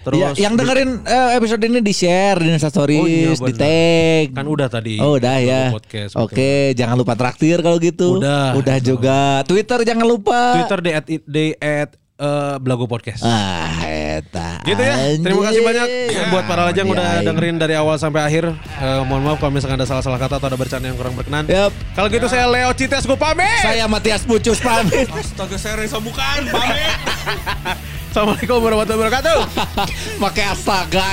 Terus 0.00 0.18
Ya, 0.18 0.28
yang 0.44 0.54
dengerin 0.54 0.90
eh, 1.04 1.30
episode 1.36 1.62
ini 1.62 1.78
di 1.78 1.92
share 1.92 2.36
di 2.36 2.50
Insta 2.50 2.68
Oh 2.68 2.84
iya, 2.84 3.32
Stories, 3.32 3.38
di 3.38 3.52
tag. 3.54 4.26
kan 4.34 4.46
udah 4.46 4.68
tadi. 4.68 4.94
Oh 4.98 5.14
udah 5.14 5.36
ya. 5.38 5.62
Podcast, 5.70 6.18
Oke, 6.18 6.74
jangan 6.74 6.96
lupa 6.96 7.14
traktir 7.14 7.60
kalau 7.60 7.78
gitu. 7.78 8.18
Udah. 8.18 8.58
Udah 8.58 8.76
juga. 8.80 9.46
Twitter 9.46 9.86
jangan 9.86 10.04
lupa. 10.04 10.58
Twitter 10.58 10.78
di 10.80 10.90
at, 10.90 11.06
di 11.06 11.44
at 11.56 11.90
eh, 12.20 12.56
Belago 12.60 12.84
Podcast. 12.84 13.24
Ah, 13.24 13.80
eta. 13.88 14.60
Gitu 14.68 14.80
ya. 14.80 14.94
Terima 15.16 15.42
kasih 15.48 15.62
banyak 15.64 15.88
buat 16.28 16.44
para 16.44 16.62
lajang 16.68 16.86
udah 16.92 17.24
dengerin 17.24 17.56
dari 17.56 17.74
awal 17.74 17.96
sampai 17.96 18.20
akhir. 18.20 18.52
Eh, 18.52 19.00
mohon 19.08 19.24
maaf 19.24 19.40
kalau 19.40 19.56
misalkan 19.56 19.80
ada 19.80 19.88
salah-salah 19.88 20.20
kata 20.20 20.36
atau 20.36 20.48
ada 20.52 20.58
bercanda 20.60 20.86
yang 20.92 20.98
kurang 21.00 21.16
berkenan. 21.16 21.48
Yap. 21.48 21.72
Kalau 21.96 22.08
gitu 22.12 22.26
saya 22.28 22.44
Leo 22.46 22.70
Cites 22.76 23.08
gue 23.08 23.16
pamit. 23.16 23.64
Saya 23.64 23.88
Matias 23.88 24.22
Pucus 24.28 24.60
pamit. 24.60 25.08
Astaga 25.08 25.56
saya 25.56 25.80
Reza 25.80 25.98
bukan. 25.98 26.40
Pamit. 26.52 26.94
Assalamualaikum 28.10 28.58
warahmatullahi 28.58 29.00
wabarakatuh. 29.06 29.38
Pakai 30.26 30.44
astaga. 30.50 31.06